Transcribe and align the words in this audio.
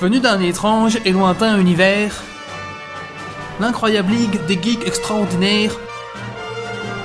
Venu 0.00 0.18
d'un 0.18 0.40
étrange 0.40 0.98
et 1.04 1.12
lointain 1.12 1.58
univers, 1.58 2.22
l'incroyable 3.60 4.12
ligue 4.12 4.46
des 4.46 4.54
geeks 4.54 4.86
extraordinaires 4.86 5.76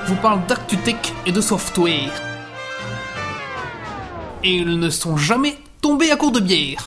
vous 0.06 0.16
parle 0.16 0.46
d'actu-tech 0.48 1.12
et 1.26 1.34
de 1.34 1.42
software. 1.42 2.14
Et 4.46 4.56
ils 4.56 4.80
ne 4.80 4.90
sont 4.90 5.18
jamais 5.18 5.58
tombés 5.82 6.10
à 6.10 6.16
court 6.16 6.32
de 6.32 6.40
bière. 6.40 6.86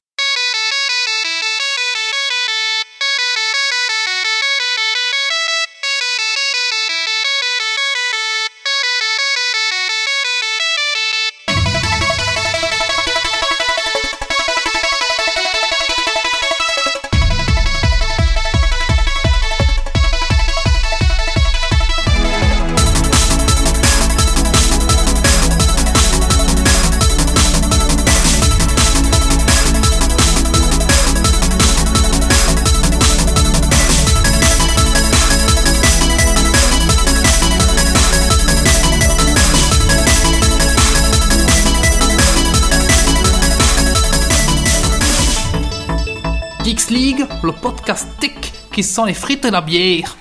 Qui 48.79 48.85
sent 48.85 49.03
les 49.09 49.15
frites 49.15 49.45
et 49.45 49.51
la 49.51 49.61
bière. 49.61 50.17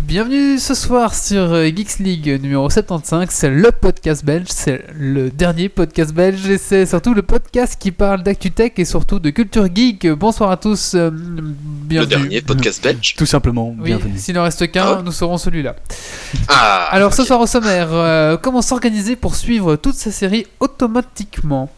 Bienvenue 0.00 0.58
ce 0.58 0.74
soir 0.74 1.14
sur 1.14 1.52
euh, 1.52 1.66
Geeks 1.66 2.00
League 2.00 2.40
numéro 2.42 2.68
75. 2.68 3.28
C'est 3.30 3.50
le 3.50 3.70
podcast 3.70 4.24
belge, 4.24 4.48
c'est 4.48 4.84
le 4.98 5.30
dernier 5.30 5.68
podcast 5.68 6.12
belge 6.12 6.44
et 6.48 6.58
c'est 6.58 6.86
surtout 6.86 7.14
le 7.14 7.22
podcast 7.22 7.76
qui 7.78 7.92
parle 7.92 8.24
d'actu-tech 8.24 8.72
et 8.78 8.84
surtout 8.84 9.20
de 9.20 9.30
culture 9.30 9.68
geek. 9.72 10.08
Bonsoir 10.10 10.50
à 10.50 10.56
tous, 10.56 10.94
euh, 10.96 11.08
bienvenue. 11.12 12.10
Le 12.14 12.20
dernier 12.22 12.40
podcast 12.42 12.82
belge. 12.82 13.14
Tout 13.16 13.26
simplement, 13.26 13.68
Oui, 13.78 13.84
bienvenue. 13.84 14.18
s'il 14.18 14.34
n'en 14.34 14.42
reste 14.42 14.68
qu'un, 14.72 14.96
Ah 14.98 15.02
nous 15.04 15.12
serons 15.12 15.38
celui-là. 15.38 15.76
Ah 16.48 16.88
Alors 16.90 17.14
ce 17.14 17.22
soir 17.22 17.40
au 17.40 17.46
sommaire, 17.46 17.90
euh, 17.92 18.36
comment 18.36 18.60
s'organiser 18.60 19.14
pour 19.14 19.36
suivre 19.36 19.76
toute 19.76 19.94
ces 19.94 20.10
séries 20.10 20.48
automatiquement? 20.58 21.70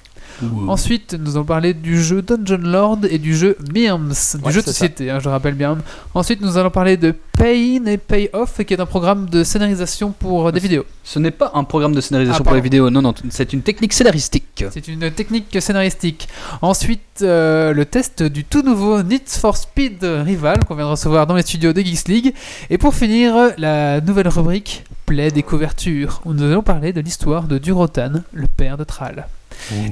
Ouh. 0.42 0.68
Ensuite, 0.68 1.14
nous 1.14 1.36
allons 1.36 1.44
parler 1.44 1.74
du 1.74 2.02
jeu 2.02 2.22
Dungeon 2.22 2.58
Lord 2.62 2.98
et 3.10 3.18
du 3.18 3.34
jeu 3.36 3.56
Mirms, 3.72 4.12
du 4.34 4.44
Ouais, 4.44 4.52
jeu 4.52 4.60
de 4.60 4.66
société, 4.66 5.10
hein, 5.10 5.18
je 5.18 5.28
rappelle 5.28 5.54
bien. 5.54 5.78
Ensuite, 6.14 6.40
nous 6.40 6.56
allons 6.58 6.70
parler 6.70 6.96
de 6.96 7.14
Pay 7.38 7.78
In 7.78 7.86
et 7.86 7.98
Pay 7.98 8.30
Off, 8.32 8.60
qui 8.64 8.74
est 8.74 8.80
un 8.80 8.86
programme 8.86 9.28
de 9.28 9.44
scénarisation 9.44 10.12
pour 10.12 10.48
euh, 10.48 10.52
des 10.52 10.60
vidéos. 10.60 10.84
Ce 11.04 11.18
n'est 11.18 11.30
pas 11.30 11.50
un 11.54 11.64
programme 11.64 11.94
de 11.94 12.00
scénarisation 12.00 12.42
Ah, 12.42 12.44
pour 12.44 12.54
les 12.54 12.60
vidéos, 12.60 12.90
non, 12.90 13.02
non, 13.02 13.14
c'est 13.30 13.52
une 13.52 13.62
technique 13.62 13.92
scénaristique. 13.92 14.64
C'est 14.70 14.88
une 14.88 15.10
technique 15.10 15.56
scénaristique. 15.60 16.28
Ensuite, 16.62 17.00
euh, 17.22 17.72
le 17.72 17.84
test 17.84 18.22
du 18.22 18.44
tout 18.44 18.62
nouveau 18.62 19.02
Need 19.02 19.28
for 19.28 19.56
Speed 19.56 20.02
Rival 20.02 20.64
qu'on 20.64 20.74
vient 20.74 20.86
de 20.86 20.90
recevoir 20.90 21.26
dans 21.26 21.34
les 21.34 21.42
studios 21.42 21.72
de 21.72 21.80
Geeks 21.80 22.08
League. 22.08 22.34
Et 22.70 22.78
pour 22.78 22.94
finir, 22.94 23.34
la 23.58 24.00
nouvelle 24.00 24.28
rubrique 24.28 24.84
Play 25.06 25.30
des 25.30 25.44
couvertures, 25.44 26.20
où 26.24 26.32
nous 26.32 26.42
allons 26.42 26.62
parler 26.62 26.92
de 26.92 27.00
l'histoire 27.00 27.44
de 27.44 27.58
Durotan, 27.58 28.22
le 28.32 28.46
père 28.48 28.76
de 28.76 28.82
Thrall. 28.82 29.26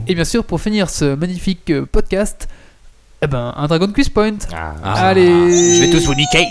Et 0.07 0.15
bien 0.15 0.25
sûr, 0.25 0.45
pour 0.45 0.61
finir 0.61 0.89
ce 0.91 1.15
magnifique 1.15 1.71
euh, 1.71 1.85
podcast, 1.91 2.49
eh 3.23 3.27
ben, 3.27 3.55
un 3.57 3.67
Dragon 3.67 3.89
Quiz 3.93 4.09
Point. 4.09 4.37
Ah. 4.53 4.75
Allez 5.09 5.27
Je 5.27 5.81
vais 5.81 5.91
tous 5.91 6.05
vous 6.07 6.15
niquer 6.15 6.47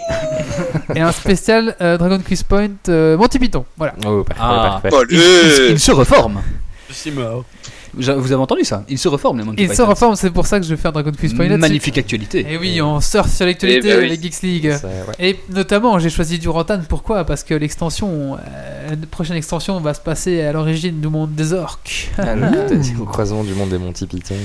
Et 0.95 1.01
un 1.01 1.11
spécial 1.11 1.75
euh, 1.81 1.97
Dragon 1.97 2.19
Quiz 2.25 2.43
Point 2.43 2.69
euh, 2.89 3.15
Monty 3.17 3.37
Python. 3.39 3.65
Voilà. 3.77 3.93
Oh, 4.05 4.23
parfait, 4.23 4.41
Ah. 4.43 4.79
parfait. 4.81 4.97
Il, 5.11 5.17
le- 5.17 5.65
il- 5.67 5.71
il 5.73 5.79
se 5.79 5.91
reforme. 5.91 6.41
Je 6.89 6.93
suis 6.93 7.11
mort. 7.11 7.45
Vous 7.95 8.09
avez 8.09 8.35
entendu 8.35 8.63
ça 8.63 8.83
Il 8.89 8.97
se 8.97 9.07
reforme, 9.07 9.37
les 9.39 9.43
Monty 9.43 9.61
Il 9.61 9.67
se 9.67 9.73
Python. 9.73 9.85
reforme, 9.87 10.15
c'est 10.15 10.31
pour 10.31 10.47
ça 10.47 10.59
que 10.59 10.65
je 10.65 10.69
vais 10.73 10.81
faire 10.81 10.91
Dragon 10.91 11.11
Quiz 11.17 11.33
Point 11.33 11.45
là-dessus. 11.45 11.59
Magnifique 11.61 11.97
actualité. 11.97 12.45
Et 12.49 12.57
oui, 12.57 12.81
on 12.81 12.99
surfe 13.01 13.31
sur 13.31 13.45
l'actualité 13.45 13.81
Eh 13.89 13.93
ben 13.93 13.99
oui. 13.99 14.05
avec 14.07 14.21
Geeks 14.21 14.41
League. 14.41 14.65
Ouais. 14.83 15.15
Et 15.19 15.39
notamment, 15.53 15.99
j'ai 15.99 16.09
choisi 16.09 16.39
Durantan. 16.39 16.79
Pourquoi? 16.89 17.23
Parce 17.23 17.43
que 17.43 17.53
l'extension, 17.53 18.35
euh, 18.35 18.89
la 18.89 18.95
prochaine 19.11 19.37
extension 19.37 19.79
va 19.79 19.93
se 19.93 19.99
passer 20.01 20.41
à 20.41 20.51
l'origine 20.53 20.99
du 21.01 21.07
monde 21.07 21.35
des 21.35 21.53
orques. 21.53 22.09
Ah, 22.17 22.35
le 22.35 22.49
peut-être 22.67 23.01
au 23.01 23.05
croisement 23.05 23.43
du 23.43 23.53
monde 23.53 23.69
des 23.69 23.77
Monty 23.77 24.07
Python. 24.07 24.35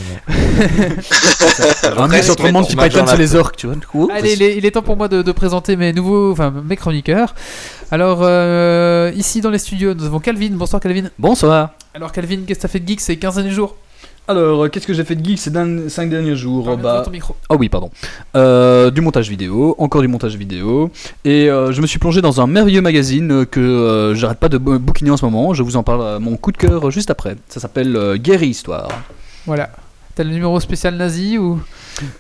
Un 1.97 2.09
mec 2.09 2.25
sur 2.25 2.35
le 2.43 2.53
Monty 2.53 2.73
on 2.75 2.77
marche 2.77 2.89
Python 2.91 3.01
dans 3.05 3.07
sur 3.09 3.17
les 3.19 3.35
orques, 3.35 3.57
tu 3.57 3.67
vois. 3.67 3.77
du 3.77 3.87
coup. 3.87 4.09
Allez, 4.13 4.33
il 4.35 4.43
est, 4.43 4.57
il 4.59 4.67
est 4.67 4.71
temps 4.71 4.83
pour 4.83 4.97
moi 4.97 5.09
de, 5.09 5.23
de 5.23 5.33
présenter 5.33 5.77
mes 5.77 5.93
nouveaux, 5.93 6.33
enfin 6.33 6.53
mes 6.65 6.77
chroniqueurs. 6.77 7.35
Alors 7.91 8.19
euh, 8.23 9.11
ici 9.17 9.41
dans 9.41 9.51
les 9.51 9.59
studios, 9.59 9.95
nous 9.95 10.05
avons 10.05 10.21
Calvin. 10.21 10.51
Bonsoir 10.53 10.81
Calvin. 10.81 11.09
Bonsoir. 11.19 11.71
Alors 11.95 12.13
Calvin, 12.13 12.41
qu'est-ce 12.47 12.59
que 12.61 12.63
t'as 12.63 12.69
fait 12.69 12.81
de 12.81 12.89
geek 12.89 13.01
ces 13.01 13.17
15 13.17 13.37
derniers 13.37 13.51
jours? 13.51 13.77
Alors, 14.31 14.65
euh, 14.65 14.69
qu'est-ce 14.69 14.87
que 14.87 14.93
j'ai 14.93 15.05
fait 15.05 15.15
de 15.17 15.25
geek 15.25 15.39
ces 15.39 15.51
5 15.51 16.11
derniers 16.11 16.37
jours 16.37 16.69
Bah. 16.83 16.99
Ah 17.49 17.57
oui, 17.57 17.69
pardon. 17.71 17.91
Euh, 18.37 18.91
du 18.91 19.01
montage 19.01 19.29
vidéo, 19.31 19.75
encore 19.79 20.03
du 20.03 20.09
montage 20.09 20.37
vidéo. 20.37 20.91
Et 21.25 21.49
euh, 21.51 21.73
je 21.73 21.81
me 21.81 21.87
suis 21.87 21.99
plongé 21.99 22.21
dans 22.21 22.41
un 22.41 22.47
merveilleux 22.47 22.83
magazine 22.83 23.47
que 23.47 23.59
euh, 23.61 24.15
j'arrête 24.15 24.39
pas 24.39 24.51
de 24.51 24.59
bou- 24.59 24.79
bouquiner 24.79 25.11
en 25.11 25.17
ce 25.17 25.25
moment. 25.25 25.55
Je 25.55 25.63
vous 25.63 25.77
en 25.77 25.83
parle 25.83 26.07
à 26.07 26.19
mon 26.19 26.37
coup 26.37 26.53
de 26.53 26.59
cœur 26.59 26.91
juste 26.91 27.11
après. 27.11 27.37
Ça 27.49 27.59
s'appelle 27.59 28.17
Guerre 28.19 28.43
Histoire. 28.43 28.89
Voilà. 29.47 29.71
T'as 30.15 30.25
le 30.25 30.31
numéro 30.31 30.61
spécial 30.61 30.95
nazi 30.97 31.39
ou? 31.39 31.61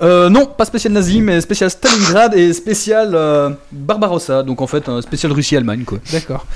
Euh, 0.02 0.28
non, 0.28 0.46
pas 0.46 0.64
spécial 0.64 0.92
nazi, 0.92 1.20
mais 1.20 1.40
spécial 1.40 1.70
Stalingrad 1.70 2.34
et 2.34 2.52
spécial 2.52 3.12
euh, 3.14 3.50
Barbarossa. 3.72 4.42
Donc 4.42 4.60
en 4.60 4.66
fait, 4.66 4.88
un 4.88 5.00
spécial 5.02 5.32
Russie-Allemagne 5.32 5.84
quoi. 5.84 5.98
D'accord. 6.12 6.46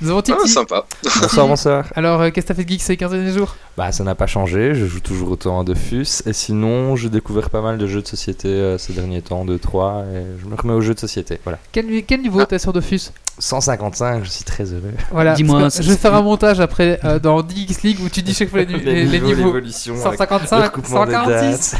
Nous 0.00 0.10
avons 0.10 0.22
Titi. 0.22 0.38
Ah, 0.42 0.46
sympa. 0.46 0.84
Bonsoir, 1.20 1.46
bonsoir. 1.48 1.84
Alors, 1.94 2.20
euh, 2.22 2.30
qu'est-ce 2.30 2.46
que 2.46 2.52
t'as 2.52 2.54
fait 2.54 2.64
de 2.64 2.68
geek 2.70 2.82
ces 2.82 2.96
15 2.96 3.10
derniers 3.12 3.32
jours? 3.32 3.56
Bah, 3.76 3.92
ça 3.92 4.04
n'a 4.04 4.14
pas 4.14 4.26
changé, 4.26 4.74
je 4.74 4.86
joue 4.86 5.00
toujours 5.00 5.30
autant 5.30 5.60
à 5.60 5.64
Dofus. 5.64 6.22
Et 6.26 6.32
sinon, 6.32 6.96
j'ai 6.96 7.08
découvert 7.10 7.50
pas 7.50 7.60
mal 7.60 7.76
de 7.78 7.86
jeux 7.86 8.02
de 8.02 8.06
société 8.08 8.48
euh, 8.48 8.78
ces 8.78 8.92
derniers 8.92 9.22
temps, 9.22 9.44
2-3. 9.44 10.04
Et 10.04 10.22
je 10.42 10.46
me 10.48 10.54
remets 10.56 10.72
aux 10.74 10.80
jeux 10.80 10.94
de 10.94 11.00
société. 11.00 11.38
Voilà. 11.44 11.58
quel, 11.72 11.86
quel 12.04 12.22
niveau 12.22 12.40
Ah. 12.40 12.46
t'as 12.46 12.58
sur 12.58 12.72
Dofus? 12.72 13.10
155, 13.40 14.24
je 14.24 14.28
suis 14.30 14.44
très 14.44 14.64
heureux. 14.64 14.92
Voilà. 15.10 15.32
Dis-moi, 15.34 15.68
je 15.70 15.82
vais 15.82 15.96
faire 15.96 16.14
un 16.14 16.22
montage 16.22 16.60
après 16.60 17.00
euh, 17.04 17.18
dans 17.18 17.40
Geeks 17.46 17.82
League 17.82 17.98
où 18.04 18.08
tu 18.08 18.22
dis 18.22 18.34
chaque 18.34 18.50
fois 18.50 18.60
les, 18.60 18.66
nu- 18.66 18.78
les- 18.84 19.04
les 19.06 19.20
niveaux. 19.20 19.46
l'évolution. 19.46 19.94
avec 19.94 20.20
le 20.20 20.26
155, 20.26 20.64
recoupement 20.64 21.06
des 21.06 21.12
146, 21.12 21.76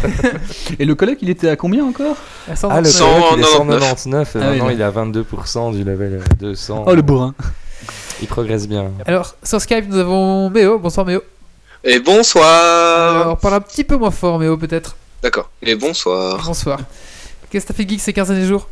Et 0.78 0.84
le 0.84 0.94
colloque, 0.94 1.18
il 1.22 1.30
était 1.30 1.48
à 1.50 1.56
combien 1.56 1.84
encore 1.84 2.16
à 2.48 2.54
Ah, 2.70 2.80
le 2.80 2.88
129. 2.88 2.92
Cent- 2.92 3.04
colloque, 3.04 3.24
il 3.36 3.40
est 3.40 3.42
199. 3.44 3.80
199 3.80 4.36
et 4.36 4.38
Ah 4.42 4.46
maintenant 4.50 4.70
il 4.70 4.80
est 4.80 4.84
à 4.84 4.90
22% 4.90 5.72
du 5.72 5.84
level 5.84 6.14
euh, 6.14 6.34
200. 6.40 6.84
Oh 6.86 6.94
le 6.94 7.02
bourrin. 7.02 7.34
Il 8.22 8.28
progresse 8.28 8.66
bien. 8.68 8.90
Alors, 9.06 9.34
sur 9.42 9.60
Skype, 9.60 9.88
nous 9.88 9.96
avons 9.98 10.50
Méo. 10.50 10.78
Bonsoir 10.78 11.06
Méo. 11.06 11.22
Et 11.84 11.98
bonsoir. 12.00 13.22
Alors, 13.22 13.38
parle 13.38 13.54
un 13.54 13.60
petit 13.60 13.84
peu 13.84 13.96
moins 13.96 14.10
fort, 14.10 14.38
Méo, 14.38 14.56
peut-être. 14.58 14.96
D'accord. 15.22 15.48
Et 15.62 15.74
bonsoir. 15.74 16.42
Bonsoir. 16.44 16.78
Qu'est-ce 17.50 17.64
que 17.66 17.72
t'as 17.72 17.76
fait 17.76 17.88
geek 17.88 18.00
ces 18.00 18.12
15 18.12 18.28
derniers 18.28 18.46
jours? 18.46 18.68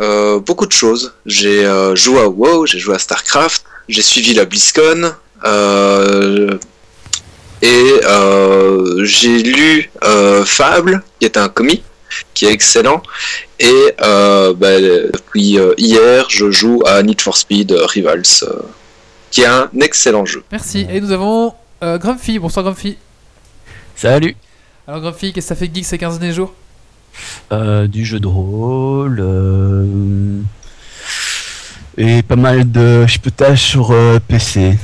Euh, 0.00 0.40
beaucoup 0.40 0.66
de 0.66 0.72
choses. 0.72 1.14
J'ai 1.26 1.64
euh, 1.64 1.94
joué 1.94 2.20
à 2.20 2.28
WoW, 2.28 2.66
j'ai 2.66 2.78
joué 2.78 2.94
à 2.94 2.98
StarCraft, 2.98 3.64
j'ai 3.88 4.02
suivi 4.02 4.34
la 4.34 4.44
BlizzCon. 4.44 5.12
euh, 5.44 6.58
et 7.62 8.00
euh, 8.04 9.04
j'ai 9.04 9.42
lu 9.42 9.90
euh, 10.04 10.44
Fable, 10.44 11.02
qui 11.18 11.24
est 11.26 11.36
un 11.38 11.48
comic, 11.48 11.82
qui 12.34 12.44
est 12.46 12.52
excellent. 12.52 13.02
Et 13.58 13.94
euh, 14.02 14.52
bah, 14.52 14.80
depuis 14.80 15.58
euh, 15.58 15.72
hier, 15.78 16.26
je 16.28 16.50
joue 16.50 16.82
à 16.84 17.02
Need 17.02 17.22
for 17.22 17.36
Speed 17.36 17.72
euh, 17.72 17.86
Rivals, 17.86 18.22
euh, 18.42 18.60
qui 19.30 19.42
est 19.42 19.46
un 19.46 19.70
excellent 19.80 20.26
jeu. 20.26 20.42
Merci. 20.52 20.86
Et 20.90 21.00
nous 21.00 21.12
avons 21.12 21.54
euh, 21.82 21.96
Grumpy. 21.96 22.38
Bonsoir 22.38 22.64
Grumpy. 22.64 22.98
Salut 23.96 24.36
Alors 24.86 25.00
Grumpy, 25.00 25.32
qu'est-ce 25.32 25.48
que 25.48 25.54
t'as 25.54 25.60
fait 25.60 25.70
geek 25.72 25.84
ces 25.86 25.96
15 25.98 26.18
derniers 26.18 26.34
jours? 26.34 26.52
Du 27.88 28.04
jeu 28.04 28.20
de 28.20 28.26
rôle. 28.26 29.18
euh, 29.20 30.40
Et 31.96 32.22
pas 32.22 32.36
mal 32.36 32.70
de 32.70 33.06
chipotage 33.06 33.62
sur 33.62 33.92
euh, 33.92 34.18
PC. 34.26 34.76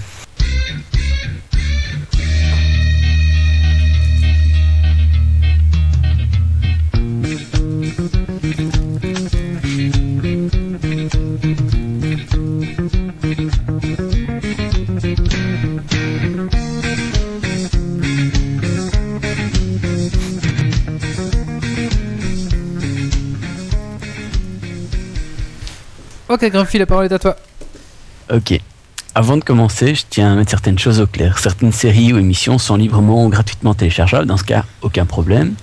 Ok 26.31 26.45
Grumpy, 26.45 26.79
la 26.79 26.87
parole 26.87 27.07
est 27.07 27.13
à 27.13 27.19
toi. 27.19 27.35
Ok. 28.33 28.57
Avant 29.17 29.37
de 29.37 29.43
commencer, 29.43 29.97
je 29.97 30.05
tiens 30.09 30.33
à 30.33 30.37
mettre 30.37 30.51
certaines 30.51 30.79
choses 30.79 31.01
au 31.01 31.09
clair. 31.09 31.39
Certaines 31.39 31.73
séries 31.73 32.13
ou 32.13 32.19
émissions 32.19 32.57
sont 32.59 32.77
librement 32.77 33.27
ou 33.27 33.29
gratuitement 33.29 33.75
téléchargeables, 33.75 34.27
dans 34.27 34.37
ce 34.37 34.45
cas, 34.45 34.65
aucun 34.83 35.07
problème. 35.07 35.55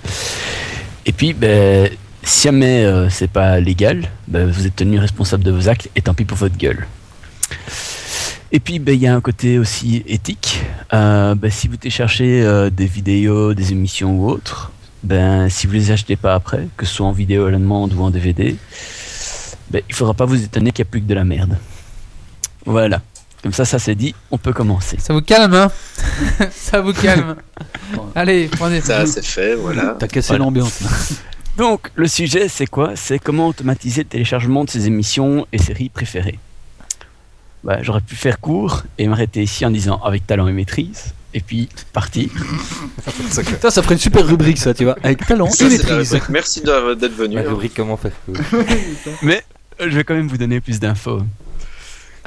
Et 1.06 1.12
puis, 1.12 1.32
ben, 1.32 1.88
si 2.22 2.48
jamais 2.48 2.84
euh, 2.84 3.08
c'est 3.08 3.30
pas 3.30 3.60
légal, 3.60 4.10
ben, 4.26 4.46
vous 4.46 4.66
êtes 4.66 4.76
tenu 4.76 4.98
responsable 4.98 5.42
de 5.42 5.52
vos 5.52 5.70
actes 5.70 5.88
et 5.96 6.02
tant 6.02 6.12
pis 6.12 6.26
pour 6.26 6.36
votre 6.36 6.58
gueule. 6.58 6.86
Et 8.52 8.60
puis, 8.60 8.78
ben, 8.78 8.94
il 8.94 9.00
y 9.00 9.06
a 9.06 9.14
un 9.14 9.22
côté 9.22 9.58
aussi 9.58 10.04
éthique. 10.06 10.62
Euh, 10.92 11.34
si 11.48 11.68
vous 11.68 11.78
téléchargez 11.78 12.42
euh, 12.42 12.68
des 12.68 12.86
vidéos, 12.86 13.54
des 13.54 13.72
émissions 13.72 14.18
ou 14.18 14.28
autres, 14.28 14.70
si 15.48 15.66
vous 15.66 15.72
les 15.72 15.92
achetez 15.92 16.16
pas 16.16 16.34
après, 16.34 16.68
que 16.76 16.84
ce 16.84 16.96
soit 16.96 17.06
en 17.06 17.12
vidéo 17.12 17.46
à 17.46 17.50
la 17.50 17.56
demande 17.56 17.94
ou 17.94 18.02
en 18.02 18.10
DVD, 18.10 18.54
ben, 19.70 19.82
il 19.88 19.94
faudra 19.94 20.14
pas 20.14 20.24
vous 20.24 20.42
étonner 20.42 20.72
qu'il 20.72 20.84
n'y 20.84 20.88
a 20.88 20.90
plus 20.90 21.00
que 21.00 21.06
de 21.06 21.14
la 21.14 21.24
merde. 21.24 21.58
Voilà. 22.64 23.00
Comme 23.42 23.52
ça, 23.52 23.64
ça 23.64 23.78
c'est 23.78 23.94
dit, 23.94 24.14
on 24.30 24.38
peut 24.38 24.52
commencer. 24.52 24.96
Ça 24.98 25.12
vous 25.12 25.22
calme, 25.22 25.54
hein 25.54 25.70
Ça 26.50 26.80
vous 26.80 26.92
calme. 26.92 27.36
Allez, 28.14 28.48
prenez 28.48 28.80
Ça, 28.80 29.06
c'est 29.06 29.24
fait, 29.24 29.54
voilà. 29.54 29.96
T'as 29.98 30.08
cassé 30.08 30.36
l'ambiance. 30.36 30.80
Donc, 31.56 31.90
le 31.94 32.06
sujet, 32.08 32.48
c'est 32.48 32.66
quoi? 32.66 32.92
C'est 32.94 33.18
comment 33.18 33.48
automatiser 33.48 34.02
le 34.02 34.08
téléchargement 34.08 34.64
de 34.64 34.70
ses 34.70 34.86
émissions 34.86 35.46
et 35.52 35.58
séries 35.58 35.88
préférées. 35.88 36.38
Bah, 37.64 37.78
J'aurais 37.82 38.00
pu 38.00 38.14
faire 38.16 38.40
court 38.40 38.84
et 38.96 39.08
m'arrêter 39.08 39.42
ici 39.42 39.64
en 39.66 39.70
disant 39.70 40.00
avec 40.04 40.26
talent 40.26 40.46
et 40.46 40.52
maîtrise, 40.52 41.14
et 41.34 41.40
puis 41.40 41.68
parti. 41.92 42.30
Putain, 43.44 43.70
ça 43.70 43.82
ferait 43.82 43.94
une 43.94 44.00
super 44.00 44.24
rubrique 44.26 44.58
ça, 44.58 44.74
tu 44.74 44.84
vois. 44.84 44.96
Avec 45.02 45.26
talent 45.26 45.50
Ça, 45.50 45.66
et 45.66 45.70
maîtrise. 45.70 46.18
Merci 46.28 46.60
d'être 46.62 47.16
venu. 47.16 47.36
La 47.36 47.42
rubrique 47.42 47.74
comment 47.74 47.96
faire. 47.96 48.12
Mais 49.22 49.42
je 49.80 49.88
vais 49.88 50.04
quand 50.04 50.14
même 50.14 50.28
vous 50.28 50.38
donner 50.38 50.60
plus 50.60 50.80
d'infos. 50.80 51.22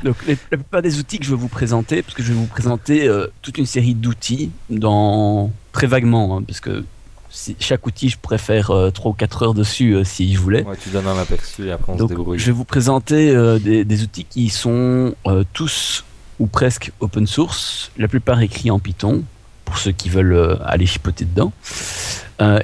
Donc, 0.04 0.16
les- 0.26 0.38
la 0.52 0.58
plupart 0.58 0.82
des 0.82 0.98
outils 1.00 1.20
que 1.20 1.26
je 1.26 1.32
vais 1.32 1.36
vous 1.38 1.48
présenter, 1.48 2.02
parce 2.02 2.16
que 2.16 2.24
je 2.24 2.30
vais 2.30 2.40
vous 2.40 2.48
présenter 2.48 3.08
euh, 3.08 3.28
toute 3.42 3.58
une 3.58 3.66
série 3.68 3.94
d'outils, 3.94 4.50
dans 4.70 5.52
très 5.74 5.86
vaguement, 5.88 6.38
hein, 6.38 6.44
parce 6.48 6.60
que 6.60 6.84
si- 7.30 7.56
chaque 7.60 7.86
outil, 7.86 8.10
je 8.10 8.18
pourrais 8.18 8.40
faire 8.40 8.72
3 8.94 9.12
ou 9.12 9.14
4 9.14 9.44
heures 9.44 9.54
dessus 9.54 9.94
euh, 9.94 10.04
si 10.04 10.34
je 10.34 10.40
voulais. 10.40 10.64
Ouais, 10.64 10.76
tu 10.82 10.90
donnes 10.90 11.08
un 11.08 11.18
aperçu 11.20 11.68
et 11.68 11.72
après 11.72 11.94
on 11.94 11.98
Donc, 11.98 12.10
se 12.10 12.16
débrouille. 12.16 12.40
je 12.40 12.46
vais 12.48 12.52
vous 12.52 12.64
présenter 12.66 13.30
euh, 13.36 13.60
des, 13.60 13.86
des 13.86 14.02
outils 14.04 14.26
qui 14.26 14.50
sont 14.50 15.14
tous 15.54 16.04
ou 16.40 16.48
presque 16.48 16.92
open 17.00 17.28
source, 17.28 17.92
la 17.98 18.08
plupart 18.08 18.42
écrits 18.42 18.72
en 18.72 18.80
Python, 18.80 19.24
pour 19.66 19.78
ceux 19.78 19.92
qui 19.92 20.10
veulent 20.10 20.58
aller 20.66 20.88
chipoter 20.88 21.26
dedans. 21.26 21.54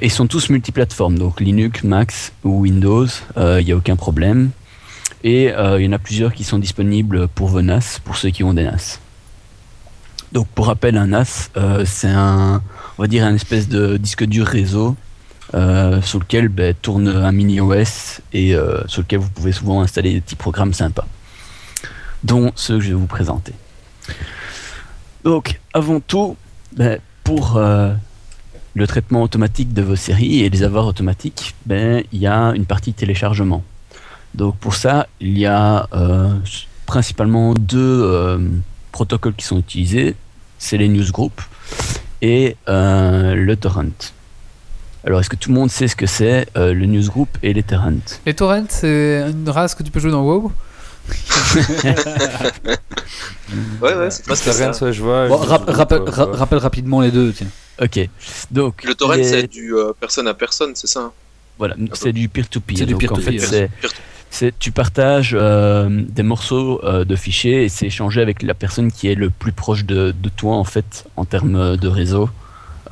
Et 0.00 0.08
sont 0.08 0.26
tous 0.26 0.50
multiplateformes, 0.50 1.16
donc 1.16 1.40
Linux, 1.40 1.84
Mac 1.84 2.12
ou 2.42 2.62
Windows, 2.62 3.06
il 3.36 3.64
n'y 3.64 3.70
a 3.70 3.76
aucun 3.76 3.94
problème. 3.94 4.50
Et 5.24 5.52
euh, 5.52 5.80
il 5.80 5.86
y 5.86 5.88
en 5.88 5.92
a 5.92 5.98
plusieurs 5.98 6.32
qui 6.32 6.44
sont 6.44 6.58
disponibles 6.58 7.28
pour 7.28 7.48
vos 7.48 7.62
NAS, 7.62 8.00
pour 8.04 8.16
ceux 8.16 8.30
qui 8.30 8.44
ont 8.44 8.54
des 8.54 8.64
NAS. 8.64 9.00
Donc 10.32 10.46
pour 10.48 10.66
rappel, 10.66 10.96
un 10.96 11.08
NAS, 11.08 11.50
euh, 11.56 11.84
c'est 11.86 12.10
un, 12.10 12.62
on 12.98 13.02
va 13.02 13.08
dire, 13.08 13.24
un 13.24 13.34
espèce 13.34 13.68
de 13.68 13.96
disque 13.96 14.24
dur 14.24 14.46
réseau 14.46 14.96
euh, 15.54 16.02
sur 16.02 16.18
lequel 16.18 16.48
ben, 16.48 16.74
tourne 16.74 17.08
un 17.08 17.32
mini 17.32 17.60
OS 17.60 18.20
et 18.32 18.54
sur 18.86 19.02
lequel 19.02 19.20
vous 19.20 19.30
pouvez 19.30 19.52
souvent 19.52 19.80
installer 19.80 20.14
des 20.14 20.20
petits 20.20 20.36
programmes 20.36 20.74
sympas, 20.74 21.06
dont 22.22 22.52
ceux 22.54 22.76
que 22.76 22.84
je 22.84 22.88
vais 22.88 22.94
vous 22.94 23.06
présenter. 23.06 23.52
Donc, 25.24 25.60
avant 25.72 26.00
tout, 26.00 26.36
ben, 26.76 27.00
pour 27.24 27.58
le 27.58 28.86
traitement 28.86 29.22
automatique 29.22 29.72
de 29.72 29.82
vos 29.82 29.96
séries 29.96 30.44
et 30.44 30.50
les 30.50 30.62
avoirs 30.62 30.86
automatiques, 30.86 31.54
ben, 31.66 32.04
il 32.12 32.20
y 32.20 32.26
a 32.26 32.52
une 32.54 32.66
partie 32.66 32.92
téléchargement. 32.92 33.64
Donc 34.34 34.56
pour 34.58 34.74
ça, 34.74 35.06
il 35.20 35.38
y 35.38 35.46
a 35.46 35.88
euh, 35.92 36.34
principalement 36.86 37.54
deux 37.54 37.78
euh, 38.04 38.38
protocoles 38.92 39.34
qui 39.34 39.44
sont 39.44 39.58
utilisés. 39.58 40.14
C'est 40.58 40.76
les 40.76 40.88
newsgroups 40.88 41.40
et 42.22 42.56
euh, 42.68 43.34
le 43.34 43.56
torrent. 43.56 43.84
Alors, 45.04 45.20
est-ce 45.20 45.30
que 45.30 45.36
tout 45.36 45.50
le 45.50 45.54
monde 45.54 45.70
sait 45.70 45.86
ce 45.88 45.94
que 45.96 46.06
c'est 46.06 46.48
euh, 46.56 46.74
le 46.74 46.84
newsgroup 46.86 47.28
et 47.42 47.52
les 47.52 47.62
torrents? 47.62 47.92
Les 48.26 48.34
torrents, 48.34 48.66
c'est 48.68 49.24
une 49.30 49.48
race 49.48 49.74
que 49.74 49.82
tu 49.84 49.90
peux 49.92 50.00
jouer 50.00 50.10
dans 50.10 50.22
WoW? 50.24 50.52
Ouais, 53.80 53.94
ouais, 53.94 54.10
c'est 54.10 54.24
presque 54.24 54.44
Ça 54.44 54.52
ça. 54.52 54.64
rien, 54.64 54.72
ça, 54.74 54.92
je 54.92 55.02
vois. 55.02 55.28
Bon, 55.28 55.36
rappelle, 55.36 56.02
je- 56.06 56.10
ra- 56.10 56.28
rappelle 56.32 56.58
rapidement 56.58 57.00
les 57.00 57.10
deux, 57.10 57.32
tiens. 57.32 57.46
Ok. 57.80 58.08
Donc, 58.50 58.84
Le 58.84 58.94
torrent, 58.94 59.14
les- 59.14 59.24
c'est 59.24 59.46
du 59.46 59.74
euh, 59.74 59.92
personne 59.98 60.28
à 60.28 60.34
personne, 60.34 60.72
c'est 60.74 60.86
ça 60.86 61.00
hein? 61.00 61.12
Voilà, 61.56 61.74
c'est 61.94 62.12
du 62.12 62.28
peer-to-peer. 62.28 62.76
C'est 62.78 62.86
du 62.86 62.94
peer-to-peer, 62.96 63.68
tu 64.58 64.72
partages 64.72 65.36
euh, 65.38 65.88
des 65.90 66.22
morceaux 66.22 66.80
euh, 66.84 67.04
de 67.04 67.16
fichiers 67.16 67.64
et 67.64 67.68
c'est 67.68 67.86
échangé 67.86 68.20
avec 68.20 68.42
la 68.42 68.54
personne 68.54 68.92
qui 68.92 69.08
est 69.08 69.14
le 69.14 69.30
plus 69.30 69.52
proche 69.52 69.84
de, 69.84 70.14
toi 70.36 70.56
en 70.56 70.64
fait 70.64 71.06
en 71.16 71.24
termes 71.24 71.76
de 71.76 71.88
réseau. 71.88 72.30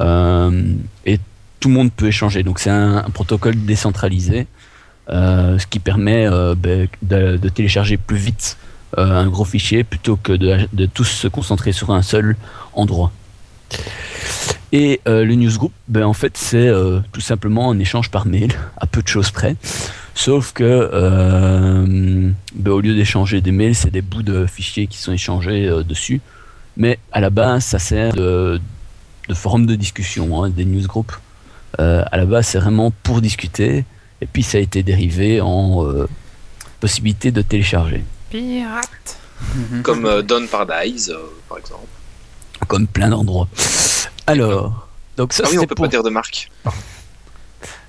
Euh, 0.01 0.75
et 1.05 1.19
tout 1.61 1.69
le 1.69 1.75
monde 1.75 1.93
peut 1.93 2.07
échanger. 2.07 2.43
Donc 2.43 2.59
c'est 2.59 2.71
un, 2.71 3.03
protocole 3.13 3.57
décentralisé 3.65 4.47
ce 5.09 5.67
qui 5.67 5.79
permet 5.79 6.29
ben, 6.57 6.89
de, 7.03 7.49
télécharger 7.49 7.97
plus 7.97 8.17
vite 8.17 8.57
un 8.97 9.29
gros 9.29 9.45
fichier 9.45 9.85
plutôt 9.85 10.17
que 10.17 10.33
de, 10.33 10.69
de 10.73 10.87
tous 10.87 11.05
se 11.05 11.29
concentrer 11.29 11.71
sur 11.71 11.93
un 11.93 12.03
seul 12.03 12.37
endroit. 12.73 13.13
Et 14.73 15.01
le 15.07 15.33
newsgroup 15.35 15.73
ben, 15.87 16.05
en 16.05 16.13
fait 16.13 16.37
c'est 16.37 16.69
tout 17.13 17.21
simplement 17.21 17.71
un 17.71 17.79
échange 17.79 18.11
par 18.11 18.27
mail 18.27 18.53
à 18.79 18.87
peu 18.87 19.01
de 19.01 19.09
choses 19.09 19.31
près 19.31 19.55
Sauf 20.17 20.53
que 20.53 20.65
euh, 20.65 21.85
ben, 22.55 22.71
au 22.73 22.81
lieu 22.81 22.95
d'échanger 22.95 23.43
des 23.43 23.53
mails, 23.53 23.75
c'est 23.75 23.91
des 23.91 24.01
bouts 24.01 24.23
de 24.23 24.47
fichiers 24.47 24.87
qui 24.87 24.97
sont 24.97 25.13
échangés 25.13 25.69
euh, 25.69 25.83
dessus. 25.83 26.23
Mais 26.79 26.99
à 27.13 27.21
la 27.21 27.29
base, 27.29 27.67
ça 27.67 27.79
sert 27.79 28.15
de, 28.15 28.59
de 29.29 29.35
forum 29.35 29.67
de 29.67 29.75
discussion, 29.75 30.43
hein, 30.43 30.49
des 30.49 30.65
newsgroups. 30.65 31.21
Euh, 31.81 32.03
à 32.11 32.17
la 32.17 32.25
base, 32.25 32.47
c'est 32.47 32.59
vraiment 32.59 32.91
pour 33.03 33.21
discuter. 33.21 33.85
Et 34.23 34.27
puis, 34.27 34.43
ça 34.43 34.57
a 34.57 34.63
été 34.63 34.83
dérivé 34.83 35.43
en 35.43 35.85
euh, 35.85 36.09
possibilité 36.81 37.31
de 37.31 37.43
télécharger. 37.43 38.03
Pirate. 38.31 39.19
Comme 39.83 40.07
euh, 40.07 40.23
Dawn 40.23 40.49
Paradise, 40.49 41.11
euh, 41.11 41.27
par 41.47 41.59
exemple. 41.59 41.87
Comme 42.69 42.87
plein 42.87 43.11
d'endroits. 43.11 43.49
Alors, 44.27 44.89
donc 45.19 45.35
ça, 45.35 45.43
ah 45.45 45.49
oui, 45.51 45.59
on 45.59 45.67
peut 45.67 45.75
pour, 45.75 45.85
pas 45.85 45.91
dire 45.91 46.03
de 46.03 46.09
marque. 46.09 46.51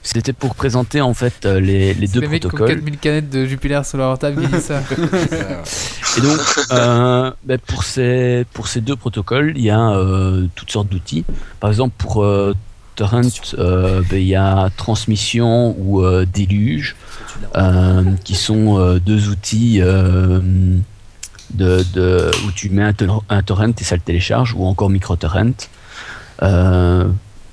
c'était 0.08 0.34
pour 0.34 0.56
présenter 0.56 1.02
en 1.02 1.14
fait 1.14 1.46
euh, 1.46 1.60
les, 1.60 1.94
les 1.94 2.08
deux 2.08 2.22
les 2.22 2.28
mecs 2.28 2.42
qui 2.42 2.48
ont 2.48 2.50
protocoles. 2.50 2.76
4000 2.78 2.98
canettes 2.98 3.30
de 3.30 3.46
Jupiler 3.46 3.82
sur 3.84 3.98
leur 3.98 4.18
table 4.18 4.46
disent 4.48 4.62
ça. 4.64 4.82
Et 6.18 6.22
donc, 6.22 6.40
euh, 6.72 7.32
ben, 7.44 7.60
pour, 7.68 7.84
ces, 7.84 8.46
pour 8.54 8.68
ces 8.68 8.82
deux 8.82 8.96
protocoles, 8.96 9.54
il 9.56 9.64
y 9.64 9.70
a 9.70 9.90
euh, 9.92 10.48
toutes 10.56 10.72
sortes 10.72 10.88
d'outils. 10.90 11.26
Par 11.60 11.70
exemple, 11.70 11.94
pour 11.98 12.24
euh, 12.24 12.54
Torrent, 12.96 13.22
euh, 13.60 14.02
ben, 14.10 14.18
il 14.20 14.28
y 14.28 14.36
a 14.36 14.70
Transmission 14.78 15.76
ou 15.78 16.02
euh, 16.04 16.26
Déluge, 16.32 16.96
euh, 17.56 18.04
qui 18.24 18.34
sont 18.36 18.80
euh, 18.80 19.00
deux 19.00 19.30
outils 19.30 19.80
euh, 19.82 20.40
de, 21.54 21.84
de- 21.94 22.32
où 22.48 22.52
tu 22.52 22.70
mets 22.70 22.84
un, 22.84 22.94
un 23.30 23.42
torrent 23.44 23.72
et 23.80 23.84
ça 23.84 23.96
le 23.96 24.02
télécharge, 24.02 24.54
ou 24.56 24.66
encore 24.66 24.90
MicroTorrent. 24.90 25.68
Euh, 26.44 27.06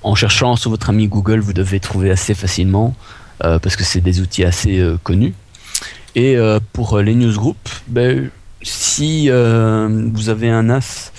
en 0.04 0.14
cherchant 0.14 0.54
sur 0.54 0.70
votre 0.70 0.90
ami 0.90 1.08
Google, 1.08 1.40
vous 1.40 1.54
devez 1.54 1.80
trouver 1.80 2.10
assez 2.10 2.34
facilement, 2.34 2.94
euh, 3.42 3.58
parce 3.58 3.74
que 3.74 3.82
c'est 3.82 4.02
des 4.02 4.20
outils 4.20 4.44
assez 4.44 4.78
euh, 4.78 4.98
connus. 5.02 5.32
Et 6.14 6.36
euh, 6.36 6.60
pour 6.74 6.98
les 6.98 7.14
newsgroups, 7.14 7.82
ben, 7.88 8.30
si 8.62 9.28
vous 9.28 10.28
avez 10.28 10.50
un 10.50 10.62
NAS, 10.62 11.12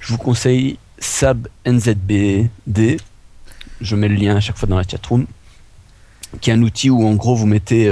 je 0.00 0.12
vous 0.12 0.18
conseille 0.18 0.78
SAB 0.98 1.48
NZBD. 1.66 2.96
Je 3.80 3.96
mets 3.96 4.08
le 4.08 4.14
lien 4.14 4.36
à 4.36 4.40
chaque 4.40 4.56
fois 4.56 4.68
dans 4.68 4.78
la 4.78 4.82
chatroom. 4.82 5.26
Qui 6.40 6.50
est 6.50 6.54
un 6.54 6.62
outil 6.62 6.90
où 6.90 7.06
en 7.06 7.14
gros 7.14 7.36
vous 7.36 7.46
mettez 7.46 7.88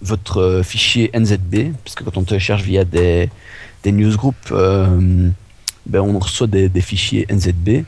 votre 0.00 0.62
fichier 0.64 1.10
NZB, 1.14 1.74
parce 1.84 1.94
que 1.94 2.04
quand 2.04 2.16
on 2.16 2.22
télécharge 2.22 2.62
via 2.62 2.84
des, 2.84 3.28
newsgroups, 3.84 4.50
ben, 4.50 6.00
on 6.00 6.18
reçoit 6.18 6.46
des 6.46 6.80
fichiers 6.80 7.26
NZB. 7.30 7.84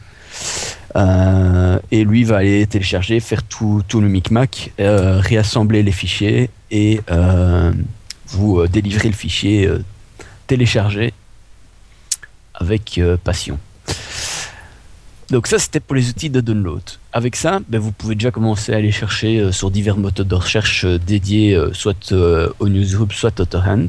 Euh, 0.97 1.79
et 1.91 2.05
lui 2.05 2.25
va 2.25 2.38
aller 2.38 2.67
télécharger, 2.67 3.19
faire 3.19 3.43
tout, 3.43 3.83
tout 3.88 4.00
le 4.00 4.09
micmac, 4.09 4.73
euh, 4.79 5.19
réassembler 5.19 5.83
les 5.83 5.91
fichiers 5.91 6.50
et 6.71 7.00
euh, 7.11 7.73
vous 8.29 8.67
délivrer 8.69 9.09
le 9.09 9.14
fichier 9.14 9.69
téléchargé 10.47 11.12
avec 12.55 13.00
passion. 13.25 13.59
Donc 15.31 15.47
ça 15.49 15.59
c'était 15.59 15.81
pour 15.81 15.97
les 15.97 16.11
outils 16.11 16.31
de 16.31 16.41
download. 16.41 16.83
Avec 17.12 17.35
ça, 17.35 17.61
ben, 17.69 17.81
vous 17.81 17.91
pouvez 17.91 18.14
déjà 18.14 18.31
commencer 18.31 18.73
à 18.73 18.76
aller 18.76 18.93
chercher 18.93 19.50
sur 19.53 19.71
divers 19.71 19.97
moteurs 19.97 20.26
de 20.26 20.35
recherche 20.35 20.85
dédiés 20.85 21.59
soit 21.73 22.12
au 22.12 22.69
newsgroup, 22.69 23.12
soit 23.12 23.38
au 23.41 23.45
torrent, 23.45 23.88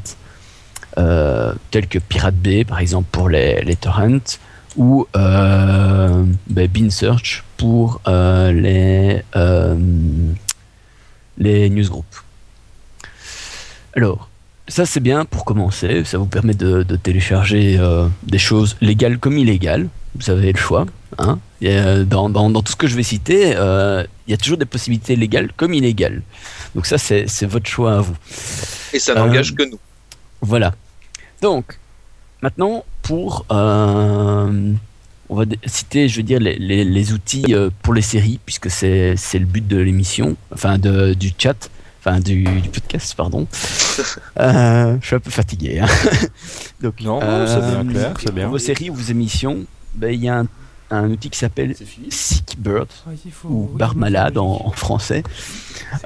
tels 1.70 1.86
que 1.88 1.98
Pirate 2.00 2.34
Bay 2.34 2.64
par 2.64 2.80
exemple 2.80 3.08
pour 3.12 3.28
les, 3.28 3.62
les 3.62 3.76
torrents, 3.76 4.38
ou 4.76 5.06
euh, 5.16 6.24
ben, 6.48 6.68
Bean 6.68 6.90
Search 6.90 7.44
pour 7.56 8.00
euh, 8.06 8.52
les, 8.52 9.22
euh, 9.34 9.76
les 11.38 11.70
newsgroups. 11.70 12.22
Alors, 13.96 14.28
ça 14.68 14.84
c'est 14.84 15.00
bien 15.00 15.24
pour 15.24 15.44
commencer, 15.44 16.04
ça 16.04 16.18
vous 16.18 16.26
permet 16.26 16.54
de, 16.54 16.82
de 16.82 16.96
télécharger 16.96 17.78
euh, 17.78 18.08
des 18.22 18.38
choses 18.38 18.76
légales 18.80 19.18
comme 19.18 19.38
illégales. 19.38 19.88
vous 20.14 20.30
avez 20.30 20.52
le 20.52 20.58
choix. 20.58 20.86
Hein. 21.18 21.38
Et, 21.62 21.78
dans, 22.04 22.28
dans, 22.28 22.50
dans 22.50 22.62
tout 22.62 22.72
ce 22.72 22.76
que 22.76 22.86
je 22.86 22.96
vais 22.96 23.02
citer, 23.02 23.52
il 23.52 24.30
y 24.30 24.34
a 24.34 24.36
toujours 24.36 24.58
des 24.58 24.66
possibilités 24.66 25.16
légales 25.16 25.50
comme 25.56 25.72
illégales. 25.72 26.22
Donc 26.74 26.84
ça, 26.84 26.98
c'est 26.98 27.46
votre 27.46 27.66
choix 27.66 27.96
à 27.96 28.00
vous. 28.00 28.16
Et 28.92 28.98
ça 28.98 29.14
n'engage 29.14 29.54
que 29.54 29.62
nous. 29.62 29.78
Voilà. 30.42 30.74
Donc, 31.40 31.78
maintenant, 32.46 32.84
pour. 33.02 33.44
euh, 33.50 34.72
on 35.28 35.34
va 35.34 35.44
citer, 35.66 36.08
je 36.08 36.18
veux 36.18 36.22
dire, 36.22 36.38
les, 36.38 36.56
les- 36.56 36.84
les 36.84 37.12
outils 37.12 37.46
euh, 37.50 37.68
pour 37.82 37.92
les 37.94 38.02
séries, 38.02 38.38
puisque 38.46 38.70
c'est 38.70 39.16
c'est 39.16 39.40
le 39.40 39.44
but 39.46 39.66
de 39.66 39.76
l'émission, 39.76 40.36
enfin 40.54 40.78
de, 40.78 41.14
du 41.14 41.32
chat, 41.36 41.68
enfin 41.98 42.20
du, 42.20 42.44
du 42.44 42.68
podcast, 42.68 43.14
pardon. 43.16 43.46
Euh, 44.38 44.96
je 45.00 45.06
suis 45.06 45.16
un 45.16 45.20
peu 45.20 45.30
fatigué. 45.30 45.80
hein. 45.80 45.86
Donc, 46.82 47.00
Non, 47.00 47.18
euh, 47.22 47.46
c'est 47.48 47.74
bien 47.82 47.92
clair, 47.92 48.14
c'est 48.22 48.32
bien. 48.34 48.44
Pour 48.44 48.52
vos 48.52 48.58
séries 48.58 48.90
ou 48.90 48.94
vos 48.94 49.10
émissions, 49.10 49.64
ben, 49.94 50.12
il 50.14 50.22
y 50.22 50.28
a 50.28 50.40
un, 50.40 50.46
un 50.90 51.10
outil 51.10 51.30
qui 51.30 51.38
s'appelle 51.38 51.74
Sickbird 52.10 52.86
ou 53.44 53.68
Bar 53.74 53.96
Malade 53.96 54.36
en, 54.38 54.60
en 54.66 54.70
français. 54.72 55.22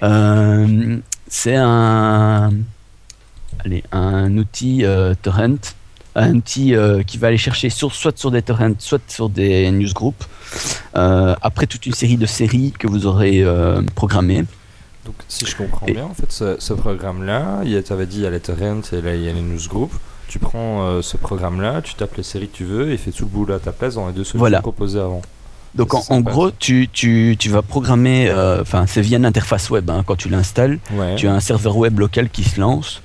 Euh, 0.04 0.96
c'est 1.28 1.56
un, 1.56 2.50
allez, 3.64 3.82
un 3.92 4.38
outil 4.38 4.84
euh, 4.84 5.14
torrent, 5.20 5.56
un 6.22 6.34
outil 6.34 6.74
euh, 6.74 7.02
qui 7.02 7.18
va 7.18 7.28
aller 7.28 7.38
chercher 7.38 7.70
sur, 7.70 7.92
soit 7.94 8.16
sur 8.18 8.30
des 8.30 8.42
torrents, 8.42 8.72
soit 8.78 9.00
sur 9.08 9.28
des 9.28 9.70
newsgroups, 9.70 10.24
euh, 10.96 11.34
après 11.42 11.66
toute 11.66 11.86
une 11.86 11.94
série 11.94 12.16
de 12.16 12.26
séries 12.26 12.72
que 12.78 12.86
vous 12.86 13.06
aurez 13.06 13.42
euh, 13.42 13.82
programmées. 13.94 14.44
Donc, 15.06 15.14
si 15.28 15.46
je 15.46 15.56
comprends 15.56 15.86
Et- 15.86 15.92
bien, 15.92 16.04
en 16.04 16.14
fait, 16.14 16.30
ce, 16.30 16.56
ce 16.58 16.72
programme-là, 16.74 17.60
il 17.64 17.70
y 17.70 17.76
a- 17.76 17.82
t'avais 17.82 18.06
dit 18.06 18.18
il 18.18 18.22
y 18.22 18.26
a 18.26 18.30
les 18.30 18.40
torrents 18.40 18.80
et 18.92 19.00
là 19.00 19.14
il 19.14 19.22
y 19.22 19.28
a 19.28 19.32
les 19.32 19.40
newsgroups. 19.42 19.94
Tu 20.28 20.38
prends 20.38 20.82
euh, 20.86 21.02
ce 21.02 21.16
programme-là, 21.16 21.82
tu 21.82 21.94
tapes 21.94 22.16
les 22.16 22.22
séries 22.22 22.48
que 22.48 22.56
tu 22.56 22.64
veux 22.64 22.90
et 22.90 22.92
il 22.92 22.98
fait 22.98 23.10
tout 23.10 23.24
le 23.24 23.30
boulot 23.30 23.54
à 23.54 23.58
ta 23.58 23.72
place 23.72 23.94
dans 23.94 24.06
les 24.06 24.12
deux 24.12 24.22
solutions 24.24 24.38
Voilà. 24.38 24.60
proposées 24.60 25.00
avant. 25.00 25.22
Donc 25.74 25.94
en, 25.94 26.20
gros, 26.20 26.50
tu, 26.50 26.88
tu, 26.92 27.36
tu 27.38 27.48
vas 27.48 27.62
programmer, 27.62 28.28
euh, 28.28 28.60
enfin 28.60 28.86
c'est 28.88 29.00
via 29.02 29.18
une 29.18 29.24
interface 29.24 29.70
web 29.70 29.88
hein, 29.88 30.02
quand 30.04 30.16
tu 30.16 30.28
l'installes. 30.28 30.80
Ouais. 30.92 31.14
tu 31.16 31.28
as 31.28 31.32
un 31.34 31.38
serveur 31.40 31.76
web 31.76 31.98
local 32.00 32.28
qui 32.28 32.42
se 32.42 32.60
lance 32.60 33.02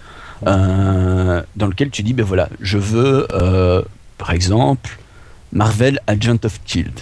euh, 0.47 1.41
dans 1.55 1.67
lequel 1.67 1.89
tu 1.89 2.03
dis 2.03 2.13
ben 2.13 2.25
voilà 2.25 2.49
je 2.61 2.77
veux 2.77 3.27
euh, 3.33 3.81
par 4.17 4.31
exemple 4.31 4.97
Marvel 5.51 5.99
Agent 6.07 6.37
of 6.43 6.59
Shield 6.65 6.99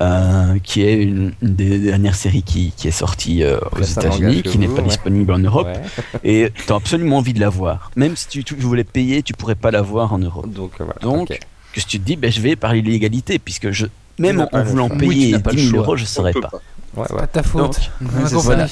euh, 0.00 0.58
qui 0.62 0.82
est 0.82 1.02
une, 1.02 1.32
une 1.40 1.54
des 1.54 1.78
dernières 1.78 2.14
séries 2.16 2.42
qui, 2.42 2.72
qui 2.76 2.88
est 2.88 2.92
sortie 2.92 3.42
euh, 3.42 3.58
aux 3.72 3.80
États-Unis 3.82 4.42
qui 4.42 4.58
n'est 4.58 4.66
pas 4.68 4.82
ouais. 4.82 4.88
disponible 4.88 5.32
en 5.32 5.38
Europe 5.38 5.68
Ouais. 5.68 6.20
et 6.24 6.50
tu 6.66 6.72
as 6.72 6.76
absolument 6.76 7.18
envie 7.18 7.32
de 7.32 7.40
la 7.40 7.48
voir 7.48 7.90
même 7.96 8.16
si 8.16 8.28
tu, 8.28 8.44
tu 8.44 8.54
voulais 8.56 8.84
payer 8.84 9.22
tu 9.22 9.32
pourrais 9.32 9.54
pas 9.54 9.70
la 9.70 9.80
voir 9.82 10.12
en 10.12 10.18
Europe 10.18 10.50
Donc, 10.52 10.72
voilà. 10.78 10.94
donc 11.00 11.30
ok. 11.30 11.38
que 11.72 11.80
si 11.80 11.86
tu 11.86 12.00
te 12.00 12.04
dis 12.04 12.16
ben 12.16 12.30
je 12.30 12.40
vais 12.40 12.56
par 12.56 12.72
l'illégalité 12.74 13.38
puisque 13.38 13.70
je 13.70 13.86
même 14.18 14.40
en, 14.40 14.46
pas 14.46 14.62
voulant. 14.62 14.88
Oui, 14.90 14.98
payer 14.98 15.38
pas 15.38 15.50
le 15.52 15.56
10 15.56 15.62
000 15.62 15.70
choix. 15.74 15.84
euros 15.84 15.96
je 15.96 16.02
ne 16.02 16.06
saurais 16.06 16.32
pas 16.32 16.50
Ouais, 16.94 17.06
Pas 17.08 17.14
ouais. 17.14 17.22
de 17.22 17.26
ta 17.28 17.42
faute. 17.42 17.80
Donc, 18.02 18.14
c'est 18.26 18.34
voilà. 18.34 18.66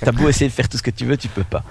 T'as 0.00 0.12
beau 0.12 0.28
essayer 0.28 0.48
de 0.48 0.52
faire 0.52 0.68
tout 0.68 0.76
ce 0.78 0.82
que 0.82 0.90
tu 0.90 1.04
veux, 1.04 1.16
tu 1.16 1.28
peux 1.28 1.44
pas. 1.44 1.62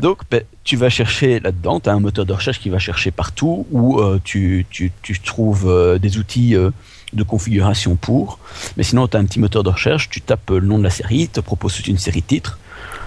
Donc, 0.00 0.22
ben, 0.30 0.42
tu 0.64 0.76
vas 0.76 0.88
chercher 0.90 1.40
là-dedans, 1.40 1.80
tu 1.80 1.88
as 1.88 1.92
un 1.92 2.00
moteur 2.00 2.26
de 2.26 2.32
recherche 2.32 2.58
qui 2.60 2.68
va 2.68 2.78
chercher 2.78 3.10
partout 3.10 3.66
où 3.70 4.00
euh, 4.00 4.18
tu, 4.24 4.66
tu, 4.70 4.92
tu 5.02 5.18
trouves 5.20 5.68
euh, 5.68 5.98
des 5.98 6.18
outils 6.18 6.56
euh, 6.56 6.70
de 7.12 7.22
configuration 7.22 7.96
pour. 7.96 8.38
Mais 8.76 8.82
sinon, 8.82 9.06
tu 9.08 9.16
as 9.16 9.20
un 9.20 9.24
petit 9.24 9.38
moteur 9.40 9.62
de 9.62 9.70
recherche, 9.70 10.08
tu 10.10 10.20
tapes 10.20 10.50
euh, 10.50 10.58
le 10.60 10.66
nom 10.66 10.78
de 10.78 10.84
la 10.84 10.90
série, 10.90 11.28
te 11.28 11.40
propose 11.40 11.74
toute 11.76 11.86
une 11.88 11.98
série 11.98 12.20
de 12.22 12.26
titres, 12.26 12.58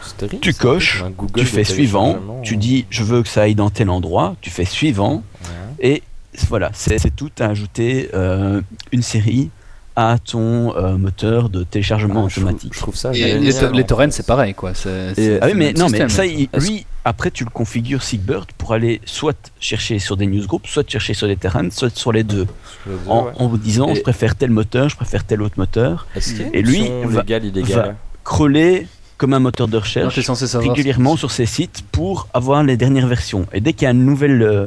C'est 0.02 0.18
terrible, 0.18 0.42
tu 0.42 0.54
coches, 0.54 1.04
tu 1.36 1.46
fais 1.46 1.64
suivant, 1.64 2.20
tu 2.44 2.58
dis 2.58 2.86
je 2.90 3.04
veux 3.04 3.22
que 3.24 3.30
ça 3.30 3.42
aille 3.44 3.56
dans 3.56 3.70
tel 3.70 3.90
endroit, 3.90 4.36
tu 4.42 4.50
fais 4.50 4.66
suivant, 4.66 5.24
Ouais. 5.44 5.90
et 5.90 6.04
voilà, 6.50 6.72
c'est 6.74 7.16
tout 7.16 7.32
à 7.40 7.46
ajouter 7.46 8.10
euh, 8.14 8.62
une 8.92 9.02
série 9.04 9.50
à 9.96 10.18
ton 10.18 10.76
euh, 10.76 10.98
moteur 10.98 11.50
de 11.50 11.64
téléchargement 11.64 12.22
Ah, 12.24 12.26
automatique. 12.26 12.74
Je 12.74 12.80
trouve 12.80 12.96
ça 12.96 13.12
Et 13.14 13.38
Les, 13.40 13.54
to- 13.54 13.84
torrents, 13.84 14.10
c'est 14.12 14.26
pareil, 14.26 14.54
quoi. 14.54 14.72
Et- 15.18 15.38
ah 15.42 15.46
oui, 15.48 15.54
mais 15.56 15.74
non, 15.74 15.88
mais 15.90 16.10
ça, 16.10 16.26
il- 16.26 16.50
lui, 16.58 16.86
après, 17.06 17.30
tu 17.30 17.44
le 17.44 17.50
configures 17.52 18.02
Sigbird 18.02 18.52
pour 18.58 18.74
aller 18.74 19.02
soit 19.06 19.52
chercher 19.60 20.00
sur 20.00 20.18
des 20.18 20.26
newsgroups, 20.26 20.68
soit 20.68 20.90
chercher 20.90 21.14
sur 21.14 21.28
des 21.28 21.36
terrains, 21.38 21.70
soit 21.70 21.96
sur 21.96 22.12
les 22.12 22.24
deux. 22.24 22.48
Dire, 22.88 23.12
En, 23.12 23.26
ouais. 23.26 23.32
en 23.36 23.48
vous 23.48 23.58
disant, 23.58 23.90
Et- 23.90 23.96
je 23.96 24.02
préfère 24.02 24.36
tel 24.36 24.50
moteur, 24.50 24.90
je 24.90 24.96
préfère 24.96 25.24
tel 25.26 25.42
autre 25.44 25.56
moteur. 25.58 26.08
Une 26.16 26.50
et 26.54 26.62
lui 26.64 26.82
option 26.82 27.08
va- 27.10 27.22
légale, 27.22 27.46
illégale 27.46 27.96
Crawler 28.24 28.88
comme 29.18 29.34
un 29.34 29.40
moteur 29.40 29.68
de 29.68 29.78
recherche 29.78 30.16
t'es 30.16 30.22
censé 30.22 30.48
savoir. 30.48 30.72
régulièrement 30.74 31.16
sur 31.18 31.30
ces 31.32 31.46
sites 31.46 31.84
pour 31.92 32.28
avoir 32.34 32.64
les 32.64 32.78
dernières 32.78 33.08
versions. 33.08 33.46
Et 33.54 33.62
dès 33.62 33.74
qu'il 33.74 33.84
y 33.84 33.88
a 33.88 33.92
un 33.92 33.94
nouvel, 33.94 34.42
euh, 34.42 34.66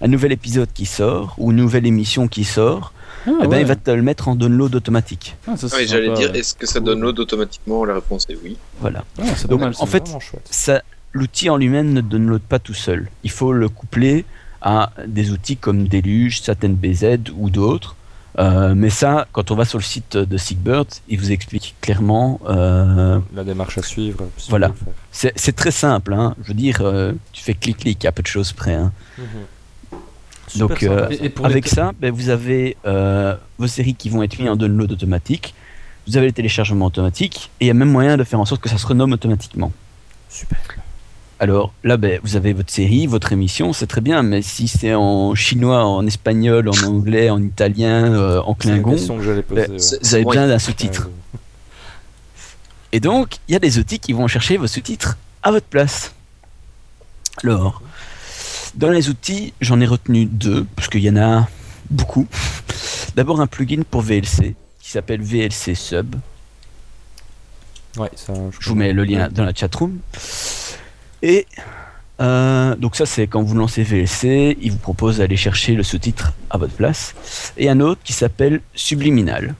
un 0.00 0.08
nouvel 0.08 0.32
épisode 0.32 0.68
qui 0.72 0.86
sort, 0.86 1.34
ou 1.38 1.50
une 1.50 1.56
nouvelle 1.58 1.86
émission 1.86 2.28
qui 2.28 2.44
sort, 2.44 2.92
Ah, 3.26 3.30
eh 3.30 3.42
ben, 3.42 3.48
ouais. 3.50 3.60
il 3.60 3.66
va 3.66 3.76
te 3.76 3.90
le 3.90 4.02
mettre 4.02 4.28
en 4.28 4.34
download 4.34 4.74
automatique. 4.74 5.36
Ah, 5.46 5.56
ça, 5.56 5.66
Ah, 5.72 5.84
J'allais 5.84 6.12
dire, 6.14 6.34
est-ce 6.34 6.54
que 6.54 6.66
ça 6.66 6.80
donne 6.80 7.00
l'autre 7.00 7.20
automatiquement 7.22 7.84
La 7.84 7.94
réponse 7.94 8.26
est 8.30 8.38
oui. 8.42 8.56
Voilà. 8.80 9.04
Ah, 9.18 9.24
c'est 9.36 9.42
pas 9.42 9.48
Donc, 9.48 9.60
mal. 9.60 9.72
en 9.78 9.86
fait, 9.86 10.04
l'outil 11.12 11.50
en 11.50 11.56
lui-même 11.56 11.92
ne 11.92 12.00
download 12.00 12.40
pas 12.42 12.58
tout 12.58 12.74
seul. 12.74 13.08
Il 13.24 13.30
faut 13.30 13.52
le 13.52 13.68
coupler 13.68 14.24
à 14.62 14.92
des 15.06 15.30
outils 15.32 15.56
comme 15.56 15.88
Deluge, 15.88 16.40
Satin 16.42 16.70
BZ 16.70 17.30
ou 17.36 17.50
d'autres. 17.50 17.96
Euh, 18.38 18.74
mais 18.76 18.90
ça, 18.90 19.26
quand 19.32 19.50
on 19.50 19.56
va 19.56 19.64
sur 19.64 19.78
le 19.78 19.82
site 19.84 20.16
de 20.16 20.36
Sigbird, 20.36 20.86
il 21.08 21.18
vous 21.18 21.32
explique 21.32 21.74
clairement. 21.80 22.40
euh, 22.48 23.18
La 23.34 23.42
démarche 23.42 23.76
à 23.78 23.82
suivre. 23.82 24.28
si 24.36 24.48
Voilà. 24.50 24.70
c'est 25.10 25.56
très 25.56 25.72
simple. 25.72 26.14
Hein. 26.14 26.36
Je 26.42 26.48
veux 26.48 26.54
dire, 26.54 26.78
euh, 26.82 27.12
tu 27.32 27.42
fais 27.42 27.54
clic-clic 27.54 28.04
à 28.04 28.12
peu 28.12 28.22
de 28.22 28.28
choses 28.28 28.52
près. 28.52 28.74
hein. 28.74 28.92
Super 30.50 30.68
Donc, 30.68 30.78
sympa, 30.80 30.92
euh, 30.92 31.08
ça. 31.08 31.14
Et- 31.14 31.26
et 31.26 31.28
pour 31.30 31.46
les 31.46 31.52
Avec 31.52 31.68
ça, 31.68 31.92
ben, 32.00 32.12
vous 32.12 32.28
avez 32.28 32.76
euh, 32.86 33.34
vos 33.58 33.66
séries 33.66 33.94
qui 33.94 34.08
vont 34.10 34.22
être 34.22 34.38
mises 34.38 34.48
en 34.48 34.56
download 34.56 34.90
automatique. 34.92 35.54
Vous 36.06 36.16
avez 36.16 36.26
le 36.26 36.32
téléchargement 36.32 36.86
automatique. 36.86 37.50
Et 37.60 37.64
il 37.64 37.68
y 37.68 37.70
a 37.70 37.74
même 37.74 37.90
moyen 37.90 38.16
de 38.16 38.24
faire 38.24 38.40
en 38.40 38.44
sorte 38.44 38.60
que 38.60 38.68
ça 38.68 38.78
se 38.78 38.86
renomme 38.86 39.12
automatiquement. 39.12 39.72
Super. 40.28 40.58
Alors 41.38 41.72
là, 41.84 41.96
ben, 41.96 42.20
vous 42.22 42.36
avez 42.36 42.52
votre 42.52 42.70
série, 42.70 43.06
votre 43.06 43.32
émission, 43.32 43.72
c'est 43.72 43.86
très 43.86 44.02
bien, 44.02 44.22
mais 44.22 44.42
si 44.42 44.68
c'est 44.68 44.94
en 44.94 45.34
chinois, 45.34 45.84
en 45.86 46.06
espagnol, 46.06 46.68
en 46.68 46.82
anglais, 46.86 47.30
en 47.30 47.40
italien, 47.42 48.12
euh, 48.12 48.40
en 48.42 48.52
klingon, 48.54 48.90
que 48.96 48.98
poser. 49.42 49.66
ben, 49.68 49.70
ouais. 49.70 49.76
Vous 50.02 50.14
avez 50.14 50.24
besoin 50.24 50.48
d'un 50.48 50.58
sous-titre. 50.58 51.08
Et 52.92 53.00
donc, 53.00 53.36
il 53.48 53.52
y 53.52 53.56
a 53.56 53.58
des 53.58 53.78
outils 53.78 53.98
qui 54.00 54.12
vont 54.12 54.26
chercher 54.26 54.56
vos 54.56 54.66
sous-titres 54.66 55.16
à 55.42 55.50
votre 55.50 55.66
place. 55.66 56.12
Alors, 57.44 57.80
dans 58.74 58.90
les 58.90 59.08
outils, 59.08 59.52
j'en 59.60 59.80
ai 59.80 59.86
retenu 59.86 60.26
deux, 60.26 60.66
parce 60.76 60.88
qu'il 60.88 61.02
y 61.02 61.10
en 61.10 61.16
a 61.16 61.48
beaucoup. 61.90 62.26
D'abord, 63.16 63.40
un 63.40 63.46
plugin 63.46 63.82
pour 63.88 64.02
VLC 64.02 64.54
qui 64.80 64.90
s'appelle 64.90 65.22
VLC 65.22 65.74
Sub. 65.74 66.16
Ouais, 67.96 68.10
ça, 68.14 68.32
Je 68.58 68.68
vous 68.68 68.74
mets 68.74 68.92
le 68.92 69.04
lien 69.04 69.28
dans 69.28 69.44
la 69.44 69.52
chatroom. 69.52 69.98
Et 71.22 71.46
euh, 72.20 72.76
donc 72.76 72.96
ça 72.96 73.06
c'est 73.06 73.26
quand 73.26 73.42
vous 73.42 73.54
lancez 73.54 73.82
VLC, 73.82 74.56
il 74.60 74.72
vous 74.72 74.78
propose 74.78 75.18
d'aller 75.18 75.36
chercher 75.36 75.74
le 75.74 75.82
sous-titre 75.82 76.32
à 76.50 76.58
votre 76.58 76.74
place. 76.74 77.14
Et 77.56 77.68
un 77.68 77.80
autre 77.80 78.00
qui 78.04 78.12
s'appelle 78.12 78.60
Subliminal, 78.74 79.54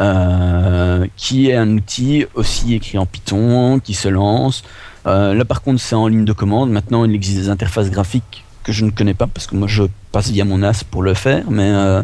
euh, 0.00 1.06
qui 1.16 1.50
est 1.50 1.56
un 1.56 1.70
outil 1.76 2.26
aussi 2.34 2.74
écrit 2.74 2.98
en 2.98 3.06
Python, 3.06 3.80
qui 3.80 3.94
se 3.94 4.08
lance. 4.08 4.62
Euh, 5.06 5.34
là 5.34 5.44
par 5.44 5.62
contre 5.62 5.80
c'est 5.80 5.94
en 5.94 6.06
ligne 6.06 6.24
de 6.24 6.32
commande. 6.32 6.70
Maintenant 6.70 7.04
il 7.04 7.14
existe 7.14 7.38
des 7.38 7.48
interfaces 7.48 7.90
graphiques 7.90 8.44
que 8.62 8.72
je 8.72 8.84
ne 8.84 8.90
connais 8.90 9.14
pas 9.14 9.26
parce 9.26 9.46
que 9.46 9.56
moi 9.56 9.68
je 9.68 9.84
passe 10.12 10.30
via 10.30 10.44
mon 10.44 10.58
NAS 10.58 10.84
pour 10.88 11.02
le 11.02 11.14
faire, 11.14 11.50
mais 11.50 11.70
euh, 11.70 12.02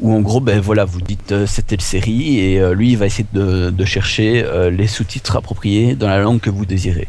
où 0.00 0.12
en 0.12 0.20
gros, 0.20 0.40
ben 0.40 0.60
voilà, 0.60 0.84
vous 0.84 1.00
dites 1.00 1.32
euh, 1.32 1.46
telle 1.66 1.80
série 1.80 2.38
et 2.38 2.60
euh, 2.60 2.74
lui 2.74 2.92
il 2.92 2.96
va 2.96 3.06
essayer 3.06 3.26
de, 3.32 3.84
chercher 3.84 4.44
les 4.70 4.86
sous-titres 4.86 5.36
appropriés 5.36 5.94
dans 5.94 6.08
la 6.08 6.18
langue 6.18 6.40
que 6.40 6.50
vous 6.50 6.66
désirez. 6.66 7.08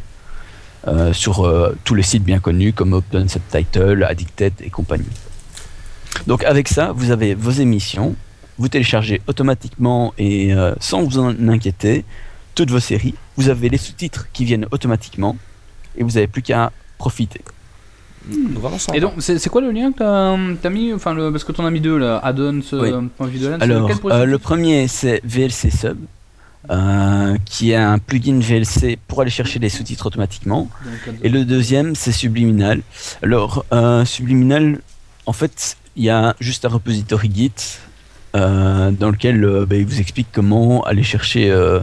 Sur 1.11 1.51
tous 1.83 1.93
les 1.93 2.03
sites 2.03 2.23
bien 2.23 2.39
connus 2.39 2.73
comme 2.73 2.93
Open 2.93 3.27
Subtitle, 3.27 4.03
Addicted 4.07 4.53
et 4.61 4.69
compagnie. 4.69 5.03
Donc 6.25 6.43
avec 6.45 6.67
ça, 6.69 6.93
vous 6.95 7.11
avez 7.11 7.35
vos 7.35 7.51
émissions, 7.51 8.15
vous 8.57 8.69
téléchargez 8.69 9.21
automatiquement 9.27 10.13
et 10.17 10.53
sans 10.79 11.03
vous 11.03 11.19
en 11.19 11.49
inquiéter 11.49 12.05
toutes 12.55 12.71
vos 12.71 12.79
séries. 12.79 13.15
Vous 13.37 13.49
avez 13.49 13.69
les 13.69 13.77
sous-titres 13.77 14.27
qui 14.33 14.45
viennent 14.45 14.65
automatiquement 14.71 15.37
et 15.97 16.03
vous 16.03 16.11
n'avez 16.11 16.27
plus 16.27 16.41
qu'à 16.41 16.71
profiter. 16.97 17.41
Sympa. 18.77 18.97
Et 18.97 18.99
donc, 18.99 19.13
c'est 19.19 19.39
c'est 19.39 19.49
quoi 19.49 19.61
le 19.61 19.71
lien 19.71 19.91
que 19.91 19.99
t'as 19.99 20.37
t'as 20.61 20.69
mis 20.69 20.93
Enfin, 20.93 21.13
le, 21.13 21.31
parce 21.31 21.43
que 21.45 21.51
t'en 21.53 21.65
as 21.65 21.71
mis 21.71 21.79
deux 21.79 21.97
là, 21.97 22.17
addons, 22.19 22.59
Oui. 22.73 22.89
euh, 22.91 23.01
point 23.17 23.27
Videoland, 23.27 23.57
c'est 23.59 23.63
Alors, 23.63 23.89
euh, 24.05 24.25
le 24.25 24.37
premier, 24.37 24.87
c'est 24.89 25.21
VLC 25.23 25.71
Sub, 25.71 25.97
euh, 26.69 27.37
qui 27.45 27.71
est 27.71 27.75
un 27.77 27.97
plugin 27.97 28.39
VLC 28.39 28.97
pour 29.07 29.21
aller 29.21 29.31
chercher 29.31 29.57
les 29.59 29.69
sous-titres 29.69 30.05
automatiquement. 30.05 30.69
Et 31.23 31.29
le 31.29 31.45
deuxième, 31.45 31.95
c'est 31.95 32.11
Subliminal. 32.11 32.81
Alors, 33.23 33.65
euh, 33.71 34.03
Subliminal, 34.05 34.79
en 35.25 35.33
fait, 35.33 35.77
il 35.95 36.03
y 36.03 36.09
a 36.09 36.35
juste 36.41 36.65
un 36.65 36.69
repository 36.69 37.31
Git 37.33 37.51
euh, 38.35 38.91
dans 38.91 39.09
lequel 39.09 39.43
euh, 39.43 39.65
bah, 39.65 39.77
il 39.77 39.85
vous 39.85 39.99
explique 40.01 40.27
comment 40.31 40.83
aller 40.83 41.03
chercher, 41.03 41.49
euh, 41.49 41.79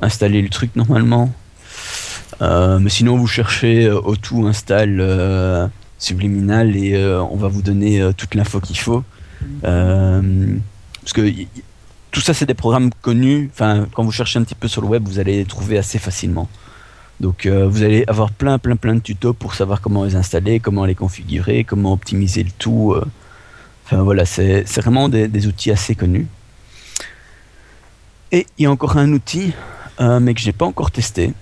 installer 0.00 0.42
le 0.42 0.48
truc 0.48 0.74
normalement. 0.76 1.32
Euh, 2.40 2.78
mais 2.78 2.90
sinon, 2.90 3.16
vous 3.16 3.26
cherchez 3.26 3.86
euh, 3.86 4.00
O2 4.00 4.46
install 4.46 4.98
euh, 5.00 5.66
Subliminal 5.98 6.76
et 6.76 6.94
euh, 6.94 7.20
on 7.22 7.36
va 7.36 7.48
vous 7.48 7.62
donner 7.62 8.00
euh, 8.00 8.12
toute 8.12 8.34
l'info 8.36 8.60
qu'il 8.60 8.78
faut. 8.78 9.02
Euh, 9.64 10.56
parce 11.02 11.12
que 11.12 11.32
tout 12.12 12.20
ça, 12.20 12.34
c'est 12.34 12.46
des 12.46 12.54
programmes 12.54 12.90
connus. 13.02 13.50
Enfin, 13.52 13.86
quand 13.94 14.04
vous 14.04 14.12
cherchez 14.12 14.38
un 14.38 14.44
petit 14.44 14.54
peu 14.54 14.68
sur 14.68 14.82
le 14.82 14.88
web, 14.88 15.06
vous 15.08 15.18
allez 15.18 15.36
les 15.38 15.44
trouver 15.44 15.76
assez 15.78 15.98
facilement. 15.98 16.48
Donc, 17.18 17.46
euh, 17.46 17.66
vous 17.66 17.82
allez 17.82 18.04
avoir 18.06 18.30
plein, 18.30 18.58
plein, 18.58 18.76
plein 18.76 18.94
de 18.94 19.00
tutos 19.00 19.32
pour 19.32 19.54
savoir 19.54 19.80
comment 19.80 20.04
les 20.04 20.14
installer, 20.14 20.60
comment 20.60 20.84
les 20.84 20.94
configurer, 20.94 21.64
comment 21.64 21.92
optimiser 21.92 22.44
le 22.44 22.50
tout. 22.56 22.92
euh. 22.92 23.04
Enfin, 23.84 24.02
voilà, 24.02 24.24
c'est 24.24 24.62
c'est 24.66 24.80
vraiment 24.82 25.08
des, 25.08 25.26
des 25.26 25.46
outils 25.48 25.72
assez 25.72 25.96
connus. 25.96 26.28
Et 28.30 28.46
il 28.58 28.64
y 28.64 28.66
a 28.66 28.70
encore 28.70 28.98
un 28.98 29.10
outil, 29.12 29.52
euh, 30.00 30.20
mais 30.20 30.34
que 30.34 30.40
j'ai 30.40 30.52
pas 30.52 30.66
encore 30.66 30.90
testé, 30.90 31.32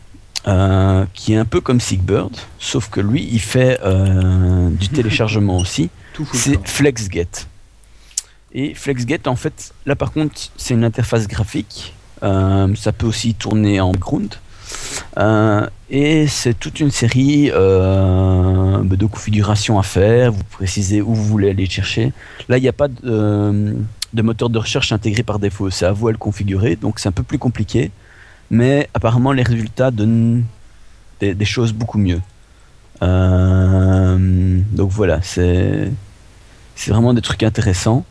euh, 0.49 1.05
qui 1.13 1.33
est 1.33 1.37
un 1.37 1.45
peu 1.45 1.61
comme 1.61 1.81
Seekbird, 1.81 2.37
sauf 2.61 2.89
que 2.89 3.01
lui, 3.01 3.29
il 3.33 3.41
fait 3.41 3.81
euh, 3.83 4.71
du 4.71 4.89
téléchargement 4.91 5.59
aussi. 5.59 5.91
C'est. 6.33 6.65
FlexGet. 6.67 7.27
Et 8.53 8.73
FlexGet, 8.75 9.27
en 9.27 9.35
fait, 9.35 9.75
là 9.87 9.97
par 9.97 10.13
contre, 10.13 10.35
c'est 10.57 10.75
une 10.75 10.85
interface 10.85 11.27
graphique. 11.27 11.95
Euh, 12.23 12.73
ça 12.77 12.93
peut 12.93 13.07
aussi 13.07 13.35
tourner 13.35 13.81
en 13.81 13.91
background. 13.91 14.37
Et 15.91 16.29
c'est 16.29 16.55
toute 16.55 16.79
une 16.79 16.93
série 16.93 17.51
de 17.51 19.07
configurations 19.07 19.81
à 19.81 19.83
faire. 19.83 20.31
Vous 20.31 20.45
précisez 20.45 21.03
où 21.03 21.13
vous 21.13 21.25
voulez 21.25 21.51
aller 21.51 21.67
chercher. 21.67 22.13
Là, 22.49 22.59
il 22.59 22.63
n'y 22.63 22.69
a 22.69 22.73
pas 22.73 22.89
de, 22.89 23.77
de 24.13 24.23
moteur 24.23 24.49
de 24.49 24.59
recherche 24.59 24.93
intégré 24.93 25.25
par 25.25 25.41
défaut. 25.41 25.71
C'est 25.71 25.87
à 25.87 25.93
vous 25.93 26.07
à 26.07 26.13
le 26.13 26.19
configurer. 26.19 26.77
Donc 26.77 27.01
c'est 27.01 27.09
un 27.09 27.13
peu 27.13 27.25
plus 27.25 27.39
compliqué. 27.39 27.91
Mais 28.51 28.89
apparemment, 28.95 29.33
les 29.33 29.43
résultats 29.43 29.91
donnent 29.91 30.45
des, 31.21 31.45
choses 31.45 31.73
beaucoup 31.73 31.99
mieux. 31.99 32.21
Euh, 33.03 34.61
donc 34.73 34.91
voilà, 34.91 35.21
c'est 35.23 35.91
vraiment 36.89 37.15
des 37.15 37.23
trucs 37.23 37.43
intéressants. 37.43 38.05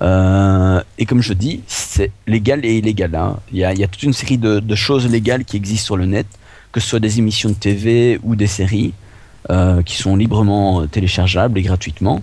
Euh, 0.00 0.82
et 0.98 1.06
comme 1.06 1.22
je 1.22 1.32
dis, 1.32 1.62
c'est 1.66 2.10
légal 2.26 2.64
et 2.64 2.78
illégal. 2.78 3.14
hein. 3.14 3.38
Il 3.52 3.58
y, 3.58 3.64
a, 3.64 3.88
toute 3.88 4.02
une 4.02 4.12
série 4.12 4.38
de, 4.38 4.74
choses 4.74 5.08
légales 5.08 5.44
qui 5.44 5.56
existent 5.56 5.86
sur 5.86 5.96
le 5.96 6.06
net, 6.06 6.26
que 6.70 6.80
ce 6.80 6.88
soit 6.88 7.00
des 7.00 7.18
émissions 7.18 7.50
de 7.50 7.54
TV 7.54 8.18
ou 8.22 8.36
des 8.36 8.46
séries, 8.46 8.94
euh, 9.50 9.82
qui 9.82 9.96
sont 9.96 10.16
librement 10.16 10.86
téléchargeables 10.86 11.58
et 11.58 11.62
gratuitement. 11.62 12.22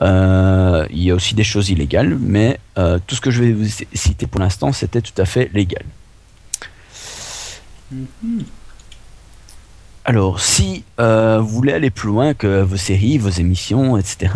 Il 0.00 1.02
y 1.02 1.10
a 1.10 1.14
aussi 1.14 1.34
des 1.34 1.44
choses 1.44 1.70
illégales, 1.70 2.16
mais 2.20 2.58
tout 2.76 3.14
ce 3.14 3.20
que 3.20 3.30
je 3.30 3.42
vais 3.42 3.52
vous 3.52 3.68
citer 3.92 4.26
pour 4.26 4.40
l'instant, 4.40 4.72
c'était 4.72 5.00
tout 5.00 5.20
à 5.20 5.24
fait 5.24 5.50
légal. 5.52 5.84
Alors, 10.04 10.40
si 10.40 10.84
euh, 11.00 11.38
vous 11.40 11.48
voulez 11.48 11.72
aller 11.72 11.90
plus 11.90 12.08
loin 12.08 12.34
que 12.34 12.62
vos 12.62 12.76
séries, 12.76 13.18
vos 13.18 13.28
émissions, 13.30 13.96
etc., 13.96 14.32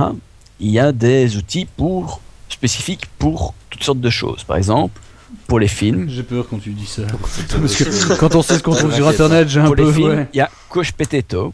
il 0.61 0.71
y 0.71 0.79
a 0.79 0.93
des 0.93 1.37
outils 1.37 1.67
pour 1.77 2.21
spécifiques 2.49 3.07
pour 3.19 3.53
toutes 3.71 3.83
sortes 3.83 4.01
de 4.01 4.11
choses. 4.11 4.45
Par 4.45 4.57
exemple, 4.57 5.01
pour 5.49 5.59
les 5.59 5.69
films, 5.69 6.09
J'ai 6.09 6.23
peur 6.23 6.47
quand 6.49 6.59
tu 6.59 6.71
dis 6.71 6.87
ça. 6.87 7.03
Parce 7.61 7.77
que 7.77 8.15
quand 8.17 8.35
on 8.37 8.43
sait 8.43 8.59
ce 8.59 8.63
qu'on 8.63 8.75
trouve 8.75 8.95
sur 8.95 9.09
internet, 9.09 9.49
j'ai 9.49 9.61
un 9.61 9.67
pour 9.67 9.75
peu. 9.75 9.85
les 9.87 9.93
films, 9.93 10.09
ouais. 10.11 10.29
il 10.33 10.37
y 10.37 10.41
a 10.41 10.49
Coach 10.69 10.93
Potato, 10.93 11.53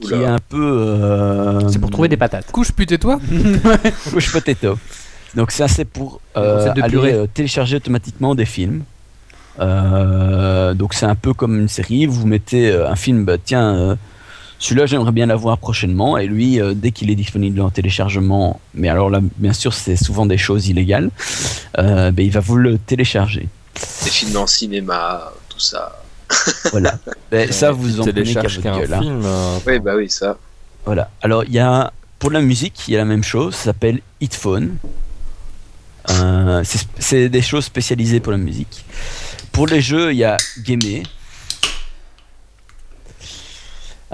qui 0.00 0.06
Oula. 0.14 0.16
est 0.22 0.26
un 0.26 0.38
peu. 0.38 0.62
euh, 0.62 1.68
C'est 1.68 1.80
pour 1.80 1.90
trouver 1.90 2.08
des 2.08 2.16
patates. 2.16 2.50
Couche 2.52 2.70
pute-toi 2.72 3.18
Couche 4.12 4.32
Potato. 4.32 4.78
Donc 5.34 5.50
ça 5.50 5.66
c'est 5.68 5.84
pour 5.84 6.20
euh, 6.36 6.70
aller 6.80 6.96
euh, 7.12 7.26
télécharger 7.26 7.76
automatiquement 7.76 8.34
des 8.34 8.46
films. 8.46 8.84
Euh, 9.60 10.74
donc 10.74 10.94
c'est 10.94 11.06
un 11.06 11.14
peu 11.14 11.32
comme 11.34 11.58
une 11.58 11.68
série. 11.68 12.06
Vous 12.06 12.26
mettez 12.26 12.70
euh, 12.70 12.88
un 12.90 12.96
film, 12.96 13.24
bah, 13.24 13.36
tiens, 13.42 13.74
euh, 13.74 13.96
celui-là 14.58 14.86
j'aimerais 14.86 15.12
bien 15.12 15.26
l'avoir 15.26 15.58
prochainement. 15.58 16.18
Et 16.18 16.26
lui, 16.26 16.60
euh, 16.60 16.74
dès 16.74 16.90
qu'il 16.92 17.10
est 17.10 17.14
disponible 17.14 17.60
en 17.60 17.70
téléchargement, 17.70 18.60
mais 18.74 18.88
alors 18.88 19.10
là 19.10 19.20
bien 19.36 19.52
sûr 19.52 19.72
c'est 19.74 19.96
souvent 19.96 20.26
des 20.26 20.38
choses 20.38 20.68
illégales, 20.68 21.10
euh, 21.78 22.10
bah, 22.10 22.22
il 22.22 22.30
va 22.30 22.40
vous 22.40 22.56
le 22.56 22.78
télécharger. 22.78 23.48
Des 24.04 24.10
films 24.10 24.36
en 24.36 24.46
cinéma, 24.46 25.32
tout 25.48 25.60
ça. 25.60 26.00
Voilà. 26.72 26.98
Ben, 27.30 27.50
ça 27.52 27.70
vous 27.70 28.00
en 28.00 28.02
prenez 28.04 28.34
qu'à 28.34 28.40
télécharges 28.42 28.56
votre 28.56 28.62
qu'un 28.62 28.78
gueule. 28.80 28.94
hein. 28.94 29.00
film. 29.00 29.22
euh, 29.24 29.58
Oui, 29.66 29.78
bah 29.78 29.92
oui, 29.96 30.10
ça. 30.10 30.36
Voilà. 30.84 31.10
Alors, 31.22 31.44
il 31.44 31.52
y 31.52 31.58
a 31.58 31.92
pour 32.18 32.30
la 32.30 32.40
musique, 32.40 32.88
il 32.88 32.92
y 32.92 32.96
a 32.96 32.98
la 32.98 33.04
même 33.04 33.22
chose. 33.24 33.54
Ça 33.54 33.64
s'appelle 33.66 34.00
Hitphone. 34.20 34.76
Euh, 36.10 36.62
c'est- 36.64 36.86
c'est 36.98 37.28
des 37.28 37.42
choses 37.42 37.64
spécialisées 37.64 38.20
pour 38.20 38.32
la 38.32 38.38
musique. 38.38 38.84
Pour 39.56 39.66
les 39.66 39.80
jeux, 39.80 40.12
il 40.12 40.18
y 40.18 40.24
a 40.24 40.36
Gamey. 40.58 41.02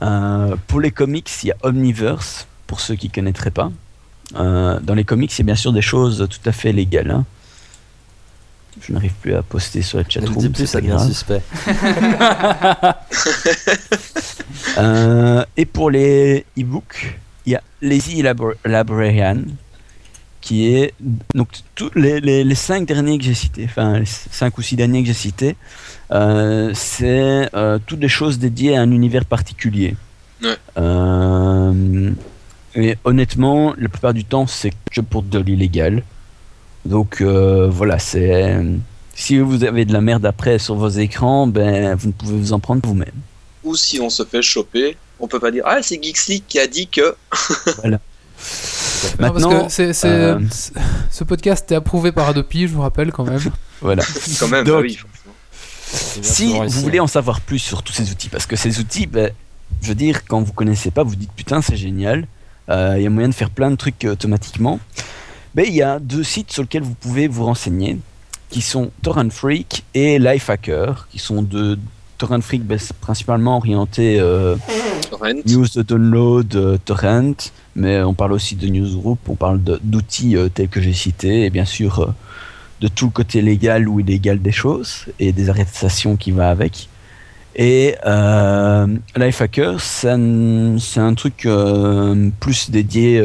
Euh, 0.00 0.54
pour 0.68 0.80
les 0.80 0.92
comics, 0.92 1.28
il 1.42 1.48
y 1.48 1.50
a 1.50 1.56
Omniverse. 1.62 2.46
Pour 2.68 2.78
ceux 2.80 2.94
qui 2.94 3.10
connaîtraient 3.10 3.50
pas. 3.50 3.70
Euh, 4.36 4.78
dans 4.80 4.94
les 4.94 5.02
comics, 5.04 5.32
il 5.36 5.38
y 5.40 5.42
a 5.42 5.44
bien 5.44 5.56
sûr 5.56 5.72
des 5.72 5.82
choses 5.82 6.26
tout 6.30 6.48
à 6.48 6.52
fait 6.52 6.72
légales. 6.72 7.10
hein. 7.10 7.24
Je 8.80 8.92
n'arrive 8.92 9.12
plus 9.20 9.34
à 9.34 9.42
poster 9.42 9.82
sur 9.82 9.98
la 9.98 10.04
Ne 10.04 10.08
le 10.08 10.12
chatroom. 10.12 10.54
c'est 10.54 10.80
grave. 10.82 11.06
suspect. 11.08 11.42
Euh, 14.78 15.44
et 15.56 15.66
pour 15.66 15.90
les 15.90 16.46
e-books, 16.58 17.18
il 17.46 17.52
y 17.52 17.56
a 17.56 17.62
Lazy 17.82 18.22
Labor- 18.22 18.54
Librarian, 18.64 19.42
qui 20.42 20.74
est 20.74 20.92
donc 21.34 21.48
tous 21.74 21.90
les, 21.94 22.20
les, 22.20 22.44
les 22.44 22.54
cinq 22.54 22.84
derniers 22.84 23.16
que 23.16 23.24
j'ai 23.24 23.32
cités, 23.32 23.64
enfin 23.64 24.00
les 24.00 24.04
cinq 24.04 24.58
ou 24.58 24.62
six 24.62 24.76
derniers 24.76 25.00
que 25.00 25.06
j'ai 25.06 25.14
cités, 25.14 25.56
euh, 26.10 26.72
c'est 26.74 27.48
euh, 27.54 27.78
toutes 27.86 28.00
des 28.00 28.08
choses 28.08 28.38
dédiées 28.38 28.76
à 28.76 28.82
un 28.82 28.90
univers 28.90 29.24
particulier. 29.24 29.96
Ouais. 30.42 30.56
Euh, 30.76 32.10
et 32.74 32.96
honnêtement, 33.04 33.74
la 33.78 33.88
plupart 33.88 34.12
du 34.12 34.24
temps, 34.24 34.46
c'est 34.46 34.72
que 34.90 35.00
pour 35.00 35.22
de 35.22 35.38
l'illégal. 35.38 36.02
Donc 36.84 37.22
voilà, 37.22 38.00
c'est 38.00 38.56
si 39.14 39.38
vous 39.38 39.62
avez 39.62 39.84
de 39.84 39.92
la 39.92 40.00
merde 40.00 40.26
après 40.26 40.58
sur 40.58 40.74
vos 40.74 40.88
écrans, 40.88 41.46
ben 41.46 41.94
vous 41.94 42.08
ne 42.08 42.12
pouvez 42.12 42.36
vous 42.36 42.52
en 42.52 42.58
prendre 42.58 42.82
vous-même. 42.84 43.12
Ou 43.62 43.76
si 43.76 44.00
on 44.00 44.10
se 44.10 44.24
fait 44.24 44.42
choper, 44.42 44.96
on 45.20 45.28
peut 45.28 45.38
pas 45.38 45.52
dire 45.52 45.62
Ah, 45.64 45.80
c'est 45.82 46.02
Geeksleague 46.02 46.42
qui 46.48 46.58
a 46.58 46.66
dit 46.66 46.88
que. 46.88 47.14
Non, 47.84 47.98
Maintenant, 49.18 49.50
parce 49.50 49.64
que 49.66 49.72
c'est- 49.72 49.92
c'est- 49.92 50.06
euh, 50.08 50.38
ce 51.10 51.24
podcast 51.24 51.70
est 51.72 51.74
approuvé 51.74 52.12
par 52.12 52.28
Adopi, 52.28 52.66
je 52.68 52.72
vous 52.74 52.82
rappelle 52.82 53.12
quand 53.12 53.24
même. 53.24 53.40
voilà. 53.80 54.02
Quand 54.38 54.48
même, 54.48 54.64
Donc, 54.64 54.76
bah 54.76 54.80
oui, 54.82 54.98
bien 54.98 56.22
Si 56.22 56.52
vous 56.56 56.64
ici, 56.64 56.82
voulez 56.82 56.98
hein. 56.98 57.02
en 57.04 57.06
savoir 57.06 57.40
plus 57.40 57.58
sur 57.58 57.82
tous 57.82 57.92
ces 57.92 58.10
outils, 58.10 58.28
parce 58.28 58.46
que 58.46 58.56
ces 58.56 58.78
outils, 58.78 59.06
ben, 59.06 59.30
je 59.82 59.88
veux 59.88 59.94
dire, 59.94 60.24
quand 60.26 60.40
vous 60.42 60.52
connaissez 60.52 60.90
pas, 60.90 61.02
vous 61.02 61.16
dites 61.16 61.32
putain, 61.34 61.60
c'est 61.62 61.76
génial, 61.76 62.26
euh, 62.70 62.94
il 62.96 63.02
y 63.02 63.06
a 63.06 63.10
moyen 63.10 63.28
de 63.28 63.34
faire 63.34 63.50
plein 63.50 63.70
de 63.70 63.76
trucs 63.76 64.04
euh, 64.04 64.12
automatiquement. 64.12 64.78
Ben, 65.54 65.64
il 65.68 65.74
y 65.74 65.82
a 65.82 65.98
deux 65.98 66.22
sites 66.24 66.50
sur 66.52 66.62
lesquels 66.62 66.82
vous 66.82 66.94
pouvez 66.94 67.28
vous 67.28 67.44
renseigner, 67.44 67.98
qui 68.48 68.62
sont 68.62 68.90
Torrent 69.02 69.28
Freak 69.30 69.84
et 69.94 70.18
Lifehacker, 70.18 71.06
qui 71.10 71.18
sont 71.18 71.42
deux. 71.42 71.78
Torrent 72.18 72.40
Freak, 72.40 72.64
ben, 72.64 72.78
c'est 72.78 72.96
principalement 72.96 73.56
orienté 73.56 74.20
euh, 74.20 74.56
news 75.46 75.66
de 75.74 75.82
download, 75.82 76.54
euh, 76.54 76.78
torrent, 76.84 77.34
mais 77.74 78.02
on 78.02 78.14
parle 78.14 78.32
aussi 78.32 78.56
de 78.56 78.66
newsgroup, 78.68 79.18
on 79.28 79.34
parle 79.34 79.60
d'outils 79.82 80.36
euh, 80.36 80.48
tels 80.48 80.68
que 80.68 80.80
j'ai 80.80 80.92
cités, 80.92 81.44
et 81.44 81.50
bien 81.50 81.64
sûr 81.64 82.00
euh, 82.00 82.06
de 82.80 82.88
tout 82.88 83.06
le 83.06 83.10
côté 83.12 83.42
légal 83.42 83.88
ou 83.88 84.00
illégal 84.00 84.40
des 84.40 84.52
choses, 84.52 85.06
et 85.18 85.32
des 85.32 85.50
arrestations 85.50 86.16
qui 86.16 86.30
va 86.30 86.50
avec. 86.50 86.88
Et 87.54 87.96
Lifehacker, 89.14 89.78
c'est 89.78 90.08
un, 90.08 90.76
un 90.96 91.14
truc 91.14 91.46
plus 92.40 92.70
dédié, 92.70 93.22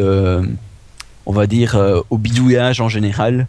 on 1.26 1.32
va 1.32 1.48
dire, 1.48 2.04
au 2.10 2.18
bidouillage 2.18 2.82
en 2.82 2.90
général, 2.90 3.48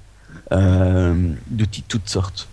d'outils 0.53 1.83
de 1.83 1.87
toutes 1.88 2.09
sortes. 2.09 2.48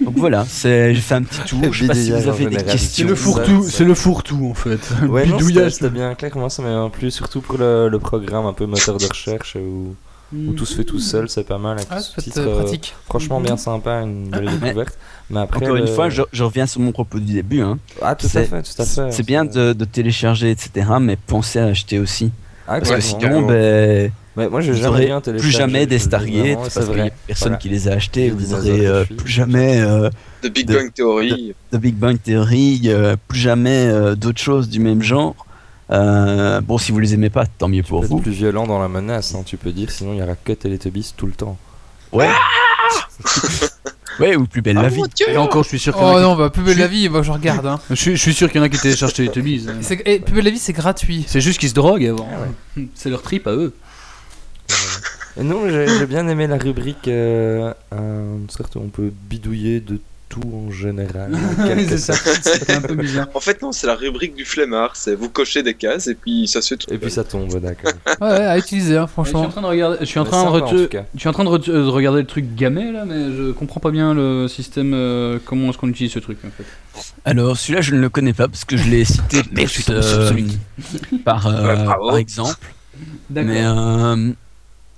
Donc 0.00 0.14
voilà, 0.16 0.44
c'est- 0.48 0.94
j'ai 0.94 1.00
fait 1.00 1.14
un 1.14 1.22
petit 1.22 1.40
tour. 1.46 1.72
Je 1.72 1.80
sais 1.82 1.86
pas 1.88 1.94
si 1.94 2.10
vous 2.10 2.16
Bidouillage 2.16 2.26
en 2.28 2.30
avez 2.32 2.44
des 2.46 2.50
général. 2.58 2.66
C'est 2.66 2.78
questions. 2.78 3.08
le 3.08 3.14
fourre-tout, 3.14 3.64
c'est 3.68 3.84
le 3.84 3.94
fourre-tout 3.94 4.48
en 4.50 4.54
fait. 4.54 4.80
Ouais, 5.08 5.26
c'était 5.40 5.70
c'était 5.70 5.90
bien 5.90 6.14
clair. 6.14 6.32
Moi, 6.36 6.50
ça 6.50 6.62
m'a 6.62 6.88
plu, 6.90 7.10
surtout 7.10 7.40
pour 7.40 7.58
le, 7.58 7.88
le 7.88 7.98
programme 7.98 8.46
un 8.46 8.52
peu 8.52 8.66
moteur 8.66 8.96
de 8.98 9.06
recherche 9.06 9.56
où, 9.56 9.94
où 10.36 10.52
tout 10.52 10.64
se 10.66 10.74
fait 10.76 10.84
tout 10.84 10.98
seul, 11.00 11.28
c'est 11.28 11.44
pas 11.44 11.58
mal. 11.58 11.78
Ah, 11.90 12.00
ce 12.00 12.20
titre, 12.20 12.38
euh, 12.40 12.46
euh, 12.48 12.60
pratique. 12.62 12.94
franchement, 13.06 13.40
bien 13.40 13.56
sympa, 13.56 14.02
une 14.02 14.28
belle 14.30 14.48
découverte. 14.60 14.96
Mais 15.28 15.40
après, 15.40 15.64
Encore 15.64 15.76
une 15.76 15.86
fois, 15.88 16.08
je, 16.08 16.22
je 16.32 16.42
reviens 16.44 16.66
sur 16.66 16.80
mon 16.80 16.92
propos 16.92 17.18
du 17.18 17.32
début. 17.32 17.60
Hein. 17.62 17.78
Ah, 18.02 18.14
tout 18.14 18.26
à 18.26 18.28
c'est- 18.28 18.44
fait, 18.46 18.62
tout 18.62 18.82
à 18.82 18.84
fait. 18.84 19.10
C'est 19.12 19.22
bien 19.24 19.44
de, 19.44 19.72
de 19.72 19.84
télécharger, 19.84 20.50
etc. 20.50 20.86
Mais 21.00 21.16
pensez 21.16 21.58
à 21.60 21.66
acheter 21.66 21.98
aussi. 21.98 22.30
Ah, 22.66 22.78
Parce 22.78 22.90
que 22.92 23.00
sinon, 23.00 23.42
ben, 23.42 24.10
Ouais, 24.36 24.48
moi, 24.48 24.60
j'ai 24.60 24.72
vous 24.72 24.80
jamais 24.80 25.06
bien 25.06 25.20
plus 25.20 25.50
jamais 25.50 25.86
des 25.86 25.98
je 25.98 26.08
vraiment, 26.50 26.62
Parce 26.62 26.74
c'est 26.74 26.80
qu'il 26.86 26.88
y 26.90 27.00
a 27.00 27.02
vrai. 27.02 27.12
personne 27.26 27.48
Voilà. 27.48 27.56
qui 27.58 27.68
les 27.68 27.88
a 27.88 27.92
achetés. 27.92 28.30
Vous 28.30 28.36
dinosaures 28.38 28.58
aurez 28.60 28.86
euh, 28.86 29.04
je 29.10 29.14
plus 29.14 29.28
jamais 29.30 29.80
euh, 29.80 30.08
De 30.42 30.48
Big 30.48 30.66
de- 30.66 30.74
Bang 30.74 30.92
Theory. 30.94 31.54
de 31.72 31.78
Big 31.78 31.94
Bang 31.96 32.16
Theory, 32.22 32.82
euh, 32.86 33.16
plus 33.28 33.40
jamais 33.40 33.86
euh, 33.88 34.14
d'autres 34.14 34.40
choses 34.40 34.68
du 34.68 34.78
même 34.78 35.02
genre. 35.02 35.34
Euh, 35.90 36.60
bon, 36.60 36.78
si 36.78 36.92
vous 36.92 37.00
les 37.00 37.14
aimez 37.14 37.30
pas, 37.30 37.44
tant 37.46 37.66
mieux 37.68 37.82
pour 37.82 38.04
être 38.04 38.10
vous. 38.10 38.20
plus 38.20 38.30
violent 38.30 38.66
dans 38.68 38.78
la 38.80 38.86
menace, 38.88 39.34
hein, 39.34 39.42
tu 39.44 39.56
peux 39.56 39.72
dire, 39.72 39.90
sinon 39.90 40.12
il 40.12 40.20
y 40.20 40.22
aura 40.22 40.36
que 40.36 40.52
Teletubbies 40.52 41.12
tout 41.16 41.26
le 41.26 41.32
temps. 41.32 41.58
Ouais. 42.12 42.28
ouais, 44.20 44.36
ou 44.36 44.46
plus 44.46 44.62
belle 44.62 44.76
la 44.76 44.88
vie. 44.88 45.02
Et 45.28 45.36
encore, 45.36 45.62
je 45.64 45.68
suis 45.70 45.78
sûr 45.78 45.92
qu'il 45.94 46.02
y 46.02 46.06
en 46.06 46.14
Oh 46.14 46.20
non, 46.20 46.36
bah, 46.36 46.50
Plus 46.50 46.62
belle 46.62 46.78
la 46.78 46.86
vie, 46.86 47.08
bah, 47.08 47.22
je 47.22 47.30
regarde. 47.32 47.66
Hein. 47.66 47.80
je, 47.90 47.94
suis- 47.96 48.16
je 48.16 48.20
suis 48.22 48.34
sûr 48.34 48.48
qu'il 48.50 48.58
y 48.58 48.60
en 48.60 48.64
a 48.64 48.68
qui 48.68 48.78
téléchargent 48.78 49.16
les 49.18 49.26
Teletubbies. 49.26 49.66
hein. 49.68 49.74
C'est- 49.80 50.02
eh, 50.04 50.20
Plus 50.20 50.34
belle 50.34 50.44
la 50.44 50.50
vie, 50.50 50.58
c'est 50.58 50.72
gratuit. 50.72 51.24
C'est 51.26 51.40
juste 51.40 51.58
qu'ils 51.58 51.68
se 51.70 51.74
droguent 51.74 52.06
avant. 52.06 52.28
Ah 52.32 52.80
C'est 52.94 53.10
leur 53.10 53.22
trip 53.22 53.46
à 53.46 53.52
eux. 53.52 53.74
Et 55.38 55.42
Non, 55.44 55.68
j'ai 55.68 56.06
bien 56.06 56.26
aimé 56.28 56.46
la 56.46 56.58
rubrique. 56.58 57.08
Euh, 57.08 57.72
certes, 58.48 58.76
on 58.76 58.88
peut 58.88 59.12
bidouiller 59.28 59.80
de 59.80 59.98
tout 60.28 60.40
en 60.68 60.70
général. 60.70 61.32
en 61.58 61.66
quelque 61.66 61.88
c'est 61.88 61.98
ça. 61.98 62.12
sorte. 62.14 62.38
C'était 62.42 62.74
un 62.74 62.80
peu 62.80 62.94
bizarre. 62.94 63.26
En 63.34 63.40
fait, 63.40 63.60
non, 63.62 63.72
c'est 63.72 63.88
la 63.88 63.96
rubrique 63.96 64.34
du 64.36 64.44
flemmard. 64.44 64.94
C'est 64.94 65.14
vous 65.16 65.28
cochez 65.28 65.62
des 65.64 65.74
cases 65.74 66.06
et 66.06 66.14
puis 66.14 66.46
ça 66.46 66.62
se 66.62 66.74
tout. 66.76 66.92
Et 66.92 66.98
puis 66.98 67.10
ça 67.10 67.24
tombe, 67.24 67.52
d'accord. 67.60 67.92
Ouais, 68.20 68.28
ouais, 68.28 68.44
à 68.46 68.56
utiliser, 68.58 68.96
hein, 68.96 69.06
Je 69.08 69.10
suis 69.10 69.20
en 69.20 69.24
franchement. 69.24 69.48
train 69.48 69.62
de 69.62 69.66
regarder, 69.66 69.96
je 70.00 70.04
suis 70.04 70.20
en 70.20 70.24
Mais 70.24 70.30
train 70.30 70.44
de, 70.44 70.50
sympa, 70.58 70.64
en 70.64 70.68
re- 70.72 70.82
tout 70.84 70.88
cas. 70.88 71.04
je 71.14 71.18
suis 71.20 71.28
en 71.28 71.32
train 71.32 71.44
de, 71.44 71.48
re- 71.50 71.64
de 71.72 71.82
regarder 71.88 72.20
le 72.20 72.26
truc 72.28 72.54
gamet 72.54 72.92
là, 72.92 73.04
mais 73.06 73.24
je 73.36 73.50
comprends 73.50 73.80
pas 73.80 73.90
bien 73.90 74.14
le 74.14 74.46
système. 74.48 74.92
euh, 74.94 75.38
comment 75.44 75.70
est-ce 75.70 75.78
qu'on 75.78 75.88
utilise 75.88 76.12
ce 76.12 76.20
truc 76.20 76.38
en 76.46 76.50
fait 76.50 76.64
Alors 77.24 77.56
celui-là 77.56 77.80
je 77.80 77.94
ne 77.96 78.00
le 78.00 78.08
connais 78.08 78.32
pas 78.32 78.46
parce 78.46 78.64
que 78.64 78.76
je 78.76 78.88
l'ai 78.88 79.04
cité 79.04 79.42
Merde, 79.50 79.68
je 79.74 79.80
suis 79.82 79.92
euh, 79.92 80.28
celui 80.28 80.46
par, 81.24 81.46
euh, 81.48 81.66
Ouais, 81.76 81.84
bravo. 81.84 82.08
par 82.08 82.16
exemple. 82.18 82.54
Mais 83.30 83.64
euh, 83.64 84.30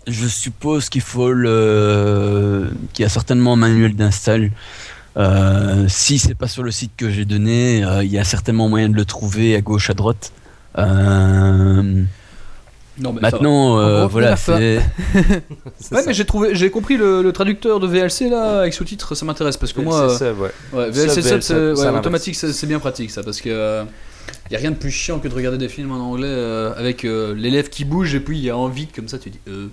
je 0.07 0.27
suppose 0.27 0.89
qu'il 0.89 1.01
faut 1.01 1.33
le, 1.33 2.71
qu'il 2.93 3.03
y 3.03 3.07
a 3.07 3.09
certainement 3.09 3.55
un 3.55 3.57
manuel 3.57 3.95
d'install. 3.95 4.51
Euh, 5.17 5.87
si 5.89 6.19
c'est 6.19 6.35
pas 6.35 6.49
sur 6.49 6.63
le 6.63 6.71
site 6.71 6.93
que 6.97 7.11
j'ai 7.11 7.25
donné, 7.27 7.85
euh, 7.85 8.03
il 8.03 8.11
y 8.11 8.19
a 8.19 8.25
certainement 8.25 8.69
moyen 8.69 8.89
de 8.89 8.97
le 8.97 9.05
trouver 9.05 9.55
à 9.55 9.61
gauche, 9.61 9.91
à 9.91 9.95
droite. 9.95 10.33
Euh, 10.79 11.83
Non, 12.99 13.13
mais 13.13 13.21
ça 13.21 13.21
va. 13.21 13.21
maintenant, 13.21 13.79
euh, 13.79 14.01
gros, 14.01 14.09
voilà, 14.09 14.37
c'est 14.37 14.81
Ouais, 15.93 16.03
mais 16.07 16.15
j'ai 16.15 16.25
trouvé, 16.25 16.55
j'ai 16.55 16.71
compris 16.71 16.97
le, 16.97 17.23
le 17.23 17.33
traducteur 17.33 17.79
de 17.79 17.87
VLC 17.87 18.31
là 18.31 18.61
avec 18.61 18.73
sous-titres, 18.73 19.15
ça 19.15 19.25
m'intéresse 19.27 19.57
parce 19.59 19.73
que 19.75 19.81
moi, 19.83 20.07
ouais. 20.19 20.33
ouais, 20.73 20.91
VLC 20.91 21.15
sub, 21.23 21.25
VLC, 21.25 21.43
c'est- 21.43 21.89
automatique, 21.89 22.35
c'est 22.35 22.67
bien 22.67 22.79
pratique 22.79 23.11
ça 23.11 23.23
parce 23.23 23.41
que 23.43 23.51
euh, 23.51 23.85
y 24.51 24.57
a 24.57 24.59
rien 24.59 24.71
de 24.71 24.77
plus 24.77 24.91
chiant 24.91 25.19
que 25.19 25.29
de 25.29 25.35
regarder 25.35 25.59
des 25.59 25.69
films 25.69 25.93
en 25.93 25.99
anglais 26.11 26.27
euh, 26.29 26.73
avec 26.77 27.05
euh, 27.05 27.35
l'élève 27.35 27.69
qui 27.69 27.85
bouge 27.85 28.15
et 28.15 28.21
puis 28.21 28.39
il 28.39 28.45
y 28.45 28.51
a 28.51 28.57
envie 28.57 28.87
comme 28.87 29.09
ça 29.09 29.19
tu 29.19 29.29
dis. 29.31 29.41
Euh... 29.49 29.67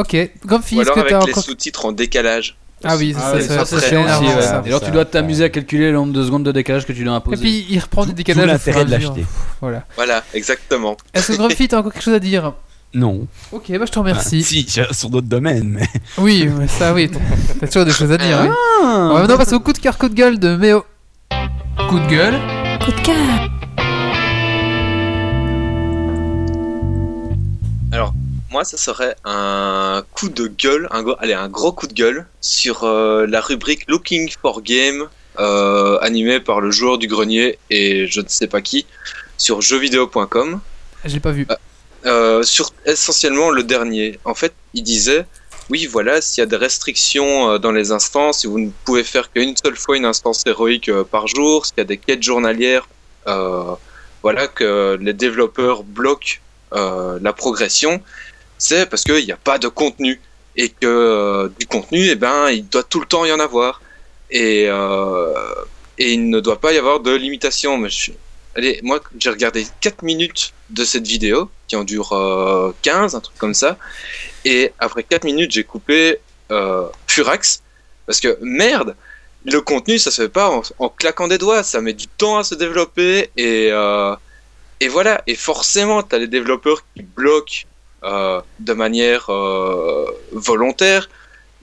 Ok, 0.00 0.16
Grumpy, 0.46 0.76
Ou 0.76 0.80
est-ce 0.80 0.90
alors 0.90 0.94
que 0.94 1.00
avec 1.00 1.12
t'as 1.12 1.26
les 1.26 1.32
encore. 1.32 1.44
sous-titres 1.44 1.84
en 1.86 1.92
décalage. 1.92 2.56
Ah 2.82 2.96
oui, 2.96 3.14
Ah 3.16 3.34
ça, 3.40 3.64
c'est 3.66 3.88
chiant 3.88 4.04
aussi, 4.04 4.24
ouais. 4.24 4.44
Et 4.64 4.68
alors 4.68 4.80
tu 4.80 4.90
dois 4.90 5.04
t'amuser 5.04 5.44
à 5.44 5.48
calculer 5.50 5.86
le 5.90 5.92
nombre 5.96 6.14
de 6.14 6.24
secondes 6.24 6.44
de 6.44 6.52
décalage 6.52 6.86
que 6.86 6.92
tu 6.92 7.04
dois 7.04 7.12
Et 7.12 7.16
imposer. 7.16 7.42
puis 7.42 7.66
il 7.68 7.78
reprend 7.78 8.04
du 8.04 8.10
tout 8.10 8.16
décalage. 8.16 8.44
au 8.44 8.46
l'intérêt 8.46 8.84
de 8.86 8.94
et 8.94 8.98
l'acheter. 8.98 9.26
Voilà. 9.60 9.84
Voilà, 9.96 10.24
exactement. 10.32 10.96
Est-ce 11.12 11.32
que 11.32 11.36
Grumpy, 11.36 11.68
t'as 11.68 11.78
encore 11.78 11.92
quelque 11.92 12.02
chose 12.02 12.14
à 12.14 12.18
dire? 12.20 12.54
Non. 12.94 13.26
Ok, 13.52 13.64
bah 13.70 13.84
je 13.86 13.92
te 13.92 13.98
Ah, 13.98 14.00
remercie. 14.00 14.42
si, 14.42 14.66
j'ai- 14.68 14.92
sur 14.92 15.10
d'autres 15.10 15.28
domaines, 15.28 15.68
mais 15.68 15.86
Oui, 16.18 16.48
mais 16.58 16.66
ça, 16.68 16.94
oui, 16.94 17.10
t'as 17.60 17.66
toujours 17.66 17.84
des 17.84 17.92
choses 17.92 18.10
à 18.12 18.16
dire. 18.16 18.38
oui. 18.42 18.48
Ah. 18.82 19.08
On 19.10 19.14
va 19.14 19.20
maintenant 19.20 19.36
passer 19.36 19.54
au 19.54 19.60
coup 19.60 19.74
de 19.74 19.78
cœur, 19.78 19.98
coup 19.98 20.08
de 20.08 20.14
gueule 20.14 20.38
de 20.38 20.56
Méo. 20.56 20.84
Coup 21.90 21.98
de 21.98 22.06
gueule. 22.08 22.34
Coup 22.84 22.92
de 22.92 23.00
cœur. 23.02 23.16
Moi, 28.50 28.64
ça 28.64 28.76
serait 28.76 29.14
un 29.24 30.02
coup 30.12 30.28
de 30.28 30.48
gueule, 30.48 30.88
un, 30.90 31.02
gros- 31.04 31.14
allez, 31.20 31.34
un 31.34 31.48
gros 31.48 31.70
coup 31.72 31.86
de 31.86 31.92
gueule 31.94 32.26
sur 32.40 32.82
euh, 32.82 33.24
la 33.26 33.40
rubrique 33.40 33.84
Looking 33.88 34.28
for 34.42 34.60
Game, 34.62 35.08
euh, 35.38 35.98
animée 36.00 36.40
par 36.40 36.60
le 36.60 36.72
joueur 36.72 36.98
du 36.98 37.06
grenier 37.06 37.58
et 37.70 38.08
je 38.08 38.20
ne 38.20 38.26
sais 38.28 38.48
pas 38.48 38.60
qui, 38.60 38.86
sur 39.38 39.60
jeuxvideo.com. 39.60 40.60
J'ai 41.04 41.20
pas 41.20 41.30
vu. 41.30 41.46
Euh, 42.06 42.42
sur 42.42 42.72
essentiellement 42.86 43.50
le 43.50 43.62
dernier. 43.62 44.18
En 44.24 44.34
fait, 44.34 44.52
il 44.74 44.82
disait 44.82 45.26
oui, 45.68 45.86
voilà, 45.86 46.20
s'il 46.20 46.42
y 46.42 46.44
a 46.44 46.46
des 46.46 46.56
restrictions 46.56 47.56
dans 47.58 47.70
les 47.70 47.92
instances, 47.92 48.40
si 48.40 48.48
vous 48.48 48.58
ne 48.58 48.70
pouvez 48.84 49.04
faire 49.04 49.30
qu'une 49.30 49.54
seule 49.56 49.76
fois 49.76 49.96
une 49.96 50.04
instance 50.06 50.42
héroïque 50.44 50.90
par 51.12 51.28
jour, 51.28 51.66
s'il 51.66 51.74
y 51.78 51.80
a 51.82 51.84
des 51.84 51.98
quêtes 51.98 52.24
journalières, 52.24 52.88
voilà, 53.26 54.48
que 54.48 54.98
les 55.00 55.12
développeurs 55.12 55.84
bloquent 55.84 56.38
la 56.72 57.32
progression, 57.32 58.02
c'est 58.60 58.86
parce 58.88 59.04
qu'il 59.04 59.24
n'y 59.24 59.32
a 59.32 59.36
pas 59.38 59.58
de 59.58 59.68
contenu 59.68 60.20
et 60.54 60.68
que 60.68 60.86
euh, 60.86 61.48
du 61.58 61.66
contenu, 61.66 62.08
eh 62.08 62.14
ben, 62.14 62.50
il 62.50 62.68
doit 62.68 62.82
tout 62.82 63.00
le 63.00 63.06
temps 63.06 63.24
y 63.24 63.32
en 63.32 63.40
avoir 63.40 63.80
et 64.30 64.66
euh, 64.68 65.34
et 65.98 66.12
il 66.12 66.30
ne 66.30 66.40
doit 66.40 66.60
pas 66.60 66.72
y 66.72 66.78
avoir 66.78 67.00
de 67.00 67.14
limitation. 67.14 67.82
Allez, 68.56 68.80
moi, 68.82 69.00
j'ai 69.18 69.30
regardé 69.30 69.66
4 69.80 70.02
minutes 70.02 70.52
de 70.70 70.84
cette 70.84 71.06
vidéo, 71.06 71.50
qui 71.68 71.76
en 71.76 71.84
dure 71.84 72.12
euh, 72.12 72.72
15, 72.82 73.14
un 73.14 73.20
truc 73.20 73.36
comme 73.38 73.54
ça. 73.54 73.76
Et 74.44 74.72
après 74.78 75.02
4 75.02 75.24
minutes, 75.24 75.52
j'ai 75.52 75.64
coupé 75.64 76.18
euh, 76.50 76.86
Furax. 77.06 77.62
Parce 78.06 78.20
que, 78.20 78.38
merde, 78.40 78.96
le 79.44 79.60
contenu, 79.60 79.98
ça 79.98 80.10
se 80.10 80.22
fait 80.22 80.28
pas 80.28 80.50
en, 80.78 80.88
claquant 80.88 81.28
des 81.28 81.38
doigts. 81.38 81.62
Ça 81.62 81.80
met 81.80 81.92
du 81.92 82.06
temps 82.06 82.38
à 82.38 82.44
se 82.44 82.54
développer. 82.54 83.30
Et, 83.36 83.70
et 84.80 84.88
voilà. 84.88 85.22
Et 85.26 85.34
forcément, 85.34 86.02
tu 86.02 86.14
as 86.14 86.18
les 86.18 86.28
développeurs 86.28 86.82
qui 86.94 87.02
bloquent 87.02 87.66
de 88.02 88.72
manière 88.72 89.30
euh, 89.30 90.06
volontaire 90.32 91.08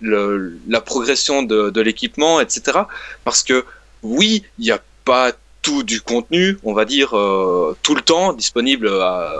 la 0.02 0.82
progression 0.82 1.44
de, 1.44 1.82
l'équipement, 1.82 2.40
etc. 2.40 2.80
Parce 3.24 3.44
que, 3.44 3.66
oui, 4.04 4.44
il 4.60 4.66
n'y 4.66 4.72
a 4.72 4.82
pas 5.06 5.32
tout 5.62 5.84
du 5.84 6.02
contenu, 6.02 6.58
on 6.64 6.74
va 6.74 6.86
dire, 6.86 7.18
euh, 7.18 7.76
tout 7.84 7.96
le 7.96 8.02
temps, 8.02 8.34
disponible 8.34 8.90
à 8.90 9.34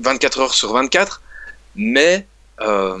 24 0.00 0.40
heures 0.40 0.54
sur 0.54 0.72
24, 0.72 1.22
mais 1.76 2.26
euh, 2.60 2.98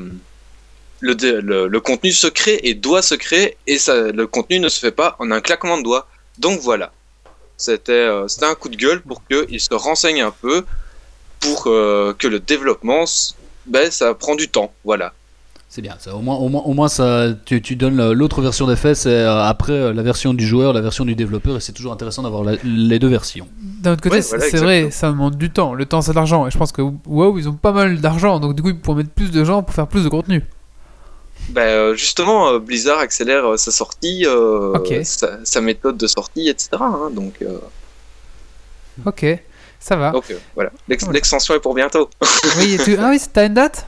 le, 1.00 1.78
contenu 1.78 2.12
se 2.12 2.28
crée 2.28 2.60
et 2.62 2.74
doit 2.74 3.02
se 3.02 3.14
créer, 3.14 3.56
et 3.66 3.78
le 3.88 4.26
contenu 4.26 4.60
ne 4.60 4.68
se 4.68 4.78
fait 4.78 4.92
pas 4.92 5.16
en 5.18 5.30
un 5.30 5.40
claquement 5.40 5.78
de 5.78 5.82
doigts. 5.82 6.06
Donc 6.38 6.60
voilà, 6.60 6.92
c'était 7.56 7.92
euh, 7.92 8.26
un 8.42 8.54
coup 8.54 8.68
de 8.68 8.76
gueule 8.76 9.02
pour 9.02 9.22
qu'il 9.26 9.60
se 9.60 9.74
renseigne 9.74 10.22
un 10.22 10.30
peu, 10.30 10.64
pour 11.40 11.64
euh, 11.66 12.14
que 12.18 12.28
le 12.28 12.38
développement, 12.40 13.04
ben, 13.66 13.90
ça 13.90 14.14
prend 14.14 14.34
du 14.34 14.48
temps, 14.48 14.72
voilà. 14.84 15.12
C'est 15.72 15.82
bien, 15.82 15.94
ça, 16.00 16.16
au, 16.16 16.20
moins, 16.20 16.34
au, 16.34 16.48
moins, 16.48 16.62
au 16.62 16.72
moins 16.74 16.88
ça, 16.88 17.28
tu, 17.46 17.62
tu 17.62 17.76
donnes 17.76 17.96
la- 17.96 18.12
l'autre 18.12 18.42
version 18.42 18.66
des 18.66 18.74
faits, 18.74 18.96
c'est 18.96 19.08
euh, 19.10 19.44
après 19.44 19.72
euh, 19.72 19.92
la 19.92 20.02
version 20.02 20.34
du 20.34 20.44
joueur, 20.44 20.72
la 20.72 20.80
version 20.80 21.04
du 21.04 21.14
développeur, 21.14 21.56
et 21.56 21.60
c'est 21.60 21.72
toujours 21.72 21.92
intéressant 21.92 22.22
d'avoir 22.24 22.42
la- 22.42 22.56
les 22.64 22.98
deux 22.98 23.06
versions. 23.06 23.46
D'un 23.62 23.92
autre 23.92 24.02
côté, 24.02 24.16
Ouais, 24.16 24.22
c'est 24.22 24.36
voilà, 24.36 24.64
vrai, 24.64 24.90
ça 24.90 25.10
demande 25.12 25.36
du 25.36 25.50
temps. 25.50 25.74
Le 25.74 25.86
temps, 25.86 26.02
c'est 26.02 26.10
de 26.10 26.16
l'argent. 26.16 26.46
Et 26.48 26.50
je 26.50 26.58
pense 26.58 26.72
que 26.72 26.82
WoW, 26.82 27.38
ils 27.38 27.48
ont 27.48 27.52
pas 27.54 27.70
mal 27.70 28.00
d'argent. 28.00 28.40
Donc, 28.40 28.56
du 28.56 28.62
coup, 28.62 28.70
ils 28.70 28.78
pourraient 28.80 28.98
mettre 29.04 29.10
plus 29.14 29.30
de 29.30 29.44
gens 29.44 29.62
pour 29.62 29.72
faire 29.72 29.86
plus 29.86 30.02
de 30.02 30.08
contenu. 30.08 30.42
Ben, 31.50 31.94
justement, 31.94 32.58
Blizzard 32.58 32.98
accélère 32.98 33.56
sa 33.56 33.70
sortie, 33.70 34.24
euh, 34.26 34.72
Ok. 34.76 34.92
sa, 35.04 35.38
sa 35.44 35.60
méthode 35.60 35.96
de 35.96 36.06
sortie, 36.08 36.48
etc. 36.48 36.70
hein, 36.80 37.10
donc, 37.14 37.34
euh, 37.42 37.58
Ok, 39.06 39.24
ça 39.80 39.96
va. 39.96 40.10
donc 40.12 40.24
euh, 40.30 40.38
voilà, 40.54 40.70
l'extension 40.88 41.54
est 41.54 41.60
pour 41.60 41.74
bientôt. 41.74 42.08
oui, 42.58 42.78
tu- 42.84 42.96
Ah 42.98 43.08
oui, 43.10 43.20
t'as 43.32 43.46
une 43.46 43.54
date? 43.54 43.86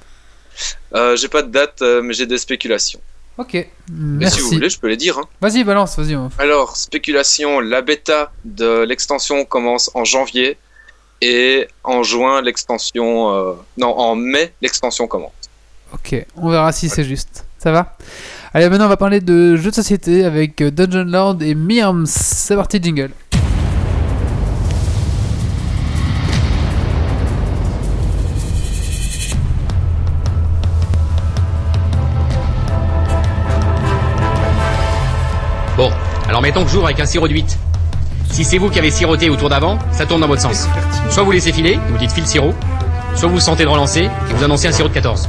Euh, 0.94 1.16
j'ai 1.16 1.28
pas 1.28 1.42
de 1.42 1.50
date, 1.50 1.80
euh, 1.82 2.02
mais 2.02 2.12
j'ai 2.14 2.26
des 2.26 2.38
spéculations. 2.38 3.00
Ok, 3.38 3.54
Mais 3.54 3.66
merci. 3.90 4.36
si 4.36 4.42
vous 4.42 4.50
voulez, 4.50 4.68
je 4.68 4.78
peux 4.78 4.88
les 4.88 4.96
dire. 4.98 5.18
hein. 5.18 5.24
Vas-y, 5.40 5.64
balance, 5.64 5.96
vas-y. 5.98 6.16
Alors, 6.38 6.76
spéculation, 6.76 7.60
la 7.60 7.80
bêta 7.80 8.30
de 8.44 8.82
l'extension 8.82 9.44
commence 9.46 9.90
en 9.94 10.04
janvier 10.04 10.58
et 11.22 11.66
en 11.84 12.02
juin, 12.02 12.42
l'extension. 12.42 13.32
euh, 13.32 13.52
Non, 13.78 13.96
en 13.98 14.14
mai, 14.16 14.52
l'extension 14.60 15.06
commence. 15.06 15.32
Ok, 15.94 16.14
on 16.36 16.50
verra 16.50 16.72
si 16.72 16.88
c'est 16.90 17.04
juste. 17.04 17.44
Ça 17.58 17.72
va? 17.72 17.96
Allez, 18.52 18.68
maintenant, 18.68 18.86
on 18.86 18.88
va 18.90 18.96
parler 18.98 19.20
de 19.20 19.56
jeux 19.56 19.70
de 19.70 19.74
société 19.74 20.24
avec 20.26 20.62
Dungeon 20.62 21.04
Lord 21.06 21.38
et 21.42 21.54
Mirms. 21.54 22.04
C'est 22.06 22.56
parti, 22.56 22.80
jingle. 22.82 23.10
Alors 36.32 36.40
mettons 36.40 36.64
que 36.64 36.70
j'ouvre 36.70 36.86
avec 36.86 36.98
un 36.98 37.04
sirop 37.04 37.28
de 37.28 37.34
8. 37.34 37.58
Si 38.30 38.42
c'est 38.42 38.56
vous 38.56 38.70
qui 38.70 38.78
avez 38.78 38.90
siroté 38.90 39.28
au 39.28 39.36
tour 39.36 39.50
d'avant, 39.50 39.78
ça 39.90 40.06
tourne 40.06 40.22
dans 40.22 40.28
votre 40.28 40.40
sens. 40.40 40.66
Soit 41.10 41.24
vous 41.24 41.30
laissez 41.30 41.52
filer, 41.52 41.78
vous 41.90 41.98
dites 41.98 42.10
file 42.10 42.26
sirop, 42.26 42.54
soit 43.14 43.28
vous 43.28 43.38
sentez 43.38 43.64
de 43.64 43.68
relancer, 43.68 44.04
et 44.04 44.32
vous 44.34 44.42
annoncez 44.42 44.66
un 44.66 44.72
sirop 44.72 44.88
de 44.88 44.94
14. 44.94 45.28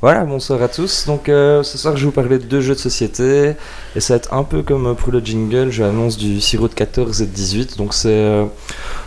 Voilà, 0.00 0.24
bonsoir 0.24 0.62
à 0.62 0.68
tous. 0.68 1.06
Donc 1.06 1.28
euh, 1.28 1.64
ce 1.64 1.76
soir, 1.76 1.96
je 1.96 2.02
vais 2.02 2.06
vous 2.06 2.12
parler 2.12 2.38
de 2.38 2.44
deux 2.44 2.60
jeux 2.60 2.74
de 2.74 2.78
société. 2.78 3.54
Et 3.96 4.00
ça 4.00 4.14
va 4.14 4.18
être 4.18 4.32
un 4.32 4.44
peu 4.44 4.62
comme 4.62 4.94
pour 4.94 5.10
le 5.10 5.18
jingle, 5.18 5.70
je 5.70 5.82
annonce 5.82 6.16
du 6.16 6.40
sirop 6.40 6.68
de 6.68 6.74
14 6.74 7.20
et 7.20 7.26
de 7.26 7.32
18. 7.32 7.76
Donc 7.78 7.92
c'est 7.92 8.08
euh, 8.08 8.44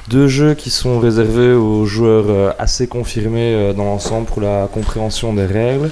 deux 0.10 0.28
jeux 0.28 0.54
qui 0.54 0.70
sont 0.70 1.00
réservés 1.00 1.54
aux 1.54 1.86
joueurs 1.86 2.26
euh, 2.28 2.52
assez 2.60 2.88
confirmés 2.88 3.54
euh, 3.56 3.72
dans 3.72 3.86
l'ensemble 3.86 4.26
pour 4.28 4.42
la 4.42 4.68
compréhension 4.68 5.34
des 5.34 5.46
règles. 5.46 5.92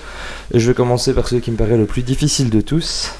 Et 0.54 0.60
je 0.60 0.68
vais 0.68 0.74
commencer 0.74 1.14
par 1.14 1.30
celui 1.30 1.42
qui 1.42 1.52
me 1.52 1.56
paraît 1.58 1.78
le 1.78 1.86
plus 1.86 2.02
difficile 2.04 2.50
de 2.50 2.60
tous. 2.60 3.14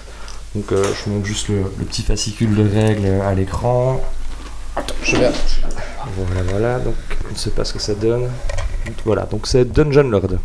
Donc 0.56 0.74
euh, 0.74 0.84
je 0.84 1.10
montre 1.10 1.26
juste 1.26 1.48
le, 1.48 1.62
le 1.80 1.86
petit 1.86 2.02
fascicule 2.02 2.56
de 2.56 2.68
règles 2.70 3.22
à 3.24 3.34
l'écran. 3.34 4.02
Voilà, 6.18 6.42
voilà, 6.50 6.80
donc 6.80 6.96
on 7.30 7.32
ne 7.32 7.38
sait 7.38 7.52
pas 7.52 7.64
ce 7.64 7.72
que 7.72 7.80
ça 7.80 7.94
donne. 7.94 8.28
Voilà, 9.06 9.22
donc 9.24 9.48
c'est 9.48 9.64
Dungeon 9.64 10.10
Lord. 10.10 10.40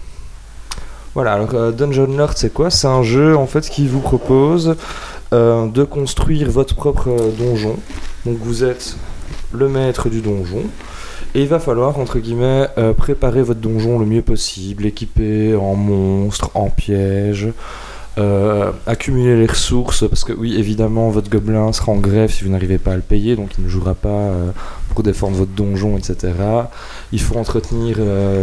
Voilà, 1.14 1.35
alors 1.35 1.55
euh, 1.55 1.70
Dungeon 1.70 2.09
Lord 2.16 2.33
c'est 2.35 2.53
quoi? 2.53 2.70
C'est 2.70 2.88
un 2.88 3.05
jeu 3.05 3.37
en 3.37 3.46
fait 3.46 3.68
qui 3.70 3.87
vous 3.87 4.00
propose 4.00 4.74
euh, 5.33 5.68
de 5.68 5.85
construire 5.85 6.50
votre 6.50 6.74
propre 6.74 7.09
euh, 7.09 7.31
donjon 7.38 7.77
Donc 8.27 8.38
vous 8.38 8.64
êtes 8.64 8.96
le 9.53 9.68
maître 9.68 10.09
du 10.09 10.20
donjon. 10.20 10.64
Et 11.37 11.42
il 11.42 11.48
va 11.48 11.59
falloir, 11.59 11.98
entre 11.98 12.20
guillemets, 12.20 12.68
préparer 12.96 13.42
votre 13.42 13.59
donjon 13.59 13.98
le 13.98 14.07
mieux 14.07 14.22
possible, 14.22 14.87
équiper 14.87 15.57
en 15.57 15.74
monstres, 15.74 16.50
en 16.55 16.70
pièges, 16.70 17.48
accumuler 18.87 19.37
les 19.37 19.46
ressources, 19.46 20.09
parce 20.09 20.22
que 20.22 20.33
oui, 20.33 20.55
évidemment, 20.57 21.11
votre 21.11 21.29
gobelin 21.29 21.72
sera 21.72 21.90
en 21.90 21.96
grève 21.96 22.31
si 22.31 22.44
vous 22.44 22.50
n'arrivez 22.50 22.79
pas 22.79 22.92
à 22.92 22.96
le 22.96 23.03
payer, 23.03 23.35
donc 23.35 23.50
il 23.59 23.64
ne 23.64 23.68
jouera 23.68 23.94
pas 23.94 24.31
pour 24.90 25.03
défendre 25.03 25.37
votre 25.37 25.50
donjon, 25.50 25.96
etc. 25.96 26.35
Il 27.11 27.20
faut 27.20 27.37
entretenir... 27.37 27.98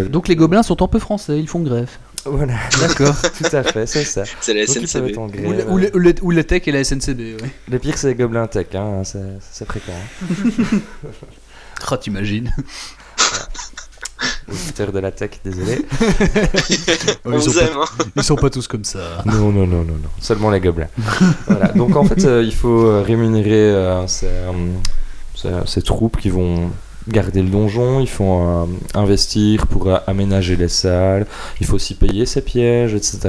Donc 0.09 0.27
les 0.27 0.35
gobelins 0.35 0.63
sont 0.63 0.83
un 0.83 0.87
peu 0.87 0.99
français, 0.99 1.39
ils 1.39 1.47
font 1.47 1.61
grève. 1.61 1.91
Voilà, 2.25 2.53
D'accord. 2.79 3.15
tout 3.37 3.55
à 3.55 3.63
fait, 3.63 3.85
c'est 3.87 4.03
ça. 4.05 4.23
C'est 4.41 4.53
la 4.53 4.65
Donc, 4.65 4.75
SNCB. 4.87 5.17
ou, 5.17 5.51
le, 5.51 5.65
ou, 5.67 5.77
le, 5.77 5.95
ou 5.95 5.99
le- 5.99 6.15
ou 6.21 6.31
le 6.31 6.43
tech 6.43 6.63
et 6.67 6.71
la 6.71 6.83
SNCB, 6.83 7.41
ouais. 7.41 7.49
Le 7.69 7.79
pire, 7.79 7.97
c'est 7.97 8.07
les 8.09 8.15
gobelins 8.15 8.47
tech, 8.47 8.67
hein, 8.75 9.01
c'est 9.03 9.19
c'est 9.51 9.65
fréquent. 9.65 9.91
hein. 9.91 10.77
Ah, 11.89 11.97
t'imagines. 12.01 12.53
Auditeur 14.47 14.91
de 14.91 14.99
la 14.99 15.11
tech, 15.11 15.31
désolé. 15.43 15.83
On 17.25 17.33
ils, 17.33 17.41
sont 17.41 17.51
vous 17.51 17.57
pas, 17.59 17.65
aime, 17.65 17.77
hein. 17.77 18.05
ils 18.15 18.23
sont 18.23 18.35
pas 18.35 18.49
tous 18.49 18.67
comme 18.67 18.83
ça. 18.83 19.23
Non, 19.25 19.51
non, 19.51 19.65
non, 19.65 19.83
non, 19.83 19.93
non. 19.93 20.09
Seulement 20.19 20.51
les 20.51 20.59
gobelins. 20.59 20.89
voilà. 21.47 21.69
Donc 21.69 21.95
en 21.95 22.03
fait, 22.03 22.23
euh, 22.25 22.43
il 22.43 22.53
faut 22.53 22.85
euh, 22.85 23.01
rémunérer 23.01 23.51
euh, 23.71 24.05
ces, 24.07 24.27
euh, 24.27 24.51
ces- 25.35 25.49
ces 25.65 25.81
troupes 25.81 26.17
qui 26.17 26.29
vont 26.29 26.69
garder 27.07 27.41
le 27.41 27.49
donjon. 27.49 27.99
Il 27.99 28.09
faut 28.09 28.41
euh, 28.41 28.65
investir 28.93 29.67
pour 29.67 29.87
euh, 29.87 29.97
aménager 30.07 30.55
les 30.55 30.67
salles. 30.67 31.25
Il 31.59 31.67
faut 31.67 31.75
aussi 31.75 31.95
payer 31.95 32.25
ses 32.25 32.41
pièges, 32.41 32.93
etc. 32.93 33.19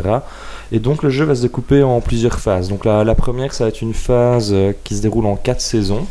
Et 0.70 0.78
donc 0.78 1.02
le 1.02 1.10
jeu 1.10 1.24
va 1.24 1.34
se 1.34 1.42
découper 1.42 1.82
en 1.82 2.00
plusieurs 2.00 2.38
phases. 2.38 2.68
Donc 2.68 2.84
la, 2.84 3.04
la 3.04 3.14
première, 3.14 3.52
ça 3.54 3.64
va 3.64 3.68
être 3.68 3.82
une 3.82 3.94
phase 3.94 4.50
euh, 4.52 4.72
qui 4.84 4.96
se 4.96 5.02
déroule 5.02 5.26
en 5.26 5.36
quatre 5.36 5.60
saisons. 5.60 6.06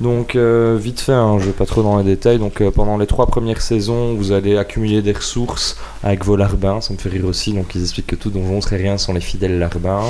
Donc 0.00 0.36
euh, 0.36 0.78
vite 0.80 1.00
fait, 1.00 1.12
hein, 1.12 1.38
je 1.40 1.46
vais 1.46 1.52
pas 1.52 1.66
trop 1.66 1.82
dans 1.82 1.98
les 1.98 2.04
détails. 2.04 2.38
Donc 2.38 2.60
euh, 2.60 2.70
pendant 2.70 2.96
les 2.98 3.06
trois 3.06 3.26
premières 3.26 3.60
saisons, 3.60 4.14
vous 4.14 4.30
allez 4.30 4.56
accumuler 4.56 5.02
des 5.02 5.12
ressources 5.12 5.76
avec 6.04 6.24
vos 6.24 6.36
larbins. 6.36 6.80
Ça 6.80 6.92
me 6.92 6.98
fait 6.98 7.08
rire 7.08 7.24
aussi. 7.24 7.52
Donc 7.52 7.74
ils 7.74 7.82
expliquent 7.82 8.06
que 8.06 8.14
tout 8.16 8.30
donjon 8.30 8.60
serait 8.60 8.76
rien 8.76 8.96
sans 8.96 9.12
les 9.12 9.20
fidèles 9.20 9.58
larbins. 9.58 10.02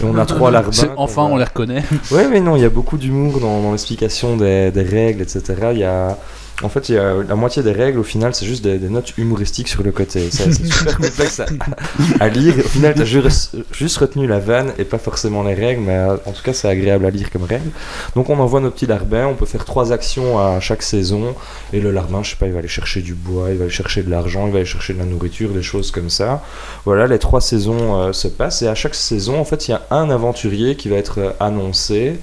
Et 0.00 0.04
on 0.04 0.16
a 0.16 0.24
trois 0.26 0.50
larbins. 0.50 0.94
Enfin, 0.96 1.26
va- 1.28 1.34
on 1.34 1.36
les 1.36 1.44
reconnaît. 1.44 1.82
Ouais, 2.10 2.26
mais 2.28 2.40
non, 2.40 2.56
il 2.56 2.62
y 2.62 2.64
a 2.64 2.70
beaucoup 2.70 2.96
d'humour 2.96 3.38
dans, 3.40 3.60
dans 3.62 3.72
l'explication 3.72 4.36
des, 4.36 4.70
des 4.70 4.82
règles, 4.82 5.20
etc. 5.22 5.42
Il 5.72 5.78
y 5.80 5.84
a, 5.84 6.16
en 6.62 6.68
fait, 6.68 6.88
il 6.88 6.96
y 6.96 6.98
a 6.98 7.14
la 7.22 7.36
moitié 7.36 7.62
des 7.62 7.70
règles, 7.70 8.00
au 8.00 8.04
final, 8.04 8.34
c'est 8.34 8.46
juste 8.46 8.64
des, 8.64 8.78
des 8.78 8.88
notes 8.88 9.16
humoristiques 9.16 9.68
sur 9.68 9.84
le 9.84 9.92
côté. 9.92 10.28
C'est 10.30 10.52
super 10.72 10.96
complexe 10.96 11.40
à, 11.40 11.46
à 12.18 12.28
lire. 12.28 12.54
Au 12.58 12.68
final, 12.68 12.94
tu 12.94 13.02
as 13.02 13.04
juste, 13.04 13.56
juste 13.72 13.96
retenu 13.98 14.26
la 14.26 14.40
vanne 14.40 14.72
et 14.76 14.84
pas 14.84 14.98
forcément 14.98 15.44
les 15.44 15.54
règles, 15.54 15.82
mais 15.82 15.94
euh, 15.94 16.16
en 16.26 16.32
tout 16.32 16.42
cas, 16.42 16.52
c'est 16.52 16.68
agréable 16.68 17.06
à 17.06 17.10
lire 17.10 17.30
comme 17.30 17.44
règle. 17.44 17.70
Donc, 18.16 18.28
on 18.28 18.38
envoie 18.40 18.60
nos 18.60 18.70
petits 18.70 18.86
larbins. 18.86 19.26
On 19.26 19.34
peut 19.34 19.46
faire 19.46 19.64
trois 19.64 19.92
actions 19.92 20.38
à 20.38 20.58
chaque 20.58 20.82
saison. 20.82 21.34
Et 21.72 21.80
le 21.80 21.92
larbin, 21.92 22.24
je 22.24 22.30
sais 22.30 22.36
pas, 22.36 22.46
il 22.46 22.52
va 22.52 22.58
aller 22.58 22.68
chercher 22.68 23.02
du 23.02 23.14
bois, 23.14 23.50
il 23.50 23.56
va 23.56 23.64
aller 23.64 23.72
chercher 23.72 24.02
de 24.02 24.10
l'argent, 24.10 24.46
il 24.46 24.52
va 24.52 24.58
aller 24.58 24.66
chercher 24.66 24.94
de 24.94 24.98
la 24.98 25.04
nourriture, 25.04 25.50
des 25.50 25.62
choses 25.62 25.92
comme 25.92 26.10
ça. 26.10 26.42
Voilà, 26.84 27.06
les 27.06 27.20
trois 27.20 27.40
saisons 27.40 28.00
euh, 28.00 28.12
se 28.12 28.26
passent. 28.26 28.62
Et 28.62 28.68
à 28.68 28.74
chaque 28.74 28.96
saison, 28.96 29.38
en 29.38 29.44
fait, 29.44 29.68
il 29.68 29.72
y 29.72 29.74
a 29.74 29.82
un 29.92 30.10
aventurier 30.10 30.74
qui 30.74 30.88
va 30.88 30.96
être 30.96 31.20
euh, 31.20 31.30
annoncé. 31.38 32.18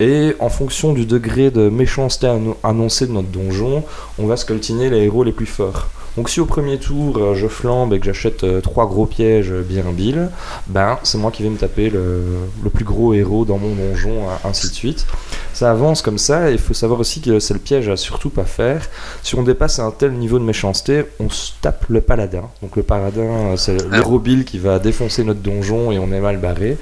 Et 0.00 0.34
en 0.38 0.48
fonction 0.48 0.92
du 0.94 1.04
degré 1.04 1.50
de 1.50 1.68
méchanceté 1.68 2.26
anno- 2.26 2.56
annoncé 2.62 3.06
de 3.06 3.12
notre 3.12 3.28
donjon, 3.28 3.84
on 4.18 4.26
va 4.26 4.36
scoltiner 4.38 4.88
les 4.88 5.04
héros 5.04 5.24
les 5.24 5.32
plus 5.32 5.44
forts. 5.46 5.88
Donc 6.16 6.28
si 6.28 6.40
au 6.40 6.46
premier 6.46 6.78
tour 6.78 7.16
euh, 7.18 7.34
je 7.34 7.46
flambe 7.46 7.92
et 7.94 8.00
que 8.00 8.06
j'achète 8.06 8.44
euh, 8.44 8.60
trois 8.60 8.86
gros 8.86 9.06
pièges 9.06 9.52
bien 9.52 9.84
bill, 9.92 10.28
ben 10.66 10.98
c'est 11.02 11.18
moi 11.18 11.30
qui 11.30 11.42
vais 11.42 11.48
me 11.50 11.56
taper 11.56 11.88
le, 11.90 12.22
le 12.62 12.70
plus 12.70 12.84
gros 12.84 13.14
héros 13.14 13.44
dans 13.44 13.58
mon 13.58 13.74
donjon, 13.74 14.14
ainsi 14.44 14.68
de 14.68 14.74
suite. 14.74 15.06
Ça 15.52 15.70
avance 15.70 16.02
comme 16.02 16.18
ça 16.18 16.50
et 16.50 16.54
il 16.54 16.58
faut 16.58 16.74
savoir 16.74 16.98
aussi 17.00 17.20
que 17.20 17.38
c'est 17.38 17.54
le 17.54 17.60
piège 17.60 17.88
à 17.88 17.96
surtout 17.96 18.30
pas 18.30 18.44
faire. 18.44 18.82
Si 19.22 19.34
on 19.34 19.42
dépasse 19.42 19.78
un 19.78 19.90
tel 19.90 20.12
niveau 20.12 20.38
de 20.38 20.44
méchanceté, 20.44 21.04
on 21.20 21.28
se 21.30 21.52
tape 21.60 21.84
le 21.88 22.00
paladin. 22.00 22.44
Donc 22.62 22.76
le 22.76 22.82
paladin, 22.82 23.20
euh, 23.52 23.56
c'est 23.56 23.74
le 23.74 23.88
Ah. 23.92 23.98
héros 23.98 24.18
bill 24.18 24.44
qui 24.44 24.58
va 24.58 24.78
défoncer 24.78 25.22
notre 25.24 25.40
donjon 25.40 25.92
et 25.92 25.98
on 25.98 26.10
est 26.12 26.20
mal 26.20 26.38
barré. 26.38 26.76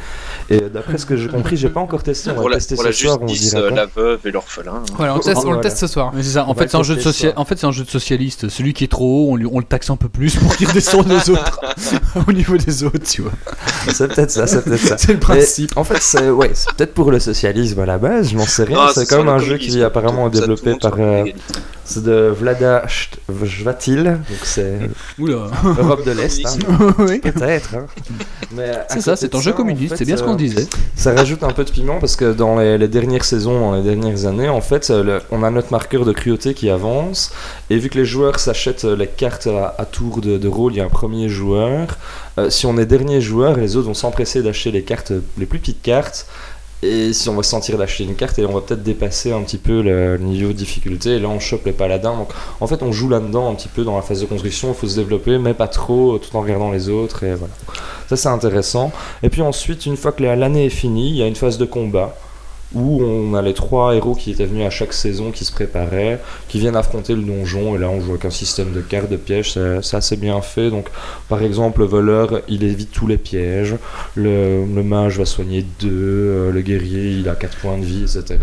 Et 0.51 0.61
d'après 0.61 0.97
ce 0.99 1.05
que 1.07 1.17
j'ai 1.17 1.29
compris, 1.29 1.57
j'ai 1.57 1.69
pas 1.69 1.81
encore 1.81 2.03
testé, 2.03 2.31
on 2.31 2.35
va 2.35 2.41
Pour 2.41 2.49
la, 2.51 2.57
tester 2.57 2.75
pour 2.77 2.85
ce 2.85 2.88
la 2.88 2.95
soir, 2.95 3.19
on 3.21 3.27
euh, 3.59 3.71
la 3.71 3.87
veuve 3.87 4.21
et 4.27 4.31
l'orphelin. 4.31 4.73
hein. 4.77 4.83
Voilà, 4.97 5.14
on, 5.17 5.19
teste- 5.19 5.37
on 5.38 5.41
le 5.43 5.47
Voilà. 5.49 5.61
teste 5.62 5.79
ce 5.79 5.87
soir. 5.87 6.12
Mais 6.14 6.23
c'est 6.23 6.31
ça. 6.31 6.47
En 6.47 6.53
On 6.53 6.55
fait, 6.55 6.69
c'est 6.71 6.77
un 6.77 6.83
jeu 6.83 6.95
de. 6.97 7.33
En 7.38 7.45
fait, 7.45 7.59
c'est 7.59 7.67
un 7.67 7.73
jeu 7.73 7.85
de 7.85 7.91
socialiste. 7.91 8.49
Celui 8.49 8.73
qui 8.75 8.85
est 8.85 8.88
trop 8.88 9.17
haut, 9.18 9.33
on, 9.33 9.37
lui, 9.37 9.46
on 9.50 9.59
le 9.59 9.64
taxe 9.64 9.90
un 9.90 9.96
peu 9.96 10.09
plus 10.09 10.37
pour 10.37 10.57
qu'il 10.57 10.68
redescende 10.68 11.11
aux 11.11 11.31
autres, 11.31 11.61
au 12.28 12.33
niveau 12.33 12.57
des 12.57 12.85
autres, 12.85 13.04
tu 13.04 13.22
vois. 13.22 13.33
C'est 13.92 14.09
peut-être 14.09 14.31
ça, 14.31 14.46
c'est 14.46 14.62
peut-être 14.62 14.81
ça. 14.81 14.98
C'est 14.98 15.12
le 15.12 15.18
principe. 15.18 15.76
En 15.76 15.85
fait, 15.85 16.00
c'est 16.00 16.31
ouais, 16.31 16.50
c'est 16.54 16.72
peut-être 16.74 16.94
pour 16.94 17.11
le 17.11 17.18
socialisme 17.18 17.81
à 17.81 17.87
la 17.87 17.98
base, 17.98 18.31
je 18.31 18.37
n'en 18.37 18.46
sais 18.46 18.64
rien. 18.64 18.76
Non, 18.76 18.88
c'est 18.92 19.07
sur 19.07 19.16
quand 19.16 19.24
même 19.24 19.26
le 19.26 19.33
un 19.33 19.38
jeu 19.38 19.59
qui 19.59 19.78
est 19.78 19.83
apparemment 19.83 20.28
développé 20.28 20.74
par. 20.81 20.96
Euh, 21.88 21.94
c'est 21.94 22.03
de 22.05 22.29
Vlada 22.37 22.85
Jvatil, 23.42 24.05
donc 24.05 24.38
c'est 24.44 24.79
Oula. 25.18 25.46
Europe 25.79 26.05
de 26.05 26.12
l'Est. 26.12 26.44
hein. 26.46 26.94
oui. 26.98 27.18
Peut-être. 27.20 27.74
hein. 27.74 27.87
C'est 28.88 29.01
ça, 29.01 29.16
c'est 29.16 29.35
un 29.35 29.40
jeu 29.40 29.53
en 29.53 29.57
communiste, 29.57 29.90
fait, 29.90 29.96
c'est 29.98 30.05
bien 30.05 30.16
ce 30.16 30.22
qu'on 30.22 30.35
euh, 30.35 30.37
disait. 30.37 30.66
Ça 30.94 31.12
rajoute 31.14 31.42
un 31.42 31.51
peu 31.53 31.64
de 31.64 31.70
piment 31.70 31.98
parce 31.98 32.16
que 32.16 32.33
dans 32.33 32.59
les, 32.59 32.79
les 32.79 32.88
dernières 32.88 33.24
saisons, 33.24 33.59
dans 33.61 33.72
les 33.77 33.83
dernières 33.83 34.27
années, 34.27 34.48
en 34.48 34.61
fait, 34.61 34.90
euh, 34.90 35.03
le- 35.03 35.20
on 35.31 35.42
a 35.42 35.51
notre 35.51 35.70
marqueur 35.72 36.05
de 36.05 36.12
cruauté 36.12 36.55
qui 36.55 36.70
avance. 36.70 37.33
Et 37.70 37.79
vu 37.79 37.88
que 37.90 37.98
les 37.98 38.05
joueurs 38.05 38.38
s'achètent 38.40 38.85
euh, 38.85 38.96
les 38.96 39.07
cartes 39.07 39.46
à, 39.46 39.74
à 39.79 39.85
tour 39.85 40.20
de, 40.20 40.38
de 40.38 40.48
rôle, 40.48 40.72
il 40.74 40.77
y 40.79 40.81
a 40.81 40.85
un 40.85 40.88
premier 40.88 41.29
joueur. 41.29 41.98
Euh, 42.38 42.51
si 42.51 42.66
on 42.66 42.79
est 42.79 42.87
dernier 42.87 43.20
joueur, 43.20 43.57
les 43.57 43.77
autres 43.77 43.88
vont 43.88 43.94
s'empresser 43.94 44.42
d'acheter 44.42 44.70
les 44.70 44.83
cartes, 44.83 45.12
les 45.38 45.46
plus 45.46 45.59
petites 45.59 45.83
cartes. 45.83 46.27
Et 46.83 47.12
si 47.12 47.29
on 47.29 47.35
va 47.35 47.43
se 47.43 47.51
sentir 47.51 47.77
d'acheter 47.77 48.05
une 48.05 48.14
carte, 48.14 48.38
et 48.38 48.47
on 48.47 48.53
va 48.53 48.61
peut-être 48.61 48.85
dépasser 48.85 49.33
un 49.33 49.43
petit 49.43 49.57
peu 49.59 49.83
le 49.83 50.17
niveau 50.19 50.49
de 50.53 50.59
difficulté. 50.59 51.17
Et 51.17 51.19
là, 51.19 51.29
on 51.29 51.41
chope 51.41 51.67
les 51.67 51.73
paladins. 51.73 52.17
Donc, 52.17 52.29
en 52.61 52.67
fait, 52.69 52.83
on 52.83 52.93
joue 52.93 53.09
là-dedans 53.09 53.51
un 53.51 53.55
petit 53.55 53.69
peu 53.69 53.83
dans 53.83 53.97
la 53.97 54.03
phase 54.03 54.21
de 54.21 54.27
construction. 54.27 54.69
Il 54.69 54.75
faut 54.75 54.87
se 54.87 54.95
développer, 54.95 55.38
mais 55.38 55.55
pas 55.55 55.67
trop, 55.67 56.19
tout 56.19 56.37
en 56.37 56.41
regardant 56.41 56.71
les 56.71 56.88
autres. 56.88 57.25
Et 57.25 57.35
voilà. 57.35 57.53
Ça, 58.09 58.17
c'est 58.17 58.29
intéressant. 58.29 58.93
Et 59.25 59.29
puis 59.29 59.43
ensuite, 59.43 59.87
une 59.87 59.97
fois 59.97 60.12
que 60.12 60.23
la- 60.23 60.37
l'année 60.37 60.67
est 60.67 60.71
finie, 60.71 61.11
il 61.11 61.17
y 61.17 61.23
a 61.23 61.27
une 61.27 61.35
phase 61.37 61.59
de 61.59 61.64
combat 61.64 62.17
où 62.74 63.02
on 63.02 63.35
a 63.35 63.42
les 63.42 63.54
trois 63.54 63.94
héros 63.94 64.14
qui 64.14 64.31
étaient 64.31 64.44
venus 64.44 64.66
à 64.66 64.70
chaque 64.70 64.92
saison, 64.92 65.31
qui 65.31 65.44
se 65.44 65.52
préparaient, 65.52 66.20
qui 66.48 66.59
viennent 66.59 66.76
affronter 66.76 67.14
le 67.14 67.22
donjon. 67.22 67.74
Et 67.74 67.78
là, 67.78 67.88
on 67.88 68.00
joue 68.00 68.11
avec 68.11 68.24
un 68.24 68.31
système 68.31 68.72
de 68.72 68.81
cartes, 68.81 69.09
de 69.09 69.16
pièges, 69.16 69.52
c'est 69.52 69.96
assez 69.96 70.16
bien 70.16 70.40
fait. 70.42 70.70
Donc, 70.70 70.87
par 71.28 71.42
exemple, 71.42 71.81
le 71.81 71.87
voleur, 71.87 72.40
il 72.48 72.64
évite 72.64 72.92
tous 72.92 73.07
les 73.07 73.18
pièges. 73.18 73.76
Le, 74.14 74.66
mage 74.83 75.18
va 75.18 75.24
soigner 75.24 75.64
2, 75.81 76.50
le 76.50 76.61
guerrier, 76.61 77.11
il 77.12 77.28
a 77.28 77.35
4 77.35 77.59
points 77.59 77.78
de 77.78 77.85
vie, 77.85 78.02
etc. 78.02 78.38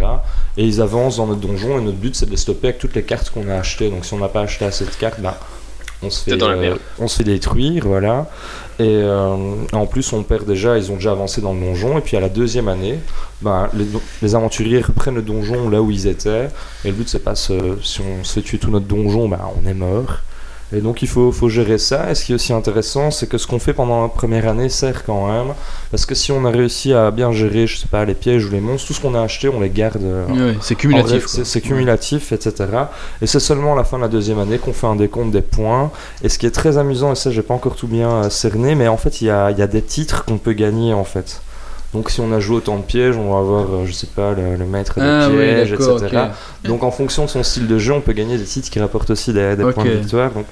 Et 0.57 0.65
ils 0.65 0.81
avancent 0.81 1.17
dans 1.17 1.27
notre 1.27 1.41
donjon, 1.41 1.79
et 1.79 1.81
notre 1.81 1.97
but, 1.97 2.15
c'est 2.15 2.25
de 2.25 2.31
les 2.31 2.37
stopper 2.37 2.69
avec 2.69 2.79
toutes 2.79 2.95
les 2.95 3.03
cartes 3.03 3.29
qu'on 3.29 3.47
a 3.49 3.55
achetées. 3.55 3.89
Donc, 3.89 4.05
si 4.05 4.13
on 4.13 4.19
n'a 4.19 4.27
pas 4.27 4.41
acheté 4.41 4.65
assez 4.65 4.85
de 4.85 4.91
cartes, 4.91 5.21
bah, 5.21 5.39
on 6.05 6.09
se 6.09 6.23
fait, 6.23 6.37
dans 6.37 6.47
la 6.47 6.55
euh, 6.55 6.61
merde. 6.61 6.79
on 6.99 7.07
se 7.07 7.17
fait 7.17 7.23
détruire, 7.23 7.83
voilà. 7.87 8.27
Et 8.77 8.83
euh, 8.87 9.35
en 9.71 9.85
plus, 9.85 10.11
on 10.13 10.23
perd 10.23 10.45
déjà, 10.45 10.77
ils 10.77 10.91
ont 10.91 10.95
déjà 10.95 11.11
avancé 11.11 11.41
dans 11.41 11.53
le 11.53 11.59
donjon. 11.59 11.97
Et 11.97 12.01
puis 12.01 12.17
à 12.17 12.19
la 12.19 12.29
deuxième 12.29 12.67
année, 12.67 12.99
ben, 13.41 13.69
les, 14.21 14.35
aventuriers 14.35 14.81
reprennent 14.81 15.15
le 15.15 15.21
donjon 15.21 15.69
là 15.69 15.81
où 15.81 15.91
ils 15.91 16.07
étaient. 16.07 16.49
Et 16.83 16.89
le 16.89 16.93
but, 16.93 17.07
c'est 17.07 17.23
pas 17.23 17.35
se- 17.35 17.77
si 17.81 18.01
on 18.01 18.23
se 18.23 18.33
fait 18.33 18.41
tuer 18.41 18.57
tout 18.57 18.69
notre 18.69 18.85
donjon, 18.85 19.29
ben, 19.29 19.39
on 19.63 19.67
est 19.67 19.73
mort. 19.73 20.19
Et 20.75 20.81
donc 20.81 21.01
il 21.01 21.07
faut, 21.07 21.31
faut 21.31 21.47
gérer 21.49 21.77
ça. 21.77 22.11
Et 22.11 22.15
ce 22.15 22.25
qui 22.25 22.31
est 22.33 22.35
aussi 22.35 22.51
intéressant, 22.53 23.11
c'est 23.11 23.27
que 23.27 23.37
ce 23.37 23.47
qu'on 23.47 23.59
fait 23.59 23.73
pendant 23.73 24.01
la 24.03 24.09
première 24.09 24.47
année 24.47 24.67
sert 24.69 25.03
quand 25.05 25.27
même. 25.27 25.53
Parce 25.91 26.05
que 26.05 26.15
si 26.15 26.31
on 26.31 26.43
a 26.45 26.49
réussi 26.51 26.93
à 26.93 27.11
bien 27.11 27.31
gérer, 27.31 27.65
je 27.67 27.77
sais 27.77 27.87
pas, 27.87 28.03
les 28.03 28.13
pièges 28.13 28.45
ou 28.45 28.51
les 28.51 28.59
monstres, 28.59 28.87
tout 28.87 28.93
ce 28.93 28.99
qu'on 29.01 29.15
a 29.15 29.21
acheté, 29.21 29.47
on 29.47 29.59
les 29.61 29.69
garde. 29.69 30.03
euh, 30.03 30.53
c'est 30.59 30.75
cumulatif. 30.75 31.27
C'est 31.27 31.61
cumulatif, 31.61 32.31
etc. 32.33 32.65
Et 33.21 33.27
c'est 33.27 33.39
seulement 33.39 33.73
à 33.73 33.75
la 33.77 33.83
fin 33.83 33.97
de 33.97 34.01
la 34.03 34.09
deuxième 34.09 34.39
année 34.39 34.57
qu'on 34.57 34.73
fait 34.73 34.87
un 34.87 34.95
décompte 34.95 35.31
des 35.31 35.41
points. 35.41 35.91
Et 36.23 36.29
ce 36.29 36.37
qui 36.37 36.45
est 36.45 36.51
très 36.51 36.77
amusant, 36.77 37.11
et 37.13 37.15
ça 37.15 37.31
j'ai 37.31 37.41
pas 37.41 37.53
encore 37.53 37.75
tout 37.75 37.87
bien 37.87 38.09
euh, 38.09 38.29
cerné, 38.29 38.75
mais 38.75 38.87
en 38.87 38.97
fait 38.97 39.21
il 39.21 39.27
y 39.27 39.29
a, 39.29 39.51
il 39.51 39.57
y 39.57 39.61
a 39.61 39.67
des 39.67 39.81
titres 39.81 40.25
qu'on 40.25 40.37
peut 40.37 40.53
gagner 40.53 40.93
en 40.93 41.03
fait. 41.05 41.41
Donc 41.95 42.09
si 42.09 42.19
on 42.19 42.33
a 42.33 42.41
joué 42.41 42.57
autant 42.57 42.75
de 42.75 42.81
pièges, 42.81 43.15
on 43.15 43.31
va 43.31 43.39
avoir, 43.39 43.63
euh, 43.63 43.85
je 43.85 43.93
sais 43.93 44.07
pas, 44.13 44.33
le, 44.33 44.57
le 44.57 44.65
maître 44.65 44.95
des 44.95 45.05
Ah 45.05 45.29
pièges, 45.31 45.71
etc. 45.71 46.25
Donc 46.65 46.83
en 46.83 46.91
fonction 46.91 47.23
de 47.23 47.29
son 47.29 47.41
style 47.41 47.67
de 47.67 47.77
jeu, 47.77 47.93
on 47.93 48.01
peut 48.01 48.11
gagner 48.11 48.37
des 48.37 48.43
titres 48.43 48.69
qui 48.69 48.81
rapportent 48.81 49.11
aussi 49.11 49.31
des, 49.31 49.55
points 49.73 49.85
de 49.85 49.91
victoire. 49.91 50.31
Donc 50.31 50.45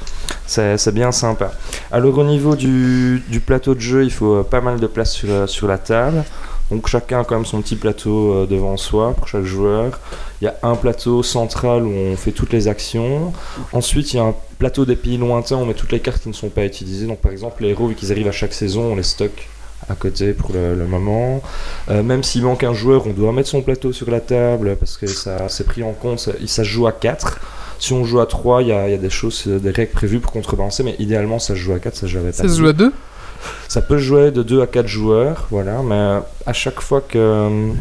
c'est 0.45 0.93
bien 0.93 1.11
sympa. 1.11 1.51
Alors 1.91 2.17
au 2.17 2.23
niveau 2.23 2.55
du, 2.55 3.21
du 3.27 3.41
plateau 3.41 3.75
de 3.75 3.81
jeu, 3.81 4.05
il 4.05 4.11
faut 4.11 4.35
euh, 4.35 4.43
pas 4.43 4.61
mal 4.61 4.79
de 4.79 4.87
place 4.87 5.11
sur, 5.11 5.29
euh, 5.29 5.45
sur 5.45 5.67
la 5.67 5.77
table. 5.77 6.23
Donc 6.71 6.87
chacun 6.87 7.19
a 7.19 7.23
quand 7.25 7.35
même 7.35 7.45
son 7.45 7.61
petit 7.61 7.75
plateau 7.75 8.45
devant 8.45 8.77
soi 8.77 9.13
pour 9.13 9.27
chaque 9.27 9.43
joueur. 9.43 9.99
Il 10.41 10.45
y 10.45 10.47
a 10.47 10.55
un 10.63 10.75
plateau 10.75 11.23
central 11.23 11.83
où 11.83 11.91
on 11.91 12.15
fait 12.15 12.31
toutes 12.31 12.53
les 12.53 12.69
actions. 12.69 13.33
Ensuite, 13.73 14.13
il 14.13 14.17
y 14.17 14.19
a 14.21 14.23
un 14.23 14.35
plateau 14.59 14.85
des 14.85 14.95
pays 14.95 15.17
lointains 15.17 15.57
où 15.57 15.59
on 15.59 15.65
met 15.65 15.73
toutes 15.73 15.91
les 15.91 15.99
cartes 15.99 16.23
qui 16.23 16.29
ne 16.29 16.33
sont 16.33 16.47
pas 16.47 16.63
utilisées. 16.63 17.05
Donc 17.05 17.19
par 17.19 17.33
exemple, 17.33 17.63
les 17.63 17.71
héros, 17.71 17.87
vu 17.87 17.95
qu'ils 17.95 18.13
arrivent 18.13 18.29
à 18.29 18.31
chaque 18.31 18.53
saison, 18.53 18.93
on 18.93 18.95
les 18.95 19.03
stocke 19.03 19.49
à 19.89 19.95
côté 19.95 20.33
pour 20.33 20.53
le, 20.53 20.75
le 20.75 20.85
moment. 20.85 21.41
Euh, 21.89 22.03
même 22.03 22.23
s'il 22.23 22.43
manque 22.43 22.63
un 22.63 22.73
joueur, 22.73 23.07
on 23.07 23.11
doit 23.11 23.31
mettre 23.31 23.49
son 23.49 23.61
plateau 23.61 23.91
sur 23.91 24.09
la 24.09 24.19
table 24.19 24.75
parce 24.79 24.97
que 24.97 25.07
ça 25.07 25.49
c'est 25.49 25.65
pris 25.65 25.83
en 25.83 25.93
compte. 25.93 26.19
Ça, 26.19 26.31
ça 26.45 26.63
se 26.63 26.69
joue 26.69 26.87
à 26.87 26.91
4. 26.91 27.39
Si 27.79 27.93
on 27.93 28.05
joue 28.05 28.19
à 28.19 28.25
3, 28.25 28.61
il 28.61 28.69
y 28.69 28.71
a, 28.71 28.87
il 28.87 28.91
y 28.91 28.95
a 28.95 28.97
des 28.97 29.09
choses, 29.09 29.45
des 29.45 29.71
règles 29.71 29.91
prévues 29.91 30.19
pour 30.19 30.31
contrebalancer, 30.31 30.83
mais 30.83 30.95
idéalement 30.99 31.39
ça 31.39 31.53
se 31.53 31.59
joue 31.59 31.73
à 31.73 31.79
4, 31.79 31.95
ça 31.95 32.07
j'avais 32.07 32.31
pas 32.31 32.37
Ça 32.37 32.47
se 32.47 32.57
joue 32.57 32.67
à 32.67 32.73
deux? 32.73 32.93
Ça 33.67 33.81
peut 33.81 33.97
jouer 33.97 34.31
de 34.31 34.41
2 34.41 34.61
à 34.61 34.67
4 34.67 34.87
joueurs, 34.87 35.47
voilà, 35.51 35.81
mais 35.83 36.21
à 36.45 36.53
chaque 36.53 36.79
fois 36.79 37.01
que. 37.01 37.71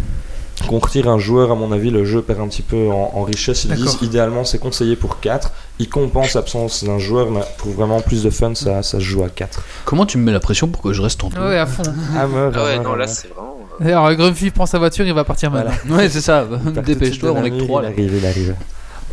Qu'on 0.68 0.78
retire 0.78 1.08
un 1.08 1.18
joueur, 1.18 1.50
à 1.50 1.54
mon 1.54 1.72
avis, 1.72 1.90
le 1.90 2.04
jeu 2.04 2.22
perd 2.22 2.40
un 2.40 2.48
petit 2.48 2.62
peu 2.62 2.88
en, 2.90 3.10
en 3.14 3.22
richesse. 3.22 3.64
Ils 3.64 3.74
disent 3.74 3.98
idéalement 4.02 4.44
c'est 4.44 4.58
conseillé 4.58 4.96
pour 4.96 5.20
4. 5.20 5.50
Ils 5.78 5.88
compensent 5.88 6.34
l'absence 6.34 6.84
d'un 6.84 6.98
joueur, 6.98 7.30
mais 7.30 7.40
pour 7.58 7.72
vraiment 7.72 8.00
plus 8.00 8.22
de 8.22 8.30
fun, 8.30 8.54
ça, 8.54 8.82
ça 8.82 8.98
se 8.98 9.04
joue 9.04 9.22
à 9.24 9.28
4. 9.28 9.62
Comment 9.84 10.06
tu 10.06 10.18
me 10.18 10.24
mets 10.24 10.32
la 10.32 10.40
pression 10.40 10.68
pour 10.68 10.82
que 10.82 10.92
je 10.92 11.02
reste 11.02 11.22
en 11.24 11.28
deux 11.28 11.40
Ouais, 11.40 11.58
à 11.58 11.66
fond. 11.66 11.82
Ah 12.16 12.26
ouais, 12.28 12.38
hammer, 12.54 12.78
non, 12.84 12.94
là 12.94 13.06
c'est 13.06 13.28
vraiment. 13.28 13.56
euh, 13.80 13.84
D'ailleurs, 13.84 14.14
Grumpy 14.14 14.50
prend 14.50 14.66
sa 14.66 14.78
voiture, 14.78 15.04
il 15.06 15.14
va 15.14 15.24
partir 15.24 15.50
Voilà. 15.50 15.70
maintenant. 15.70 15.96
Ouais, 15.96 16.08
c'est 16.08 16.20
ça. 16.20 16.46
Dépêche-toi, 16.84 17.32
on 17.32 17.42
est 17.44 17.50
que 17.50 17.56
nuit, 17.56 17.64
trois 17.66 17.80
Il 17.82 17.84
là. 17.84 17.88
arrive, 17.90 18.14
il 18.18 18.26
arrive. 18.26 18.54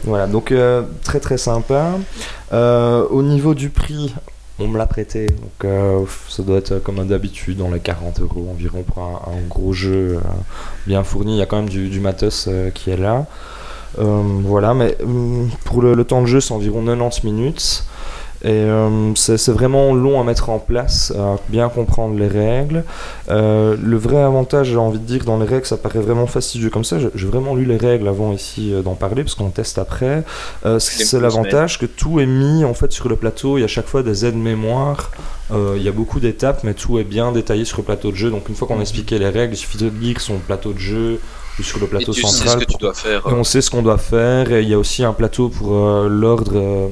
Voilà, 0.04 0.28
donc 0.28 0.52
euh, 0.52 0.84
très 1.04 1.20
très 1.20 1.38
sympa. 1.38 1.92
Euh, 2.54 3.06
au 3.10 3.22
niveau 3.24 3.54
du 3.54 3.70
prix, 3.70 4.14
on 4.60 4.68
me 4.68 4.78
l'a 4.78 4.88
prêté, 4.88 5.28
donc 5.28 5.66
euh, 5.66 6.06
ça 6.28 6.44
doit 6.44 6.58
être 6.58 6.80
comme 6.80 7.06
d'habitude 7.08 7.58
dans 7.58 7.70
les 7.70 7.80
40 7.80 8.20
euros 8.22 8.48
environ 8.52 8.84
pour 8.84 9.04
un, 9.04 9.48
gros 9.48 9.74
jeu 9.74 10.18
euh, 10.18 10.20
bien 10.86 11.04
fourni. 11.04 11.36
Il 11.36 11.40
y 11.40 11.42
a 11.42 11.46
quand 11.46 11.58
même 11.58 11.70
du, 11.70 12.00
matos 12.00 12.48
euh, 12.48 12.70
qui 12.70 12.92
est 12.92 12.98
là. 12.98 13.26
Euh, 14.00 14.22
voilà, 14.44 14.74
mais 14.74 14.98
hum, 15.02 15.50
pour 15.66 15.82
le 15.82 16.04
temps 16.04 16.22
de 16.22 16.28
jeu, 16.28 16.42
c'est 16.42 16.54
environ 16.54 16.84
90 16.84 17.24
minutes. 17.24 17.86
Et 18.44 18.52
euh, 18.52 19.14
c'est 19.16 19.52
vraiment 19.52 19.94
long 19.94 20.20
à 20.20 20.24
mettre 20.24 20.50
en 20.50 20.60
place, 20.60 21.12
à 21.18 21.36
bien 21.50 21.68
comprendre 21.70 22.18
les 22.18 22.28
règles. 22.28 22.86
Euh, 23.30 23.76
le 23.82 23.98
vrai 23.98 24.22
avantage, 24.22 24.68
j'ai 24.70 24.78
envie 24.78 25.00
de 25.00 25.06
dire, 25.06 25.26
dans 25.26 25.38
les 25.38 25.46
règles, 25.46 25.66
ça 25.66 25.78
paraît 25.78 26.00
vraiment 26.00 26.26
fastidieux 26.28 26.70
comme 26.70 26.86
ça. 26.86 26.98
J'ai 27.00 27.28
vraiment 27.28 27.54
lu 27.56 27.66
les 27.66 27.78
règles 27.78 28.08
avant 28.08 28.32
ici 28.32 28.74
euh, 28.74 28.82
d'en 28.82 28.96
parler, 28.96 29.24
parce 29.24 29.36
qu'on 29.36 29.50
teste 29.50 29.78
après. 29.78 30.24
C'est 30.80 31.20
l'avantage 31.20 31.80
que 31.80 31.86
tout 31.86 32.20
est 32.20 32.26
mis 32.26 32.64
en 32.64 32.74
fait 32.74 32.92
sur 32.92 33.10
le 33.10 33.16
plateau. 33.16 33.58
Il 33.58 33.62
y 33.62 33.64
a 33.64 33.68
chaque 33.68 33.88
fois 33.88 34.04
des 34.04 34.26
aides 34.26 34.36
mémoire. 34.36 35.12
Euh, 35.52 35.74
il 35.78 35.84
y 35.84 35.88
a 35.88 35.92
beaucoup 35.92 36.20
d'étapes, 36.20 36.64
mais 36.64 36.74
tout 36.74 37.00
est 37.00 37.04
bien 37.04 37.32
détaillé 37.32 37.66
sur 37.66 37.78
le 37.80 37.84
plateau 37.84 38.12
de 38.12 38.16
jeu. 38.16 38.30
Donc 38.30 38.50
une 38.50 38.56
fois 38.56 38.68
qu'on 38.68 38.78
a 38.80 38.82
expliqué 38.82 39.18
les 39.20 39.30
règles, 39.30 39.54
il 39.54 39.58
suffit 39.58 39.78
de 39.78 39.90
lire 39.90 40.22
son 40.22 40.38
plateau 40.38 40.74
de 40.74 40.80
jeu 40.80 41.20
sur 41.62 41.80
le 41.80 41.86
Et 41.86 41.90
plateau 41.90 42.14
tu 42.14 42.22
sais 42.22 42.28
ce 42.28 42.38
central. 42.38 42.60
que 42.60 42.72
tu 42.72 42.78
dois 42.78 42.94
faire. 42.94 43.22
et 43.28 43.34
on 43.34 43.44
sait 43.44 43.62
ce 43.62 43.70
qu'on 43.70 43.82
doit 43.82 43.98
faire. 43.98 44.52
Et 44.54 44.62
il 44.62 44.70
y 44.70 44.74
a 44.74 44.78
aussi 44.80 45.04
un 45.04 45.14
plateau 45.14 45.50
pour 45.50 45.74
euh, 45.74 46.08
l'ordre, 46.08 46.54
euh, 46.56 46.88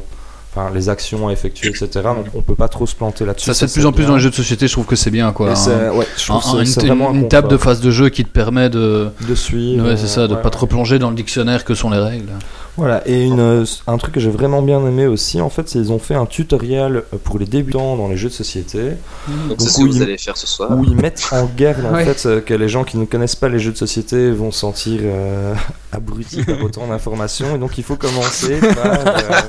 enfin 0.57 0.73
les 0.73 0.89
actions 0.89 1.27
à 1.27 1.31
effectuer, 1.31 1.69
etc. 1.69 1.87
Donc 2.03 2.25
on 2.35 2.41
peut 2.41 2.55
pas 2.55 2.67
trop 2.67 2.85
se 2.85 2.95
planter 2.95 3.25
là-dessus. 3.25 3.45
Ça 3.45 3.53
se 3.53 3.59
fait 3.61 3.67
de 3.67 3.71
plus 3.73 3.85
en 3.85 3.91
plus 3.91 4.01
bien. 4.03 4.09
dans 4.09 4.15
les 4.15 4.21
jeux 4.21 4.29
de 4.29 4.35
société, 4.35 4.67
je 4.67 4.71
trouve 4.73 4.85
que 4.85 4.95
c'est 4.95 5.11
bien 5.11 5.31
quoi. 5.31 5.51
Un- 5.51 5.91
ouais, 5.91 6.07
je 6.17 6.31
un- 6.31 6.35
une, 6.63 6.65
vraiment 6.87 7.23
table 7.27 7.47
de 7.47 7.57
phase 7.57 7.79
de 7.81 7.91
jeu 7.91 8.09
qui 8.09 8.23
te 8.23 8.29
permet 8.29 8.69
de, 8.69 9.09
de 9.27 9.35
suivre. 9.35 9.85
ouais, 9.85 9.97
c'est 9.97 10.07
ça, 10.07 10.27
de 10.27 10.35
pas 10.35 10.49
te 10.49 10.57
replonger 10.57 10.99
dans 10.99 11.09
le 11.09 11.15
dictionnaire 11.15 11.63
que 11.63 11.73
sont 11.75 11.89
les 11.89 11.99
règles. 11.99 12.29
Voilà, 12.77 13.01
et 13.07 13.23
une, 13.25 13.39
euh, 13.39 13.65
un 13.87 13.97
truc 13.97 14.13
que 14.13 14.19
j'ai 14.19 14.29
vraiment 14.29 14.61
bien 14.61 14.79
aimé 14.85 15.07
aussi, 15.07 15.41
en 15.41 15.49
fait, 15.49 15.67
c'est 15.67 15.79
qu'ils 15.79 15.91
ont 15.91 15.97
fait 15.99 16.13
un 16.15 16.27
tutoriel 16.27 16.97
euh, 17.13 17.17
pour 17.23 17.39
les 17.39 17.45
débutants 17.47 17.95
dans 17.97 18.07
les 18.07 18.17
jeux 18.17 18.29
de 18.29 18.33
société, 18.33 18.91
Donc 19.27 19.47
Donc, 19.49 19.61
c'est 19.61 19.69
ce 19.69 19.77
que 19.79 19.83
vous 19.85 20.01
allez 20.01 20.17
faire 20.17 20.37
ce 20.37 20.45
soir. 20.45 20.71
où 20.77 20.83
ils 20.83 20.95
mettent 20.95 21.27
en 21.31 21.49
garde 21.57 21.85
en 21.85 21.91
Ouais. 21.97 22.05
fait 22.05 22.25
euh, 22.27 22.39
que 22.41 22.53
les 22.53 22.69
gens 22.69 22.83
qui 22.83 22.97
ne 22.97 23.05
connaissent 23.05 23.35
pas 23.35 23.49
les 23.49 23.57
jeux 23.59 23.71
de 23.71 23.77
société 23.77 24.29
vont 24.31 24.51
se 24.51 24.59
sentir 24.59 24.99
euh, 25.03 25.55
abrutis 25.91 26.43
par 26.43 26.63
autant 26.63 26.85
d'informations, 26.87 27.55
et 27.55 27.57
donc 27.57 27.77
il 27.79 27.83
faut 27.83 27.95
commencer 27.95 28.59
par, 28.59 28.85
euh, 28.85 29.41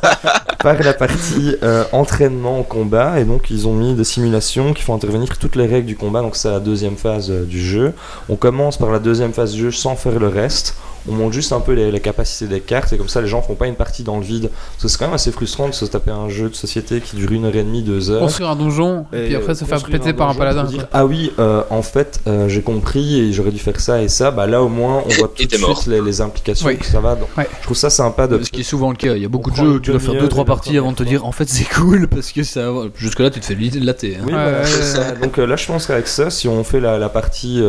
par 0.62 0.82
la 0.82 0.94
partie 0.94 1.54
euh, 1.62 1.84
entraînement 1.92 2.60
au 2.60 2.62
combat, 2.62 3.20
et 3.20 3.24
donc 3.24 3.50
ils 3.50 3.68
ont 3.68 3.74
mis 3.74 3.94
des 3.94 4.04
simulations 4.04 4.72
qui 4.72 4.82
font 4.82 4.94
intervenir 4.94 5.36
toutes 5.38 5.56
les 5.56 5.66
règles 5.66 5.86
du 5.86 5.96
combat, 5.96 6.22
donc 6.22 6.34
c'est 6.36 6.50
la 6.50 6.60
deuxième 6.60 6.96
phase 6.96 7.30
euh, 7.30 7.44
du 7.44 7.60
jeu. 7.60 7.92
On 8.30 8.36
commence 8.36 8.78
par 8.78 8.90
la 8.90 8.98
deuxième 8.98 9.32
phase 9.34 9.52
du 9.52 9.60
jeu 9.64 9.70
sans 9.70 9.96
faire 9.96 10.18
le 10.18 10.28
reste. 10.28 10.74
On 11.08 11.12
monte 11.14 11.32
juste 11.32 11.52
un 11.52 11.60
peu 11.60 11.72
les, 11.72 11.90
les 11.90 12.00
capacités 12.00 12.46
des 12.46 12.60
cartes 12.60 12.92
et 12.92 12.98
comme 12.98 13.08
ça 13.08 13.20
les 13.20 13.28
gens 13.28 13.42
font 13.42 13.54
pas 13.54 13.66
une 13.66 13.74
partie 13.76 14.02
dans 14.02 14.16
le 14.18 14.22
vide. 14.24 14.50
Parce 14.72 14.82
que 14.82 14.88
c'est 14.88 14.98
quand 14.98 15.06
même 15.06 15.14
assez 15.14 15.32
frustrant 15.32 15.68
de 15.68 15.74
se 15.74 15.84
taper 15.84 16.10
un 16.10 16.28
jeu 16.28 16.48
de 16.48 16.54
société 16.54 17.00
qui 17.00 17.16
dure 17.16 17.32
une 17.32 17.44
heure 17.46 17.54
et 17.56 17.62
demie, 17.62 17.82
deux 17.82 18.10
heures. 18.10 18.20
Construire 18.20 18.50
un 18.50 18.56
donjon, 18.56 19.06
et, 19.12 19.24
puis 19.26 19.36
après 19.36 19.54
se 19.54 19.64
faire 19.64 19.78
construire 19.78 20.00
péter 20.00 20.12
par 20.12 20.28
un 20.30 20.34
paladin. 20.34 20.64
dire, 20.64 20.86
ah 20.92 21.06
oui, 21.06 21.32
euh, 21.38 21.62
en 21.70 21.82
fait, 21.82 22.20
euh, 22.26 22.48
j'ai 22.48 22.62
compris 22.62 23.20
et 23.20 23.32
j'aurais 23.32 23.50
dû 23.50 23.58
faire 23.58 23.80
ça 23.80 24.02
et 24.02 24.08
ça. 24.08 24.30
Bah 24.30 24.46
là, 24.46 24.62
au 24.62 24.68
moins, 24.68 25.02
on 25.06 25.08
voit 25.14 25.28
tout 25.36 25.44
de 25.44 25.54
suite 25.56 25.86
les, 25.86 26.00
les 26.00 26.20
implications 26.20 26.66
Oui. 26.68 26.76
que 26.78 26.86
ça 26.86 27.00
va. 27.00 27.14
Donc, 27.14 27.28
Ouais. 27.36 27.48
Je 27.58 27.64
trouve 27.64 27.76
ça 27.76 27.90
sympa 27.90 28.26
de. 28.26 28.42
Ce 28.42 28.50
qui 28.50 28.60
est 28.60 28.64
souvent 28.64 28.90
le 28.90 28.96
cas. 28.96 29.14
Il 29.14 29.22
y 29.22 29.24
a 29.24 29.28
beaucoup 29.28 29.50
On 29.50 29.52
de 29.52 29.56
jeux 29.58 29.72
où 29.74 29.80
tu 29.80 29.90
dois 29.90 30.00
faire 30.00 30.10
demi-heure 30.14 30.28
2-3 30.28 30.34
et 30.34 30.38
la 30.38 30.44
parties 30.44 30.78
avant 30.78 30.92
de 30.92 30.96
te 30.96 31.02
dire 31.02 31.24
en 31.24 31.32
fait 31.32 31.48
c'est 31.48 31.68
cool 31.68 32.08
parce 32.08 32.32
que 32.32 32.42
ça 32.42 32.70
jusque 32.96 33.20
là 33.20 33.30
tu 33.30 33.40
te 33.40 33.44
fais 33.46 33.54
latter. 33.80 34.16
hein. 34.16 34.24
Oui, 34.26 34.32
Ouais, 34.32 34.64
ça. 34.64 35.12
Donc 35.12 35.38
euh, 35.38 35.46
là, 35.46 35.56
je 35.56 35.66
pense 35.66 35.86
qu'avec 35.86 36.06
ça, 36.08 36.30
si 36.30 36.48
on 36.48 36.64
fait 36.64 36.80
la, 36.80 36.98
la 36.98 37.08
partie 37.08 37.60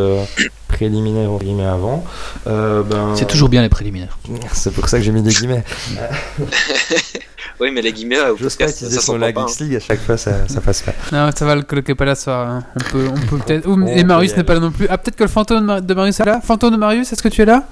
euh, 0.81 0.89
préliminaire 0.89 1.31
entre 1.31 1.43
guillemets 1.43 1.65
avant, 1.65 2.03
euh, 2.47 2.83
ben, 2.83 3.13
C'est 3.15 3.27
toujours 3.27 3.49
bien 3.49 3.61
les 3.61 3.69
préliminaires. 3.69 4.17
C'est 4.53 4.73
pour 4.73 4.87
ça 4.89 4.97
que 4.97 5.03
j'ai 5.03 5.11
mis 5.11 5.21
des 5.21 5.31
guillemets. 5.31 5.63
Oui, 7.61 7.71
mais 7.73 7.81
les 7.81 7.91
guillemets, 7.91 8.21
au 8.29 8.35
podcast, 8.37 8.77
ça 8.79 8.89
son 8.89 9.01
s'entend 9.01 9.17
la 9.17 9.33
pas. 9.33 9.41
hein. 9.41 9.47
Geeks 9.47 9.59
League 9.59 9.75
à 9.75 9.79
chaque 9.81 9.99
fois, 9.99 10.15
ça, 10.15 10.47
ça 10.47 10.61
passe 10.61 10.81
pas. 10.81 10.93
Non, 11.11 11.29
ça 11.35 11.45
va 11.45 11.55
le 11.55 11.63
coloquer 11.63 11.93
pas 11.93 12.05
là 12.05 12.15
ce 12.15 12.23
soir. 12.23 12.47
hein. 12.47 12.63
On 12.77 12.79
peut, 12.89 13.05
on 13.11 13.19
peut 13.27 13.37
peut-être. 13.45 13.67
Et 13.89 14.03
Marius 14.05 14.37
n'est 14.37 14.45
pas 14.45 14.53
là 14.53 14.61
non 14.61 14.71
plus. 14.71 14.87
Ah, 14.89 14.97
peut-être 14.97 15.17
que 15.17 15.23
le 15.25 15.29
fantôme 15.29 15.81
de 15.81 15.93
Marius 15.93 16.21
est 16.21 16.25
là. 16.25 16.39
Fantôme 16.41 16.71
de 16.71 16.77
Marius, 16.77 17.11
est-ce 17.11 17.21
que 17.21 17.27
tu 17.27 17.41
es 17.41 17.45
là? 17.45 17.65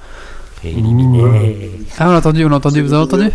Ah, 1.99 2.08
on 2.10 2.12
l'a 2.12 2.17
entendu, 2.17 2.45
on 2.45 2.49
l'a 2.49 2.58
entendu. 2.58 2.82
Vous 2.82 2.93
avez 2.93 3.03
entendu 3.03 3.30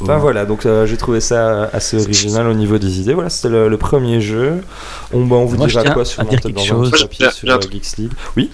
Enfin 0.00 0.18
voilà, 0.18 0.44
donc 0.44 0.66
euh, 0.66 0.86
j'ai 0.86 0.96
trouvé 0.96 1.20
ça 1.20 1.64
assez 1.72 1.96
original 2.02 2.46
au 2.48 2.54
niveau 2.54 2.78
des 2.78 3.00
idées. 3.00 3.14
Voilà, 3.14 3.30
c'était 3.30 3.48
le, 3.48 3.68
le 3.68 3.76
premier 3.78 4.20
jeu. 4.20 4.62
On, 5.12 5.24
bah, 5.24 5.36
on 5.36 5.46
vous 5.46 5.56
Moi, 5.56 5.66
dira 5.68 5.82
quoi 5.90 6.04
quelque 6.04 6.48
dans 6.48 6.84
un 6.84 6.90
papier 6.90 7.30
sur 7.30 7.48
euh, 7.50 7.58
truc. 7.58 7.72
Geeks 7.72 7.96
League. 7.98 8.12
Oui 8.36 8.50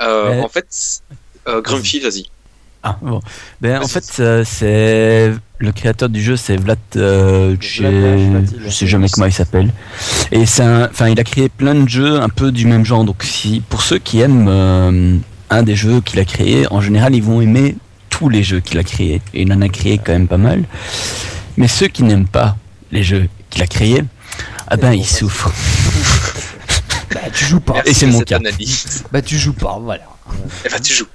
Euh. 0.00 0.42
En 0.42 0.48
fait, 0.48 1.00
euh, 1.48 1.60
Grumpy, 1.60 1.98
vas-y. 2.00 2.26
Ah, 2.84 2.96
bon. 3.02 3.20
Ben, 3.60 3.82
en 3.82 3.88
fait, 3.88 4.04
euh, 4.20 4.44
c'est 4.46 5.32
le 5.58 5.72
créateur 5.72 6.08
du 6.08 6.22
jeu, 6.22 6.36
c'est 6.36 6.56
Vlad. 6.56 6.78
euh, 6.94 7.56
je 7.60 8.70
sais 8.70 8.86
jamais 8.86 9.08
comment 9.08 9.26
il 9.26 9.32
s'appelle. 9.32 9.72
Et 10.30 10.46
c'est 10.46 10.62
un- 10.62 10.84
enfin, 10.88 11.08
il 11.08 11.18
a 11.18 11.24
créé 11.24 11.48
plein 11.48 11.74
de 11.74 11.88
jeux 11.88 12.20
un 12.20 12.28
peu 12.28 12.52
du 12.52 12.66
même 12.66 12.84
genre. 12.84 13.02
Donc, 13.04 13.24
si 13.24 13.60
pour 13.68 13.82
ceux 13.82 13.98
qui 13.98 14.20
aiment 14.20 14.46
euh, 14.48 15.16
un 15.50 15.62
des 15.62 15.76
jeux 15.76 16.00
qu'il 16.00 16.18
a 16.20 16.24
créé, 16.24 16.66
en 16.70 16.80
général, 16.80 17.14
ils 17.14 17.22
vont 17.22 17.40
aimer 17.40 17.76
tous 18.10 18.28
les 18.28 18.42
jeux 18.42 18.60
qu'il 18.60 18.78
a 18.78 18.84
créés. 18.84 19.22
Et 19.34 19.42
il 19.42 19.52
en 19.52 19.60
a 19.60 19.68
créé 19.68 19.98
quand 19.98 20.12
même 20.12 20.28
pas 20.28 20.38
mal. 20.38 20.64
Mais 21.56 21.68
ceux 21.68 21.88
qui 21.88 22.02
n'aiment 22.02 22.28
pas 22.28 22.56
les 22.92 23.02
jeux 23.02 23.28
qu'il 23.50 23.62
a 23.62 23.66
créés, 23.66 24.04
ah 24.68 24.76
ben, 24.76 24.92
ils 24.92 25.06
souffrent. 25.06 25.52
tu 27.32 27.44
joues 27.44 27.60
pas. 27.60 27.74
Merci 27.74 27.90
et 27.90 27.94
c'est 27.94 28.06
mon 28.06 28.20
cas. 28.20 28.36
analyse. 28.36 29.04
Bah 29.12 29.22
tu 29.22 29.38
joues 29.38 29.54
pas, 29.54 29.78
voilà. 29.78 30.04
Eh 30.64 30.68
ben, 30.68 30.80
tu 30.80 30.92
joues. 30.92 31.06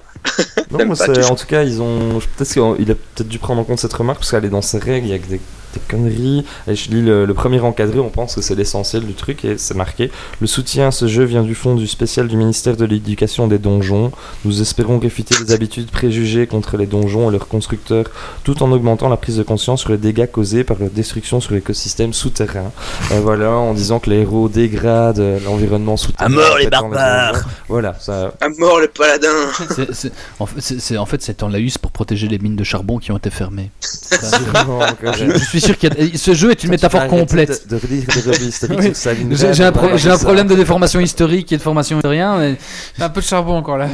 Non, 0.71 0.77
T'aimes 0.77 0.87
moi, 0.87 0.95
pas, 0.97 1.13
joues. 1.13 1.31
en 1.31 1.35
tout 1.35 1.45
cas, 1.45 1.63
ils 1.63 1.81
ont. 1.81 2.19
Peut-être 2.37 2.53
qu'il 2.53 2.91
a 2.91 2.95
peut-être 2.95 3.27
dû 3.27 3.39
prendre 3.39 3.61
en 3.61 3.63
compte 3.63 3.79
cette 3.79 3.93
remarque 3.93 4.19
parce 4.19 4.31
qu'elle 4.31 4.45
est 4.45 4.49
dans 4.49 4.61
ses 4.61 4.79
règles, 4.79 5.07
il 5.07 5.11
y 5.11 5.13
a 5.13 5.19
que 5.19 5.27
des, 5.27 5.41
des 5.73 5.79
conneries. 5.89 6.45
Et 6.67 6.75
je 6.75 6.89
lis 6.91 7.01
le, 7.01 7.25
le 7.25 7.33
premier 7.33 7.59
encadré, 7.59 7.99
on 7.99 8.09
pense 8.09 8.35
que 8.35 8.41
c'est 8.41 8.55
l'essentiel 8.55 9.05
du 9.05 9.13
truc 9.13 9.43
et 9.45 9.57
c'est 9.57 9.75
marqué. 9.75 10.11
Le 10.41 10.47
soutien 10.47 10.87
à 10.87 10.91
ce 10.91 11.07
jeu 11.07 11.23
vient 11.23 11.43
du 11.43 11.55
fonds 11.55 11.75
du 11.75 11.87
spécial 11.87 12.27
du 12.27 12.37
ministère 12.37 12.75
de 12.77 12.85
l'Éducation 12.85 13.47
des 13.47 13.57
donjons. 13.59 14.11
Nous 14.45 14.61
espérons 14.61 14.99
réfuter 14.99 15.35
les 15.39 15.51
habitudes 15.51 15.89
préjugées 15.91 16.47
contre 16.47 16.77
les 16.77 16.85
donjons 16.85 17.29
et 17.29 17.31
leurs 17.31 17.47
constructeurs 17.47 18.05
tout 18.43 18.61
en 18.63 18.71
augmentant 18.71 19.09
la 19.09 19.17
prise 19.17 19.37
de 19.37 19.43
conscience 19.43 19.81
sur 19.81 19.91
les 19.91 19.97
dégâts 19.97 20.29
causés 20.29 20.63
par 20.63 20.77
leur 20.79 20.89
destruction 20.89 21.41
sur 21.41 21.53
l'écosystème 21.53 22.13
souterrain. 22.13 22.71
Euh, 23.11 23.19
voilà, 23.21 23.51
en 23.51 23.73
disant 23.73 23.99
que 23.99 24.09
les 24.09 24.17
héros 24.21 24.49
dégradent 24.49 25.19
euh, 25.19 25.39
l'environnement 25.45 25.97
souterrain. 25.97 26.25
À 26.25 26.29
mort, 26.29 26.57
les 26.57 26.67
barbares. 26.67 27.41
Voilà, 27.67 27.95
ça. 27.99 28.33
À 28.41 28.49
mort 28.49 28.79
le 28.79 28.87
paladin 28.87 29.27
C'est- 29.75 29.93
c'est- 29.93 30.11
en 30.39 30.45
fait, 30.45 30.61
c'est- 30.79 30.97
en 30.97 31.05
fait 31.05 31.21
c'est 31.21 31.43
en 31.43 31.47
laïus 31.49 31.77
pour 31.77 31.91
protéger 31.91 32.27
les 32.27 32.37
mines 32.39 32.55
de 32.55 32.63
charbon 32.63 32.97
qui 32.99 33.11
ont 33.11 33.17
été 33.17 33.29
fermées. 33.29 33.71
Je 34.21 35.37
suis 35.43 35.61
sûr 35.63 35.77
qu'il 35.77 35.89
y 35.97 36.15
a 36.15 36.17
ce 36.17 36.33
jeu 36.33 36.51
est 36.51 36.63
une 36.63 36.69
métaphore 36.71 37.07
complète. 37.07 37.67
De, 37.67 37.75
de 37.77 37.81
relire 37.81 38.03
des 38.07 38.21
revues 38.31 38.45
historiques 38.45 38.79
Oui. 38.79 38.85
sur 38.87 38.95
Stalingrad, 38.95 39.53
J'ai 39.53 39.63
un, 39.63 39.71
pro- 39.71 40.23
problème 40.23 40.47
de 40.47 40.55
déformation 40.55 40.99
historique 40.99 41.51
et 41.51 41.57
de 41.57 41.61
formation 41.61 41.97
historien. 41.97 42.37
Mais... 42.37 42.57
Un 42.99 43.09
peu 43.09 43.21
de 43.21 43.25
charbon 43.25 43.55
encore 43.57 43.77
là. 43.77 43.87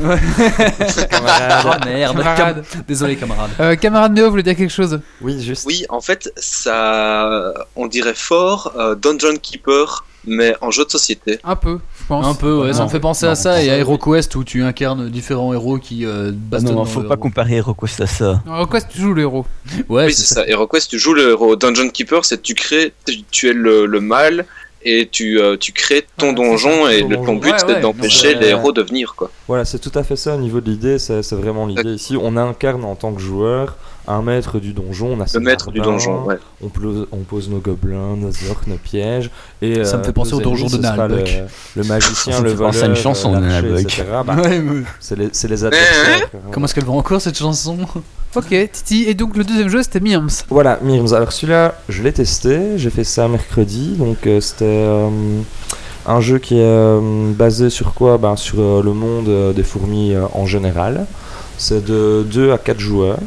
Ah 1.12 1.77
merde. 1.86 2.17
Camarade. 2.17 2.63
Cam- 2.71 2.84
Désolé 2.88 3.15
camarade. 3.15 3.49
Euh, 3.60 3.75
camarade 3.75 4.13
Méo 4.13 4.29
voulait 4.29 4.43
dire 4.43 4.55
quelque 4.55 4.71
chose? 4.73 4.99
Oui, 5.21 5.41
juste. 5.41 5.65
Oui, 5.65 5.86
en 5.89 6.01
fait, 6.01 6.32
ça, 6.38 7.53
on 7.76 7.88
dirait 7.88 8.13
fort 8.15 8.74
euh, 8.78 8.95
Dungeon 8.95 9.38
Keeper, 9.41 10.05
mais 10.26 10.55
en 10.61 10.72
jeu 10.72 10.86
de 10.86 10.89
société. 10.91 11.39
Un 11.43 11.55
peu, 11.55 11.80
pense. 12.10 12.26
Un 12.26 12.34
peu, 12.34 12.64
ouais, 12.64 12.74
ça 12.74 12.80
Non. 12.80 12.86
me 12.86 12.89
fait 12.89 12.99
penser 12.99 13.26
à 13.26 13.30
Non, 13.30 13.36
ça 13.36 13.64
et 13.64 13.70
à. 13.70 13.78
HeroQuest 13.78 14.36
où 14.36 14.43
tu 14.43 14.62
incarnes 14.64 15.07
différents 15.10 15.53
héros 15.53 15.78
qui 15.78 16.05
euh, 16.05 16.32
bastonnent 16.34 16.72
non, 16.72 16.80
dans 16.82 16.86
faut 16.86 16.99
pas 17.01 17.14
héros. 17.14 17.22
comparer 17.22 17.55
HeroQuest 17.55 18.01
à 18.01 18.07
ça. 18.07 18.43
Quoi, 18.70 18.82
tu 18.82 18.99
joues 18.99 19.14
le 19.14 19.22
héros 19.22 19.45
Ouais, 19.88 20.07
oui, 20.07 20.14
c'est 20.14 20.26
ça. 20.34 20.45
HeroQuest, 20.45 20.89
tu 20.89 20.99
joues 20.99 21.14
le 21.14 21.30
héros. 21.30 21.55
Dungeon 21.55 21.89
Keeper, 21.89 22.26
c'est 22.26 22.41
tu 22.41 22.53
crées, 22.53 22.91
tu, 23.32 23.47
es 23.49 23.53
le, 23.53 23.86
le 23.86 23.99
mal 24.01 24.45
et 24.84 25.07
tu, 25.12 25.39
euh, 25.41 25.57
tu 25.57 25.72
crées 25.74 26.05
ton 26.18 26.32
donjon 26.34 26.86
ça, 26.86 26.93
et 26.93 27.01
ton 27.07 27.36
but 27.36 27.51
Ouais, 27.51 27.57
c'est 27.60 27.66
ouais, 27.68 27.82
d'empêcher 27.82 28.34
non, 28.36 28.39
les 28.41 28.47
héros 28.47 28.72
de 28.72 28.82
venir 28.82 29.14
quoi. 29.16 29.30
Voilà, 29.47 29.66
c'est 29.66 29.80
tout 29.80 29.91
à 29.93 30.03
fait 30.03 30.16
ça 30.16 30.36
au 30.36 30.39
niveau 30.39 30.62
de 30.62 30.70
l'idée, 30.70 30.99
c'est 30.99 31.22
c'est 31.22 31.36
vraiment 31.36 31.66
l'idée 31.66 31.91
ici. 31.93 32.16
On 32.22 32.38
incarne 32.38 32.84
en 32.86 32.95
tant 32.95 33.12
que 33.14 33.22
joueur 33.22 33.76
un 34.08 34.22
maître 34.22 34.60
du 34.60 34.74
donjon, 34.74 35.16
on 35.18 35.22
a 35.22 35.26
Le 35.34 35.39
maître 35.39 35.72
du 35.72 35.80
donjon, 35.80 36.24
ouais. 36.26 36.38
on, 36.64 36.70
pose, 36.70 37.08
on 37.12 37.18
pose 37.18 37.50
nos 37.50 37.60
gobelins, 37.60 38.16
nos 38.16 38.32
orques, 38.50 38.68
nos 38.68 38.78
pièges. 38.78 39.30
Et, 39.62 39.84
Ça 39.84 39.97
me 39.97 40.02
euh, 40.02 40.06
fait 40.06 40.14
penser 40.14 40.34
au 40.34 40.41
donjon 40.41 40.66
de 40.66 40.72
sera 40.82 41.08
le, 41.08 41.16
Nalbuck. 41.16 41.43
le 41.76 41.84
magicien, 41.84 42.34
Ça 42.34 42.39
me 42.39 42.43
le 42.45 42.50
fait 42.52 42.56
voleur, 42.56 42.72
penser 42.72 42.84
à 42.84 42.88
une 42.88 42.95
chanson 42.95 43.32
de 43.36 43.45
l'archer, 43.45 43.68
Nalbuck. 43.68 44.04
Bah, 44.26 44.36
Ouais, 44.41 44.62
c'est 45.00 45.18
les, 45.18 45.28
les 45.28 45.66
adversaires. 45.66 46.30
Comment 46.52 46.66
est-ce 46.66 46.76
qu'elle 46.76 46.86
va 46.86 46.93
encore 46.93 47.22
cette 47.22 47.38
chanson 47.38 47.78
Ok, 48.36 48.56
Titi. 48.72 49.06
Et 49.08 49.16
donc 49.16 49.36
le 49.36 49.43
deuxième 49.43 49.70
jeu 49.70 49.82
c'était 49.82 50.00
Miams. 50.00 50.30
Voilà, 50.50 50.80
Mirms. 50.84 51.14
Alors 51.14 51.32
celui-là, 51.32 51.76
je 51.89 52.04
l'ai 52.04 52.14
testé, 52.14 52.78
j'ai 52.78 52.91
fait 52.91 53.04
ça 53.04 53.28
mercredi, 53.28 53.95
donc 53.97 54.28
euh, 54.28 54.39
c'était 54.39 54.66
euh, 54.66 55.10
un 56.06 56.22
jeu 56.22 56.38
qui 56.39 56.56
est 56.56 56.64
euh, 56.64 57.32
basé 57.34 57.70
sur 57.70 57.93
quoi? 57.93 58.18
Ben, 58.18 58.36
Sur 58.36 58.60
euh, 58.60 58.82
le 58.84 58.93
monde 58.93 59.28
euh, 59.30 59.54
des 59.54 59.64
fourmis 59.64 60.14
euh, 60.14 60.26
en 60.34 60.45
général. 60.45 61.06
C'est 61.58 61.84
de 61.84 62.26
2 62.32 62.52
à 62.52 62.58
4 62.58 62.80
joueurs. 62.80 63.18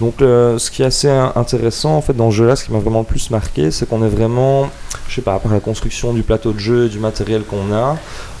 Donc 0.00 0.20
euh, 0.20 0.58
ce 0.58 0.70
qui 0.70 0.82
est 0.82 0.86
assez 0.86 1.08
in- 1.08 1.32
intéressant 1.36 1.96
en 1.96 2.00
fait 2.02 2.12
dans 2.12 2.30
ce 2.30 2.36
jeu 2.36 2.46
là, 2.46 2.54
ce 2.56 2.64
qui 2.64 2.72
m'a 2.72 2.78
vraiment 2.78 3.00
le 3.00 3.06
plus 3.06 3.30
marqué, 3.30 3.70
c'est 3.70 3.88
qu'on 3.88 4.04
est 4.04 4.08
vraiment, 4.08 4.68
je 5.08 5.14
sais 5.14 5.22
pas, 5.22 5.38
par 5.38 5.52
la 5.52 5.60
construction 5.60 6.12
du 6.12 6.22
plateau 6.22 6.52
de 6.52 6.58
jeu 6.58 6.86
et 6.86 6.88
du 6.88 6.98
matériel 6.98 7.42
qu'on 7.44 7.72
a, 7.72 7.96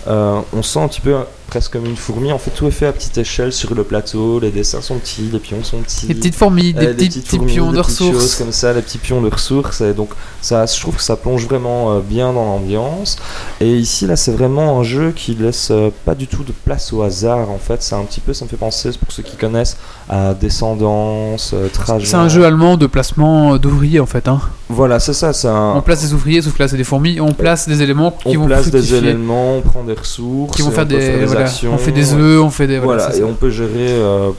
euh, 0.08 0.40
on 0.54 0.62
sent 0.62 0.80
un 0.80 0.88
petit 0.88 1.00
peu 1.00 1.16
presque 1.46 1.72
comme 1.72 1.86
une 1.86 1.96
fourmi. 1.96 2.32
En 2.32 2.38
fait 2.38 2.50
tout 2.50 2.66
est 2.66 2.72
fait 2.72 2.86
à 2.86 2.92
petite 2.92 3.16
échelle 3.18 3.52
sur 3.52 3.74
le 3.74 3.84
plateau, 3.84 4.40
les 4.40 4.50
dessins 4.50 4.80
sont 4.80 4.98
petits, 4.98 5.28
les 5.32 5.38
pions 5.38 5.62
sont 5.62 5.78
petits. 5.78 6.06
Des 6.06 6.14
petites 6.14 6.34
fourmis, 6.34 6.72
des 6.72 6.88
petits, 6.88 7.08
petits 7.08 7.36
fourmis, 7.36 7.52
pions 7.52 7.70
des 7.70 7.78
de 7.78 7.82
petites 7.82 7.98
choses 7.98 8.08
ressources. 8.10 8.34
comme 8.36 8.52
ça, 8.52 8.72
les 8.72 8.82
petits 8.82 8.98
pions 8.98 9.20
de 9.20 9.28
ressources. 9.28 9.80
Et 9.80 9.92
donc, 9.92 10.10
ça, 10.40 10.66
je 10.66 10.80
trouve 10.80 10.96
que 10.96 11.02
ça 11.02 11.16
plonge 11.16 11.46
vraiment 11.46 11.92
euh, 11.92 12.00
bien 12.00 12.32
dans 12.32 12.44
l'ambiance. 12.44 13.16
Et 13.60 13.76
ici, 13.76 14.06
là, 14.06 14.16
c'est 14.16 14.32
vraiment 14.32 14.80
un 14.80 14.82
jeu 14.82 15.12
qui 15.14 15.34
laisse 15.34 15.68
euh, 15.70 15.90
pas 16.04 16.14
du 16.14 16.26
tout 16.26 16.44
de 16.44 16.52
place 16.52 16.92
au 16.92 17.02
hasard. 17.02 17.50
En 17.50 17.58
fait, 17.58 17.82
c'est 17.82 17.94
un 17.94 18.04
petit 18.04 18.20
peu, 18.20 18.32
ça 18.32 18.44
me 18.44 18.50
fait 18.50 18.56
penser, 18.56 18.90
pour 18.98 19.12
ceux 19.12 19.22
qui 19.22 19.36
connaissent, 19.36 19.76
à 20.08 20.34
Descendance, 20.34 21.52
euh, 21.54 21.68
Trajan. 21.68 22.04
C'est 22.04 22.16
un 22.16 22.28
jeu 22.28 22.44
allemand 22.44 22.76
de 22.76 22.86
placement 22.86 23.56
d'ouvriers 23.58 24.00
en 24.00 24.06
fait. 24.06 24.28
Hein. 24.28 24.40
Voilà, 24.68 24.98
c'est 24.98 25.12
ça. 25.12 25.30
Un. 25.48 25.74
On 25.76 25.82
place 25.82 26.02
des 26.02 26.12
ouvriers, 26.12 26.42
sauf 26.42 26.54
que 26.54 26.62
là 26.62 26.68
c'est 26.68 26.76
des 26.76 26.84
fourmis. 26.84 27.20
On 27.20 27.32
place 27.32 27.68
des 27.68 27.82
éléments 27.82 28.10
qui 28.10 28.36
on 28.36 28.42
vont 28.42 28.46
place 28.46 28.70
des 28.70 28.94
éléments, 28.94 29.58
on 29.58 29.60
prend 29.60 29.84
des 29.84 29.94
ressources, 29.94 30.56
qui 30.56 30.62
vont 30.62 30.70
faire 30.70 30.86
des, 30.86 31.34
actions. 31.42 31.72
on 31.74 31.78
fait 31.78 31.92
des 31.92 32.14
œufs, 32.14 32.40
on 32.42 32.50
fait 32.50 32.66
des 32.66 32.78
voilà. 32.78 33.08
Et 33.14 33.20
ça. 33.20 33.24
on 33.24 33.34
peut 33.34 33.50
gérer 33.50 33.70
euh, 33.90 34.30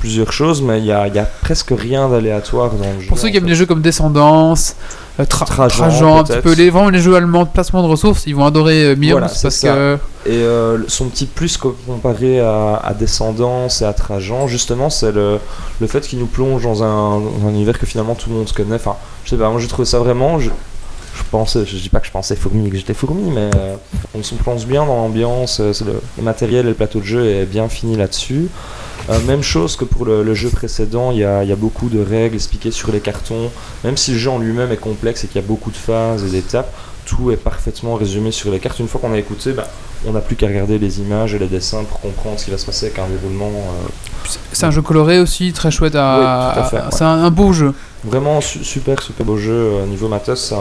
plusieurs 0.00 0.32
choses, 0.32 0.60
mais 0.62 0.78
il 0.78 0.84
y 0.84 0.92
a, 0.92 1.06
y 1.08 1.18
a 1.18 1.24
presque 1.42 1.72
rien 1.76 2.08
d'aléatoire 2.08 2.70
dans 2.72 2.92
le 2.94 3.00
jeu. 3.00 3.08
Pour 3.08 3.18
ceux 3.18 3.28
qui 3.30 3.36
aiment 3.38 3.46
les 3.46 3.54
jeux 3.54 3.66
comme 3.66 3.80
Descendance, 3.80 4.76
euh, 5.18 5.24
Tra- 5.24 5.46
Trajan, 5.46 5.68
Trajan, 5.88 6.18
un 6.20 6.24
petit 6.24 6.38
peu 6.42 6.52
les 6.52 6.68
vraiment 6.68 6.90
les 6.90 6.98
jeux 7.00 7.16
allemands 7.16 7.44
de 7.44 7.48
placement 7.48 7.82
de 7.82 7.88
ressources, 7.88 8.24
ils 8.26 8.36
vont 8.36 8.44
adorer 8.44 8.84
euh, 8.88 8.94
Voilà, 9.00 9.26
parce 9.28 9.48
ça. 9.48 9.68
que 9.72 9.98
Et 10.26 10.32
euh, 10.42 10.78
son 10.88 11.06
petit 11.06 11.24
plus 11.26 11.56
co- 11.56 11.74
comparé 11.86 12.40
à, 12.40 12.76
à 12.84 12.92
Descendance 12.92 13.80
et 13.80 13.86
à 13.86 13.94
Trajan, 13.94 14.46
justement, 14.48 14.90
c'est 14.90 15.12
le, 15.12 15.38
le 15.80 15.86
fait 15.86 16.02
qu'il 16.06 16.18
nous 16.18 16.26
plonge 16.26 16.62
dans 16.64 16.82
un, 16.82 17.18
dans 17.20 17.46
un 17.46 17.50
univers 17.50 17.78
que 17.78 17.86
finalement 17.86 18.14
tout 18.14 18.28
le 18.28 18.36
monde 18.36 18.52
connaît. 18.52 18.76
Enfin, 18.76 18.96
je 19.24 19.30
sais 19.30 19.36
pas, 19.36 19.48
moi 19.48 19.58
j'ai 19.60 19.68
trouvé 19.68 19.86
ça 19.86 19.98
vraiment. 19.98 20.38
Je, 20.38 20.50
je 21.16 21.22
pensais, 21.30 21.64
je 21.66 21.76
dis 21.76 21.88
pas 21.88 22.00
que 22.00 22.06
je 22.06 22.12
pensais 22.12 22.36
fourmi 22.36 22.66
et 22.66 22.70
que 22.70 22.76
j'étais 22.76 22.94
fourmi, 22.94 23.30
mais 23.30 23.50
euh, 23.56 23.76
on 24.14 24.22
se 24.22 24.34
plonge 24.34 24.66
bien 24.66 24.84
dans 24.86 24.96
l'ambiance. 24.96 25.60
euh, 25.60 25.72
le, 25.84 26.00
le 26.18 26.22
matériel 26.22 26.66
et 26.66 26.68
le 26.70 26.74
plateau 26.74 27.00
de 27.00 27.04
jeu 27.04 27.26
est 27.26 27.46
bien 27.46 27.68
fini 27.68 27.96
là-dessus. 27.96 28.48
Euh, 29.08 29.20
même 29.26 29.42
chose 29.42 29.76
que 29.76 29.84
pour 29.84 30.04
le, 30.04 30.22
le 30.22 30.34
jeu 30.34 30.48
précédent, 30.50 31.12
il 31.12 31.18
y 31.18 31.24
a, 31.24 31.42
il 31.44 31.48
y 31.48 31.52
a 31.52 31.56
beaucoup 31.56 31.88
de 31.88 32.00
règles 32.02 32.34
expliquées 32.34 32.70
sur 32.72 32.90
les 32.92 33.00
cartons. 33.00 33.50
Même 33.84 33.96
si 33.96 34.12
le 34.12 34.18
jeu 34.18 34.30
en 34.30 34.38
lui-même 34.38 34.72
est 34.72 34.76
complexe 34.78 35.24
et 35.24 35.26
qu'il 35.28 35.40
y 35.40 35.44
a 35.44 35.46
beaucoup 35.46 35.70
de 35.70 35.76
phases 35.76 36.24
et 36.24 36.28
d'étapes, 36.30 36.72
tout 37.04 37.30
est 37.30 37.36
parfaitement 37.36 37.94
résumé 37.94 38.32
sur 38.32 38.50
les 38.50 38.58
cartes. 38.58 38.80
Une 38.80 38.88
fois 38.88 39.00
qu'on 39.00 39.12
a 39.12 39.18
écouté, 39.18 39.52
bah, 39.52 39.68
on 40.08 40.12
n'a 40.12 40.20
plus 40.20 40.34
qu'à 40.34 40.48
regarder 40.48 40.78
les 40.78 40.98
images 40.98 41.34
et 41.34 41.38
les 41.38 41.46
dessins 41.46 41.84
pour 41.84 42.00
comprendre 42.00 42.38
ce 42.40 42.46
qui 42.46 42.50
va 42.50 42.58
se 42.58 42.66
passer 42.66 42.86
avec 42.86 42.98
un 42.98 43.06
déroulement. 43.06 43.46
euh, 43.46 43.88
c'est 44.52 44.66
un 44.66 44.72
jeu 44.72 44.82
coloré 44.82 45.20
aussi, 45.20 45.52
très 45.52 45.70
chouette 45.70 45.94
à. 45.94 46.54
Oui, 46.72 46.78
à 46.78 46.88
C'est 46.90 47.04
un, 47.04 47.24
un 47.24 47.30
beau 47.30 47.52
jeu. 47.52 47.72
Vraiment 48.06 48.40
su- 48.40 48.64
super, 48.64 49.02
super 49.02 49.26
beau 49.26 49.36
jeu 49.36 49.52
euh, 49.52 49.86
niveau 49.86 50.08
matos. 50.08 50.40
ça, 50.40 50.56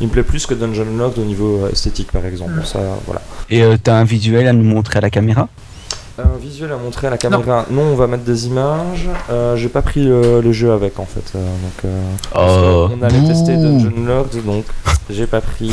il 0.00 0.06
me 0.06 0.12
plaît 0.12 0.22
plus 0.22 0.46
que 0.46 0.54
Dungeon 0.54 0.86
Lord 0.96 1.12
au 1.18 1.24
niveau 1.24 1.64
euh, 1.64 1.70
esthétique, 1.72 2.10
par 2.12 2.24
exemple. 2.24 2.60
Ça, 2.64 2.78
voilà. 3.06 3.20
Et 3.50 3.62
euh, 3.62 3.76
t'as 3.82 3.94
un 3.96 4.04
visuel 4.04 4.46
à 4.46 4.52
nous 4.52 4.64
montrer 4.64 4.98
à 4.98 5.00
la 5.02 5.10
caméra? 5.10 5.48
Un 6.18 6.36
visuel 6.42 6.72
à 6.72 6.76
montrer 6.76 7.06
à 7.06 7.10
la 7.10 7.18
caméra. 7.18 7.66
Non, 7.70 7.82
on 7.82 7.94
va 7.94 8.08
mettre 8.08 8.24
des 8.24 8.46
images. 8.48 9.08
Euh, 9.30 9.54
J'ai 9.56 9.68
pas 9.68 9.82
pris 9.82 10.04
le, 10.04 10.40
le 10.40 10.52
jeu 10.52 10.72
avec 10.72 10.98
en 10.98 11.04
fait. 11.06 11.32
euh, 11.36 11.38
donc, 11.38 11.84
euh, 11.84 12.02
parce 12.32 12.52
Oh. 12.52 12.88
on 12.98 13.02
allait 13.04 13.24
tester. 13.26 13.54
Dungeon 13.56 14.04
Lord, 14.04 14.26
donc 14.44 14.64
j'ai 15.10 15.26
pas 15.28 15.40
pris. 15.40 15.70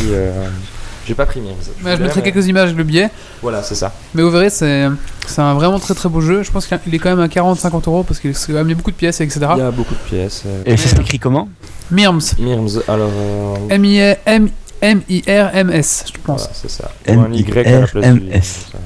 J'ai 1.05 1.13
pas 1.15 1.25
pris. 1.25 1.39
Ouais, 1.39 1.47
je 1.83 2.01
mettrai 2.01 2.21
mais- 2.21 2.31
quelques 2.31 2.47
images 2.47 2.65
avec 2.65 2.77
le 2.77 2.83
biais, 2.83 3.09
Voilà, 3.41 3.61
c'est 3.63 3.75
ça. 3.75 3.93
mais 4.13 4.21
vous 4.23 4.31
verrez, 4.31 4.49
c'est 4.49 4.87
c'est 5.27 5.41
un 5.41 5.53
vraiment 5.53 5.79
très 5.79 5.93
très 5.93 6.09
beau 6.09 6.21
jeu. 6.21 6.43
Je 6.43 6.51
pense 6.51 6.65
qu'il 6.67 6.93
est 6.93 6.99
quand 6.99 7.09
même 7.09 7.19
à 7.21 7.27
40-50 7.27 7.87
euros 7.87 8.03
parce 8.03 8.19
qu'il 8.19 8.57
a 8.57 8.59
amené 8.59 8.75
beaucoup 8.75 8.91
de 8.91 8.95
pièces, 8.95 9.21
etc. 9.21 9.41
Il 9.55 9.59
y 9.59 9.61
a 9.61 9.71
beaucoup 9.71 9.93
de 9.93 9.99
pièces. 10.09 10.43
euh, 10.45 10.63
Et 10.65 10.77
ça 10.77 10.89
s'écrit 10.95 11.19
comment? 11.19 11.47
Mirms, 11.91 12.21
Mirms, 12.39 12.81
alors. 12.87 13.09
euh, 13.13 13.55
M-I-R- 13.69 14.17
M- 14.25 14.49
M-I-R-M-S, 14.81 16.05
je 16.07 16.19
pense. 16.23 16.41
Voilà, 16.41 16.53
c'est 16.53 16.69
ça. 16.69 16.91
La 17.05 17.13
place 17.13 17.29
du 17.31 17.43
M-I-R-M-S. 17.51 18.65
ça- 18.71 18.77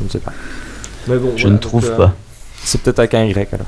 Je 0.00 0.04
ne 0.04 0.08
sais 0.10 0.18
pas. 0.18 0.32
Mais 1.08 1.16
bon, 1.16 1.32
Je 1.36 1.42
voilà, 1.42 1.44
ne 1.44 1.50
donc, 1.52 1.60
trouve 1.60 1.84
euh, 1.90 1.96
pas. 1.96 2.14
C'est 2.64 2.80
peut-être 2.80 2.98
avec 3.00 3.14
un 3.14 3.24
Y 3.24 3.54
alors. 3.54 3.66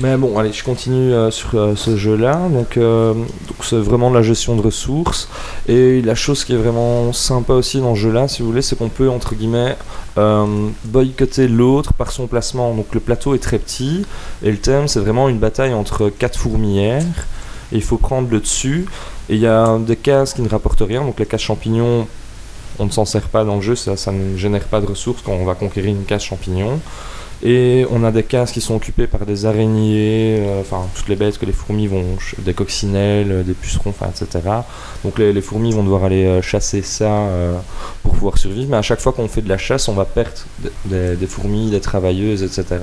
Mais 0.00 0.16
bon, 0.16 0.38
allez, 0.38 0.52
je 0.52 0.62
continue 0.62 1.12
euh, 1.12 1.32
sur 1.32 1.56
euh, 1.56 1.74
ce 1.74 1.96
jeu-là. 1.96 2.48
Donc, 2.50 2.76
euh, 2.76 3.14
c'est 3.60 3.80
vraiment 3.80 4.10
de 4.10 4.14
la 4.14 4.22
gestion 4.22 4.54
de 4.54 4.62
ressources. 4.62 5.28
Et 5.66 6.00
la 6.02 6.14
chose 6.14 6.44
qui 6.44 6.52
est 6.52 6.56
vraiment 6.56 7.12
sympa 7.12 7.54
aussi 7.54 7.80
dans 7.80 7.96
ce 7.96 8.00
jeu-là, 8.00 8.28
si 8.28 8.42
vous 8.42 8.48
voulez, 8.48 8.62
c'est 8.62 8.76
qu'on 8.76 8.90
peut, 8.90 9.10
entre 9.10 9.34
guillemets, 9.34 9.76
euh, 10.16 10.68
boycotter 10.84 11.48
l'autre 11.48 11.94
par 11.94 12.12
son 12.12 12.28
placement. 12.28 12.74
Donc 12.74 12.94
le 12.94 13.00
plateau 13.00 13.34
est 13.34 13.40
très 13.40 13.58
petit. 13.58 14.06
Et 14.44 14.52
le 14.52 14.58
thème, 14.58 14.86
c'est 14.86 15.00
vraiment 15.00 15.28
une 15.28 15.38
bataille 15.38 15.74
entre 15.74 16.10
quatre 16.10 16.38
fourmilières. 16.38 17.02
Et 17.72 17.76
il 17.76 17.82
faut 17.82 17.98
prendre 17.98 18.30
le 18.30 18.38
dessus. 18.38 18.86
Et 19.28 19.34
il 19.34 19.40
y 19.40 19.48
a 19.48 19.78
des 19.78 19.96
cases 19.96 20.32
qui 20.32 20.42
ne 20.42 20.48
rapportent 20.48 20.84
rien. 20.86 21.02
Donc 21.02 21.18
les 21.18 21.26
cases 21.26 21.40
champignons, 21.40 22.06
on 22.78 22.86
ne 22.86 22.90
s'en 22.92 23.04
sert 23.04 23.28
pas 23.28 23.42
dans 23.42 23.56
le 23.56 23.62
jeu. 23.62 23.74
Ça, 23.74 23.96
ça 23.96 24.12
ne 24.12 24.36
génère 24.36 24.64
pas 24.64 24.80
de 24.80 24.86
ressources 24.86 25.22
quand 25.22 25.32
on 25.32 25.44
va 25.44 25.56
conquérir 25.56 25.90
une 25.90 26.04
case 26.04 26.22
champignon. 26.22 26.78
Et 27.42 27.86
on 27.90 28.02
a 28.02 28.10
des 28.10 28.24
cases 28.24 28.50
qui 28.50 28.60
sont 28.60 28.74
occupées 28.74 29.06
par 29.06 29.24
des 29.24 29.46
araignées, 29.46 30.38
euh, 30.40 30.60
enfin 30.60 30.86
toutes 30.94 31.08
les 31.08 31.14
bêtes 31.14 31.38
que 31.38 31.46
les 31.46 31.52
fourmis 31.52 31.86
vont, 31.86 32.04
des 32.38 32.52
coccinelles, 32.52 33.30
euh, 33.30 33.42
des 33.44 33.54
pucerons, 33.54 33.90
enfin 33.90 34.08
etc. 34.08 34.40
Donc 35.04 35.18
les, 35.18 35.40
fourmis 35.40 35.70
vont 35.70 35.84
devoir 35.84 36.02
aller 36.02 36.26
euh, 36.26 36.42
chasser 36.42 36.82
ça 36.82 37.28
pour 38.02 38.14
pouvoir 38.14 38.38
survivre. 38.38 38.68
Mais 38.70 38.76
à 38.76 38.82
chaque 38.82 39.00
fois 39.00 39.12
qu'on 39.12 39.28
fait 39.28 39.42
de 39.42 39.48
la 39.48 39.58
chasse, 39.58 39.86
on 39.88 39.94
va 39.94 40.04
perdre 40.04 40.32
des, 40.86 41.26
fourmis, 41.28 41.70
des 41.70 41.80
travailleuses, 41.80 42.42
etc. 42.42 42.80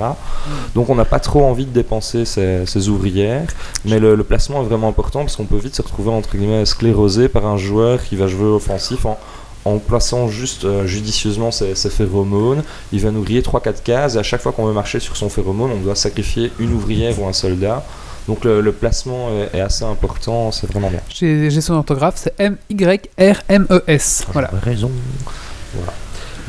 Donc 0.73 0.89
on 0.89 0.95
n'a 0.95 1.05
pas 1.05 1.19
trop 1.19 1.43
envie 1.43 1.65
de 1.65 1.71
dépenser 1.71 2.23
ces, 2.23 2.65
ces 2.65 2.87
ouvrières. 2.87 3.47
Mais 3.83 3.99
le, 3.99 4.15
le 4.15 4.23
placement 4.23 4.61
est 4.61 4.65
vraiment 4.65 4.87
important 4.87 5.19
parce 5.19 5.35
qu'on 5.35 5.45
peut 5.45 5.57
vite 5.57 5.75
se 5.75 5.81
retrouver 5.81 6.11
entre 6.11 6.37
guillemets 6.37 6.65
sclérosé 6.65 7.27
par 7.27 7.45
un 7.45 7.57
joueur 7.57 8.01
qui 8.03 8.15
va 8.15 8.27
jouer 8.27 8.47
offensif 8.47 9.05
en, 9.05 9.19
en 9.65 9.79
plaçant 9.79 10.27
juste 10.27 10.65
euh, 10.65 10.85
judicieusement 10.85 11.51
ses, 11.51 11.75
ses 11.75 11.89
phéromones. 11.89 12.63
Il 12.93 13.01
va 13.01 13.11
nous 13.11 13.23
griller 13.23 13.41
3-4 13.41 13.81
cases 13.83 14.15
et 14.15 14.19
à 14.19 14.23
chaque 14.23 14.41
fois 14.41 14.51
qu'on 14.51 14.65
veut 14.65 14.73
marcher 14.73 14.99
sur 14.99 15.17
son 15.17 15.27
phéromone, 15.29 15.71
on 15.71 15.81
doit 15.81 15.95
sacrifier 15.95 16.51
une 16.59 16.73
ouvrière 16.73 17.19
ou 17.19 17.27
un 17.27 17.33
soldat. 17.33 17.83
Donc 18.27 18.43
le, 18.45 18.61
le 18.61 18.71
placement 18.71 19.29
est, 19.29 19.57
est 19.57 19.61
assez 19.61 19.83
important, 19.83 20.51
c'est 20.51 20.67
vraiment 20.71 20.89
bien. 20.89 21.01
J'ai 21.09 21.61
son 21.61 21.73
orthographe, 21.73 22.15
c'est 22.17 22.33
M-Y-R-M-E-S. 22.39 24.25
Voilà. 24.33 24.49
raison. 24.63 24.91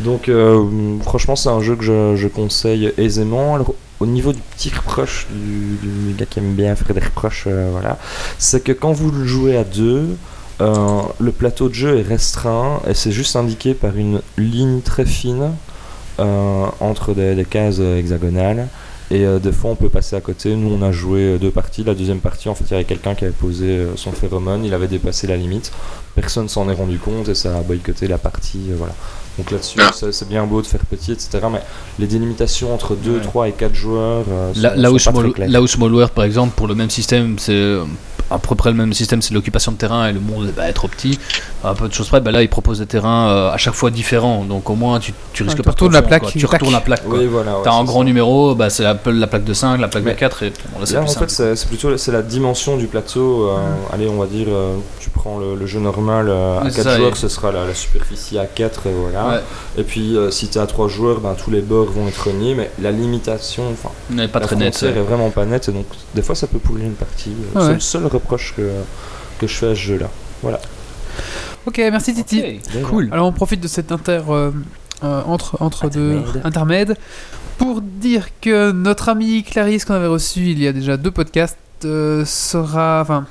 Donc 0.01 0.29
euh, 0.29 0.99
franchement 1.03 1.37
c'est 1.37 1.49
un 1.49 1.61
jeu 1.61 1.75
que 1.75 1.83
je, 1.85 2.17
je 2.17 2.29
conseille 2.29 2.93
aisément. 2.99 3.55
Alors, 3.55 3.75
au 3.99 4.07
niveau 4.07 4.33
du 4.35 4.41
petit 4.41 4.71
reproche 4.71 5.27
du, 5.31 5.79
du 5.83 6.13
gars 6.15 6.27
qui 6.27 6.39
aime 6.39 6.55
bien 6.55 6.77
faire 6.77 6.95
des 6.95 7.01
reproches, 7.01 7.45
euh, 7.47 7.69
voilà, 7.73 7.99
c'est 8.39 8.63
que 8.63 8.73
quand 8.73 8.93
vous 8.93 9.11
le 9.11 9.25
jouez 9.25 9.57
à 9.57 9.65
deux, 9.65 10.17
euh, 10.61 11.03
le 11.19 11.33
plateau 11.33 11.69
de 11.69 11.75
jeu 11.75 11.99
est 11.99 12.03
restreint 12.03 12.81
et 12.89 12.95
c'est 12.95 13.13
juste 13.13 13.37
indiqué 13.37 13.75
par 13.75 13.97
une 13.97 14.23
ligne 14.39 14.81
très 14.81 15.05
fine 15.05 15.53
euh, 16.19 16.67
entre 16.81 17.13
des, 17.15 17.45
cases 17.49 17.79
hexagonales. 17.79 18.69
Et 19.11 19.25
euh, 19.25 19.39
des 19.39 19.53
fois 19.53 19.71
on 19.71 19.77
peut 19.77 19.89
passer 19.89 20.17
à 20.17 20.21
côté. 20.21 20.55
Nous 20.57 20.73
on 20.73 20.83
a 20.83 20.93
joué 20.93 21.39
deux 21.39 21.51
parties. 21.51 21.85
La 21.85 21.95
deuxième 21.95 22.21
partie 22.21 22.49
en 22.49 22.55
fait 22.55 22.65
il 22.65 22.71
y 22.71 22.75
avait 22.75 22.85
quelqu'un 22.85 23.15
qui 23.15 23.25
avait 23.25 23.35
posé 23.35 23.87
son 23.97 24.13
phéromone, 24.13 24.65
il 24.65 24.73
avait 24.73 24.89
dépassé 24.89 25.27
la 25.27 25.37
limite. 25.37 25.73
Personne 26.17 26.49
s'en 26.49 26.69
est 26.69 26.75
rendu 26.75 26.99
compte 26.99 27.29
et 27.29 27.35
ça 27.35 27.51
a 27.57 27.61
boycotté 27.61 28.09
la 28.09 28.19
partie. 28.19 28.59
euh, 28.71 28.75
voilà. 28.77 28.95
Donc 29.39 29.51
là-dessus 29.51 29.79
Ah. 29.83 29.91
c'est 29.93 30.29
bien 30.29 30.45
beau 30.47 30.63
de 30.63 30.67
faire 30.67 30.81
petit 30.87 31.13
etc. 31.13 31.29
Mais 31.53 31.61
les 31.99 32.07
délimitations 32.07 32.73
entre 32.75 32.95
2, 32.97 33.17
Ouais. 33.17 33.21
3 33.21 33.49
et 33.49 33.53
4 33.53 33.75
joueurs 33.75 34.25
euh, 34.31 34.55
sont, 34.55 34.61
Là, 34.63 34.75
là 34.77 34.91
où 34.91 34.99
sont 34.99 35.11
pas 35.13 35.19
très 35.19 35.23
Small- 35.27 35.33
claires. 35.35 35.51
là 35.51 35.61
où 35.63 35.67
Smallware, 35.67 36.11
par 36.11 36.25
exemple, 36.25 36.55
pour 36.57 36.67
le 36.67 36.75
même 36.75 36.89
système, 36.89 37.39
c'est 37.39 37.53
euh, 37.53 37.85
à 38.31 38.39
peu 38.39 38.55
près 38.55 38.71
le 38.71 38.77
même 38.77 38.93
système, 38.95 39.21
c'est 39.23 39.35
l'occupation 39.35 39.71
de 39.73 39.77
terrain 39.77 40.09
et 40.09 40.13
le 40.15 40.21
monde 40.21 40.51
bah, 40.57 40.69
est 40.69 40.73
trop 40.73 40.89
petit. 40.89 41.19
À 41.63 41.75
peu 41.75 41.87
de 41.87 41.93
choses 41.93 42.09
près, 42.09 42.21
bah, 42.23 42.33
là, 42.33 42.43
ils 42.43 42.49
proposent 42.49 42.79
des 42.79 42.87
terrains 42.87 43.29
euh, 43.29 43.51
à 43.53 43.59
chaque 43.59 43.75
fois 43.75 43.91
différents. 43.91 44.43
Donc 44.45 44.71
au 44.71 44.75
moins, 44.75 44.99
tu, 45.01 45.13
tu 45.35 45.43
risques 45.43 45.57
tu 45.59 45.63
pas 45.63 45.71
de 45.71 45.75
retournes 45.75 45.93
la 45.93 46.01
plaque, 46.03 46.23
quoi. 46.23 46.31
Tu 46.33 46.47
retournes 46.47 46.73
la 46.73 46.81
plaque. 46.81 47.03
Oui, 47.07 47.27
voilà. 47.27 47.57
ouais, 47.59 47.63
T'as 47.63 47.73
un 47.75 47.85
grand 47.85 48.01
ça. 48.01 48.05
numéro, 48.07 48.55
bah, 48.55 48.71
c'est 48.71 48.85
la, 48.85 48.97
la 49.05 49.27
plaque 49.27 49.45
de 49.45 49.53
5, 49.55 49.79
la 49.79 49.89
plaque 49.89 50.03
Mais 50.05 50.15
de 50.15 50.19
4, 50.19 50.43
et 50.45 50.51
bon, 50.73 50.81
là, 50.81 50.87
c'est 50.87 50.95
Là, 50.95 51.01
plus 51.03 51.11
en 51.11 51.13
simple. 51.13 51.29
fait, 51.31 51.55
c'est 51.57 51.69
plutôt 51.69 51.95
c'est 51.99 52.11
la 52.13 52.23
dimension 52.23 52.79
du 52.79 52.87
plateau. 52.87 53.51
euh, 53.51 53.57
Allez, 53.93 54.09
on 54.09 54.17
va 54.19 54.27
dire, 54.27 54.47
euh, 54.49 54.75
tu 54.99 55.11
le, 55.39 55.55
le 55.57 55.67
jeu 55.67 55.81
normal 55.81 56.29
euh, 56.29 56.61
à 56.61 56.65
Ouais, 56.65 56.71
c'est 56.71 56.77
4 56.83 56.85
ça, 56.91 56.97
joueurs, 56.97 57.17
ce 57.17 57.29
sera 57.29 57.53
la, 57.53 57.67
la 57.67 57.75
superficie 57.75 58.39
à 58.39 58.47
4, 58.47 58.87
et 58.87 58.93
voilà. 58.93 59.29
Ouais. 59.29 59.41
Et 59.79 59.83
puis, 59.83 60.17
euh, 60.17 60.31
si 60.31 60.49
tu 60.49 60.59
es 60.59 60.61
à 60.61 60.67
3 60.67 60.89
joueurs, 60.89 61.21
ben, 61.21 61.35
tous 61.35 61.51
les 61.51 61.61
bords 61.61 61.91
vont 61.91 62.07
être 62.09 62.31
niés, 62.31 62.55
mais 62.55 62.71
la 62.81 62.93
limitation, 62.93 63.65
enfin, 63.73 63.91
n'est 64.11 64.29
pas 64.29 64.39
la 64.41 64.47
très 64.47 64.57
net. 64.57 64.75
frontière 64.77 64.97
est 64.97 65.03
vraiment 65.07 65.31
pas 65.31 65.45
nette, 65.45 65.69
et 65.69 65.73
donc 65.73 65.87
des 66.15 66.23
fois, 66.23 66.35
ça 66.35 66.47
peut 66.47 66.59
pourrir 66.59 66.87
une 66.87 66.95
partie. 66.95 67.31
Euh, 67.55 67.59
Ouais. 67.61 67.67
C'est 67.67 67.75
le 67.75 67.81
seul 67.81 68.07
reproche 68.07 68.55
que, 68.57 68.71
que 69.41 69.47
je 69.47 69.55
fais 69.55 69.67
à 69.69 69.75
ce 69.75 69.81
jeu-là. 69.81 70.09
Ok, 71.67 71.79
merci 71.79 72.15
Titi. 72.15 72.61
Cool. 72.89 73.09
Alors 73.13 73.27
on 73.27 73.33
profite 73.33 73.61
de 73.61 73.69
cet 73.69 73.91
inter 73.91 74.21
euh, 74.29 74.51
entre 75.03 75.57
entre 75.61 75.89
deux 75.91 76.23
intermèdes 76.45 76.97
pour 77.59 77.81
dire 77.81 78.29
que 78.41 78.71
notre 78.71 79.09
amie 79.09 79.43
Clarisse 79.43 79.85
qu'on 79.85 79.95
avait 79.95 80.07
reçue 80.07 80.51
il 80.51 80.63
y 80.63 80.69
a 80.69 80.73
déjà 80.73 80.97
deux 80.97 81.11
podcasts 81.11 81.57
euh, 81.85 82.25
sera 82.25 83.01
enfin 83.03 83.27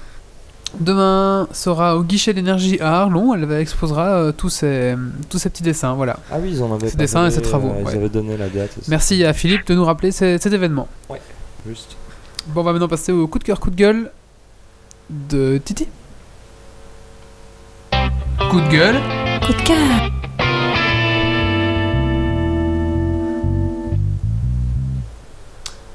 Demain 0.80 1.48
sera 1.52 1.96
au 1.98 2.04
guichet 2.04 2.34
d'énergie 2.34 2.80
à 2.82 3.02
Arlon. 3.02 3.34
Elle 3.34 3.52
exposera 3.60 4.08
euh, 4.18 4.32
tous, 4.32 4.50
ses, 4.50 4.96
tous 5.30 5.38
ses 5.40 5.50
petits 5.50 5.64
dessins. 5.64 5.94
Voilà. 5.94 6.18
Ah 6.32 6.36
oui, 6.42 6.50
ils 6.52 6.64
en 6.64 6.74
avaient 6.74 6.90
Ses 6.90 6.98
dessins 6.98 7.26
et 7.28 7.32
ses 7.32 7.42
travaux, 7.42 7.70
euh, 7.70 7.80
Ils 7.82 7.86
ouais. 7.86 7.96
avaient 7.96 8.10
donné 8.10 8.38
la 8.38 8.50
date. 8.50 8.72
aussi. 8.78 8.90
Merci 8.90 9.24
à 9.24 9.34
Philippe 9.34 9.66
de 9.68 9.76
nous 9.76 9.86
rappeler 9.86 10.12
ce- 10.12 10.38
cet 10.38 10.52
événement. 10.54 10.88
Juste. 11.68 11.96
Bon, 12.48 12.62
on 12.62 12.64
va 12.64 12.74
maintenant 12.74 12.88
passer 12.88 13.12
au 13.12 13.28
coup 13.28 13.40
de 13.40 13.44
cœur, 13.44 13.60
coup 13.60 13.72
de 13.72 13.76
gueule 13.76 14.12
de 15.10 15.58
Titi. 15.64 15.88
Coup 18.52 18.62
de 18.62 18.70
gueule. 18.70 18.96
Coup 19.46 19.54
de 19.54 19.62
cœur. 19.62 20.12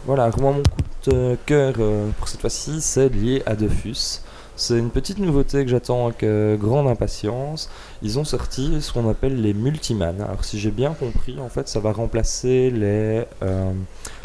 Voilà, 0.07 0.31
moi 0.39 0.53
mon 0.53 0.63
coup 0.63 1.11
de 1.11 1.37
cœur 1.47 1.75
euh, 1.79 2.09
pour 2.19 2.29
cette 2.29 2.41
fois-ci, 2.41 2.81
c'est 2.81 3.09
lié 3.09 3.43
à 3.47 3.55
Dofus. 3.55 4.21
C'est 4.61 4.79
une 4.79 4.91
petite 4.91 5.17
nouveauté 5.19 5.65
que 5.65 5.71
j'attends 5.71 6.05
avec 6.09 6.23
euh, 6.23 6.55
grande 6.59 6.87
impatience. 6.87 7.71
Ils 8.03 8.19
ont 8.19 8.25
sorti 8.25 8.83
ce 8.83 8.93
qu'on 8.93 9.09
appelle 9.09 9.41
les 9.41 9.55
multiman. 9.55 10.21
Alors 10.21 10.45
si 10.45 10.59
j'ai 10.61 10.71
bien 10.71 10.93
compris, 10.93 11.41
en 11.41 11.49
fait, 11.49 11.67
ça 11.67 11.81
va 11.81 11.93
remplacer 11.93 12.71
les, 12.71 13.25
euh, 13.43 13.73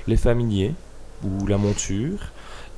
les 0.07 0.17
familiers 0.17 0.73
ou 1.23 1.47
la 1.47 1.57
monture. 1.57 2.19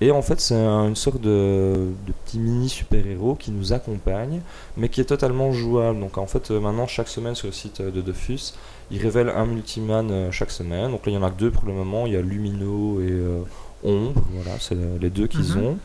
Et 0.01 0.11
en 0.11 0.21
fait, 0.21 0.39
c'est 0.39 0.53
un- 0.53 0.87
une 0.89 0.95
sorte 0.95 1.19
de, 1.19 1.87
de 2.05 2.13
petit 2.25 2.37
mini 2.37 2.69
super-héros 2.69 3.33
qui 3.33 3.49
nous 3.49 3.73
accompagne, 3.73 4.41
mais 4.77 4.89
qui 4.89 5.01
est 5.01 5.05
totalement 5.05 5.51
jouable. 5.51 5.99
Donc 5.99 6.19
en 6.19 6.27
fait, 6.27 6.51
euh, 6.51 6.59
maintenant, 6.59 6.85
chaque 6.85 7.07
semaine 7.07 7.33
sur 7.33 7.47
le 7.47 7.53
site 7.53 7.81
de 7.81 8.01
Dofus, 8.01 8.53
ils 8.91 9.01
révèlent 9.01 9.33
un 9.35 9.47
multiman 9.47 10.31
chaque 10.31 10.51
semaine. 10.51 10.91
Donc 10.91 11.07
là, 11.07 11.11
il 11.11 11.15
y 11.15 11.17
en 11.17 11.23
a 11.23 11.31
que 11.31 11.39
deux 11.39 11.49
pour 11.49 11.65
le 11.65 11.73
moment. 11.73 12.05
Il 12.05 12.13
y 12.13 12.17
a 12.17 12.21
Lumino 12.21 13.01
et 13.01 13.07
euh, 13.09 13.39
Ombre. 13.83 14.21
Voilà, 14.33 14.59
c'est 14.59 14.77
les 15.01 15.09
deux 15.09 15.25
qu'ils 15.25 15.55
Mhm. 15.55 15.63
ont. 15.65 15.77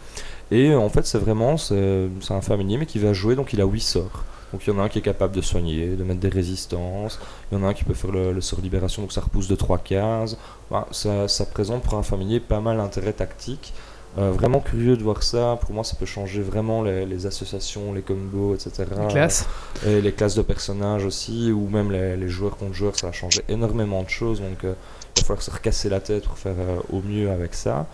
Et 0.53 0.69
euh, 0.71 0.79
en 0.79 0.91
fait, 0.91 1.07
c'est 1.07 1.19
vraiment 1.19 1.57
c'est 1.57 2.09
c'est 2.21 2.35
un 2.35 2.43
familier, 2.43 2.77
mais 2.77 2.87
qui 2.87 2.99
va 2.99 3.13
jouer. 3.13 3.35
Donc 3.35 3.53
il 3.53 3.61
a 3.61 3.65
8 3.65 3.81
sorts. 3.81 4.25
Donc 4.53 4.67
il 4.67 4.71
y 4.71 4.77
en 4.77 4.79
a 4.81 4.83
un 4.83 4.89
qui 4.91 4.99
est 4.99 5.03
capable 5.03 5.35
de 5.35 5.41
soigner, 5.41 5.97
de 5.97 6.05
mettre 6.05 6.21
des 6.21 6.29
résistances. 6.29 7.19
Il 7.51 7.59
y 7.59 7.61
en 7.61 7.65
a 7.65 7.69
un 7.69 7.75
qui 7.75 7.85
peut 7.85 7.95
faire 7.95 8.13
le, 8.13 8.33
le 8.33 8.41
sort 8.43 8.61
libération, 8.61 9.01
donc 9.01 9.13
ça 9.13 9.23
repousse 9.23 9.49
de 9.49 9.55
3 9.55 9.79
cases. 9.79 10.37
Voilà, 10.69 10.87
ça, 10.91 11.27
ça 11.27 11.47
présente 11.47 11.83
pour 11.83 11.95
un 11.95 12.03
familier 12.03 12.39
pas 12.39 12.61
mal 12.61 12.77
d'intérêt 12.77 13.15
tactique. 13.15 13.73
Euh, 14.19 14.31
vraiment 14.31 14.61
curieux 14.61 14.99
de 14.99 15.03
voir 15.03 15.23
ça. 15.23 15.59
Pour 15.63 15.73
moi, 15.73 15.85
ça 15.85 15.97
peut 15.97 16.05
changer 16.05 16.43
vraiment 16.43 16.83
les, 16.83 17.07
les 17.07 17.25
associations, 17.25 17.95
les 17.95 18.03
combos, 18.03 18.55
etc. 18.55 18.85
Classe. 19.09 19.47
Et 19.87 20.03
les 20.03 20.13
classes 20.13 20.35
de 20.35 20.43
personnages 20.43 21.07
aussi, 21.07 21.51
ou 21.51 21.67
même 21.71 21.91
les, 21.91 22.19
les 22.19 22.29
joueurs 22.29 22.59
contre 22.59 22.75
joueurs, 22.75 22.95
ça 22.95 23.07
va 23.07 23.13
changer 23.15 23.41
énormément 23.49 24.03
de 24.03 24.11
choses. 24.11 24.43
Donc 24.43 24.65
euh, 24.65 24.75
il 25.17 25.21
va 25.23 25.27
falloir 25.27 25.43
se 25.43 25.51
recasser 25.51 25.89
la 25.89 26.01
tête 26.01 26.25
pour 26.25 26.37
faire 26.37 26.57
au 26.93 27.01
mieux 27.01 27.31
avec 27.31 27.55
ça. 27.55 27.87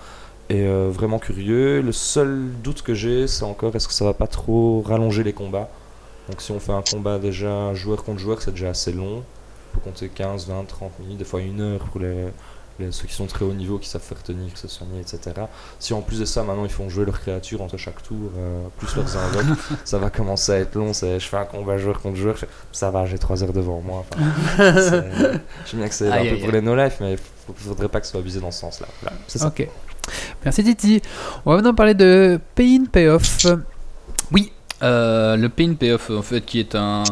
Et 0.50 0.66
euh, 0.66 0.88
vraiment 0.90 1.18
curieux. 1.18 1.82
Le 1.82 1.92
seul 1.92 2.48
doute 2.62 2.82
que 2.82 2.94
j'ai, 2.94 3.26
c'est 3.26 3.44
encore 3.44 3.76
est-ce 3.76 3.86
que 3.86 3.94
ça 3.94 4.04
va 4.04 4.14
pas 4.14 4.26
trop 4.26 4.82
rallonger 4.86 5.22
les 5.22 5.32
combats? 5.34 5.68
Donc 6.28 6.40
si 6.40 6.52
on 6.52 6.60
fait 6.60 6.72
un 6.72 6.82
combat 6.82 7.18
déjà 7.18 7.72
joueur 7.74 8.02
contre 8.04 8.18
joueur, 8.20 8.40
c'est 8.42 8.50
déjà 8.52 8.70
assez 8.70 8.92
long. 8.92 9.18
On 9.18 9.78
peut 9.78 9.80
compter 9.84 10.08
15, 10.08 10.46
20, 10.48 10.64
30 10.66 10.98
minutes, 11.00 11.18
des 11.18 11.24
fois 11.24 11.40
une 11.40 11.60
heure 11.60 11.80
pour 11.80 12.00
les, 12.00 12.28
les- 12.78 12.92
ceux 12.92 13.06
qui 13.06 13.14
sont 13.14 13.26
très 13.26 13.44
haut 13.44 13.52
niveau, 13.52 13.78
qui 13.78 13.88
savent 13.88 14.02
faire 14.02 14.22
tenir, 14.22 14.56
se 14.56 14.68
soigner, 14.68 15.00
etc. 15.00 15.20
Si 15.78 15.92
en 15.92 16.00
plus 16.00 16.20
de 16.20 16.24
ça, 16.24 16.42
maintenant 16.42 16.64
ils 16.64 16.70
font 16.70 16.88
jouer 16.88 17.04
leurs 17.04 17.20
créatures 17.20 17.60
entre 17.62 17.76
chaque 17.76 18.02
tour, 18.02 18.30
euh, 18.38 18.66
plus 18.78 18.94
leurs 18.96 19.16
invoques, 19.16 19.56
ça 19.84 19.98
va 19.98 20.08
commencer 20.10 20.52
à 20.52 20.58
être 20.60 20.74
long. 20.74 20.92
C'est, 20.94 21.20
je 21.20 21.26
fais 21.28 21.36
un 21.36 21.44
combat 21.44 21.76
joueur 21.78 22.00
contre 22.00 22.16
joueur, 22.16 22.34
je 22.36 22.40
fais, 22.40 22.48
ça 22.72 22.90
va, 22.90 23.04
j'ai 23.06 23.18
3 23.18 23.42
heures 23.44 23.52
devant 23.52 23.80
moi. 23.82 24.04
Je 25.64 25.70
sais 25.70 25.76
bien 25.76 25.88
que 25.88 25.94
c'est 25.94 26.08
un 26.08 26.24
peu 26.30 26.38
pour 26.40 26.52
les 26.52 26.60
no-life, 26.62 26.96
mais 27.00 27.12
il 27.14 27.54
faudrait 27.54 27.88
pas 27.88 28.00
que 28.00 28.06
ce 28.06 28.12
soit 28.12 28.20
abusé 28.20 28.40
dans 28.40 28.50
ce 28.50 28.60
sens-là. 28.60 28.86
Voilà, 29.02 29.16
c'est 29.26 29.38
ça. 29.38 29.46
Merci 30.44 30.64
Titi. 30.64 31.02
On 31.44 31.50
va 31.50 31.56
maintenant 31.56 31.74
parler 31.74 31.94
de 31.94 32.38
Pay 32.54 32.76
in 32.76 32.84
Payoff. 32.84 33.46
Euh, 34.80 35.36
le 35.36 35.48
Pain 35.48 35.74
Payoff, 35.74 36.10
en 36.10 36.22
fait, 36.22 36.40
qui 36.42 36.60
est 36.60 36.76
un, 36.76 37.02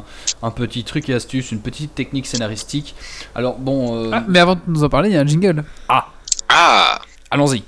un 0.43 0.51
petit 0.53 0.85
truc 0.85 1.09
et 1.09 1.15
astuce, 1.15 1.51
une 1.51 1.59
petite 1.61 1.95
technique 1.97 2.27
scénaristique. 2.27 2.95
Alors, 3.35 3.59
bon, 3.59 4.05
euh, 4.07 4.11
Ah, 4.13 4.25
mais 4.29 4.39
avant 4.39 4.55
de 4.55 4.61
nous 4.69 4.85
en 4.85 4.89
parler, 4.89 5.11
il 5.11 5.15
y 5.15 5.19
a 5.19 5.21
un 5.23 5.27
jingle. 5.27 5.65
Ah 5.89 7.01
allons-y. 7.29 7.65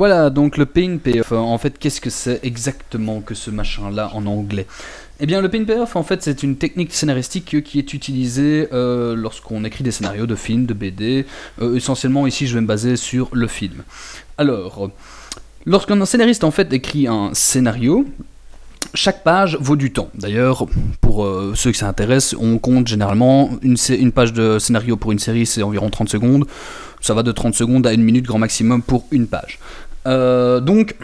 Voilà, 0.00 0.30
donc 0.30 0.56
le 0.56 0.64
Pain 0.64 0.96
Payoff. 0.96 1.32
En 1.32 1.58
fait, 1.58 1.78
qu'est-ce 1.78 2.00
que 2.00 2.08
c'est 2.08 2.40
exactement 2.42 3.20
que 3.20 3.34
ce 3.34 3.50
machin-là 3.50 4.08
en 4.14 4.24
anglais? 4.24 4.66
Eh 5.20 5.26
bien, 5.26 5.42
le 5.42 5.50
Pain 5.50 5.62
Payoff, 5.62 5.94
en 5.94 6.02
fait, 6.02 6.22
c'est 6.22 6.42
une 6.42 6.56
technique 6.56 6.94
scénaristique 6.94 7.62
qui 7.62 7.78
est 7.78 7.92
utilisée 7.92 8.68
euh, 8.72 9.14
lorsqu'on 9.14 9.62
écrit 9.62 9.84
des 9.84 9.90
scénarios 9.90 10.24
de 10.24 10.36
films, 10.36 10.64
de 10.64 10.72
BD. 10.72 11.26
Euh, 11.60 11.76
essentiellement, 11.76 12.26
ici, 12.26 12.46
je 12.46 12.54
vais 12.54 12.62
me 12.62 12.66
baser 12.66 12.96
sur 12.96 13.28
le 13.32 13.46
film. 13.46 13.82
Alors, 14.38 14.90
lorsqu'un 15.66 16.02
scénariste, 16.06 16.44
en 16.44 16.50
fait, 16.50 16.72
écrit 16.72 17.06
un 17.06 17.34
scénario, 17.34 18.06
chaque 18.94 19.22
page 19.22 19.58
vaut 19.60 19.76
du 19.76 19.92
temps. 19.92 20.08
D'ailleurs, 20.14 20.66
pour 21.02 21.26
euh, 21.26 21.52
ceux 21.54 21.72
que 21.72 21.76
ça 21.76 21.88
intéresse, 21.88 22.34
on 22.40 22.56
compte 22.56 22.88
généralement 22.88 23.50
une 23.60 24.12
page 24.12 24.32
de 24.32 24.58
scénario 24.58 24.96
pour 24.96 25.12
une 25.12 25.18
série, 25.18 25.44
c'est 25.44 25.62
environ 25.62 25.90
30 25.90 26.08
secondes. 26.08 26.46
Ça 27.02 27.12
va 27.12 27.22
de 27.22 27.32
30 27.32 27.54
secondes 27.54 27.86
à 27.86 27.92
une 27.92 28.02
minute 28.02 28.24
grand 28.24 28.38
maximum 28.38 28.82
pour 28.82 29.04
une 29.10 29.26
page. 29.26 29.58
Euh, 30.06 30.60
donc, 30.60 30.94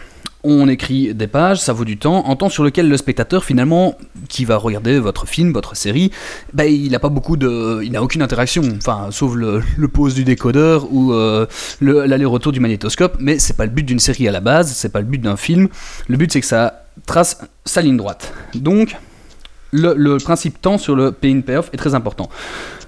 on 0.48 0.68
écrit 0.68 1.12
des 1.12 1.26
pages, 1.26 1.60
ça 1.60 1.72
vaut 1.72 1.84
du 1.84 1.98
temps, 1.98 2.24
un 2.30 2.36
temps 2.36 2.48
sur 2.48 2.62
lequel 2.62 2.88
le 2.88 2.96
spectateur 2.96 3.44
finalement, 3.44 3.96
qui 4.28 4.44
va 4.44 4.56
regarder 4.56 5.00
votre 5.00 5.26
film, 5.26 5.52
votre 5.52 5.74
série, 5.74 6.12
ben, 6.52 6.64
il 6.64 6.92
n'a 6.92 7.00
pas 7.00 7.08
beaucoup 7.08 7.36
de, 7.36 7.80
il 7.82 7.90
n'a 7.90 8.02
aucune 8.02 8.22
interaction, 8.22 8.62
enfin, 8.76 9.08
sauf 9.10 9.34
le, 9.34 9.60
le 9.76 9.88
pause 9.88 10.14
du 10.14 10.22
décodeur 10.22 10.86
ou 10.92 11.12
euh, 11.12 11.46
le- 11.80 12.06
l'aller-retour 12.06 12.52
du 12.52 12.60
magnétoscope. 12.60 13.16
Mais 13.18 13.40
c'est 13.40 13.56
pas 13.56 13.64
le 13.64 13.72
but 13.72 13.82
d'une 13.82 13.98
série 13.98 14.28
à 14.28 14.32
la 14.32 14.40
base, 14.40 14.72
c'est 14.72 14.90
pas 14.92 15.00
le 15.00 15.06
but 15.06 15.20
d'un 15.20 15.36
film. 15.36 15.68
Le 16.06 16.16
but 16.16 16.32
c'est 16.32 16.40
que 16.40 16.46
ça 16.46 16.84
trace 17.06 17.40
sa 17.64 17.82
ligne 17.82 17.96
droite. 17.96 18.32
Donc, 18.54 18.96
le, 19.72 20.16
principe 20.18 20.60
temps 20.62 20.78
sur 20.78 20.94
le 20.94 21.10
pay 21.12 21.32
in 21.32 21.40
payoff 21.40 21.70
est 21.72 21.76
très 21.76 21.94
important. 21.94 22.28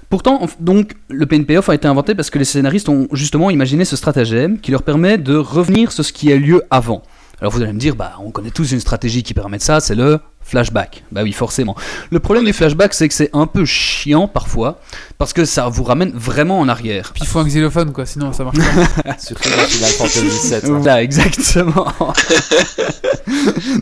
Pourtant, 0.09 0.47
donc, 0.59 0.95
le 1.09 1.27
pay 1.27 1.37
in 1.37 1.43
payoff 1.43 1.69
a 1.69 1.75
été 1.75 1.87
inventé 1.87 2.15
parce 2.15 2.31
que 2.31 2.39
les 2.39 2.45
scénaristes 2.45 2.89
ont 2.89 3.07
justement 3.11 3.51
imaginé 3.51 3.85
ce 3.85 3.95
stratagème 3.95 4.59
qui 4.59 4.71
leur 4.71 4.81
permet 4.81 5.19
de 5.19 5.35
revenir 5.35 5.91
sur 5.91 6.03
ce 6.03 6.11
qui 6.11 6.33
a 6.33 6.35
lieu 6.35 6.63
avant. 6.71 7.03
Alors 7.41 7.53
vous 7.53 7.61
allez 7.61 7.73
me 7.73 7.79
dire, 7.79 7.95
bah, 7.95 8.13
on 8.19 8.31
connaît 8.31 8.49
tous 8.49 8.71
une 8.71 8.79
stratégie 8.79 9.21
qui 9.21 9.35
permet 9.35 9.57
de 9.57 9.61
ça, 9.61 9.79
c'est 9.79 9.93
le 9.93 10.19
flashback. 10.49 11.03
Bah 11.11 11.21
oui, 11.23 11.31
forcément. 11.31 11.75
Le 12.11 12.19
problème 12.19 12.45
du 12.45 12.53
flashback, 12.53 12.93
c'est 12.93 13.07
que 13.07 13.13
c'est 13.13 13.29
un 13.33 13.47
peu 13.47 13.65
chiant 13.65 14.27
parfois, 14.27 14.79
parce 15.17 15.33
que 15.33 15.45
ça 15.45 15.67
vous 15.69 15.83
ramène 15.83 16.11
vraiment 16.13 16.59
en 16.59 16.67
arrière. 16.67 17.11
Puis 17.13 17.23
il 17.23 17.27
faut 17.27 17.39
un 17.39 17.45
xylophone, 17.45 17.91
quoi, 17.93 18.05
sinon 18.05 18.33
ça 18.33 18.43
marche 18.43 18.57
pas. 18.57 19.17
Surtout 19.19 19.49
dans 19.49 19.55
Final 19.65 19.89
Fantasy 19.91 20.19
VII. 20.49 20.55
hein. 20.55 20.59
Voilà, 20.79 21.03
exactement. 21.03 21.87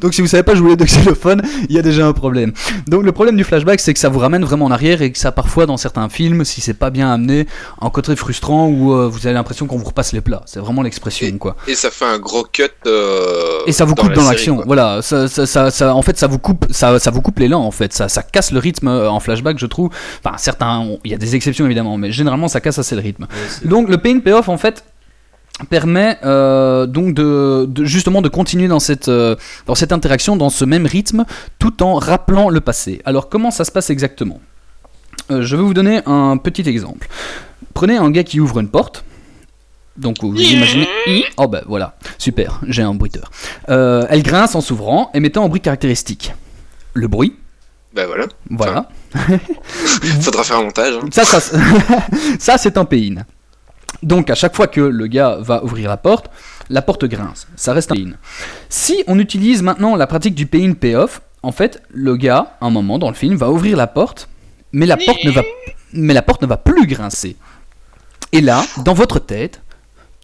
Donc 0.02 0.14
si 0.14 0.22
vous 0.22 0.28
savez 0.28 0.44
pas 0.44 0.56
jouer 0.56 0.76
de 0.76 0.84
xylophone, 0.84 1.42
il 1.70 1.76
y 1.76 1.80
a 1.80 1.82
déjà 1.82 2.06
un 2.06 2.14
problème. 2.14 2.52
Donc 2.88 3.04
le 3.04 3.12
problème 3.12 3.38
du 3.38 3.44
flashback, 3.44 3.80
c'est 3.80 3.94
que 3.94 4.00
ça 4.00 4.10
vous 4.10 4.20
ramène 4.20 4.44
vraiment 4.44 4.66
en 4.66 4.72
arrière 4.72 5.02
et 5.02 5.12
que 5.12 5.18
ça 5.18 5.32
parfois 5.32 5.66
dans 5.66 5.78
certains 5.78 6.10
films, 6.10 6.44
si 6.46 6.62
c'est 6.62 6.74
pas 6.74 6.90
bien 6.90 7.12
amené, 7.12 7.48
un 7.82 7.90
côté 7.90 8.16
frustrant 8.16 8.68
où 8.68 8.94
euh, 8.94 9.08
vous 9.08 9.26
avez 9.26 9.34
l'impression 9.34 9.66
qu'on 9.68 9.78
vous 9.78 9.86
repasse 9.86 10.12
les 10.14 10.22
plats. 10.22 10.42
C'est 10.46 10.60
vraiment 10.60 10.82
l'expression 10.82 11.38
quoi. 11.38 11.56
Et 11.68 11.76
ça 11.76 11.90
fait 11.92 12.06
un 12.06 12.20
gros 12.20 12.44
cut. 12.52 12.64
euh, 12.86 13.60
Et 13.68 13.72
ça 13.72 13.86
vous 13.86 13.96
coupe 13.96 14.10
la 14.10 14.16
dans 14.16 14.30
l'action. 14.30 14.64
Voilà, 14.66 15.02
ça, 15.02 15.28
ça, 15.28 15.46
ça, 15.46 15.72
ça- 15.72 15.96
en 15.96 16.02
fait, 16.02 16.18
ça 16.18 16.28
vous 16.28 16.40
coupe, 16.40 16.57
ça, 16.70 17.00
ça 17.00 17.12
vous 17.12 17.22
coupe 17.22 17.40
l'élan. 17.40 17.62
En 17.62 17.72
fait, 17.72 17.94
ça, 17.94 18.10
ça 18.10 18.22
casse 18.24 18.52
le 18.52 18.60
rythme 18.60 18.88
euh, 18.88 19.10
en 19.10 19.20
flashback, 19.20 19.58
je 19.60 19.66
trouve. 19.66 19.90
Enfin, 20.24 20.38
certains, 20.38 20.88
il 21.04 21.12
y 21.12 21.14
a 21.14 21.18
des 21.18 21.36
exceptions 21.36 21.66
évidemment, 21.66 21.98
mais 21.98 22.12
généralement, 22.12 22.48
ça 22.48 22.62
casse 22.62 22.80
assez 22.80 22.96
le 22.96 23.02
rythme. 23.02 23.28
Donc, 23.66 23.90
le 23.90 23.98
pain 23.98 24.20
payoff, 24.20 24.50
en 24.50 24.58
fait, 24.58 24.84
permet 25.70 26.18
euh, 26.24 26.86
donc 26.86 27.14
de, 27.16 27.66
de- 27.68 27.84
justement 27.86 28.22
de 28.22 28.30
continuer 28.30 28.68
dans 28.68 28.80
cette, 28.80 29.08
euh, 29.08 29.36
dans 29.66 29.76
cette 29.76 29.92
interaction, 29.92 30.36
dans 30.36 30.50
ce 30.52 30.66
même 30.66 30.86
rythme, 30.86 31.26
tout 31.60 31.82
en 31.84 31.96
rappelant 31.96 32.50
le 32.50 32.62
passé. 32.62 33.02
Alors, 33.06 33.30
comment 33.30 33.50
ça 33.52 33.66
se 33.66 33.72
passe 33.72 33.90
exactement? 33.90 34.40
Euh, 35.32 35.42
Je 35.42 35.56
vais 35.56 35.64
vous 35.64 35.74
donner 35.74 36.02
un 36.06 36.38
petit 36.38 36.68
exemple. 36.70 37.08
Prenez 37.74 37.98
un 37.98 38.12
gars 38.12 38.24
qui 38.24 38.40
ouvre 38.40 38.60
une 38.60 38.70
porte. 38.70 39.04
Donc 39.98 40.18
vous 40.22 40.40
imaginez... 40.40 40.88
Oh 41.38 41.48
ben 41.48 41.64
voilà, 41.66 41.96
super, 42.20 42.60
j'ai 42.68 42.84
un 42.84 42.94
bruiteur. 42.94 43.32
Euh, 43.70 44.06
elle 44.12 44.22
grince 44.22 44.54
en 44.54 44.62
s'ouvrant, 44.62 45.10
émettant 45.16 45.44
un 45.44 45.48
bruit 45.50 45.60
caractéristique. 45.60 46.36
Le 46.98 47.08
bruit, 47.08 47.36
Bah 47.94 48.06
voilà. 48.08 48.26
voilà. 48.50 48.90
Faudra 50.22 50.44
faire 50.44 50.58
un 50.58 50.64
montage. 50.64 50.94
hein. 51.02 51.08
Ça, 51.12 51.24
ça, 51.26 51.40
ça 52.40 52.58
c'est 52.58 52.78
un 52.78 52.86
pay-in. 52.86 53.24
Donc 54.04 54.30
à 54.30 54.36
chaque 54.36 54.56
fois 54.56 54.68
que 54.68 54.82
le 54.82 55.08
gars 55.08 55.38
va 55.40 55.64
ouvrir 55.64 55.90
la 55.90 55.98
porte, 55.98 56.30
la 56.70 56.82
porte 56.82 57.06
grince. 57.06 57.48
Ça 57.56 57.74
reste 57.74 57.92
un 57.92 57.96
pay-in. 57.96 58.12
Si 58.70 59.04
on 59.08 59.20
utilise 59.20 59.62
maintenant 59.62 59.96
la 59.96 60.08
pratique 60.08 60.34
du 60.36 60.48
pay-in 60.48 60.74
payoff, 60.74 61.22
en 61.44 61.52
fait, 61.52 61.84
le 61.90 62.16
gars, 62.18 62.58
à 62.62 62.66
un 62.66 62.70
moment 62.72 62.98
dans 63.00 63.10
le 63.10 63.16
film, 63.16 63.36
va 63.38 63.50
ouvrir 63.52 63.78
la 63.78 63.88
porte 63.88 64.28
mais 64.74 64.86
la 64.86 64.98
porte 64.98 65.24
ne 65.24 65.32
va, 65.32 65.44
mais 65.94 66.14
la 66.14 66.22
porte 66.22 66.42
ne 66.42 66.48
va 66.48 66.58
plus 66.58 66.86
grincer. 66.88 67.38
Et 68.34 68.42
là, 68.42 68.66
dans 68.84 68.94
votre 68.94 69.20
tête, 69.20 69.62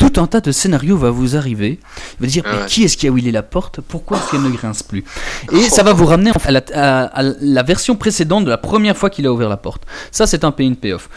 tout 0.09 0.19
un 0.21 0.27
tas 0.27 0.41
de 0.41 0.51
scénarios 0.51 0.97
va 0.97 1.09
vous 1.11 1.35
arriver. 1.35 1.79
Vous 2.19 2.25
allez 2.25 2.31
dire, 2.31 2.43
Ah 2.45 2.55
mais 2.61 2.65
qui 2.67 2.83
est-ce 2.83 2.97
qui 2.97 3.07
a 3.07 3.11
huilé 3.11 3.31
la 3.31 3.43
porte? 3.43 3.81
Pourquoi 3.81 4.17
est-ce 4.17 4.31
qu'elle 4.31 4.41
ne 4.41 4.49
grince 4.49 4.83
plus? 4.83 5.03
Et 5.51 5.69
ça 5.69 5.83
va 5.83 5.93
vous 5.93 6.05
ramener 6.05 6.31
à 6.45 6.51
la, 6.51 6.61
à- 6.73 7.03
à 7.05 7.23
la 7.39 7.63
version 7.63 7.95
précédente 7.95 8.45
de 8.45 8.49
la 8.49 8.57
première 8.57 8.97
fois 8.97 9.09
qu'il 9.09 9.25
a 9.27 9.31
ouvert 9.33 9.49
la 9.49 9.57
porte. 9.57 9.83
Ça, 10.11 10.27
c'est 10.27 10.43
un 10.43 10.51
pay 10.51 10.67
in 10.67 10.73
payoff. 10.73 11.09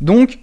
Donc, 0.00 0.38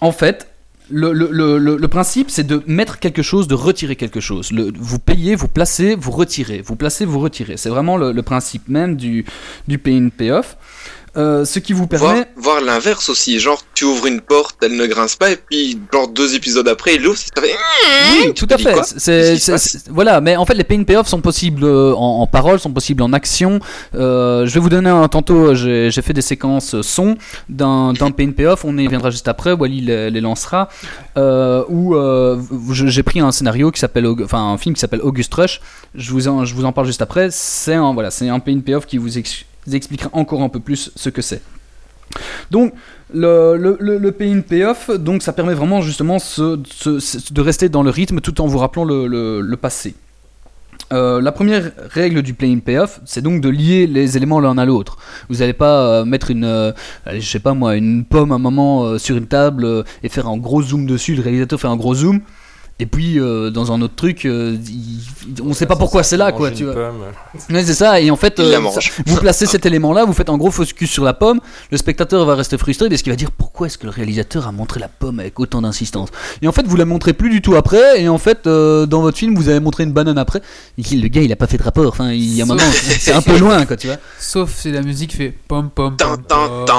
en 0.00 0.12
fait, 0.12 0.48
le, 0.90 1.12
le- 1.12 1.30
le- 1.30 1.56
le- 1.58 1.76
le 1.76 1.88
principe, 1.88 2.30
c'est 2.30 2.44
de 2.46 2.62
mettre 2.66 2.98
quelque 2.98 3.22
chose, 3.22 3.48
de 3.48 3.54
retirer 3.54 3.96
quelque 3.96 4.20
chose. 4.20 4.52
Vous 4.78 4.98
payez, 4.98 5.34
vous 5.34 5.48
placez, 5.48 5.94
vous 5.94 6.10
retirez. 6.10 6.62
Vous 6.64 6.76
placez, 6.76 7.04
vous 7.06 7.20
retirez. 7.20 7.56
C'est 7.56 7.70
vraiment 7.70 7.96
le, 7.96 8.22
principe 8.22 8.68
même 8.68 8.96
du, 8.96 9.24
du 9.66 9.78
pay 9.78 9.96
in 9.96 10.08
payoff. 10.10 10.56
Euh, 11.16 11.44
ce 11.44 11.58
qui 11.60 11.72
vous 11.72 11.86
permet. 11.86 12.26
voir 12.36 12.60
l'inverse 12.60 13.08
aussi, 13.08 13.38
genre 13.38 13.62
tu 13.74 13.84
ouvres 13.84 14.06
une 14.06 14.20
porte, 14.20 14.56
elle 14.62 14.76
ne 14.76 14.86
grince 14.86 15.14
pas, 15.16 15.30
et 15.30 15.36
puis 15.36 15.78
genre 15.92 16.08
deux 16.08 16.34
épisodes 16.34 16.66
après, 16.66 16.96
il 16.96 17.06
ouvre, 17.06 17.16
ça 17.16 17.26
fait... 17.40 17.54
Oui, 18.12 18.34
tout 18.34 18.48
à 18.50 18.58
fait. 18.58 18.74
C'est, 18.96 19.88
voilà, 19.90 20.20
mais 20.20 20.36
en 20.36 20.44
fait, 20.44 20.54
les 20.54 20.64
pay 20.64 20.76
in 20.76 20.82
payoff 20.84 21.06
sont 21.06 21.20
possibles 21.20 21.64
euh, 21.64 21.94
en, 21.94 22.20
en 22.22 22.26
parole, 22.26 22.58
sont 22.58 22.72
possibles 22.72 23.02
en 23.02 23.12
action. 23.12 23.60
Euh, 23.94 24.46
je 24.46 24.54
vais 24.54 24.60
vous 24.60 24.68
donner 24.68 24.90
un 24.90 25.06
tantôt. 25.08 25.54
J'ai, 25.54 25.90
fait 26.02 26.12
des 26.12 26.22
séquences 26.22 26.80
son 26.82 27.16
d'un, 27.48 27.92
d'un 27.92 28.10
pay 28.10 28.26
in 28.26 28.32
payoff. 28.32 28.64
On 28.64 28.76
y 28.76 28.84
reviendra 28.84 29.10
juste 29.10 29.28
après. 29.28 29.52
Wally 29.52 29.80
les, 29.82 30.10
les 30.10 30.20
lancera. 30.20 30.68
Euh, 31.16 31.62
où 31.68 31.94
j'ai 32.72 33.02
pris 33.02 33.20
un 33.20 33.32
scénario 33.32 33.70
qui 33.70 33.80
s'appelle, 33.80 34.06
enfin 34.22 34.52
un 34.52 34.58
film 34.58 34.74
qui 34.74 34.80
s'appelle 34.80 35.00
August 35.02 35.32
Rush. 35.34 35.60
Je 35.94 36.10
vous 36.10 36.28
en, 36.28 36.44
je 36.44 36.54
vous 36.54 36.64
en 36.64 36.72
parle 36.72 36.86
juste 36.86 37.02
après. 37.02 37.28
C'est 37.30 37.74
un 37.74 37.92
voilà, 37.94 38.10
c'est 38.10 38.28
un 38.28 38.40
pay 38.40 38.54
in 38.54 38.60
payoff 38.60 38.86
qui 38.86 38.98
vous, 38.98 39.16
ex- 39.18 39.44
vous 39.66 39.74
expliquera 39.74 40.10
encore 40.12 40.42
un 40.42 40.48
peu 40.48 40.60
plus 40.60 40.90
ce 40.94 41.08
que 41.10 41.22
c'est. 41.22 41.42
Donc 42.50 42.74
le, 43.12 43.56
le, 43.56 43.76
le, 43.80 43.98
le 43.98 44.12
pay 44.12 44.32
in 44.32 44.40
payoff, 44.40 44.90
donc 44.90 45.22
ça 45.22 45.32
permet 45.32 45.54
vraiment 45.54 45.80
justement 45.80 46.18
de 46.18 47.40
rester 47.40 47.68
dans 47.68 47.82
le 47.82 47.90
rythme 47.90 48.20
tout 48.20 48.40
en 48.40 48.46
vous 48.46 48.58
rappelant 48.58 48.84
le, 48.84 49.54
passé. 49.56 49.94
Euh, 50.92 51.20
la 51.20 51.32
première 51.32 51.72
règle 51.90 52.22
du 52.22 52.34
play 52.34 52.52
in 52.52 52.58
payoff, 52.58 53.00
c'est 53.04 53.22
donc 53.22 53.40
de 53.40 53.48
lier 53.48 53.86
les 53.86 54.16
éléments 54.16 54.38
l'un 54.38 54.58
à 54.58 54.64
l'autre. 54.64 54.98
Vous 55.28 55.36
n'allez 55.36 55.54
pas 55.54 55.86
euh, 55.86 56.04
mettre 56.04 56.30
une, 56.30 56.44
euh, 56.44 56.72
je 57.10 57.20
sais 57.20 57.38
pas 57.38 57.54
moi, 57.54 57.76
une 57.76 58.04
pomme 58.04 58.32
à 58.32 58.34
un 58.34 58.38
moment 58.38 58.98
sur 58.98 59.16
une 59.16 59.26
table 59.26 59.84
et 60.02 60.08
faire 60.08 60.28
un 60.28 60.36
gros 60.36 60.62
zoom 60.62 60.86
dessus. 60.86 61.14
Le 61.14 61.22
réalisateur 61.22 61.58
fait 61.58 61.68
un 61.68 61.76
gros 61.76 61.94
zoom. 61.94 62.20
Et 62.80 62.86
puis 62.86 63.20
euh, 63.20 63.50
dans 63.50 63.70
un 63.70 63.80
autre 63.82 63.94
truc, 63.94 64.24
euh, 64.24 64.56
il- 64.66 65.40
on 65.42 65.54
sait 65.54 65.64
pas 65.66 65.76
pourquoi 65.76 66.02
c'est 66.02 66.16
là, 66.16 66.32
quoi. 66.32 66.50
Tu 66.50 66.64
vois. 66.64 66.74
Ouais, 67.50 67.62
c'est 67.64 67.72
ça. 67.74 68.00
Et 68.00 68.10
en 68.10 68.16
fait, 68.16 68.34
Il 68.38 68.46
la 68.50 68.56
euh, 68.56 68.60
mange. 68.60 68.74
ça- 68.74 68.80
vous 69.06 69.16
placez 69.18 69.46
cet 69.46 69.64
élément-là, 69.64 70.04
vous 70.04 70.12
faites 70.12 70.28
un 70.28 70.36
gros 70.36 70.50
focus 70.50 70.90
sur 70.90 71.04
la 71.04 71.14
pomme. 71.14 71.40
Le 71.70 71.76
spectateur 71.76 72.26
va 72.26 72.34
rester 72.34 72.58
frustré 72.58 72.88
parce 72.88 73.02
qu'il 73.02 73.12
va 73.12 73.16
dire 73.16 73.30
pourquoi 73.30 73.68
est-ce 73.68 73.78
que 73.78 73.84
le 73.84 73.90
réalisateur 73.92 74.48
a 74.48 74.52
montré 74.52 74.80
la 74.80 74.88
pomme 74.88 75.20
avec 75.20 75.38
autant 75.38 75.62
d'insistance? 75.62 76.08
Et 76.42 76.48
en 76.48 76.52
fait, 76.52 76.66
vous 76.66 76.76
la 76.76 76.84
montrez 76.84 77.12
plus 77.12 77.30
du 77.30 77.40
tout 77.42 77.54
après. 77.54 78.02
Et 78.02 78.08
en 78.08 78.18
fait, 78.18 78.48
euh, 78.48 78.86
dans 78.86 79.02
votre 79.02 79.18
film, 79.18 79.36
vous 79.36 79.48
avez 79.48 79.60
montré 79.60 79.84
une 79.84 79.92
banane 79.92 80.18
après. 80.18 80.40
Et 80.76 80.82
qu'il- 80.82 81.00
le 81.00 81.06
gars, 81.08 81.22
il 81.22 81.32
a 81.32 81.36
pas 81.36 81.46
fait 81.46 81.58
de 81.58 81.62
rapport. 81.62 81.86
Enfin, 81.86 82.10
il 82.10 82.34
y 82.34 82.40
a 82.40 82.44
un 82.44 82.48
moment, 82.48 82.60
c'est 82.98 83.12
un 83.12 83.22
peu 83.22 83.38
loin, 83.38 83.64
quoi, 83.66 83.76
tu 83.76 83.86
vois. 83.86 83.96
Sauf 84.18 84.52
si 84.52 84.72
la 84.72 84.82
musique 84.82 85.14
fait 85.14 85.32
pom 85.46 85.70
pom. 85.72 85.96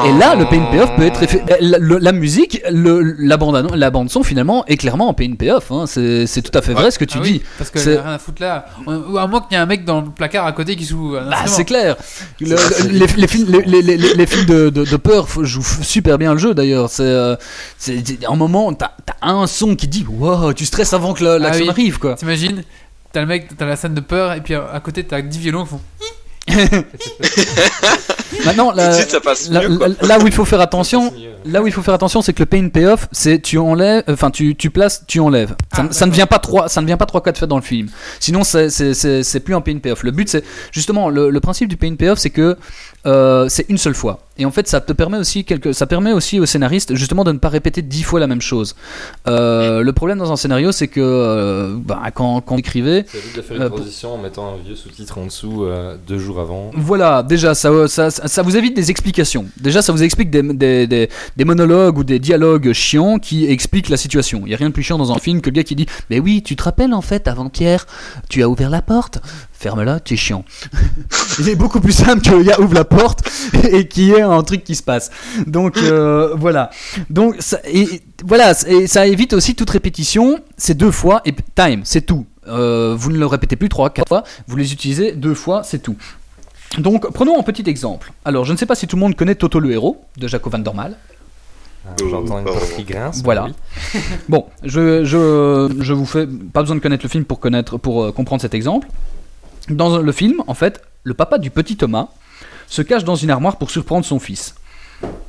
Et 0.06 0.20
là, 0.20 0.36
le 0.36 0.46
pay 0.46 0.58
in 0.58 0.66
payoff 0.66 0.94
peut 0.98 1.04
être 1.04 1.24
effet- 1.24 1.42
la, 1.62 1.78
le- 1.80 2.00
la 2.00 2.12
musique, 2.12 2.62
le, 2.70 3.00
la 3.18 3.38
bande, 3.38 3.72
la 3.74 3.90
bande 3.92 4.10
son 4.10 4.24
finalement 4.24 4.66
est 4.66 4.76
clairement 4.78 5.08
en 5.08 5.14
pay 5.14 5.28
in 5.32 5.36
payoff. 5.36 5.72
Hein. 5.72 5.85
C'est 5.86 6.28
c'est 6.28 6.42
tout 6.42 6.58
à 6.58 6.62
fait 6.62 6.74
vrai 6.74 6.92
ce 6.92 7.00
que 7.00 7.06
tu 7.06 7.18
Ah 7.18 7.22
oui, 7.24 7.32
dis. 7.34 7.42
parce 7.58 7.70
que 7.70 7.80
rien 7.80 8.04
à 8.06 8.18
foutre 8.20 8.42
là. 8.42 8.66
Ou 8.86 9.18
à 9.18 9.28
moins 9.28 9.42
qu'il 9.42 9.54
y 9.54 9.56
ait 9.56 9.64
un 9.64 9.66
mec 9.66 9.86
dans 9.86 10.02
le 10.02 10.10
placard 10.10 10.46
à 10.46 10.52
côté 10.52 10.76
qui 10.76 10.86
joue. 10.86 11.16
un 11.18 11.30
Bah, 11.30 11.44
c'est 11.48 11.66
clair. 11.66 11.96
Le- 12.40 12.50
le- 12.50 12.90
les, 12.90 13.08
les 13.08 13.28
films, 13.28 13.62
les, 13.66 14.26
films 14.28 14.46
de, 14.46 14.70
de, 14.70 14.84
de 14.86 14.98
peur 14.98 15.28
jouent 15.44 15.64
super 15.82 16.18
bien 16.18 16.34
le 16.34 16.40
jeu 16.40 16.54
d'ailleurs. 16.54 16.90
C'est, 16.90 17.04
euh, 17.04 17.36
un 18.30 18.36
moment, 18.36 18.74
t'as 18.74 18.92
as 19.22 19.32
un 19.32 19.48
son 19.48 19.76
qui 19.76 19.88
dit 19.88 20.06
wow, 20.08 20.54
tu 20.54 20.66
stresses 20.66 20.94
avant 20.94 21.14
que 21.14 21.24
la- 21.24 21.40
l'action 21.40 21.66
oui. 21.66 21.70
arrive 21.70 22.00
quoi. 22.00 22.16
T'imagines 22.16 22.64
T'as 23.12 23.22
le 23.22 23.28
mec, 23.28 23.48
t'as 23.58 23.66
la 23.66 23.78
scène 23.78 23.94
de 23.94 24.02
peur, 24.02 24.34
et 24.34 24.42
puis 24.42 24.56
à 24.56 24.80
côté 24.84 25.04
t'as 25.06 25.22
10 25.22 25.38
violons 25.40 25.64
qui 25.64 25.70
font. 25.70 25.82
Maintenant, 28.46 28.70
Tout 28.72 28.78
de 28.78 28.82
la- 28.82 28.94
suite, 28.94 29.10
ça 29.12 29.20
passe 29.22 29.50
là, 29.50 29.68
mieux, 29.68 30.24
où 30.24 30.28
il 30.28 30.34
faut 30.34 30.46
faire 30.46 30.60
attention, 30.62 31.14
là 31.46 31.62
où 31.62 31.68
il 31.68 31.74
faut 31.74 31.82
faire 31.82 31.94
attention, 31.94 32.22
c'est 32.22 32.34
que 32.34 32.42
le 32.42 32.46
pay 32.48 32.60
in 32.60 32.70
payoff, 32.70 33.08
c'est 33.12 33.40
tu 33.42 33.58
enlèves, 33.58 34.04
enfin 34.10 34.32
tu, 34.32 34.56
tu 34.56 34.70
places, 34.70 35.04
tu 35.08 35.20
enlèves. 35.20 35.56
Ça, 35.76 35.84
Ah, 35.86 35.88
ça 35.92 36.06
ne 36.06 36.12
vient 36.12 36.26
pas 36.28 36.40
trois, 36.40 36.68
ça 36.68 36.82
ne 36.82 36.88
vient 36.88 36.98
pas 36.98 37.06
trois 37.06 37.22
quatre 37.22 37.38
fois 37.38 37.48
dans 37.48 37.56
le 37.58 37.62
film. 37.62 37.88
Sinon, 38.20 38.44
c'est- 38.44 38.70
c'est 38.70 38.94
c'est- 38.94 39.24
c'est 39.24 39.40
plus 39.40 39.54
un 39.56 39.62
pay 39.62 39.74
in 39.74 39.80
payoff. 39.80 40.04
Le 40.04 40.12
but, 40.12 40.28
c'est 40.30 40.44
justement 40.72 41.10
le, 41.10 41.30
le 41.30 41.40
principe 41.40 41.70
du 41.70 41.78
pay 41.78 41.88
in 41.90 41.96
payoff, 41.96 42.18
c'est 42.20 42.30
que 42.32 42.58
euh, 43.06 43.48
c'est 43.50 43.66
une 43.70 43.78
seule 43.78 43.94
fois. 43.96 44.20
Et 44.38 44.46
en 44.46 44.52
fait, 44.52 44.68
ça 44.68 44.82
te 44.82 44.92
permet 44.92 45.18
aussi 45.18 45.46
quelque, 45.46 45.72
ça 45.72 45.86
permet 45.88 46.12
aussi 46.12 46.42
au 46.42 46.46
scénariste 46.46 46.94
justement 46.96 47.24
de 47.24 47.32
ne 47.32 47.38
pas 47.38 47.48
répéter 47.48 47.82
dix 47.82 48.04
fois 48.04 48.20
la 48.20 48.28
même 48.28 48.42
chose. 48.42 48.76
Euh, 49.28 49.82
le 49.82 49.94
problème 49.94 50.18
dans 50.18 50.32
un 50.32 50.36
scénario, 50.36 50.74
c'est 50.74 50.88
que 50.90 51.00
euh, 51.00 51.76
bah, 51.78 52.02
quand, 52.14 52.42
quand 52.42 52.56
on 52.56 52.58
écrivait, 52.58 53.06
Ça 53.08 53.18
évite 53.18 53.36
de 53.38 53.42
faire 53.42 53.58
une 53.62 53.68
pour- 53.70 53.78
transition 53.78 54.14
en 54.16 54.18
mettant 54.18 54.54
un 54.54 54.58
vieux 54.58 54.76
sous-titre 54.76 55.18
en 55.20 55.26
dessous 55.28 55.66
deux 56.08 56.18
jours 56.18 56.40
avant. 56.42 56.72
Voilà, 56.76 57.24
déjà, 57.24 57.56
ça, 57.56 57.88
ça, 57.88 58.10
ça 58.12 58.42
vous 58.42 58.58
évite 58.58 58.76
des 58.76 58.92
explications. 58.92 59.46
Déjà, 59.58 59.82
ça 59.82 59.94
vous 59.94 60.04
explique 60.04 60.30
des, 60.30 60.42
des, 60.44 60.86
des, 60.88 61.10
des 61.38 61.46
monologues 61.46 61.98
ou 61.98 62.04
des 62.04 62.20
dialogues 62.20 62.74
chiants 62.74 63.20
qui 63.20 63.46
expliquent 63.46 63.90
la 63.90 63.98
situation. 63.98 64.42
Il 64.44 64.50
n'y 64.50 64.54
a 64.54 64.58
rien 64.58 64.68
de 64.70 64.74
plus 64.74 64.84
chiant 64.84 64.98
dans 64.98 65.14
un 65.14 65.20
film 65.20 65.40
que 65.40 65.50
le 65.50 65.56
gars 65.56 65.64
qui 65.64 65.76
dit 65.76 65.86
Mais 66.10 66.20
oui, 66.20 66.42
tu 66.44 66.56
te 66.58 66.64
rappelles 66.64 66.94
en 66.94 67.02
fait, 67.02 67.28
avant-hier, 67.30 67.86
tu 68.30 68.44
as 68.44 68.50
ouvert 68.50 68.70
la 68.70 68.82
porte. 68.82 69.20
Ferme-la, 69.58 70.00
tu 70.00 70.14
es 70.14 70.18
chiant. 70.18 70.44
Il 71.40 71.50
est 71.50 71.56
beaucoup 71.56 71.80
plus 71.80 71.94
simple 71.94 72.22
que 72.22 72.36
le 72.36 72.44
gars 72.44 72.60
ouvre 72.60 72.74
la 72.74 72.84
porte 72.84 73.28
et 73.72 73.88
qu'il 73.88 74.04
y 74.04 74.12
ait 74.12 74.22
un 74.22 74.44
truc 74.44 74.64
qui 74.64 74.76
se 74.76 74.84
passe. 74.84 75.12
Donc, 75.48 75.78
euh, 75.78 76.36
voilà. 76.38 76.70
Donc, 77.10 77.36
ça, 77.40 77.60
et, 77.66 78.02
voilà, 78.24 78.54
et 78.68 78.88
ça 78.88 79.08
évite 79.08 79.34
aussi 79.34 79.56
toute 79.56 79.70
répétition. 79.70 80.40
C'est 80.58 80.76
deux 80.76 80.92
fois 80.92 81.22
et 81.26 81.34
time, 81.56 81.82
c'est 81.84 82.06
tout. 82.06 82.26
Euh, 82.48 82.96
vous 82.98 83.12
ne 83.12 83.18
le 83.18 83.26
répétez 83.26 83.56
plus 83.56 83.70
trois, 83.70 83.90
quatre 83.90 84.10
fois. 84.10 84.24
Vous 84.48 84.58
les 84.58 84.74
utilisez 84.74 85.14
deux 85.14 85.34
fois, 85.34 85.64
c'est 85.64 85.80
tout. 85.80 85.96
Donc, 86.78 87.10
prenons 87.14 87.40
un 87.40 87.44
petit 87.44 87.68
exemple. 87.70 88.12
Alors, 88.26 88.44
je 88.44 88.52
ne 88.52 88.58
sais 88.58 88.66
pas 88.66 88.76
si 88.76 88.88
tout 88.88 88.98
le 88.98 89.02
monde 89.02 89.16
connaît 89.16 89.36
Toto 89.36 89.60
le 89.60 89.72
héros 89.72 90.06
de 90.18 90.28
Jaco 90.28 90.50
Van 90.50 90.60
Dormal. 90.60 90.98
Ah, 91.88 91.92
J'entends 92.10 92.40
une 92.40 92.46
porte 92.46 92.76
qui 92.76 92.84
grince. 92.84 93.22
Voilà. 93.24 93.46
oui. 93.46 94.00
Bon, 94.30 94.46
je, 94.64 95.06
je, 95.06 95.74
je 95.80 95.94
vous 95.94 96.06
fais 96.06 96.28
pas 96.28 96.62
besoin 96.62 96.76
de 96.76 96.82
connaître 96.82 97.04
le 97.04 97.10
film 97.10 97.26
pour 97.26 97.40
connaître 97.40 97.78
pour 97.78 98.04
euh, 98.04 98.12
comprendre 98.12 98.42
cet 98.42 98.54
exemple. 98.54 98.88
Dans 99.70 99.98
le 100.00 100.12
film, 100.12 100.44
en 100.48 100.54
fait, 100.54 100.82
le 101.04 101.14
papa 101.14 101.38
du 101.38 101.50
petit 101.50 101.76
Thomas 101.78 102.10
se 102.68 102.82
cache 102.82 103.04
dans 103.04 103.16
une 103.16 103.30
armoire 103.30 103.58
pour 103.58 103.70
surprendre 103.72 104.06
son 104.06 104.20
fils. 104.20 104.56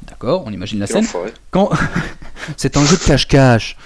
D'accord, 0.07 0.45
on 0.47 0.53
imagine 0.53 0.79
la 0.79 0.87
scène. 0.87 1.05
Quand 1.51 1.71
c'est 2.57 2.77
un 2.77 2.85
jeu 2.85 2.97
de 2.97 3.03
cache-cache. 3.03 3.77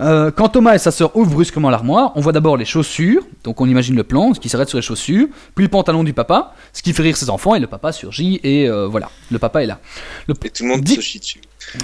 Euh, 0.00 0.30
quand 0.30 0.48
Thomas 0.48 0.74
et 0.74 0.78
sa 0.78 0.90
sœur 0.90 1.14
ouvrent 1.16 1.32
brusquement 1.32 1.70
l'armoire, 1.70 2.12
on 2.14 2.20
voit 2.20 2.32
d'abord 2.32 2.56
les 2.56 2.64
chaussures, 2.64 3.22
donc 3.44 3.60
on 3.60 3.66
imagine 3.68 3.94
le 3.94 4.02
plan, 4.02 4.32
ce 4.34 4.40
qui 4.40 4.48
s'arrête 4.48 4.68
sur 4.68 4.78
les 4.78 4.82
chaussures, 4.82 5.28
puis 5.54 5.64
le 5.64 5.68
pantalon 5.70 6.02
du 6.02 6.14
papa, 6.14 6.54
ce 6.72 6.82
qui 6.82 6.92
fait 6.92 7.02
rire 7.02 7.16
ses 7.16 7.28
enfants, 7.30 7.54
et 7.54 7.60
le 7.60 7.66
papa 7.66 7.92
surgit, 7.92 8.40
et 8.42 8.68
euh, 8.68 8.86
voilà, 8.86 9.10
le 9.30 9.38
papa 9.38 9.62
est 9.62 9.66
là. 9.66 9.78
Le- 10.26 10.34
Et 10.44 10.50
tout 10.50 10.62
le 10.64 10.70
monde 10.70 10.80
Dis- 10.80 10.94
se 10.96 11.00
chie 11.00 11.18
dessus. 11.20 11.40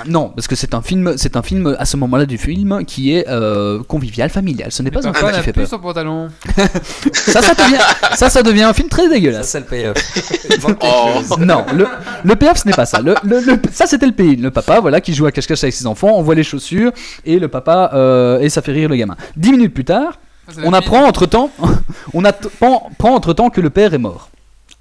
Non, 0.07 0.31
parce 0.31 0.47
que 0.47 0.55
c'est 0.57 0.75
un 0.75 0.81
film, 0.81 1.15
c'est 1.17 1.37
un 1.37 1.43
film 1.43 1.77
à 1.79 1.85
ce 1.85 1.97
moment-là 1.99 2.25
du 2.25 2.39
film 2.39 2.85
qui 2.87 3.15
est 3.15 3.29
euh, 3.29 3.83
convivial, 3.83 4.31
familial. 4.31 4.73
Ce 4.73 4.83
n'est 4.83 4.91
Le 4.91 5.01
pas 5.01 5.07
un 5.07 5.13
papa 5.13 5.27
film 5.27 5.39
qui 5.39 5.45
fait 5.45 5.53
plus 5.53 5.63
peur. 5.63 5.71
son 5.71 5.79
pantalon. 5.81 6.29
Ça, 7.13 7.43
ça 7.43 7.55
devient, 7.55 7.79
ça, 8.15 8.31
ça 8.31 8.43
devient 8.43 8.63
un 8.63 8.73
film 8.73 8.89
très 8.89 9.05
Ça, 9.05 9.09
dégueulasse. 9.11 9.49
c'est 9.49 9.61
le 9.61 9.67
payoff. 9.67 9.97
Oh. 10.85 11.37
Non, 11.39 11.65
le, 11.75 11.87
le 12.25 12.37
payoff 12.37 12.59
ce 12.59 12.67
n'est 12.69 12.75
pas 12.75 12.87
ça. 12.87 13.01
Le, 13.01 13.15
le- 13.25 13.41
le- 13.41 13.61
ça 13.73 13.87
c'était 13.87 14.07
le 14.07 14.13
pays. 14.13 14.37
Le 14.37 14.51
papa, 14.51 14.81
voilà, 14.81 15.01
qui 15.01 15.13
joue 15.15 15.27
à 15.27 15.33
cache-cache 15.33 15.63
avec 15.65 15.75
ses 15.75 15.87
enfants, 15.87 16.13
on 16.15 16.23
voit 16.23 16.35
les 16.35 16.43
chaussures 16.45 16.93
et 17.25 17.39
le 17.39 17.49
papa 17.49 17.91
euh, 17.95 18.39
et 18.41 18.49
ça 18.49 18.63
fait 18.63 18.73
rire 18.73 18.89
le 18.89 18.97
gamin. 18.97 19.17
Dix 19.37 19.51
minutes 19.53 19.75
plus 19.75 19.85
tard, 19.85 20.19
Ça, 20.49 20.61
la 20.61 20.69
on 20.69 20.73
apprend 20.73 21.05
entre 21.05 21.27
temps, 21.27 21.51
on 22.15 22.25
apprend 22.25 22.91
entre 23.15 23.33
temps 23.33 23.51
que 23.51 23.61
le 23.61 23.71
père 23.71 23.93
est 23.95 23.99
mort. 23.99 24.31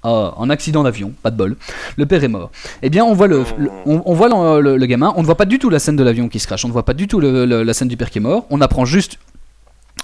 Ah, 0.04 0.34
en 0.36 0.50
accident 0.50 0.82
d'avion, 0.82 1.12
pas 1.22 1.30
de 1.30 1.36
bol. 1.36 1.56
Le 1.96 2.06
père 2.06 2.24
est 2.24 2.28
mort. 2.28 2.50
Eh 2.82 2.90
bien, 2.90 3.04
on 3.04 3.14
voit 3.14 3.28
le, 3.28 3.44
le- 3.56 3.70
on, 3.86 4.02
on 4.04 4.14
voit 4.14 4.28
le, 4.28 4.60
le- 4.60 4.76
le 4.76 4.86
gamin. 4.86 5.12
On 5.16 5.20
ne 5.22 5.26
voit 5.26 5.36
pas 5.36 5.44
du 5.44 5.58
tout 5.60 5.70
la 5.70 5.78
scène 5.78 5.94
de 5.96 6.02
l'avion 6.02 6.28
qui 6.28 6.40
se 6.40 6.46
crache. 6.46 6.64
On 6.64 6.68
ne 6.68 6.72
voit 6.72 6.84
pas 6.84 6.94
du 6.94 7.06
tout 7.06 7.20
la 7.20 7.74
scène 7.74 7.88
du 7.88 7.96
père 7.96 8.10
qui 8.10 8.18
est 8.18 8.22
mort. 8.22 8.46
On 8.50 8.60
apprend 8.60 8.84
juste 8.84 9.18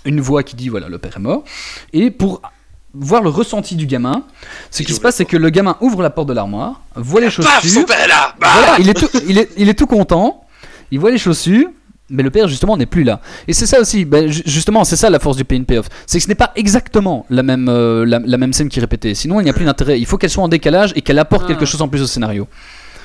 une 0.05 0.21
voix 0.21 0.43
qui 0.45 0.55
dit 0.55 0.69
voilà 0.69 0.89
le 0.89 0.99
père 0.99 1.17
est 1.17 1.21
mort. 1.21 1.43
Et 1.93 2.11
pour 2.13 2.41
voir 2.95 3.23
le 3.23 3.29
ressenti 3.29 3.75
du 3.77 3.87
gamin, 3.87 4.23
ce 4.71 4.83
qui 4.85 4.95
se 4.95 5.01
passe, 5.01 5.17
c'est 5.17 5.25
que 5.25 5.37
le 5.37 5.51
gamin 5.51 5.77
ouvre 5.81 6.01
la 6.03 6.11
porte 6.11 6.29
de 6.29 6.33
l'armoire, 6.33 6.81
voit 6.95 7.21
les 7.21 7.27
Paf, 7.27 7.35
son 7.37 7.43
chaussures. 7.61 7.87
père 7.87 8.01
est 8.01 8.09
là 8.09 8.35
Bah 8.41 8.49
Voilà, 8.55 8.79
il 8.79 8.89
est, 8.89 8.95
tout, 8.95 9.09
il, 9.29 9.37
est, 9.39 9.51
il 9.57 9.69
est 9.69 9.75
tout 9.75 9.87
content, 9.87 10.45
il 10.91 10.99
voit 11.01 11.11
les 11.11 11.19
chaussures, 11.19 11.69
mais 12.11 12.23
le 12.23 12.31
père 12.31 12.49
justement 12.49 12.77
n'est 12.77 12.87
plus 12.87 13.05
là. 13.05 13.21
Et 13.47 13.53
c'est 13.53 13.67
ça 13.67 13.81
aussi, 13.81 14.05
ben, 14.05 14.29
ju- 14.31 14.43
justement, 14.47 14.85
c'est 14.85 14.97
ça 14.97 15.11
la 15.11 15.19
force 15.19 15.37
du 15.37 15.45
pay 15.45 15.57
in 15.59 15.65
payoff. 15.65 15.87
C'est 16.07 16.19
que 16.19 16.25
ce 16.25 16.29
n'est 16.29 16.35
pas 16.35 16.53
exactement 16.57 17.27
la 17.31 17.43
même, 17.43 17.69
euh, 17.69 18.05
la, 18.07 18.19
la 18.25 18.39
même 18.39 18.53
scène 18.53 18.69
qui 18.69 18.79
est 18.79 18.83
répétée. 18.83 19.15
Sinon, 19.15 19.41
il 19.41 19.45
n'y 19.45 19.51
a 19.51 19.53
plus 19.55 19.65
d'intérêt. 19.65 19.99
Il 20.01 20.07
faut 20.07 20.17
qu'elle 20.19 20.31
soit 20.31 20.45
en 20.45 20.49
décalage 20.49 20.93
et 20.97 21.03
qu'elle 21.03 21.19
apporte 21.19 21.45
Ah. 21.45 21.49
quelque 21.49 21.65
chose 21.67 21.83
en 21.83 21.89
plus 21.89 22.03
au 22.03 22.07
scénario. 22.07 22.49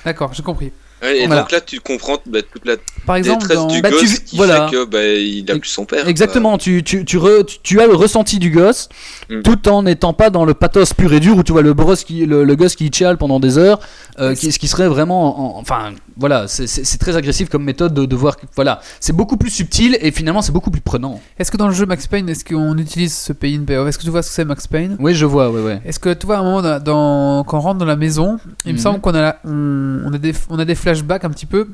D'accord, 0.06 0.32
j'ai 0.34 0.44
compris. 0.44 0.72
Ouais, 1.02 1.20
et 1.20 1.28
Voilà. 1.28 1.42
donc 1.42 1.52
là, 1.52 1.60
tu 1.60 1.82
comprends 1.82 2.18
bah, 2.26 2.40
toute 2.50 2.66
la 2.66 2.76
Par 3.06 3.18
exemple, 3.18 3.42
détresse 3.42 3.58
dans... 3.58 3.68
du 3.68 3.82
Bah, 3.82 3.90
tu- 3.90 3.96
gosse 4.06 4.20
qui 4.20 4.38
voilà. 4.38 4.68
fait 4.70 4.76
que 4.76 4.86
bah, 4.86 5.04
il 5.06 5.44
a 5.52 5.60
plus 5.60 5.68
son 5.70 5.84
père. 5.84 6.08
Exactement, 6.08 6.58
tu, 6.58 6.82
tu, 6.82 7.04
tu, 7.04 7.18
re- 7.18 7.44
tu- 7.44 7.58
tu 7.62 7.82
as 7.82 7.88
le 7.88 7.94
ressenti 7.96 8.40
du 8.40 8.52
gosse 8.52 8.88
Mm. 9.30 9.42
tout 9.42 9.68
en 9.68 9.84
n'étant 9.84 10.14
pas 10.14 10.30
dans 10.30 10.46
le 10.46 10.54
pathos 10.54 10.94
pur 10.94 11.12
et 11.14 11.20
dur 11.20 11.38
où 11.38 11.44
tu 11.44 11.52
vois 11.52 11.62
le, 11.62 11.74
brosse 11.74 12.04
qui, 12.06 12.26
le, 12.26 12.44
le 12.46 12.56
gosse 12.56 12.76
qui 12.78 12.90
chiale 12.94 13.18
pendant 13.18 13.40
des 13.42 13.58
heures, 13.58 13.80
euh, 14.20 14.34
qui, 14.34 14.52
ce 14.54 14.60
qui 14.60 14.68
serait 14.70 14.88
vraiment. 14.88 15.58
en- 15.58 15.60
enfin, 15.60 15.92
voilà, 16.18 16.48
c'est- 16.48 16.98
très 17.00 17.16
agressif 17.16 17.50
comme 17.50 17.64
méthode 17.64 17.94
de, 17.94 18.06
de 18.06 18.16
voir. 18.16 18.36
Voilà, 18.56 18.82
c'est 19.00 19.14
beaucoup 19.14 19.38
plus 19.38 19.50
subtil 19.50 19.98
et 20.02 20.12
finalement 20.12 20.42
c'est 20.42 20.52
beaucoup 20.52 20.72
plus 20.72 20.82
prenant. 20.82 21.20
Est-ce 21.40 21.52
que 21.52 21.58
dans 21.58 21.68
le 21.68 21.74
jeu 21.74 21.86
Max 21.86 22.08
Payne, 22.08 22.30
est-ce 22.30 22.46
qu'on 22.46 22.78
utilise 22.78 23.14
ce 23.16 23.34
pay 23.34 23.56
in 23.56 23.64
payoff 23.66 23.88
Est-ce 23.88 23.98
que 23.98 24.04
tu 24.04 24.10
vois 24.10 24.22
ce 24.22 24.30
que 24.30 24.36
c'est 24.36 24.46
Max 24.46 24.68
Payne? 24.68 24.96
Oui, 25.00 25.14
je 25.16 25.26
vois, 25.26 25.50
ouais, 25.50 25.62
ouais. 25.62 25.82
Est-ce 25.86 26.00
que 26.00 26.14
tu 26.14 26.26
vois 26.26 26.38
à 26.38 26.40
un 26.40 26.44
moment 26.44 26.62
dans, 26.62 26.82
dans- 26.84 27.44
quand 27.44 27.58
on 27.58 27.62
rentre 27.62 27.80
dans 27.80 27.86
la 27.86 27.96
maison, 27.96 28.38
il 28.66 28.74
me 28.74 28.78
Mhm. 28.78 28.82
semble 28.84 29.02
qu'on 29.02 29.14
a, 29.16 29.22
la- 29.22 29.40
on, 29.46 30.02
on 30.06 30.14
a 30.14 30.18
des, 30.18 30.34
on 30.50 30.60
a 30.60 30.66
des 30.66 30.76
flashbacks 30.76 31.26
un 31.26 31.30
petit 31.30 31.46
peu 31.46 31.68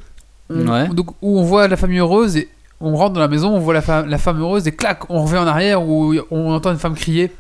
on- 0.49 0.67
Ouais. 0.67 0.87
donc, 0.89 1.11
où 1.21 1.39
on 1.39 1.43
voit 1.43 1.67
la 1.67 1.77
famille 1.77 1.99
heureuse 1.99 2.35
et 2.37 2.49
on 2.81 2.95
rentre 2.95 3.13
dans 3.13 3.19
la 3.19 3.27
maison, 3.27 3.49
on 3.55 3.59
voit 3.59 3.73
la, 3.73 3.81
fa- 3.81 4.05
la 4.05 4.17
femme 4.17 4.39
heureuse 4.39 4.65
et 4.67 4.71
clac, 4.71 5.01
on 5.09 5.23
revient 5.23 5.37
en 5.37 5.47
arrière 5.47 5.83
où 5.87 6.13
on 6.31 6.51
entend 6.53 6.71
une 6.71 6.79
femme 6.79 6.95
crier 6.95 7.31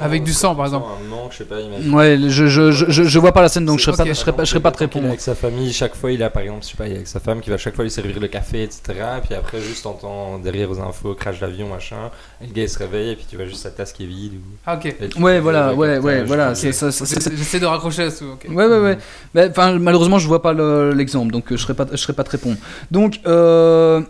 avec 0.00 0.22
du 0.24 0.32
sang 0.32 0.54
par 0.54 0.66
exemple. 0.66 0.86
Un 1.04 1.08
manque, 1.08 1.32
je 1.32 1.38
sais 1.38 1.44
pas, 1.44 1.60
imagine. 1.60 1.94
Ouais, 1.94 2.16
je, 2.28 2.46
je, 2.46 2.70
je, 2.72 2.86
je, 2.90 3.02
je 3.04 3.18
vois 3.18 3.32
pas 3.32 3.42
la 3.42 3.48
scène 3.48 3.64
donc 3.64 3.78
je 3.78 3.84
serais 3.84 3.96
pas, 3.96 4.04
je 4.04 4.12
serais 4.14 4.32
pas, 4.32 4.44
je 4.44 4.50
serais 4.50 4.60
pas 4.60 4.70
très 4.70 4.84
répondre. 4.86 5.06
Avec 5.08 5.20
sa 5.20 5.34
famille, 5.34 5.72
chaque 5.72 5.94
fois, 5.94 6.12
il 6.12 6.22
a 6.22 6.30
par 6.30 6.42
exemple, 6.42 6.62
je 6.64 6.68
sais 6.70 6.76
pas, 6.76 6.86
il 6.86 6.92
est 6.92 6.96
avec 6.96 7.08
sa 7.08 7.20
femme 7.20 7.40
qui 7.40 7.50
va 7.50 7.56
chaque 7.58 7.74
fois 7.74 7.84
lui 7.84 7.90
servir 7.90 8.18
le 8.20 8.28
café, 8.28 8.62
etc. 8.62 8.82
Et 9.18 9.20
puis 9.26 9.34
après, 9.34 9.60
juste 9.60 9.84
entend 9.86 10.38
derrière 10.38 10.70
aux 10.70 10.80
infos, 10.80 11.14
crash 11.14 11.40
d'avion, 11.40 11.68
machin. 11.68 12.10
Et 12.42 12.46
le 12.46 12.52
gars 12.52 12.62
il 12.62 12.68
se 12.68 12.78
réveille 12.78 13.10
et 13.10 13.16
puis 13.16 13.26
tu 13.28 13.36
vois 13.36 13.46
juste 13.46 13.62
sa 13.62 13.70
tasse 13.70 13.92
qui 13.92 14.04
est 14.04 14.06
vide. 14.06 14.34
Ou... 14.34 14.56
Ah 14.66 14.76
ok. 14.76 14.94
Ouais, 15.20 15.40
voilà, 15.40 15.74
ouais, 15.74 15.98
ouais, 15.98 16.22
voilà, 16.24 16.54
J'essaie 16.54 17.60
de 17.60 17.66
raccrocher 17.66 18.02
là-dessous. 18.04 18.26
ok. 18.34 18.46
Ouais, 18.54 18.66
ouais, 18.66 18.78
ouais. 18.78 18.98
Mais, 19.34 19.48
Enfin, 19.50 19.78
malheureusement, 19.78 20.18
je 20.18 20.26
vois 20.28 20.42
pas 20.42 20.52
le- 20.52 20.92
l'exemple, 20.92 21.32
donc 21.32 21.50
euh, 21.52 21.56
je 21.56 21.62
serais 21.62 21.74
pas, 21.74 21.86
je 21.90 21.96
serais 21.96 22.12
pas 22.12 22.24
te 22.24 22.30
répondre. 22.30 22.56
Donc, 22.90 23.20
euh, 23.26 24.02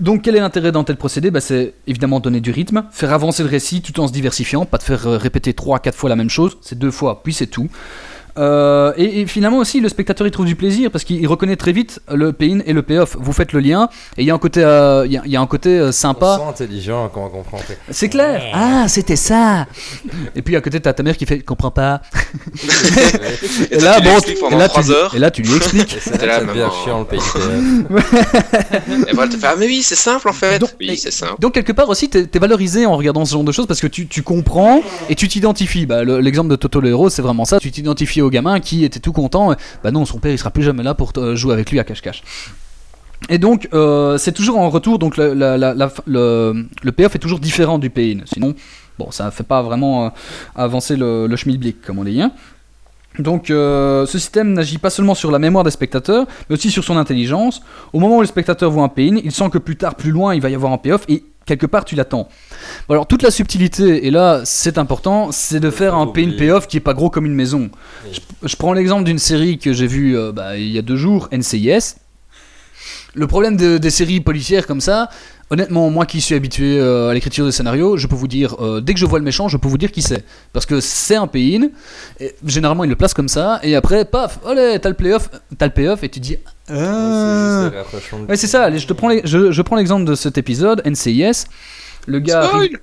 donc, 0.00 0.22
quel 0.22 0.36
est 0.36 0.40
l'intérêt 0.40 0.72
d'un 0.72 0.84
tel 0.84 0.96
procédé? 0.96 1.30
Bah, 1.30 1.40
C'est 1.40 1.74
évidemment 1.86 2.20
donner 2.20 2.40
du 2.40 2.50
rythme, 2.50 2.84
faire 2.90 3.12
avancer 3.12 3.42
le 3.42 3.48
récit 3.48 3.82
tout 3.82 4.00
en 4.00 4.08
se 4.08 4.12
diversifiant, 4.12 4.64
pas 4.64 4.78
de 4.78 4.82
faire 4.82 5.06
euh, 5.06 5.16
répéter 5.18 5.52
3-4 5.52 5.92
fois 5.92 6.08
la 6.08 6.16
même 6.16 6.30
chose, 6.30 6.56
c'est 6.60 6.78
deux 6.78 6.90
fois, 6.90 7.22
puis 7.22 7.32
c'est 7.32 7.46
tout. 7.46 7.68
Euh, 8.38 8.92
et, 8.96 9.20
et 9.22 9.26
finalement 9.26 9.58
aussi, 9.58 9.80
le 9.80 9.88
spectateur 9.88 10.26
il 10.26 10.30
trouve 10.30 10.46
du 10.46 10.56
plaisir 10.56 10.90
parce 10.90 11.04
qu'il 11.04 11.16
il 11.20 11.26
reconnaît 11.26 11.56
très 11.56 11.72
vite 11.72 12.00
le 12.12 12.32
pay-in 12.32 12.60
et 12.66 12.72
le 12.72 12.82
pay-off. 12.82 13.16
Vous 13.18 13.32
faites 13.32 13.52
le 13.52 13.60
lien 13.60 13.88
et 14.16 14.22
il 14.22 14.26
y 14.26 14.30
a 14.30 14.34
un 14.34 14.38
côté, 14.38 14.62
euh, 14.62 15.04
il 15.06 15.12
y 15.12 15.16
a- 15.16 15.22
il 15.24 15.30
y 15.32 15.36
a 15.36 15.40
un 15.40 15.46
côté 15.46 15.78
euh, 15.78 15.88
On 15.88 15.92
sympa. 15.92 16.36
sent 16.38 16.48
intelligent 16.64 17.10
quand 17.12 17.24
on 17.26 17.28
comprend. 17.30 17.58
C'est 17.90 18.08
clair. 18.08 18.42
Ah, 18.52 18.86
c'était 18.88 19.16
ça. 19.16 19.66
Et 20.34 20.42
puis 20.42 20.54
à 20.56 20.60
côté, 20.60 20.80
t'as 20.80 20.92
ta 20.92 21.02
mère 21.02 21.16
qui 21.16 21.26
fait, 21.26 21.40
comprends 21.40 21.70
pas. 21.70 22.02
Et 23.70 23.76
expliques 23.76 24.40
pendant 24.40 24.56
et 24.56 24.60
là, 24.60 24.68
3 24.68 24.82
tu, 24.82 24.90
heures. 24.92 25.14
et 25.14 25.18
là, 25.18 25.30
tu 25.30 25.42
lui 25.42 25.54
expliques. 25.56 25.98
T'es 26.18 26.26
là 26.26 26.40
là, 26.40 26.44
maman. 26.44 26.70
chiant 26.84 26.98
le 27.00 27.04
pays. 27.06 27.20
Et 29.08 29.12
voilà, 29.14 29.30
tu 29.30 29.38
fais 29.38 29.46
Ah, 29.46 29.54
mais 29.58 29.66
oui, 29.66 29.82
c'est 29.82 29.94
simple 29.96 30.28
en 30.28 30.32
fait. 30.32 30.58
Donc- 30.58 30.70
oui, 30.80 30.96
c'est 30.96 31.10
simple. 31.10 31.34
Donc 31.40 31.54
quelque 31.54 31.72
part 31.72 31.88
aussi, 31.88 32.08
t'es 32.08 32.26
t'es 32.26 32.38
valorisé 32.38 32.86
en 32.86 32.96
regardant 32.96 33.24
ce 33.24 33.32
genre 33.32 33.44
de 33.44 33.52
choses 33.52 33.66
parce 33.66 33.80
que 33.80 33.86
tu, 33.86 34.06
tu 34.06 34.22
comprends 34.22 34.82
et 35.08 35.14
tu 35.14 35.28
t'identifies. 35.28 35.86
Bah, 35.86 36.04
le- 36.04 36.20
L'exemple 36.20 36.48
de 36.50 36.56
Toto 36.56 36.80
le 36.80 36.88
héros, 36.90 37.08
c'est 37.10 37.22
vraiment 37.22 37.44
ça. 37.44 37.58
Tu 37.60 37.70
t'identifies 37.70 38.22
gamin 38.30 38.60
qui 38.60 38.84
était 38.84 39.00
tout 39.00 39.12
content. 39.12 39.54
Bah 39.82 39.90
non, 39.90 40.04
son 40.04 40.18
père, 40.18 40.32
il 40.32 40.38
sera 40.38 40.50
plus 40.50 40.62
jamais 40.62 40.82
là 40.82 40.94
pour 40.94 41.12
te- 41.12 41.34
jouer 41.34 41.52
avec 41.54 41.70
lui 41.70 41.78
à 41.80 41.84
cache-cache. 41.84 42.22
Et 43.30 43.38
donc, 43.38 43.68
euh, 43.72 44.18
c'est 44.18 44.32
toujours 44.32 44.58
en 44.58 44.68
retour. 44.68 44.98
Donc, 44.98 45.16
le, 45.16 45.32
le, 45.34 46.92
payoff 46.92 47.14
est 47.14 47.18
toujours 47.18 47.40
différent 47.40 47.78
du 47.78 47.88
pay-in. 47.90 48.20
Sinon, 48.26 48.54
bon, 48.98 49.10
ça 49.10 49.30
fait 49.30 49.42
pas 49.42 49.62
vraiment 49.62 50.06
euh, 50.06 50.08
avancer 50.54 50.96
le, 50.96 51.26
le 51.26 51.36
schmilblick, 51.36 51.80
comme 51.82 51.98
on 51.98 52.04
dit. 52.04 52.20
hein. 52.20 52.32
Donc, 53.18 53.48
euh, 53.50 54.04
ce 54.04 54.18
système 54.18 54.52
n'agit 54.52 54.76
pas 54.76 54.90
seulement 54.90 55.14
sur 55.14 55.30
la 55.30 55.38
mémoire 55.38 55.64
des 55.64 55.70
spectateurs, 55.70 56.26
mais 56.50 56.54
aussi 56.54 56.70
sur 56.70 56.84
son 56.84 56.98
intelligence. 56.98 57.62
Au 57.94 57.98
moment 58.00 58.18
où 58.18 58.20
le 58.20 58.26
spectateur 58.26 58.70
voit 58.70 58.84
un 58.84 58.88
pay-in, 58.90 59.16
il 59.24 59.32
sent 59.32 59.48
que 59.50 59.58
plus 59.58 59.76
tard, 59.76 59.94
plus 59.94 60.10
loin, 60.10 60.34
il 60.34 60.42
va 60.42 60.50
y 60.50 60.54
avoir 60.54 60.72
un 60.72 60.78
payoff 60.78 61.04
et 61.08 61.24
quelque 61.46 61.66
part, 61.66 61.84
tu 61.84 61.94
l'attends. 61.94 62.28
Alors, 62.90 63.06
toute 63.06 63.22
la 63.22 63.30
subtilité, 63.30 64.06
et 64.06 64.10
là, 64.10 64.42
c'est 64.44 64.76
important, 64.78 65.30
c'est 65.32 65.60
de 65.60 65.70
faire 65.70 65.94
un 65.94 66.06
pay-in 66.08 66.32
payoff 66.36 66.66
qui 66.66 66.76
est 66.76 66.80
pas 66.80 66.92
gros 66.94 67.08
comme 67.08 67.24
une 67.24 67.34
maison. 67.34 67.70
Je, 68.12 68.20
je 68.42 68.56
prends 68.56 68.72
l'exemple 68.72 69.04
d'une 69.04 69.18
série 69.18 69.58
que 69.58 69.72
j'ai 69.72 69.86
vue 69.86 70.16
euh, 70.18 70.32
bah, 70.32 70.58
il 70.58 70.68
y 70.70 70.78
a 70.78 70.82
deux 70.82 70.96
jours, 70.96 71.28
NCIS. 71.32 71.94
Le 73.14 73.26
problème 73.26 73.56
de- 73.56 73.78
des 73.78 73.90
séries 73.90 74.20
policières 74.20 74.66
comme 74.66 74.80
ça, 74.82 75.08
honnêtement, 75.50 75.90
moi 75.90 76.06
qui 76.06 76.20
suis 76.20 76.34
habitué 76.34 76.78
euh, 76.78 77.10
à 77.10 77.14
l'écriture 77.14 77.44
de 77.46 77.50
scénarios, 77.50 77.96
je 77.96 78.06
peux 78.06 78.14
vous 78.16 78.28
dire, 78.28 78.56
euh, 78.60 78.80
dès 78.80 78.94
que 78.94 79.00
je 79.00 79.06
vois 79.06 79.18
le 79.18 79.24
méchant, 79.24 79.48
je 79.48 79.56
peux 79.56 79.68
vous 79.68 79.78
dire 79.78 79.92
qui 79.92 80.02
c'est. 80.02 80.24
Parce 80.52 80.66
que 80.66 80.80
c'est 80.80 81.16
un 81.16 81.26
pay-in, 81.26 81.68
et 82.20 82.34
généralement 82.44 82.84
il 82.84 82.90
le 82.90 82.96
place 82.96 83.14
comme 83.14 83.28
ça, 83.28 83.60
et 83.62 83.74
après, 83.76 84.04
paf, 84.04 84.38
allez, 84.46 84.78
t'as 84.80 84.88
le 84.88 84.94
payoff, 84.94 85.30
t'as 85.58 85.66
le 85.66 85.72
payoff, 85.72 86.02
et 86.02 86.08
tu 86.08 86.20
dis, 86.20 86.36
C'est 86.68 86.74
ah. 86.74 87.70
Ouais, 88.28 88.36
c'est 88.36 88.46
ça. 88.46 88.64
Allez, 88.64 88.78
je 88.78 88.86
te 88.86 88.92
prends, 88.92 89.08
les- 89.08 89.22
je, 89.24 89.52
je 89.52 89.62
prends 89.62 89.76
l'exemple 89.76 90.04
de 90.04 90.14
cet 90.14 90.36
épisode, 90.38 90.82
NCIS. 90.84 91.44
Le 92.08 92.20
gars. 92.20 92.42
Arrive-. 92.42 92.78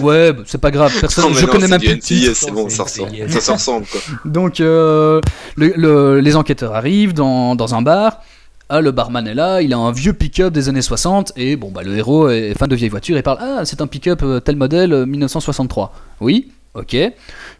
Ouais, 0.00 0.32
bah, 0.34 0.42
c'est 0.44 0.60
pas 0.60 0.70
grave. 0.70 0.92
Personne, 1.00 1.24
Non, 1.24 1.32
je 1.32 1.46
non, 1.46 1.52
connais 1.52 1.68
c'est 1.68 1.70
même 1.70 1.80
plus 1.98 2.34
c'est 2.34 2.50
bon, 2.50 2.68
ça 2.68 2.82
ressemble. 2.82 3.30
Ça 3.30 3.40
se 3.40 3.50
ressemble 3.50 3.86
quoi. 3.86 4.00
Donc, 4.26 4.60
euh, 4.60 5.22
le- 5.56 5.72
le- 5.74 6.20
les 6.20 6.36
enquêteurs 6.36 6.74
arrivent 6.74 7.14
dans, 7.14 7.54
dans 7.54 7.74
un 7.74 7.80
bar. 7.80 8.20
Ah, 8.68 8.80
le 8.80 8.90
barman 8.90 9.26
est 9.28 9.34
là, 9.34 9.62
il 9.62 9.72
a 9.72 9.78
un 9.78 9.92
vieux 9.92 10.12
pick-up 10.12 10.52
des 10.52 10.68
années 10.68 10.82
60, 10.82 11.32
et 11.36 11.54
bon, 11.54 11.70
bah, 11.70 11.82
le 11.84 11.96
héros 11.96 12.28
est 12.30 12.52
fan 12.58 12.68
de 12.68 12.74
vieilles 12.74 12.88
voitures 12.90 13.16
et 13.16 13.22
parle 13.22 13.38
Ah, 13.40 13.64
c'est 13.64 13.80
un 13.80 13.86
pick-up 13.86 14.20
euh, 14.24 14.40
tel 14.40 14.56
modèle 14.56 14.92
euh, 14.92 15.06
1963. 15.06 15.94
Oui, 16.20 16.50
ok. 16.74 16.96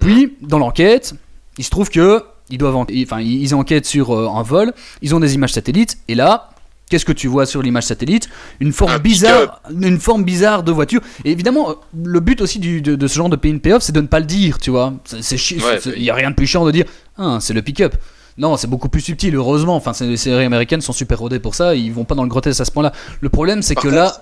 Puis, 0.01 0.35
dans 0.43 0.59
l'enquête, 0.59 1.15
il 1.59 1.65
se 1.65 1.71
trouve 1.71 1.91
que 1.91 2.23
ils 2.51 2.59
doivent, 2.59 2.77
en- 2.77 2.87
enfin, 3.05 3.21
ils 3.21 3.55
enquêtent 3.55 3.87
sur 3.87 4.15
euh, 4.17 4.29
un 4.29 4.43
vol, 4.43 4.73
ils 5.01 5.15
ont 5.15 5.21
des 5.21 5.35
images 5.37 5.53
satellites, 5.53 5.99
et 6.09 6.17
là, 6.17 6.51
qu'est-ce 6.91 7.05
que 7.05 7.13
tu 7.13 7.29
vois 7.29 7.47
sur 7.47 7.63
l'image 7.63 7.85
satellite? 7.85 8.29
Une 8.59 8.73
forme 8.73 8.91
Un 8.93 8.99
bizarre, 8.99 9.63
une 9.81 10.01
forme 10.01 10.25
bizarre 10.25 10.65
de 10.65 10.73
voiture. 10.73 11.01
Et 11.25 11.31
évidemment, 11.31 11.71
euh, 11.71 11.75
le 12.05 12.19
but 12.19 12.41
aussi 12.41 12.59
du- 12.59 12.83
de, 12.83 12.97
de 12.97 13.07
ce 13.07 13.15
genre 13.15 13.29
de 13.29 13.37
pay 13.37 13.53
in 13.53 13.59
payoff, 13.59 13.83
c'est 13.85 13.93
de 13.93 14.01
ne 14.01 14.07
pas 14.09 14.19
le 14.19 14.27
dire, 14.27 14.59
tu 14.59 14.71
vois. 14.71 14.93
C'est- 15.05 15.37
chi- 15.37 15.57
Ouais, 15.57 15.79
c'est- 15.81 15.91
bah, 15.91 15.95
il 15.99 16.03
y 16.03 16.11
a 16.11 16.15
rien 16.15 16.31
de 16.31 16.35
plus 16.37 16.49
chiant 16.49 16.65
de 16.67 16.73
dire 16.73 16.85
ah, 17.17 17.39
c'est 17.41 17.55
le 17.55 17.63
pick-up. 17.63 17.95
Non, 18.39 18.57
c'est 18.57 18.66
beaucoup 18.66 18.89
plus 18.89 19.01
subtil, 19.01 19.34
heureusement. 19.34 19.76
Enfin, 19.76 19.93
les 20.01 20.16
séries 20.16 20.45
américaines 20.45 20.80
sont 20.82 20.93
super 20.93 21.18
rodées 21.18 21.39
pour 21.41 21.55
ça, 21.55 21.74
ils 21.74 21.93
vont 21.93 22.05
pas 22.05 22.14
dans 22.14 22.22
le 22.22 22.28
grotesque 22.28 22.61
à 22.61 22.64
ce 22.64 22.70
point-là. 22.70 22.93
Le 23.20 23.28
problème, 23.28 23.62
c'est 23.62 23.74
que 23.74 23.80
contre, 23.82 23.95
là, 23.95 24.18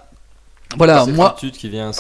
voilà, 0.77 1.05
C'est 1.05 1.13
moi, 1.13 1.37
qui 1.39 1.69
vient 1.69 1.93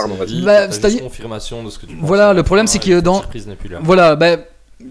Bah, 0.44 0.68
confirmation 1.00 1.62
de 1.62 1.70
ce 1.70 1.78
que 1.78 1.86
tu 1.86 1.94
penses 1.96 2.06
Voilà, 2.06 2.32
le 2.32 2.42
problème, 2.42 2.66
c'est 2.66 2.78
et 2.78 2.88
que 2.90 2.94
la 2.94 3.00
dans- 3.00 3.18
surprise 3.20 3.46
n'est 3.46 3.56
plus 3.56 3.68
là. 3.68 3.78
voilà, 3.82 4.16
ben. 4.16 4.40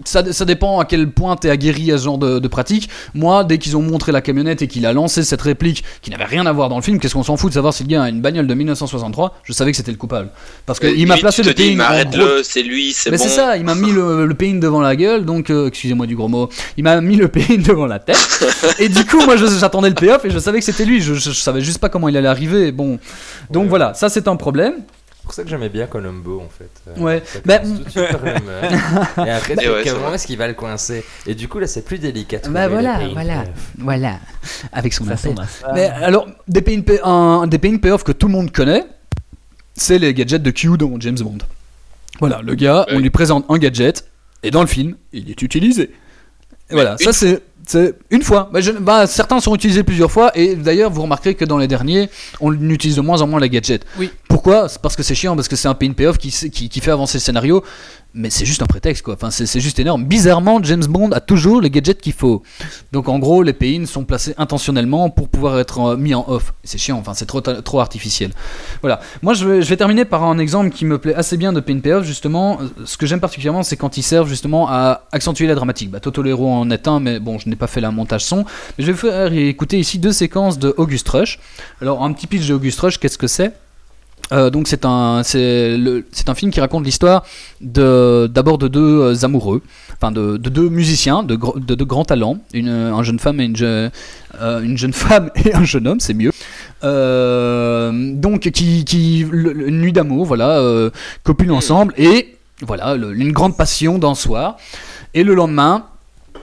Ça, 0.04 0.32
ça 0.32 0.44
dépend 0.44 0.80
à 0.80 0.84
quel 0.86 1.10
point 1.10 1.36
t'es 1.36 1.50
aguerri 1.50 1.92
à 1.92 1.98
ce 1.98 2.04
genre 2.04 2.18
de, 2.18 2.38
de 2.38 2.48
pratique. 2.48 2.88
Moi, 3.14 3.44
dès 3.44 3.58
qu'ils 3.58 3.76
ont 3.76 3.82
montré 3.82 4.12
la 4.12 4.20
camionnette 4.22 4.60
et 4.62 4.66
qu'il 4.66 4.86
a 4.86 4.92
lancé 4.92 5.22
cette 5.22 5.42
réplique 5.42 5.84
qui 6.02 6.10
n'avait 6.10 6.24
rien 6.24 6.46
à 6.46 6.52
voir 6.52 6.68
dans 6.68 6.76
le 6.76 6.82
film, 6.82 6.98
qu'est-ce 6.98 7.14
qu'on 7.14 7.22
s'en 7.22 7.36
fout 7.36 7.50
de 7.50 7.54
savoir 7.54 7.72
si 7.74 7.82
le 7.84 7.88
gars 7.90 8.02
a 8.02 8.08
une 8.08 8.20
bagnole 8.20 8.46
de 8.46 8.54
1963 8.54 9.38
Je 9.44 9.52
savais 9.52 9.70
que 9.70 9.76
c'était 9.76 9.92
le 9.92 9.96
coupable. 9.96 10.30
Parce 10.66 10.80
qu'il 10.80 10.88
m'a 10.90 10.94
limite, 10.96 11.20
placé 11.20 11.42
tu 11.42 11.48
le 11.48 11.74
gros- 11.74 11.82
arrête-le, 11.82 12.42
c'est 12.42 12.62
lui, 12.62 12.92
c'est 12.92 13.10
Mais 13.10 13.18
bon. 13.18 13.22
c'est 13.22 13.28
ça, 13.30 13.56
il 13.56 13.64
m'a 13.64 13.74
mis 13.74 13.92
le, 13.92 14.26
le 14.26 14.34
pain 14.34 14.54
devant 14.54 14.80
la 14.80 14.96
gueule, 14.96 15.24
donc 15.24 15.50
euh, 15.50 15.68
excusez-moi 15.68 16.06
du 16.06 16.16
gros 16.16 16.28
mot, 16.28 16.48
il 16.76 16.84
m'a 16.84 17.00
mis 17.00 17.16
le 17.16 17.28
pain 17.28 17.40
devant 17.58 17.86
la 17.86 17.98
tête. 17.98 18.18
et 18.78 18.88
du 18.88 19.04
coup, 19.04 19.20
moi 19.24 19.36
j'attendais 19.36 19.90
le 19.90 19.94
payoff 19.94 20.24
et 20.24 20.30
je 20.30 20.38
savais 20.38 20.58
que 20.58 20.64
c'était 20.64 20.84
lui, 20.86 21.00
je, 21.02 21.14
je- 21.14 21.30
je 21.30 21.40
savais 21.40 21.60
juste 21.60 21.78
pas 21.78 21.88
comment 21.88 22.08
il 22.08 22.16
allait 22.16 22.26
arriver. 22.28 22.72
Bon, 22.72 22.98
donc 23.50 23.64
Ouais. 23.64 23.68
voilà, 23.68 23.94
ça 23.94 24.08
c'est 24.08 24.28
un 24.28 24.36
problème. 24.36 24.74
C'est 25.24 25.28
pour 25.28 25.34
ça 25.36 25.42
que 25.42 25.48
j'aimais 25.48 25.70
bien 25.70 25.86
Columbo 25.86 26.38
en 26.42 26.50
fait. 26.50 26.68
Euh, 26.86 27.00
Ouais. 27.02 27.22
Bah. 27.46 27.62
Et 29.26 29.30
après, 29.30 29.56
tu 29.56 29.70
ouais, 29.70 29.82
comment 29.90 30.12
est-ce 30.12 30.26
qu'il 30.26 30.36
va 30.36 30.46
le 30.46 30.52
coincer 30.52 31.02
Et 31.26 31.34
du 31.34 31.48
coup, 31.48 31.58
là, 31.60 31.66
c'est 31.66 31.80
plus 31.82 31.96
délicat. 31.96 32.40
Bah 32.50 32.68
voilà, 32.68 33.00
voilà. 33.14 33.40
payoff. 33.44 33.72
Voilà, 33.78 34.18
avec 34.70 34.92
son 34.92 35.06
ça. 35.06 35.16
Mais 35.74 35.86
alors, 35.86 36.28
des 36.46 36.60
pay, 36.60 36.76
pay- 36.82 37.00
un, 37.04 37.46
des 37.46 37.58
pay 37.58 37.78
payoff 37.78 38.04
que 38.04 38.12
tout 38.12 38.26
le 38.26 38.34
monde 38.34 38.52
connaît, 38.52 38.84
c'est 39.74 39.98
les 39.98 40.12
gadgets 40.12 40.42
de 40.42 40.50
Q 40.50 40.76
dans 40.76 41.00
James 41.00 41.16
Bond. 41.18 41.38
Voilà, 42.20 42.42
le 42.42 42.54
gars, 42.54 42.84
on 42.90 42.98
lui 42.98 43.08
présente 43.08 43.46
un 43.48 43.56
gadget, 43.56 44.04
et 44.42 44.50
dans 44.50 44.60
le 44.60 44.66
film, 44.66 44.94
il 45.14 45.30
est 45.30 45.40
utilisé. 45.40 45.84
Et 46.68 46.74
voilà, 46.74 46.98
ça 46.98 47.14
c'est. 47.14 47.40
C'est 47.66 47.94
une 48.10 48.22
fois. 48.22 48.50
Bah, 48.52 48.60
je- 48.60 48.72
bah, 48.72 49.06
certains 49.06 49.40
sont 49.40 49.54
utilisés 49.54 49.82
plusieurs 49.82 50.10
fois 50.10 50.30
et 50.36 50.54
d'ailleurs 50.54 50.90
vous 50.90 51.02
remarquerez 51.02 51.34
que 51.34 51.44
dans 51.44 51.56
les 51.58 51.66
derniers 51.68 52.10
on 52.40 52.52
utilise 52.70 52.96
de 52.96 53.00
moins 53.00 53.22
en 53.22 53.26
moins 53.26 53.40
les 53.40 53.48
gadgets. 53.50 53.84
Oui. 53.98 54.10
Pourquoi? 54.28 54.68
Parce 54.82 54.96
que 54.96 55.02
c'est 55.02 55.14
chiant, 55.14 55.34
parce 55.36 55.48
que 55.48 55.56
c'est 55.56 55.68
un 55.68 55.74
pay 55.74 55.88
payoff 55.90 56.18
qui, 56.18 56.30
qui, 56.30 56.68
qui 56.68 56.80
fait 56.80 56.90
avancer 56.90 57.18
le 57.18 57.22
scénario, 57.22 57.62
mais 58.14 58.30
c'est 58.30 58.46
juste 58.46 58.62
un 58.62 58.66
prétexte 58.66 59.02
quoi. 59.02 59.14
Enfin 59.14 59.30
c'est 59.30 59.60
juste 59.60 59.78
énorme. 59.78 60.04
Bizarrement 60.04 60.62
James 60.62 60.84
Bond 60.84 61.10
a 61.10 61.20
toujours 61.20 61.60
les 61.60 61.70
gadgets 61.70 62.00
qu'il 62.00 62.12
faut. 62.12 62.42
Donc 62.92 63.08
en 63.08 63.18
gros, 63.18 63.42
les 63.42 63.52
pay 63.52 63.84
sont 63.86 64.04
placés 64.04 64.34
intentionnellement 64.38 65.10
pour 65.10 65.28
pouvoir 65.28 65.58
être 65.58 65.80
euh, 65.80 65.96
mis 65.96 66.14
en 66.14 66.24
off. 66.28 66.54
C'est 66.62 66.78
chiant, 66.78 66.98
enfin 66.98 67.14
c'est 67.14 67.26
trop, 67.26 67.40
trop 67.40 67.80
artificiel. 67.80 68.30
Voilà. 68.82 69.00
Moi 69.22 69.34
je 69.34 69.46
vais, 69.46 69.76
terminer 69.76 70.04
par 70.04 70.22
un 70.22 70.38
exemple 70.38 70.70
qui 70.70 70.84
me 70.84 70.98
plaît 70.98 71.14
assez 71.14 71.36
bien 71.36 71.52
de 71.52 71.60
pay 71.60 71.74
payoff 71.74 72.04
justement. 72.04 72.58
Euh, 72.60 72.84
Ce 72.84 72.96
que 72.96 73.06
j'aime 73.06 73.20
particulièrement, 73.20 73.62
c'est 73.62 73.76
quand 73.76 73.96
ils 73.96 74.02
servent 74.02 74.28
justement 74.28 74.68
à 74.68 75.02
accentuer 75.10 75.46
la 75.46 75.54
dramatique. 75.54 75.90
Bah, 75.90 76.00
Toto 76.00 76.22
le 76.22 76.30
héros 76.30 76.52
en 76.52 76.70
est 76.70 76.86
un, 76.86 77.00
mais 77.00 77.18
bon, 77.18 77.38
je 77.38 77.48
n'ai 77.48 77.56
pas 77.56 77.66
fait 77.66 77.80
la 77.80 77.90
montage 77.90 78.24
son. 78.24 78.44
Mais 78.78 78.84
je 78.84 78.92
vais 78.92 78.96
faire 78.96 79.32
écouter 79.32 79.78
ici 79.78 79.98
deux 79.98 80.12
séquences 80.12 80.58
de 80.58 80.72
August 80.76 81.08
Rush. 81.08 81.40
Alors 81.80 82.04
un 82.04 82.12
petit 82.12 82.28
pitch 82.28 82.46
de 82.46 82.54
August 82.54 82.78
Rush, 82.80 82.98
qu'est-ce 82.98 83.18
que 83.18 83.26
c'est? 83.26 83.52
Euh, 84.32 84.48
donc 84.50 84.68
c'est 84.68 84.84
un 84.86 85.22
c'est 85.22 85.76
le- 85.76 86.04
c'est 86.10 86.28
un 86.30 86.34
film 86.34 86.50
qui 86.50 86.58
raconte 86.60 86.84
l'histoire 86.84 87.24
de 87.60 88.26
d'abord 88.32 88.56
de 88.56 88.68
deux 88.68 89.00
euh, 89.02 89.14
amoureux, 89.24 89.60
enfin 89.96 90.10
de, 90.12 90.38
de 90.38 90.48
deux 90.48 90.70
musiciens 90.70 91.22
de, 91.22 91.36
de, 91.56 91.74
de 91.74 91.84
grands 91.84 92.06
talents, 92.06 92.38
une 92.54 92.68
un 92.70 93.02
jeune 93.02 93.18
femme 93.18 93.38
et 93.40 93.44
une, 93.44 93.56
je- 93.56 93.90
euh, 94.40 94.60
une 94.62 94.78
jeune 94.78 94.92
femme 95.04 95.30
et 95.44 95.54
un 95.54 95.64
jeune 95.64 95.86
homme, 95.86 96.00
c'est 96.00 96.14
mieux. 96.14 96.32
Euh, 96.82 98.12
donc 98.14 98.50
qui 98.50 98.84
qui 98.84 99.26
le- 99.30 99.68
une 99.68 99.80
nuit 99.80 99.92
d'amour, 99.92 100.24
voilà, 100.24 100.58
copulent 101.22 101.52
ensemble 101.52 101.92
et 101.98 102.36
voilà 102.62 102.94
le- 102.96 103.12
une 103.14 103.32
grande 103.32 103.56
passion 103.56 103.98
d'un 103.98 104.14
soir 104.14 104.56
et 105.12 105.22
le 105.22 105.34
lendemain 105.34 105.84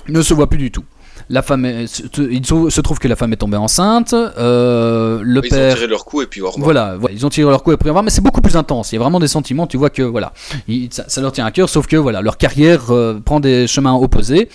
ne 0.07 0.21
se 0.21 0.33
voit 0.33 0.47
plus 0.49 0.57
du 0.59 0.71
tout. 0.71 0.83
La 1.29 1.41
femme, 1.41 1.65
est- 1.65 2.03
il 2.17 2.45
se 2.45 2.81
trouve 2.81 2.99
que 2.99 3.07
la 3.07 3.15
femme 3.15 3.33
est 3.33 3.37
tombée 3.37 3.57
enceinte. 3.57 4.13
euh, 4.13 5.19
le 5.23 5.41
Ils 5.43 5.49
père 5.49 5.71
ont 5.71 5.75
tiré 5.75 5.87
leur 5.87 6.05
coup 6.05 6.21
et 6.21 6.27
puis 6.27 6.41
au 6.41 6.47
revoir. 6.49 6.63
voilà, 6.65 6.95
voilà, 6.97 7.15
ils 7.15 7.25
ont 7.25 7.29
tiré 7.29 7.49
leur 7.49 7.63
coup 7.63 7.71
après 7.71 7.89
avoir, 7.89 8.03
mais 8.03 8.09
c'est 8.09 8.21
beaucoup 8.21 8.41
plus 8.41 8.55
intense. 8.55 8.91
Il 8.91 8.95
y 8.95 8.97
a 8.97 9.01
vraiment 9.01 9.19
des 9.19 9.27
sentiments. 9.27 9.67
Tu 9.67 9.77
vois 9.77 9.89
que 9.89 10.01
voilà, 10.01 10.33
ils- 10.67 10.89
ça, 10.91 11.05
ça 11.07 11.21
leur 11.21 11.31
tient 11.31 11.45
à 11.45 11.51
cœur, 11.51 11.69
sauf 11.69 11.87
que 11.87 11.95
voilà, 11.97 12.21
leur 12.21 12.37
carrière 12.37 12.91
euh, 12.91 13.19
prend 13.23 13.39
des 13.39 13.67
chemins 13.67 13.93
opposés. 13.93 14.49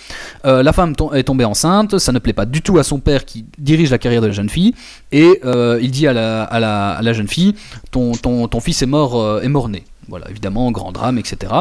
Euh, 0.45 0.63
la 0.63 0.73
femme 0.73 0.95
tom- 0.95 1.13
est 1.15 1.23
tombée 1.23 1.45
enceinte, 1.45 1.97
ça 1.99 2.11
ne 2.11 2.19
plaît 2.19 2.33
pas 2.33 2.45
du 2.45 2.61
tout 2.61 2.77
à 2.77 2.83
son 2.83 2.99
père 2.99 3.25
qui 3.25 3.45
dirige 3.57 3.91
la 3.91 3.97
carrière 3.97 4.21
de 4.21 4.27
la 4.27 4.33
jeune 4.33 4.49
fille, 4.49 4.73
et 5.11 5.41
il 5.81 5.91
dit 5.91 6.07
à 6.07 6.13
la, 6.13 6.43
à 6.43 6.59
la, 6.59 6.89
à 6.91 7.01
la 7.01 7.13
jeune 7.13 7.27
fille, 7.27 7.55
ton, 7.91 8.11
ton, 8.13 8.47
ton 8.47 8.59
fils 8.59 8.81
est 8.81 8.85
mort, 8.87 9.41
est 9.41 9.49
mort 9.49 9.69
né. 9.69 9.83
Voilà, 10.09 10.29
évidemment, 10.29 10.71
grand 10.71 10.91
drame, 10.91 11.17
etc. 11.17 11.51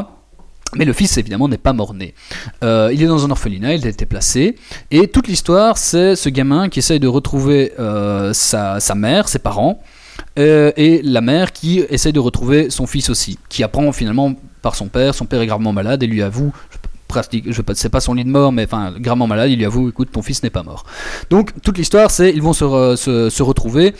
Mais 0.75 0.85
le 0.85 0.93
fils, 0.93 1.17
évidemment, 1.17 1.49
n'est 1.49 1.59
pas 1.59 1.73
mort-né. 1.73 2.15
Euh, 2.65 2.91
il 2.93 3.03
est 3.03 3.07
dans 3.07 3.25
un 3.25 3.31
orphelinat, 3.31 3.75
il 3.75 3.87
a 3.87 3.91
été 3.91 4.05
placé. 4.05 4.57
Et 4.91 5.09
toute 5.09 5.29
l'histoire, 5.29 5.79
c'est 5.79 6.17
ce 6.17 6.29
gamin 6.29 6.69
qui 6.69 6.81
essaye 6.81 7.01
de 7.01 7.09
retrouver 7.09 7.73
euh, 7.79 8.33
sa, 8.33 8.81
sa 8.81 8.95
mère, 8.95 9.29
ses 9.29 9.39
parents, 9.39 9.81
euh, 10.39 10.73
et 10.77 11.01
la 11.03 11.21
mère 11.21 11.53
qui 11.53 11.81
essaye 11.89 12.13
de 12.13 12.21
retrouver 12.21 12.71
son 12.71 12.87
fils 12.87 13.11
aussi, 13.11 13.39
qui 13.49 13.63
apprend 13.63 13.91
finalement 13.93 14.35
par 14.61 14.75
son 14.75 14.89
père. 14.89 15.15
Son 15.15 15.25
père 15.25 15.41
est 15.41 15.47
gravement 15.47 15.73
malade 15.73 16.03
et 16.03 16.07
lui 16.07 16.23
avoue, 16.23 16.53
pratique, 17.07 17.45
je 17.51 17.63
sais 17.75 17.89
pas 17.89 18.01
son 18.01 18.15
lit 18.15 18.25
de 18.25 18.31
mort, 18.31 18.53
mais 18.53 18.65
enfin 18.65 18.93
gravement 18.99 19.27
malade, 19.27 19.51
il 19.51 19.59
lui 19.59 19.65
avoue, 19.65 19.89
écoute, 19.89 20.09
ton 20.13 20.23
fils 20.23 20.43
n'est 20.43 20.51
pas 20.51 20.63
mort. 20.63 20.85
Donc 21.31 21.53
toute 21.63 21.79
l'histoire, 21.79 22.11
c'est 22.11 22.31
ils 22.31 22.43
vont 22.43 22.53
se, 22.53 22.65
re- 22.65 22.97
se, 22.97 23.31
se 23.31 23.43
retrouver. 23.43 23.95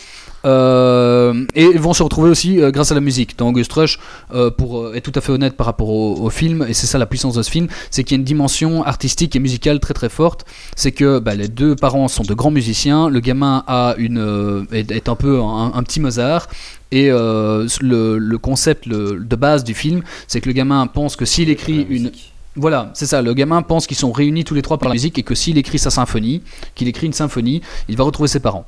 euh, 0.45 1.45
et 1.55 1.65
ils 1.65 1.79
vont 1.79 1.93
se 1.93 2.03
retrouver 2.03 2.29
aussi 2.29 2.61
euh, 2.61 2.71
grâce 2.71 2.91
à 2.91 2.95
la 2.95 3.01
musique. 3.01 3.37
Dans 3.37 3.49
August 3.49 3.71
Rush, 3.73 3.99
euh, 4.33 4.51
pour 4.51 4.79
euh, 4.79 4.93
être 4.95 5.03
tout 5.11 5.17
à 5.17 5.21
fait 5.21 5.31
honnête 5.31 5.57
par 5.57 5.65
rapport 5.65 5.89
au, 5.89 6.15
au 6.21 6.29
film, 6.29 6.65
et 6.67 6.73
c'est 6.73 6.87
ça 6.87 6.97
la 6.97 7.05
puissance 7.05 7.33
de 7.35 7.41
ce 7.41 7.49
film, 7.49 7.67
c'est 7.91 8.03
qu'il 8.03 8.15
y 8.15 8.17
a 8.17 8.19
une 8.19 8.25
dimension 8.25 8.83
artistique 8.83 9.35
et 9.35 9.39
musicale 9.39 9.79
très 9.79 9.93
très 9.93 10.09
forte. 10.09 10.45
C'est 10.75 10.91
que 10.91 11.19
bah, 11.19 11.35
les 11.35 11.47
deux 11.47 11.75
parents 11.75 12.07
sont 12.07 12.23
de 12.23 12.33
grands 12.33 12.51
musiciens, 12.51 13.09
le 13.09 13.19
gamin 13.19 13.63
a 13.67 13.95
une, 13.97 14.67
est, 14.71 14.91
est 14.91 15.09
un 15.09 15.15
peu 15.15 15.41
un, 15.41 15.71
un 15.73 15.83
petit 15.83 15.99
Mozart, 15.99 16.47
et 16.91 17.09
le, 17.09 18.17
le 18.17 18.37
concept 18.37 18.85
le- 18.85 19.19
de 19.19 19.35
base 19.35 19.63
du 19.63 19.73
film, 19.73 20.03
c'est 20.27 20.39
que 20.39 20.47
le 20.47 20.53
gamin 20.53 20.87
pense 20.87 21.15
que 21.15 21.25
s'il 21.25 21.49
écrit 21.49 21.85
une... 21.89 22.11
Voilà, 22.57 22.89
c'est 22.95 23.05
ça, 23.05 23.21
le 23.21 23.35
gamin 23.35 23.61
pense 23.61 23.85
qu'ils 23.85 23.97
sont 23.97 24.11
réunis 24.11 24.43
tous 24.43 24.55
les 24.55 24.63
trois 24.63 24.79
par 24.79 24.89
la 24.89 24.93
musique 24.93 25.19
et 25.19 25.23
que 25.23 25.35
s'il 25.35 25.59
écrit 25.59 25.77
sa 25.77 25.91
symphonie, 25.91 26.41
qu'il 26.73 26.87
écrit 26.87 27.05
une 27.05 27.13
symphonie, 27.13 27.61
il 27.87 27.95
va 27.95 28.03
retrouver 28.03 28.27
ses 28.27 28.39
parents. 28.39 28.65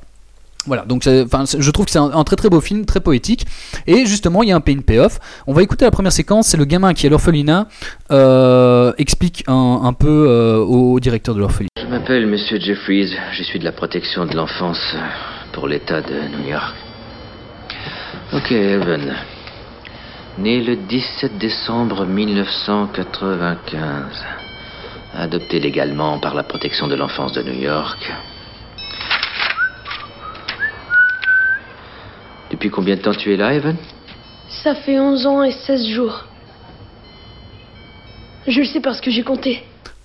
Voilà, 0.68 0.84
donc 0.84 1.08
enfin, 1.08 1.46
je 1.46 1.72
trouve 1.72 1.86
que 1.86 1.92
c'est 1.92 1.98
un, 1.98 2.24
très 2.24 2.36
très 2.36 2.50
beau 2.50 2.62
film, 2.62 2.86
très 2.86 3.00
poétique. 3.00 3.48
Et 3.88 4.06
justement, 4.06 4.44
il 4.44 4.50
y 4.50 4.52
a 4.52 4.56
un 4.56 4.62
pay 4.62 4.76
payoff. 4.76 5.20
On 5.48 5.54
va 5.54 5.64
écouter 5.64 5.86
la 5.86 5.92
première 5.92 6.12
séquence, 6.12 6.48
c'est 6.48 6.58
le 6.58 6.66
gamin 6.66 6.94
qui 6.94 7.08
est 7.08 7.10
à 7.10 7.10
l'orphelinat, 7.10 7.68
euh, 8.12 8.94
explique 9.00 9.44
un, 9.48 9.94
peu 9.94 10.28
euh, 10.30 10.58
au 10.58 11.00
directeur 11.00 11.34
de 11.34 11.40
l'orphelinat. 11.40 11.70
Je 11.82 11.88
m'appelle 11.88 12.28
Monsieur 12.28 12.60
Jeffries, 12.60 13.16
je 13.32 13.44
suis 13.44 13.58
de 13.58 13.64
la 13.64 13.72
protection 13.72 14.28
de 14.28 14.36
l'enfance 14.36 14.96
pour 15.54 15.68
l'État 15.68 16.02
de 16.02 16.38
New 16.38 16.50
York. 16.50 16.76
Ok, 18.34 18.52
Evan. 18.52 19.16
Né 20.40 20.62
le 20.62 20.78
17 20.78 21.38
décembre 21.38 22.06
1995. 22.06 24.26
Adopté 25.14 25.60
légalement 25.60 26.18
par 26.20 26.34
la 26.34 26.44
protection 26.44 26.88
de 26.88 26.96
l'enfance 26.96 27.34
de 27.34 27.44
New 27.44 27.60
York. 27.60 28.10
Depuis 32.52 32.70
combien 32.70 32.96
de 32.96 33.02
temps 33.02 33.12
tu 33.14 33.34
es 33.34 33.38
là, 33.38 33.54
Evan? 33.54 33.76
Ça 34.64 34.76
fait 34.76 34.98
11 34.98 35.28
ans 35.28 35.44
et 35.44 35.52
16 35.52 35.90
jours. 35.90 36.24
Je 38.48 38.60
le 38.60 38.66
sais 38.66 38.80
parce 38.80 39.02
que 39.02 39.12
j'ai 39.12 39.24
compté. 39.24 39.62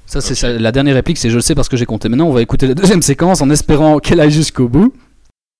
Ça, 0.07 0.20
c'est 0.20 0.35
ça, 0.35 0.53
la 0.53 0.72
dernière 0.72 0.97
réplique, 0.97 1.18
c'est 1.18 1.30
je 1.30 1.37
le 1.37 1.43
sais 1.43 1.55
parce 1.55 1.68
que 1.68 1.76
j'ai 1.76 1.87
compté. 1.87 2.09
Maintenant, 2.09 2.26
on 2.26 2.32
va 2.32 2.43
écouter 2.43 2.66
la 2.66 2.74
deuxième 2.74 3.03
séquence 3.03 3.41
en 3.41 3.51
espérant 3.51 4.01
qu'elle 4.01 4.18
aille 4.20 4.32
jusqu'au 4.32 4.68
bout. 4.68 4.93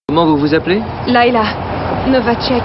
Comment 0.09 0.27
vous 0.27 0.39
vous 0.39 0.53
appelez? 0.53 0.83
Laila, 1.07 1.45
Novacek. 2.09 2.65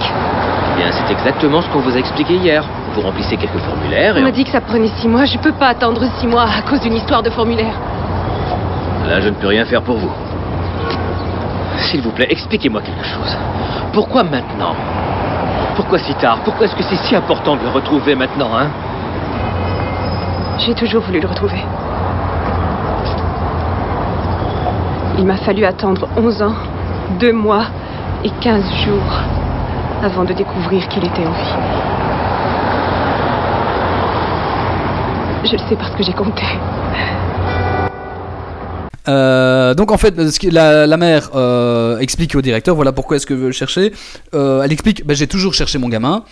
Eh 0.72 0.76
bien, 0.76 0.92
c'est 0.92 1.12
exactement 1.12 1.60
ce 1.62 1.68
qu'on 1.68 1.80
vous 1.80 1.94
a 1.96 1.98
expliqué 1.98 2.34
hier. 2.34 2.64
Vous 2.94 3.00
remplissez 3.02 3.36
quelques 3.36 3.58
formulaires 3.58 4.16
et 4.16 4.20
On 4.20 4.24
m'a 4.24 4.30
dit 4.30 4.44
que 4.44 4.50
ça 4.50 4.60
prenait 4.60 4.88
6 4.88 5.08
mois. 5.08 5.24
Je 5.24 5.38
peux 5.38 5.52
pas 5.52 5.68
attendre 5.68 6.02
6 6.18 6.26
mois 6.26 6.42
à 6.44 6.62
cause 6.68 6.80
d'une 6.80 6.94
histoire 6.94 7.22
de 7.22 7.30
formulaire. 7.30 7.74
Là, 9.08 9.20
je 9.20 9.28
ne 9.28 9.34
peux 9.34 9.48
rien 9.48 9.64
faire 9.64 9.82
pour 9.82 9.96
vous. 9.96 10.10
S'il 11.78 12.02
vous 12.02 12.10
plaît, 12.10 12.26
expliquez-moi 12.30 12.82
quelque 12.82 13.04
chose. 13.04 13.36
Pourquoi 13.92 14.22
maintenant? 14.22 14.74
Pourquoi 15.76 15.98
si 15.98 16.14
tard? 16.14 16.38
Pourquoi 16.44 16.66
est-ce 16.66 16.76
que 16.76 16.82
c'est 16.82 16.96
si 16.96 17.16
important 17.16 17.56
de 17.56 17.62
le 17.62 17.70
retrouver 17.70 18.14
maintenant, 18.14 18.50
hein? 18.54 18.68
J'ai 20.58 20.74
toujours 20.74 21.02
voulu 21.02 21.20
le 21.20 21.26
retrouver. 21.26 21.64
Il 25.18 25.24
m'a 25.24 25.36
fallu 25.36 25.64
attendre 25.64 26.06
11 26.16 26.42
ans, 26.42 26.54
2 27.18 27.32
mois 27.32 27.64
et 28.24 28.30
15 28.40 28.62
jours 28.84 29.39
avant 30.02 30.24
de 30.24 30.32
découvrir 30.32 30.88
qu'il 30.88 31.04
était 31.04 31.26
en 31.26 31.32
vie. 31.32 31.56
Je 35.44 35.52
le 35.52 35.58
sais 35.68 35.76
parce 35.76 35.94
que 35.96 36.02
j'ai 36.02 36.12
compté. 36.12 36.42
Euh, 39.08 39.74
donc 39.74 39.90
en 39.90 39.96
fait, 39.96 40.14
la, 40.44 40.86
la 40.86 40.96
mère 40.96 41.30
euh, 41.34 41.98
explique 41.98 42.34
au 42.36 42.42
directeur, 42.42 42.76
voilà 42.76 42.92
pourquoi 42.92 43.16
est-ce 43.16 43.26
que 43.26 43.34
je 43.34 43.40
veux 43.40 43.46
le 43.46 43.52
chercher. 43.52 43.92
Euh, 44.34 44.62
elle 44.62 44.72
explique, 44.72 45.04
bah, 45.06 45.14
j'ai 45.14 45.26
toujours 45.26 45.54
cherché 45.54 45.78
mon 45.78 45.88
gamin, 45.88 46.24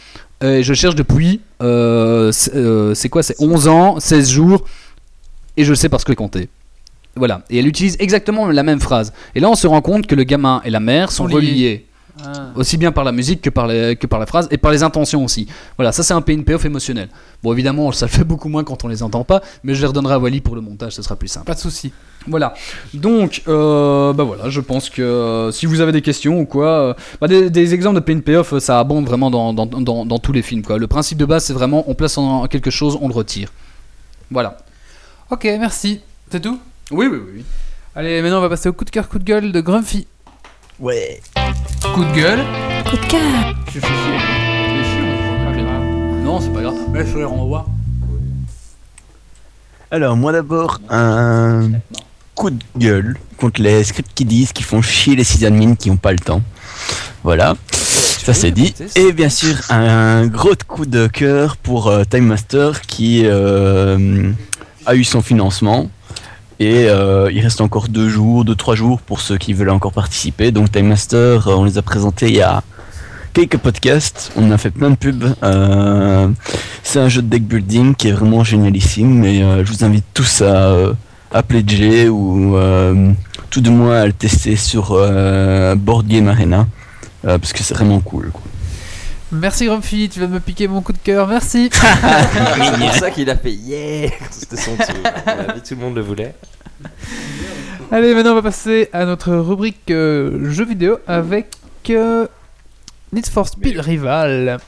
et 0.43 0.63
je 0.63 0.69
le 0.71 0.75
cherche 0.77 0.95
depuis, 0.95 1.41
euh, 1.63 2.31
c'est 2.31 2.55
euh, 2.55 2.95
quoi, 3.11 3.23
c'est 3.23 3.35
11 3.41 3.69
ans, 3.69 4.01
16 4.01 4.31
jours, 4.31 4.65
et 5.57 5.65
je 5.65 5.71
le 5.71 5.77
sais 5.77 5.89
parce 5.89 6.05
que 6.05 6.13
j'ai 6.13 6.17
compté. 6.17 6.49
Voilà, 7.17 7.43
et 7.51 7.59
elle 7.59 7.67
utilise 7.67 7.97
exactement 7.99 8.47
la 8.47 8.63
même 8.63 8.79
phrase. 8.81 9.13
Et 9.35 9.41
là, 9.41 9.49
on 9.49 9.57
se 9.57 9.67
rend 9.67 9.81
compte 9.81 10.07
que 10.07 10.15
le 10.15 10.23
gamin 10.23 10.61
et 10.65 10.71
la 10.71 10.79
mère 10.79 11.11
sont 11.11 11.25
Sont 11.29 11.37
liés. 11.37 11.37
reliés. 11.37 11.87
Ah. 12.25 12.49
Aussi 12.57 12.77
bien 12.77 12.91
par 12.91 13.05
la 13.05 13.13
musique 13.13 13.43
que 13.43 13.51
par, 13.51 13.67
les, 13.67 13.97
que 13.97 14.07
par 14.07 14.19
la 14.19 14.27
phrase 14.27 14.49
et 14.51 14.59
par 14.59 14.73
les 14.73 14.83
intentions 14.83 15.25
aussi. 15.25 15.47
Voilà, 15.77 15.93
ça 15.93 16.03
c'est 16.03 16.15
un 16.15 16.21
payoff 16.21 16.65
émotionnel. 16.65 17.09
Bon, 17.43 17.53
évidemment, 17.53 17.93
ça 17.93 18.07
le 18.07 18.11
fait 18.11 18.25
beaucoup 18.33 18.49
moins 18.49 18.65
quand 18.65 18.85
on 18.85 18.89
les 18.89 19.03
entend 19.03 19.25
pas, 19.25 19.41
mais 19.63 19.75
je 19.75 19.81
les 19.81 19.87
redonnerai 19.87 20.15
à 20.15 20.19
Wally 20.19 20.41
pour 20.41 20.55
le 20.55 20.61
montage, 20.61 20.95
ce 20.95 21.03
sera 21.03 21.17
plus 21.17 21.29
simple. 21.29 21.47
Pas 21.47 21.55
de 21.55 21.61
souci. 21.61 21.93
Voilà. 22.27 22.55
Donc, 22.93 23.43
euh, 23.49 24.13
bah 24.13 24.25
voilà, 24.25 24.51
je 24.51 24.61
pense 24.61 24.91
que 24.91 25.03
euh, 25.03 25.53
si 25.53 25.67
vous 25.67 25.81
avez 25.81 25.93
des 25.93 26.03
questions 26.03 26.41
ou 26.41 26.45
quoi, 26.45 26.69
euh, 26.69 26.95
bah 27.21 27.29
des, 27.29 27.51
des 27.51 27.75
exemples 27.75 27.97
de 27.97 28.01
pay 28.01 28.15
in 28.15 28.21
payoff, 28.21 28.59
ça 28.59 28.81
abonde 28.81 29.07
vraiment 29.07 29.31
dans, 29.31 29.53
dans, 29.53 29.67
dans, 29.67 30.05
dans 30.05 30.19
tous 30.19 30.33
les 30.33 30.43
films. 30.43 30.63
Quoi. 30.63 30.79
Le 30.79 30.87
principe 30.87 31.19
de 31.19 31.25
base, 31.25 31.45
c'est 31.45 31.53
vraiment 31.53 31.85
on 31.89 31.95
place 31.95 32.19
en 32.19 32.47
quelque 32.47 32.71
chose, 32.71 32.99
on 33.01 33.09
le 33.09 33.15
retire. 33.15 33.51
Voilà. 34.31 34.59
Ok, 35.31 35.45
merci. 35.45 36.01
C'est 36.31 36.41
tout? 36.41 36.59
Oui, 36.91 37.07
oui, 37.07 37.19
oui. 37.35 37.45
Allez, 37.95 38.23
maintenant 38.23 38.39
on 38.39 38.43
va 38.43 38.49
passer 38.49 38.69
au 38.69 38.73
coup 38.73 38.85
de 38.85 38.91
cœur, 38.91 39.09
coup 39.09 39.19
de 39.19 39.25
gueule 39.25 39.53
de 39.53 39.61
Grumpy. 39.61 40.07
Ouais. 40.81 41.21
Coup 41.93 42.05
de 42.05 42.13
gueule. 42.15 42.39
Coup 42.89 42.97
de 42.97 43.07
cœur. 43.07 43.21
Je 43.75 43.81
va 43.81 43.89
pas 43.89 45.79
Non, 46.23 46.41
c'est 46.41 46.53
pas 46.53 46.61
grave. 46.63 46.77
Mais 46.93 47.05
je 47.05 47.19
les 47.19 47.25
renvoie. 47.25 47.67
Alors, 49.91 50.17
moi 50.17 50.31
d'abord, 50.31 50.81
un 50.89 51.73
coup 52.37 52.51
de 52.51 52.63
gueule 52.77 53.17
contre 53.39 53.61
les 53.61 53.83
scripts 53.83 54.13
qui 54.15 54.25
disent 54.25 54.53
qu'ils 54.53 54.67
font 54.67 54.81
chier 54.81 55.17
les 55.17 55.25
sysadmins 55.25 55.75
qui 55.75 55.91
n'ont 55.91 55.97
pas 55.97 56.13
le 56.13 56.19
temps. 56.21 56.43
Voilà, 57.25 57.57
ça 57.73 58.33
c'est 58.33 58.53
dit. 58.53 58.73
Et 58.95 59.11
bien 59.13 59.31
sûr, 59.31 59.57
un 59.71 60.29
gros 60.29 60.55
coup 60.69 60.87
de 60.87 61.09
cœur 61.09 61.57
pour 61.57 61.89
euh, 61.89 62.05
Time 62.05 62.27
Master 62.27 62.83
qui 62.83 63.23
euh, 63.25 64.31
a 64.87 64.95
eu 64.95 65.03
son 65.03 65.23
financement. 65.23 65.91
Et 66.61 66.89
euh, 66.89 67.31
il 67.33 67.41
reste 67.41 67.61
encore 67.61 67.89
deux 67.89 68.09
jours, 68.09 68.45
deux, 68.45 68.57
trois 68.57 68.75
jours 68.75 69.01
pour 69.01 69.21
ceux 69.21 69.39
qui 69.39 69.53
veulent 69.53 69.71
encore 69.71 69.93
participer. 69.93 70.51
Donc 70.51 70.73
Time 70.73 70.89
Master, 70.89 71.47
euh, 71.47 71.55
on 71.55 71.65
les 71.65 71.79
a 71.79 71.83
présentés 71.83 72.27
il 72.27 72.37
y 72.37 72.43
a 72.43 72.63
quelques 73.33 73.59
podcasts, 73.59 74.33
on 74.37 74.51
a 74.51 74.59
fait 74.59 74.71
plein 74.71 74.91
de 74.91 74.97
pubs. 74.97 75.35
Euh, 75.45 76.29
c'est 76.83 76.99
un 76.99 77.09
jeu 77.09 77.23
de 77.23 77.29
deck 77.29 77.45
building 77.45 77.95
qui 77.95 78.09
est 78.09 78.13
vraiment 78.13 78.43
génialissime 78.43 79.25
et 79.25 79.41
je 79.41 79.73
vous 79.73 79.85
invite 79.85 80.05
tous 80.15 80.43
à, 80.43 80.95
à 81.33 81.43
ou 82.11 82.57
tout 83.51 83.61
de 83.61 83.71
moins 83.71 84.01
à 84.01 84.07
le 84.07 84.13
tester 84.13 84.57
sur 84.57 84.91
Board 85.77 86.09
Game 86.09 86.29
Arena 86.29 86.67
parce 87.23 87.53
que 87.53 87.63
c'est 87.63 87.75
vraiment 87.75 88.01
cool. 88.01 88.33
Merci 89.31 89.67
Grumpy, 89.67 90.09
tu 90.09 90.21
vas 90.21 90.27
me 90.27 90.41
piquer 90.41 90.69
mon 90.69 90.81
coup 90.81 90.93
de 90.93 90.99
cœur, 90.99 91.29
merci. 91.29 91.69
C'est 91.73 92.79
pour 92.79 92.95
ça 92.95 93.11
qu'il 93.11 93.29
a 93.29 93.37
fait 93.37 93.53
yeah 93.53 94.11
C'était 94.31 94.57
son 94.57 94.75
tour. 94.75 94.87
Avis, 95.27 95.61
tout 95.61 95.75
le 95.75 95.81
monde 95.81 95.97
le 95.97 96.01
voulait. 96.01 96.35
Allez, 97.91 98.15
maintenant 98.15 98.33
on 98.33 98.37
va 98.37 98.43
passer 98.43 98.89
à 98.93 99.05
notre 99.05 99.35
rubrique 99.35 99.91
euh, 99.91 100.51
jeux 100.51 100.65
vidéo 100.65 100.99
avec 101.07 101.57
euh, 101.91 102.27
Need 103.13 103.27
for 103.27 103.47
Speed 103.47 103.79
Rival. 103.79 104.59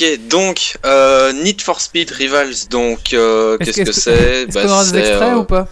Ok, 0.00 0.28
donc 0.28 0.78
euh, 0.86 1.32
Need 1.32 1.60
for 1.60 1.80
Speed 1.80 2.10
Rivals, 2.10 2.68
donc 2.70 3.12
euh, 3.12 3.56
Est-ce 3.60 3.72
qu'est-ce 3.72 3.84
que 3.84 3.90
est-ce 3.90 4.00
c'est 4.00 4.42
Est-ce 4.48 4.54
Bah, 4.54 4.62
qu'on 4.64 4.70
aura 4.70 4.84
des 4.84 4.90
c'est, 4.90 4.98
extraits 5.00 5.32
euh, 5.32 5.36
ou 5.36 5.44
pas 5.44 5.68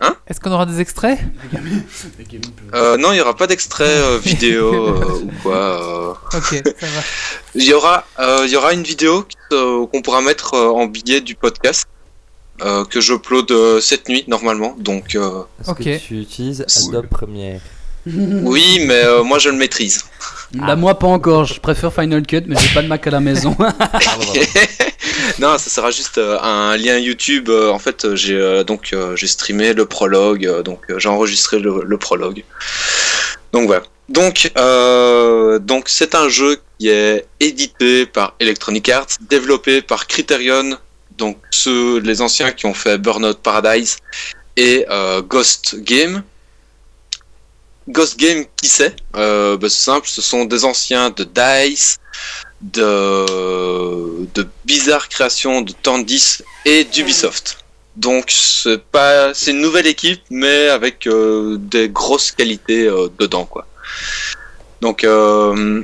Hein 0.00 0.16
Est-ce 0.26 0.40
qu'on 0.40 0.52
aura 0.52 0.66
des 0.66 0.80
extraits 0.80 1.18
euh, 2.74 2.96
Non, 2.96 3.12
il 3.12 3.16
y 3.16 3.20
aura 3.20 3.34
pas 3.36 3.46
d'extrait 3.46 3.84
euh, 3.86 4.18
vidéo 4.18 4.72
euh, 4.74 5.04
ou 5.22 5.30
quoi. 5.42 5.56
euh. 6.32 6.38
Ok, 6.38 6.62
ça 6.78 6.86
va. 6.86 7.00
Il 7.54 7.62
y 7.64 7.72
aura, 7.72 8.04
euh, 8.18 8.42
il 8.44 8.50
y 8.52 8.56
aura 8.56 8.72
une 8.72 8.82
vidéo 8.82 9.24
euh, 9.52 9.86
qu'on 9.86 10.02
pourra 10.02 10.20
mettre 10.20 10.54
euh, 10.54 10.70
en 10.70 10.86
billet 10.86 11.20
du 11.20 11.34
podcast 11.34 11.86
euh, 12.62 12.84
que 12.84 13.00
j'upload 13.00 13.50
euh, 13.50 13.80
cette 13.80 14.08
nuit 14.08 14.24
normalement. 14.28 14.74
Donc 14.78 15.14
euh, 15.14 15.42
Est-ce 15.60 15.70
Ok. 15.70 15.84
que 15.84 15.98
tu 15.98 16.20
utilises 16.20 16.66
Adobe 16.88 17.06
Premiere? 17.06 17.60
oui, 18.42 18.84
mais 18.86 19.04
euh, 19.04 19.22
moi 19.22 19.38
je 19.38 19.48
le 19.48 19.56
maîtrise. 19.56 20.04
Bah, 20.52 20.76
moi, 20.76 20.96
pas 20.96 21.08
encore. 21.08 21.46
Je 21.46 21.58
préfère 21.58 21.92
Final 21.92 22.24
Cut, 22.24 22.42
mais 22.46 22.54
j'ai 22.56 22.72
pas 22.72 22.82
de 22.82 22.86
Mac 22.86 23.04
à 23.06 23.10
la 23.10 23.18
maison. 23.18 23.56
non, 25.40 25.58
ça 25.58 25.70
sera 25.70 25.90
juste 25.90 26.18
euh, 26.18 26.38
un 26.40 26.76
lien 26.76 26.96
YouTube. 26.98 27.48
euh, 27.48 27.70
en 27.70 27.80
fait, 27.80 28.14
j'ai 28.14 28.62
donc 28.64 28.94
j'ai 29.16 29.26
streamé 29.26 29.72
le 29.72 29.86
prologue, 29.86 30.62
donc 30.62 30.80
j'ai 30.96 31.08
enregistré 31.08 31.58
le, 31.58 31.82
le 31.84 31.98
prologue. 31.98 32.44
Donc 33.52 33.66
voilà. 33.66 33.82
Donc 34.08 34.52
euh, 34.58 35.58
donc 35.58 35.84
c'est 35.88 36.14
un 36.14 36.28
jeu 36.28 36.58
qui 36.78 36.88
est 36.88 37.24
édité 37.40 38.04
par 38.04 38.34
Electronic 38.38 38.88
Arts, 38.90 39.06
développé 39.30 39.80
par 39.80 40.06
Criterion, 40.06 40.76
donc 41.16 41.38
ceux 41.50 42.00
les 42.00 42.20
anciens 42.20 42.52
qui 42.52 42.66
ont 42.66 42.74
fait 42.74 42.98
Burnout 42.98 43.38
Paradise 43.38 43.96
et 44.56 44.84
euh, 44.90 45.22
Ghost 45.22 45.76
Game. 45.80 46.22
Ghost 47.88 48.18
Game, 48.18 48.44
qui 48.56 48.68
c'est 48.68 48.96
euh, 49.16 49.56
bah, 49.56 49.68
C'est 49.68 49.84
simple, 49.84 50.08
ce 50.08 50.22
sont 50.22 50.44
des 50.44 50.64
anciens 50.64 51.10
de 51.10 51.24
Dice, 51.24 51.98
de, 52.60 54.26
de 54.34 54.48
bizarres 54.64 55.08
créations 55.08 55.60
de 55.60 55.72
Tandis 55.82 56.38
et 56.64 56.84
d'Ubisoft. 56.84 57.58
Donc 57.96 58.24
c'est 58.28 58.82
pas 58.82 59.32
c'est 59.34 59.52
une 59.52 59.60
nouvelle 59.60 59.86
équipe 59.86 60.22
mais 60.28 60.68
avec 60.68 61.06
euh, 61.06 61.56
des 61.60 61.88
grosses 61.88 62.32
qualités 62.32 62.88
euh, 62.88 63.08
dedans 63.20 63.44
quoi. 63.44 63.66
Donc 64.80 65.04
euh, 65.04 65.82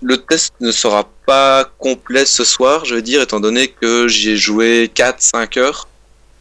le 0.00 0.16
test 0.16 0.54
ne 0.60 0.70
sera 0.70 1.08
pas 1.26 1.70
complet 1.78 2.24
ce 2.24 2.44
soir, 2.44 2.86
je 2.86 2.94
veux 2.94 3.02
dire 3.02 3.20
étant 3.20 3.40
donné 3.40 3.68
que 3.68 4.08
j'y 4.08 4.30
ai 4.30 4.36
joué 4.36 4.90
4 4.94 5.20
5 5.20 5.56
heures. 5.58 5.88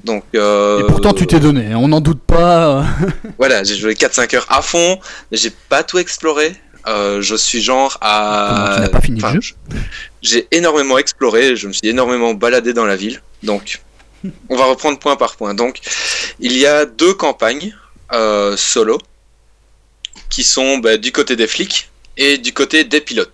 Donc 0.03 0.23
euh, 0.35 0.81
Et 0.81 0.83
pourtant, 0.87 1.13
tu 1.13 1.25
t'es 1.27 1.39
donné. 1.39 1.67
hein, 1.73 1.77
On 1.77 1.87
n'en 1.87 2.01
doute 2.01 2.21
pas. 2.21 2.85
voilà, 3.37 3.63
j'ai 3.63 3.75
joué 3.75 3.93
4-5 3.93 4.35
heures 4.35 4.45
à 4.49 4.61
fond, 4.61 4.99
mais 5.31 5.37
j'ai 5.37 5.51
pas 5.69 5.83
tout 5.83 5.97
exploré. 5.97 6.55
Euh, 6.87 7.21
je 7.21 7.35
suis 7.35 7.61
genre 7.61 7.97
à. 8.01 8.49
Comment, 8.65 8.75
tu 8.75 8.81
n'as 8.81 8.89
pas 8.89 9.01
fini 9.01 9.21
le 9.21 9.29
jeu 9.29 9.39
je- 9.71 9.77
J'ai 10.21 10.47
énormément 10.51 10.97
exploré, 10.97 11.55
je 11.55 11.67
me 11.69 11.73
suis 11.73 11.87
énormément 11.87 12.33
baladé 12.33 12.73
dans 12.73 12.85
la 12.85 12.97
ville. 12.97 13.21
Donc, 13.43 13.81
on 14.49 14.57
va 14.57 14.65
reprendre 14.65 14.99
point 14.99 15.15
par 15.15 15.37
point. 15.37 15.53
Donc, 15.53 15.79
il 16.41 16.57
y 16.57 16.65
a 16.65 16.85
deux 16.85 17.13
campagnes 17.13 17.73
euh, 18.11 18.57
solo 18.57 18.97
qui 20.29 20.43
sont 20.43 20.79
bah, 20.79 20.97
du 20.97 21.11
côté 21.13 21.35
des 21.37 21.47
flics 21.47 21.89
et 22.17 22.37
du 22.37 22.51
côté 22.53 22.83
des 22.83 22.99
pilotes. 22.99 23.31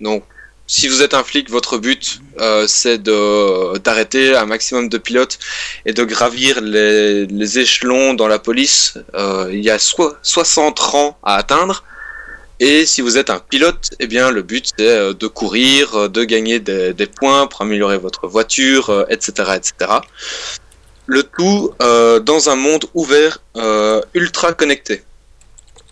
Donc, 0.00 0.24
si 0.68 0.86
vous 0.86 1.02
êtes 1.02 1.14
un 1.14 1.24
flic, 1.24 1.48
votre 1.50 1.78
but 1.78 2.20
euh, 2.40 2.66
c'est 2.68 3.02
d'arrêter 3.02 4.36
un 4.36 4.44
maximum 4.44 4.90
de 4.90 4.98
pilotes 4.98 5.38
et 5.86 5.94
de 5.94 6.04
gravir 6.04 6.60
les, 6.60 7.26
les 7.26 7.58
échelons 7.58 8.12
dans 8.12 8.28
la 8.28 8.38
police. 8.38 8.98
Euh, 9.14 9.48
il 9.50 9.64
y 9.64 9.70
a 9.70 9.78
so- 9.78 10.14
60 10.22 10.78
rangs 10.78 11.18
à 11.24 11.36
atteindre. 11.36 11.84
Et 12.60 12.84
si 12.84 13.00
vous 13.00 13.16
êtes 13.16 13.30
un 13.30 13.38
pilote, 13.38 13.94
eh 13.98 14.06
bien 14.06 14.30
le 14.30 14.42
but 14.42 14.72
c'est 14.76 14.86
euh, 14.86 15.14
de 15.14 15.26
courir, 15.26 15.94
euh, 15.94 16.08
de 16.08 16.22
gagner 16.24 16.60
des, 16.60 17.06
points 17.06 17.46
pour 17.46 17.62
améliorer 17.62 17.96
votre 17.96 18.28
voiture, 18.28 19.06
etc., 19.08 19.52
etc. 19.56 19.92
Le 21.06 21.22
tout 21.22 21.72
dans 21.78 22.50
un 22.50 22.56
monde 22.56 22.84
ouvert, 22.92 23.38
ultra 24.12 24.52
connecté. 24.52 25.02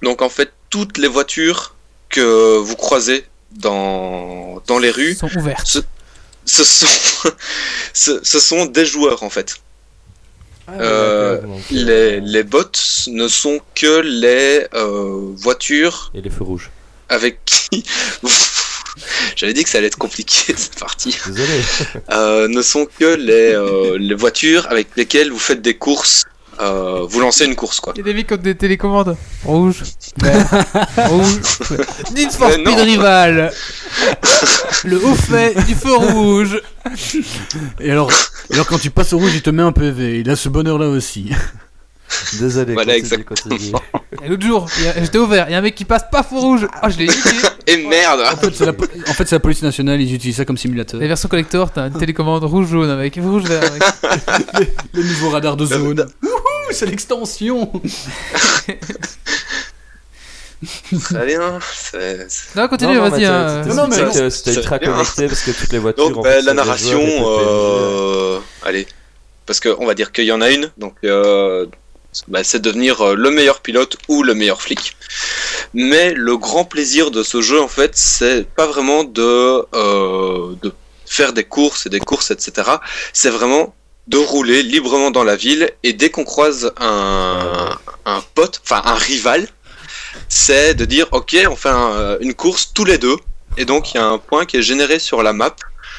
Donc 0.02 0.20
en 0.20 0.28
fait, 0.28 0.52
toutes 0.68 0.98
les 0.98 1.08
voitures 1.08 1.74
que 2.10 2.58
vous 2.58 2.76
croisez 2.76 3.24
dans, 3.52 4.62
dans 4.66 4.78
les 4.78 4.90
rues 4.90 5.14
sont 5.14 5.30
ouvertes. 5.36 5.66
Ce, 5.66 5.78
ce 6.44 6.64
sont, 6.64 7.30
ce, 7.92 8.20
ce 8.22 8.40
sont 8.40 8.66
des 8.66 8.84
joueurs 8.86 9.22
en 9.22 9.30
fait. 9.30 9.56
Euh, 10.68 11.36
d'accord, 11.36 11.50
donc, 11.56 11.64
les, 11.70 12.20
les 12.20 12.42
bots 12.42 12.64
ne 13.08 13.28
sont 13.28 13.60
que 13.76 14.00
les 14.00 14.66
euh, 14.74 15.32
voitures 15.36 16.10
Et 16.14 16.20
les 16.20 16.30
feux 16.30 16.42
rouges. 16.44 16.70
avec 17.08 17.44
qui. 17.44 17.84
J'avais 19.36 19.52
dit 19.52 19.62
que 19.62 19.68
ça 19.70 19.78
allait 19.78 19.88
être 19.88 19.98
compliqué 19.98 20.54
cette 20.56 20.78
partie. 20.78 21.16
Désolé. 21.26 21.60
Euh, 22.10 22.48
ne 22.48 22.62
sont 22.62 22.86
que 22.98 23.04
les, 23.14 23.52
euh, 23.54 23.96
les 23.98 24.14
voitures 24.14 24.66
avec 24.70 24.88
lesquelles 24.96 25.30
vous 25.30 25.38
faites 25.38 25.62
des 25.62 25.76
courses. 25.76 26.24
Euh, 26.60 27.06
vous 27.08 27.20
lancez 27.20 27.44
une 27.44 27.54
course 27.54 27.80
quoi. 27.80 27.92
Il 27.96 27.98
y 27.98 28.00
a 28.02 28.04
des 28.04 28.14
mecs 28.14 28.30
ont 28.32 28.36
des 28.36 28.54
télécommandes. 28.54 29.16
Rouge, 29.44 29.82
vert, 30.22 30.48
rouge. 31.08 31.40
Need 32.14 32.30
for 32.32 32.48
Mais 32.48 32.54
Speed 32.54 32.66
non. 32.78 32.84
Rival. 32.84 33.52
Le 34.84 35.04
haut 35.04 35.14
fait 35.14 35.54
du 35.66 35.74
feu 35.74 35.94
rouge. 35.94 36.60
Et 37.80 37.90
alors, 37.90 38.10
alors, 38.52 38.66
quand 38.66 38.78
tu 38.78 38.90
passes 38.90 39.12
au 39.12 39.18
rouge, 39.18 39.32
il 39.34 39.42
te 39.42 39.50
met 39.50 39.62
un 39.62 39.72
PV. 39.72 40.20
Il 40.20 40.30
a 40.30 40.36
ce 40.36 40.48
bonheur-là 40.48 40.88
aussi. 40.88 41.30
Désolé. 42.38 42.72
Voilà, 42.74 43.00
continue, 43.00 43.24
continue. 43.24 43.72
L'autre 44.28 44.46
jour, 44.46 44.68
j'étais 45.00 45.18
au 45.18 45.26
vert. 45.26 45.46
Il 45.48 45.52
y 45.52 45.54
a 45.54 45.58
un 45.58 45.62
mec 45.62 45.74
qui 45.74 45.84
passe 45.84 46.04
pas 46.10 46.22
feu 46.22 46.36
rouge. 46.38 46.66
Ah, 46.80 46.88
je 46.88 46.98
l'ai 46.98 47.06
niqué. 47.08 47.30
Et 47.66 47.84
merde 47.88 48.20
En 48.32 48.36
fait, 48.36 48.54
c'est 48.54 48.64
la, 48.64 48.72
po- 48.72 48.84
en 49.08 49.12
fait, 49.12 49.26
c'est 49.28 49.34
la 49.34 49.40
police 49.40 49.62
nationale. 49.62 50.00
Ils 50.00 50.14
utilisent 50.14 50.36
ça 50.36 50.44
comme 50.44 50.56
simulateur. 50.56 51.00
La 51.00 51.08
version 51.08 51.28
collector, 51.28 51.72
t'as 51.72 51.88
une 51.88 51.94
télécommande 51.98 52.44
rouge-jaune 52.44 52.90
avec 52.90 53.16
rouge 53.16 53.42
vert. 53.42 53.60
Avec... 53.64 53.82
Le 54.94 55.02
nouveau 55.02 55.30
radar 55.30 55.56
de 55.56 55.66
zone. 55.66 56.06
C'est 56.70 56.86
l'extension. 56.86 57.70
Très 61.04 61.26
bien. 61.26 61.58
c'est- 61.74 62.26
c'est- 62.28 62.54
Non, 62.56 62.66
continue, 62.68 62.94
Non, 62.94 63.02
non, 63.04 63.10
vas-y. 63.10 63.20
mais 63.20 63.26
hein. 63.26 63.62
t'as- 63.62 63.68
Non, 63.68 63.74
non, 63.74 63.88
mais 63.88 63.96
t'as- 64.12 64.30
C'était 64.30 64.54
ultra 64.54 64.78
bien. 64.78 64.92
connecté 64.92 65.26
parce 65.28 65.42
que 65.42 65.50
toutes 65.50 65.72
les 65.72 65.78
voitures. 65.78 66.08
Donc 66.08 66.18
en 66.18 66.22
bah, 66.22 66.30
fait, 66.32 66.42
la 66.42 66.52
des 66.52 66.56
narration, 66.56 67.06
joueurs 67.06 67.40
euh, 67.40 68.40
allez, 68.62 68.86
parce 69.44 69.60
que 69.60 69.74
on 69.78 69.86
va 69.86 69.94
dire 69.94 70.12
qu'il 70.12 70.24
y 70.24 70.32
en 70.32 70.40
a 70.40 70.50
une, 70.50 70.70
donc 70.78 70.94
euh, 71.04 71.66
bah, 72.28 72.42
c'est 72.42 72.60
devenir 72.60 73.00
euh, 73.02 73.14
le 73.14 73.30
meilleur 73.30 73.60
pilote 73.60 73.96
ou 74.08 74.22
le 74.22 74.34
meilleur 74.34 74.62
flic. 74.62 74.96
Mais 75.74 76.14
le 76.14 76.36
grand 76.38 76.64
plaisir 76.64 77.10
de 77.10 77.22
ce 77.22 77.42
jeu, 77.42 77.60
en 77.60 77.68
fait, 77.68 77.92
c'est 77.94 78.48
pas 78.48 78.66
vraiment 78.66 79.04
de, 79.04 79.66
euh, 79.74 80.54
de 80.62 80.72
faire 81.04 81.34
des 81.34 81.44
courses 81.44 81.84
et 81.86 81.90
des 81.90 82.00
courses, 82.00 82.30
etc. 82.30 82.68
C'est 83.12 83.30
vraiment 83.30 83.74
de 84.06 84.18
rouler 84.18 84.62
librement 84.62 85.10
dans 85.10 85.24
la 85.24 85.36
ville 85.36 85.70
et 85.82 85.92
dès 85.92 86.10
qu'on 86.10 86.24
croise 86.24 86.72
un, 86.80 87.70
un 88.04 88.20
pote, 88.34 88.60
enfin 88.64 88.82
un 88.84 88.94
rival, 88.94 89.46
c'est 90.28 90.74
de 90.74 90.84
dire 90.84 91.06
ok, 91.12 91.36
on 91.50 91.56
fait 91.56 91.68
un- 91.70 92.16
une 92.20 92.34
course 92.34 92.72
tous 92.74 92.84
les 92.84 92.98
deux. 92.98 93.16
Et 93.58 93.64
donc 93.64 93.92
il 93.94 93.96
y 93.96 94.00
a 94.00 94.06
un 94.06 94.18
point 94.18 94.44
qui 94.44 94.58
est 94.58 94.62
généré 94.62 94.98
sur 94.98 95.22
la 95.22 95.32
map 95.32 95.56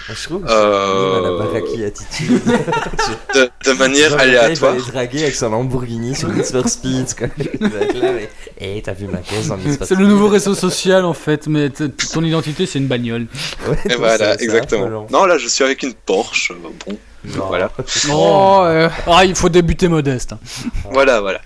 Je 0.09 0.23
trouve 0.23 0.43
que 0.43 0.49
Euh, 0.49 1.21
la 1.21 1.43
baraki 1.45 1.83
attitude. 1.83 2.41
de, 3.35 3.49
de 3.65 3.71
manière 3.73 4.09
Genre, 4.11 4.19
gars, 4.19 4.25
Il 4.25 4.37
aléatoire. 4.37 4.71
va 4.73 4.77
aller 4.81 4.91
draguer 4.91 5.23
avec 5.23 5.35
son 5.35 5.49
Lamborghini 5.49 6.15
sur 6.15 6.29
Need 6.29 6.45
for 6.45 6.69
Speed. 6.69 7.07
Mais. 7.59 8.29
Eh, 8.59 8.81
t'as 8.83 8.93
vu 8.93 9.07
ma 9.07 9.17
caisse 9.17 9.49
en 9.49 9.57
Need 9.57 9.83
C'est 9.83 9.95
le 9.95 10.05
nouveau 10.05 10.29
réseau 10.29 10.55
social 10.55 11.03
en 11.03 11.13
fait, 11.13 11.47
mais 11.47 11.69
ton 11.69 12.23
identité 12.23 12.65
c'est 12.65 12.79
une 12.79 12.87
bagnole. 12.87 13.27
Ouais, 13.67 13.77
Et 13.91 13.95
voilà, 13.95 14.35
exactement. 14.41 14.87
lent. 14.87 15.07
Non, 15.11 15.25
là, 15.25 15.37
je 15.37 15.47
suis 15.47 15.63
avec 15.63 15.83
une 15.83 15.93
Porsche. 15.93 16.53
Bon, 16.61 16.97
Non. 17.25 17.45
voilà. 17.47 17.69
Oh, 18.11 18.59
euh, 18.63 18.89
Ah, 19.07 19.25
il 19.25 19.35
faut 19.35 19.49
débuter 19.49 19.87
modeste. 19.87 20.33
hein. 20.33 20.39
Voilà, 20.91 21.19
voilà. 21.21 21.41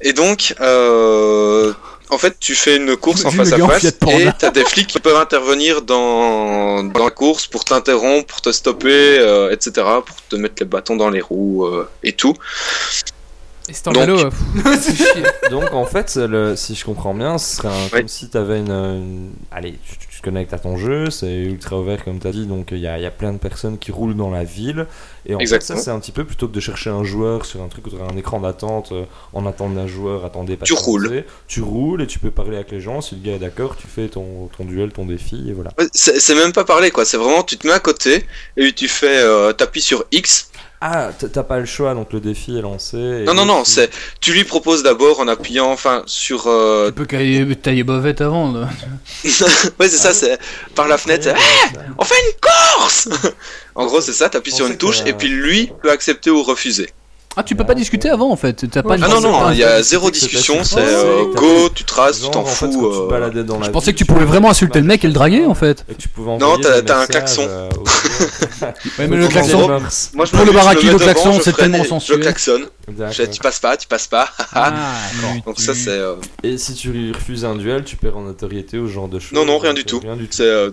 Et 0.00 0.12
donc, 0.12 0.54
euh, 0.60 1.72
en 2.10 2.16
fait, 2.18 2.36
tu 2.40 2.54
fais 2.54 2.76
une 2.76 2.96
course 2.96 3.24
en 3.26 3.30
face 3.30 3.52
à 3.52 3.58
face 3.58 3.84
et 3.84 3.92
t'as 4.38 4.50
des 4.50 4.64
flics 4.64 4.86
qui 4.86 5.00
peuvent 5.00 5.16
intervenir 5.20 5.82
dans, 5.82 6.82
dans 6.84 7.04
la 7.04 7.10
course 7.10 7.46
pour 7.46 7.64
t'interrompre, 7.64 8.26
pour 8.26 8.40
te 8.40 8.52
stopper, 8.52 9.18
euh, 9.18 9.50
etc., 9.50 9.86
pour 10.06 10.16
te 10.30 10.36
mettre 10.36 10.54
les 10.60 10.66
bâtons 10.66 10.96
dans 10.96 11.10
les 11.10 11.20
roues 11.20 11.66
euh, 11.66 11.88
et 12.02 12.12
tout. 12.12 12.34
et 13.68 13.72
c'est 13.74 13.88
en 13.88 13.92
Donc- 13.92 14.06
vélo. 14.06 14.30
Donc 15.50 15.72
en 15.74 15.84
fait, 15.84 16.16
le, 16.16 16.56
si 16.56 16.74
je 16.74 16.84
comprends 16.86 17.12
bien, 17.12 17.36
ce 17.36 17.56
serait 17.56 17.68
un- 17.68 17.84
Oui. 17.92 18.00
comme 18.00 18.08
si 18.08 18.30
t'avais 18.30 18.60
une, 18.60 18.70
une- 18.70 19.32
Allez, 19.50 19.78
tu, 19.84 20.07
tu- 20.18 20.22
tu 20.22 20.22
te 20.22 20.24
connectes 20.30 20.52
à 20.52 20.58
ton 20.58 20.76
jeu, 20.76 21.10
c'est 21.10 21.32
ultra 21.32 21.78
ouvert 21.78 22.02
comme 22.04 22.18
tu 22.18 22.26
as 22.26 22.32
dit, 22.32 22.44
donc 22.46 22.68
il 22.72 22.78
y 22.78 22.88
a, 22.88 22.98
il 22.98 23.02
y 23.02 23.06
a 23.06 23.10
plein 23.12 23.32
de 23.32 23.38
personnes 23.38 23.78
qui 23.78 23.92
roulent 23.92 24.16
dans 24.16 24.30
la 24.30 24.42
ville. 24.42 24.86
Et 25.26 25.34
en 25.34 25.38
fait, 25.46 25.62
ça 25.62 25.74
c'est 25.76 25.90
un 25.90 26.00
petit 26.00 26.10
peu 26.12 26.24
plutôt 26.24 26.48
que 26.48 26.52
de 26.54 26.60
chercher 26.60 26.90
un 26.90 27.04
joueur 27.04 27.44
sur 27.44 27.62
un 27.62 27.68
truc 27.68 27.86
où 27.86 27.90
tu 27.90 27.96
un 27.96 28.16
écran 28.16 28.40
d'attente 28.40 28.90
euh, 28.92 29.04
en 29.32 29.46
attente 29.46 29.74
d'un 29.74 29.86
joueur, 29.86 30.24
attendez 30.24 30.56
pas 30.56 30.64
Tu 30.64 30.72
roules. 30.72 31.24
Tu 31.46 31.62
roules 31.62 32.02
et 32.02 32.06
tu 32.06 32.18
peux 32.18 32.30
parler 32.32 32.56
avec 32.56 32.70
les 32.72 32.80
gens. 32.80 33.00
Si 33.00 33.14
le 33.14 33.20
gars 33.22 33.36
est 33.36 33.38
d'accord, 33.38 33.76
tu 33.76 33.86
fais 33.86 34.08
ton, 34.08 34.48
ton 34.56 34.64
duel, 34.64 34.90
ton 34.92 35.04
défi 35.06 35.48
et 35.48 35.52
voilà. 35.52 35.70
C'est 35.92 36.34
même 36.34 36.52
pas 36.52 36.64
parler 36.64 36.90
quoi, 36.90 37.04
c'est 37.04 37.16
vraiment 37.16 37.42
tu 37.44 37.56
te 37.56 37.66
mets 37.66 37.72
à 37.74 37.80
côté 37.80 38.24
et 38.56 38.72
tu 38.72 38.88
fais, 38.88 39.18
euh, 39.18 39.52
t'appuies 39.52 39.82
sur 39.82 40.04
X. 40.10 40.50
Ah, 40.80 41.10
t'as 41.32 41.42
pas 41.42 41.58
le 41.58 41.64
choix, 41.66 41.92
donc 41.94 42.12
le 42.12 42.20
défi 42.20 42.56
est 42.56 42.60
lancé. 42.62 42.96
et 42.96 43.24
Non 43.24 43.34
non 43.34 43.44
non, 43.44 43.62
tu- 43.64 43.70
c'est 43.72 43.90
tu 44.20 44.32
lui 44.32 44.44
proposes 44.44 44.84
d'abord 44.84 45.18
en 45.18 45.26
appuyant, 45.26 45.72
enfin 45.72 46.04
sur, 46.06 46.46
euh... 46.46 46.86
Tu 46.88 46.92
peux 46.92 47.06
tailler, 47.06 47.56
tailler 47.56 47.82
bovette 47.82 48.20
avant. 48.20 48.52
là. 48.52 48.68
ouais 49.24 49.88
c'est 49.88 49.96
ça, 49.96 50.14
c'est 50.14 50.38
par 50.76 50.86
la 50.86 50.96
fenêtre. 50.96 51.24
c'est, 51.24 51.32
Ouais, 51.32 51.84
On 51.98 52.04
fait 52.04 52.14
une 52.26 52.40
course 52.40 53.08
En 53.74 53.86
gros 53.86 54.00
c'est 54.00 54.12
ça, 54.12 54.28
t'appuies 54.28 54.52
sur 54.52 54.66
une 54.68 54.76
touche 54.76 55.02
que- 55.02 55.08
et 55.08 55.12
puis 55.14 55.28
lui 55.28 55.72
peut 55.82 55.90
accepter 55.90 56.30
ou 56.30 56.42
refuser. 56.44 56.90
Ah, 57.40 57.44
tu 57.44 57.54
peux 57.54 57.64
pas 57.64 57.74
discuter 57.76 58.10
avant 58.10 58.32
en 58.32 58.36
fait. 58.36 58.66
T'as 58.68 58.82
pas 58.82 58.94
Ah 59.00 59.06
non 59.08 59.20
non, 59.20 59.40
Ah, 59.46 59.50
il 59.52 59.58
y 59.58 59.62
a 59.62 59.80
zéro 59.80 60.10
discussion, 60.10 60.64
c'est 60.64 60.80
euh, 60.80 61.32
go, 61.36 61.68
tu 61.72 61.84
traces, 61.84 62.20
tu 62.20 62.28
t'en 62.30 62.44
fous. 62.44 62.84
euh, 62.84 63.08
baladais 63.08 63.44
dans 63.44 63.60
la 63.60 63.66
Je 63.66 63.70
pensais 63.70 63.86
ville, 63.86 63.94
que 63.94 63.98
tu 63.98 64.04
pouvais 64.06 64.24
vraiment 64.24 64.50
insulter 64.50 64.80
le 64.80 64.86
mec 64.86 65.04
et 65.04 65.06
le 65.06 65.12
draguer 65.12 65.46
en 65.46 65.54
fait. 65.54 65.84
Et 65.88 65.94
que 65.94 66.00
tu 66.00 66.08
pouvais 66.08 66.36
Non, 66.36 66.58
t'as- 66.58 67.00
un 67.02 67.06
klaxon. 67.06 67.46
euh. 67.48 67.68
Ouais, 68.98 69.06
mais 69.06 69.16
le 69.16 69.28
klaxon. 69.28 69.68
Moi, 69.68 70.24
je 70.26 70.30
Pour 70.32 70.40
me 70.40 70.46
le 70.46 70.52
baraki, 70.52 70.86
le 70.86 70.98
klaxon, 70.98 71.38
c'est 71.40 71.54
tellement 71.54 71.84
et 71.84 71.86
sensuel. 71.86 72.18
Je 72.18 72.22
klaxonne. 72.22 72.64
Je 72.88 72.92
D'accord. 72.94 73.30
tu 73.30 73.40
passes 73.40 73.58
pas, 73.60 73.76
tu 73.76 73.86
passes 73.86 74.08
pas. 74.08 74.28
Ah, 74.52 74.72
Donc 75.46 75.60
ça 75.60 75.74
c'est 75.74 75.90
euh, 75.90 76.16
Et 76.42 76.58
si 76.58 76.74
tu 76.74 76.90
lui 76.90 77.12
refuses 77.12 77.44
un 77.44 77.54
duel, 77.54 77.84
tu 77.84 77.94
perds 77.96 78.16
en 78.16 78.22
notoriété 78.22 78.78
ou 78.78 78.88
genre 78.88 79.06
de 79.08 79.20
choses 79.20 79.32
non 79.38 79.44
non 79.44 79.58
rien 79.58 79.74
du 79.74 79.84
tout. 79.84 80.00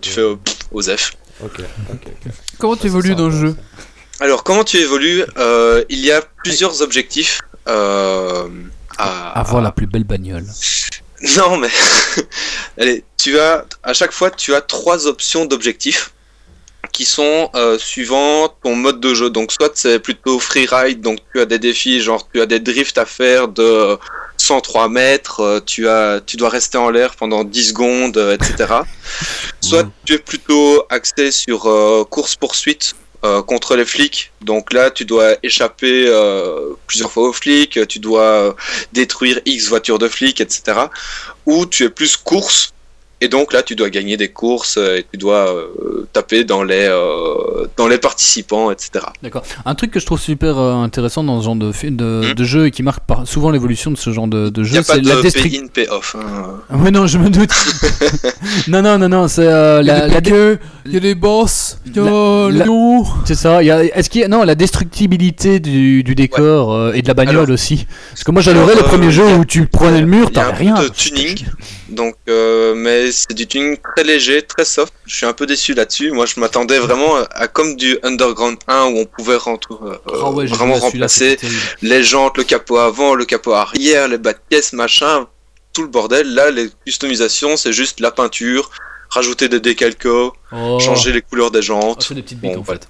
Tu 0.02 0.10
fais 0.10 0.24
Osef. 0.72 1.14
Ok, 1.44 1.60
ok, 1.60 2.00
ok. 2.26 2.32
Comment 2.58 2.76
tu 2.76 2.82
Ça, 2.84 2.88
évolues 2.88 3.10
c'est 3.10 3.16
dans 3.16 3.26
le 3.30 3.38
jeu 3.40 3.56
Alors 4.20 4.44
comment 4.44 4.64
tu 4.64 4.78
évolues 4.78 5.24
Euh, 5.38 5.84
Il 5.90 6.00
y 6.00 6.12
a 6.12 6.22
plusieurs 6.44 6.82
objectifs. 6.82 7.42
Euh, 7.68 8.48
à, 8.98 9.40
Avoir 9.40 9.62
la 9.62 9.72
plus 9.72 9.88
belle 9.88 10.04
bagnole. 10.04 10.46
Non 11.38 11.58
mais 11.58 11.70
allez, 12.78 13.04
tu 13.18 13.40
as 13.40 13.66
à 13.84 13.94
chaque 13.94 14.12
fois 14.12 14.30
tu 14.30 14.54
as 14.54 14.62
trois 14.62 15.08
options 15.08 15.46
d'objectifs 15.46 16.12
qui 16.92 17.06
sont 17.06 17.50
euh, 17.56 17.80
suivant 17.80 18.50
ton 18.62 18.76
mode 18.76 19.00
de 19.00 19.14
jeu. 19.14 19.30
Donc 19.30 19.52
soit 19.54 19.72
c'est 19.76 20.00
plutôt 20.00 20.40
free 20.40 20.68
ride, 20.70 21.00
donc 21.02 21.20
tu 21.34 21.40
as 21.40 21.46
des 21.46 21.58
défis 21.58 22.02
genre 22.02 22.28
tu 22.32 22.42
as 22.42 22.46
des 22.46 22.60
drifts 22.60 22.98
à 22.98 23.06
faire 23.06 23.48
de 23.48 23.98
103 24.38 24.90
mètres, 24.90 25.64
tu 25.66 25.88
as 25.88 26.20
tu 26.24 26.36
dois 26.36 26.50
rester 26.50 26.78
en 26.78 26.90
l'air 26.90 27.16
pendant 27.16 27.46
10 27.46 27.70
secondes, 27.70 28.18
etc. 28.18 28.82
soit 29.62 29.88
tu 30.06 30.14
es 30.16 30.20
plutôt 30.20 30.84
axé 30.90 31.32
sur 31.32 31.68
euh, 31.68 32.04
course 32.04 32.36
poursuite 32.36 32.94
euh, 33.26 33.42
contre 33.42 33.76
les 33.76 33.86
flics. 33.86 34.32
Donc 34.42 34.72
là, 34.72 34.92
tu 34.92 35.04
dois 35.04 35.36
échapper 35.42 36.06
euh, 36.08 36.74
plusieurs 36.86 37.12
fois 37.12 37.30
aux 37.30 37.34
flics, 37.34 37.80
tu 37.88 37.98
dois 37.98 38.22
euh, 38.22 38.54
détruire 38.94 39.40
X 39.46 39.68
voitures 39.68 39.98
de 39.98 40.08
flics, 40.08 40.42
etc. 40.42 40.62
Ou 41.48 41.66
tu 41.66 41.86
es 41.86 41.90
plus 41.90 42.18
course, 42.18 42.75
et 43.22 43.28
donc 43.28 43.54
là, 43.54 43.64
tu 43.64 43.76
dois 43.76 43.90
gagner 43.90 44.18
des 44.18 44.28
courses 44.30 44.78
euh, 44.78 44.98
et 44.98 45.06
tu 45.12 45.18
dois 45.18 45.50
euh, 45.50 46.08
taper 46.14 46.44
dans 46.44 46.64
les, 46.64 46.88
euh, 46.90 47.66
dans 47.78 47.88
les 47.88 47.98
participants, 47.98 48.72
etc. 48.72 49.06
D'accord. 49.24 49.44
Un 49.66 49.76
truc 49.76 49.92
que 49.92 50.00
je 50.00 50.06
trouve 50.06 50.20
super 50.20 50.58
intéressant 50.58 51.24
dans 51.24 51.40
ce 51.40 51.46
genre 51.46 51.56
de, 51.56 51.72
Hmm. 51.76 52.34
de 52.34 52.44
jeu 52.44 52.66
et 52.68 52.72
qui 52.72 52.84
marque 52.84 53.04
par- 53.06 53.28
souvent 53.28 53.50
l'évolution 53.52 53.92
de 53.92 53.98
ce 53.98 54.12
genre 54.12 54.28
de, 54.28 54.52
jeu, 54.64 54.82
c'est 54.84 55.02
la 55.02 55.16
de 55.18 55.22
destruction. 55.22 55.68
pay-in, 55.68 55.68
pay-off. 55.68 56.16
hein. 56.20 56.78
Ouais, 56.78 56.92
non, 56.92 57.08
je 57.08 57.18
me 57.18 57.30
doute. 57.30 57.52
non, 58.68 58.82
non, 58.82 58.98
non, 58.98 59.10
non, 59.10 59.28
c'est 59.28 59.46
euh, 59.48 59.82
Il 59.82 59.88
y 59.88 59.90
a 59.90 60.08
la, 60.08 60.22
des 60.22 60.30
la 60.32 60.56
il 60.86 60.94
y 60.94 60.98
a 60.98 61.00
des 61.00 61.16
boss, 61.16 61.80
il 61.86 61.96
y 61.96 62.00
a 62.00 62.04
La- 62.04 62.50
la- 62.60 62.66
loups. 62.66 63.08
C'est 63.26 63.36
ça. 63.36 63.64
il 63.64 63.66
Y 63.68 63.72
a, 63.72 63.84
est-ce 63.84 64.10
qu'il 64.10 64.22
y 64.22 64.24
a, 64.24 64.28
non, 64.28 64.44
la 64.44 64.56
destructibilité 64.56 65.60
du, 65.60 66.04
du 66.04 66.16
décor 66.16 66.74
euh, 66.74 66.94
et 66.94 67.02
de 67.02 67.08
la 67.08 67.14
bagnole 67.14 67.36
Alors- 67.38 67.50
aussi. 67.50 67.88
Parce 68.12 68.24
que 68.24 68.32
moi 68.32 68.42
j'adorais 68.42 68.76
le 68.76 68.84
premier 68.84 69.08
euh, 69.08 69.12
jeu 69.12 69.26
où 69.36 69.46
tu 69.46 69.66
prenais 69.66 70.02
le 70.02 70.08
mur, 70.08 70.28
Il 70.32 70.36
y 70.38 70.40
a 70.40 70.44
t'avais 70.46 70.68
un 70.68 70.76
rien. 70.76 70.84
de 70.84 70.90
tuning, 70.90 71.44
donc, 71.96 72.16
euh, 72.30 72.76
mais 72.76 73.12
c'est 73.12 73.34
du 73.34 73.48
tuning 73.48 73.78
très 73.96 74.04
léger, 74.04 74.42
très 74.44 74.66
soft. 74.66 74.94
Je 75.08 75.16
suis 75.16 75.26
un 75.26 75.34
peu 75.34 75.46
déçu 75.48 75.74
là-dessus. 75.74 76.12
Moi, 76.12 76.26
je 76.26 76.40
m'attendais 76.40 76.78
vraiment 76.80 77.16
à 77.32 77.48
comme 77.48 77.76
du 77.76 77.98
Underground 78.04 78.58
1 78.68 78.86
où 78.86 78.98
on 79.00 79.06
pouvait 79.06 79.34
euh, 79.36 79.98
Ah 80.22 80.30
ouais, 80.32 80.46
vraiment 80.46 80.76
remplacer 80.76 81.38
les 81.82 82.04
jantes, 82.04 82.38
le 82.38 82.44
capot 82.44 82.78
avant, 82.78 83.16
le 83.16 83.26
capot 83.26 83.54
arrière, 83.54 84.08
les 84.08 84.18
bas 84.20 84.34
de 84.34 84.40
pièces, 84.50 84.74
machin, 84.74 85.28
tout 85.74 85.82
le 85.82 85.88
bordel. 85.88 86.34
Là, 86.34 86.52
les 86.52 86.70
customisations, 86.86 87.58
c'est 87.58 87.74
juste 87.74 88.00
la 88.00 88.12
peinture, 88.12 88.70
rajouter 89.10 89.50
des 89.50 89.60
décalcos, 89.60 90.34
Oh. 90.52 90.80
changer 90.80 91.12
les 91.12 91.22
couleurs 91.22 91.52
des 91.52 91.62
jantes. 91.62 92.06
c'est 92.08 92.14
des 92.14 92.22
petites 92.22 92.40
bites 92.40 92.54
Bon, 92.54 92.60
en 92.60 92.64
voilà. 92.64 92.80
fait. 92.80 92.88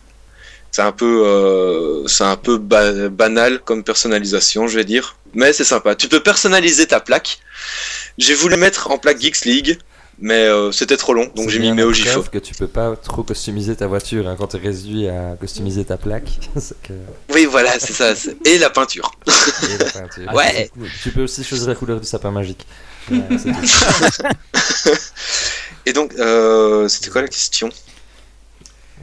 C'est 0.76 0.82
un 0.82 0.91
peu, 0.91 1.23
euh, 1.26 2.05
c'est 2.05 2.26
un 2.26 2.36
peu 2.36 2.57
ba- 2.57 3.07
banal 3.07 3.59
comme 3.63 3.82
personnalisation, 3.82 4.67
je 4.67 4.76
vais 4.76 4.84
dire. 4.84 5.15
Mais 5.34 5.53
c'est 5.53 5.63
sympa. 5.63 5.95
Tu 5.95 6.09
peux 6.09 6.19
personnaliser 6.21 6.86
ta 6.86 6.99
plaque. 6.99 7.39
J'ai 8.17 8.34
voulu 8.34 8.57
mettre 8.57 8.91
en 8.91 8.97
plaque 8.97 9.21
Geeks 9.21 9.45
League, 9.45 9.80
mais 10.19 10.34
euh, 10.43 10.73
c'était 10.73 10.97
trop 10.97 11.13
long, 11.13 11.32
donc 11.34 11.47
j'ai 11.49 11.59
mis 11.59 11.71
Méo 11.71 11.93
Gifo. 11.93 12.23
que 12.23 12.39
tu 12.39 12.53
peux 12.53 12.67
pas 12.67 12.93
trop 12.97 13.23
customiser 13.23 13.73
ta 13.78 13.88
voiture 13.88 14.28
hein, 14.28 14.36
quand 14.38 14.47
t'es 14.47 14.57
réduit 14.57 15.07
à 15.07 15.38
customiser 15.39 15.86
ta 15.86 15.95
plaque. 15.95 16.28
que... 16.84 16.91
Oui, 17.34 17.45
voilà, 17.45 17.80
c'est 17.80 17.93
ça. 17.93 18.11
Et 18.43 18.57
la 18.57 18.69
peinture. 18.69 19.13
Et 19.28 19.78
la 19.82 19.89
peinture. 19.89 20.26
Ah, 20.28 20.36
Ouais. 20.36 20.69
cool. 20.73 20.89
Tu 21.03 21.11
peux 21.11 21.23
aussi 21.23 21.41
choisir 21.45 21.69
la 21.69 21.76
couleur 21.76 22.01
du 22.01 22.05
sapin 22.05 22.32
magique. 22.32 22.67
Ouais. 23.11 23.19
Et 25.86 25.93
donc, 25.93 26.13
euh, 26.17 26.88
c'était 26.89 27.11
quoi 27.11 27.21
la 27.21 27.28
question? 27.28 27.69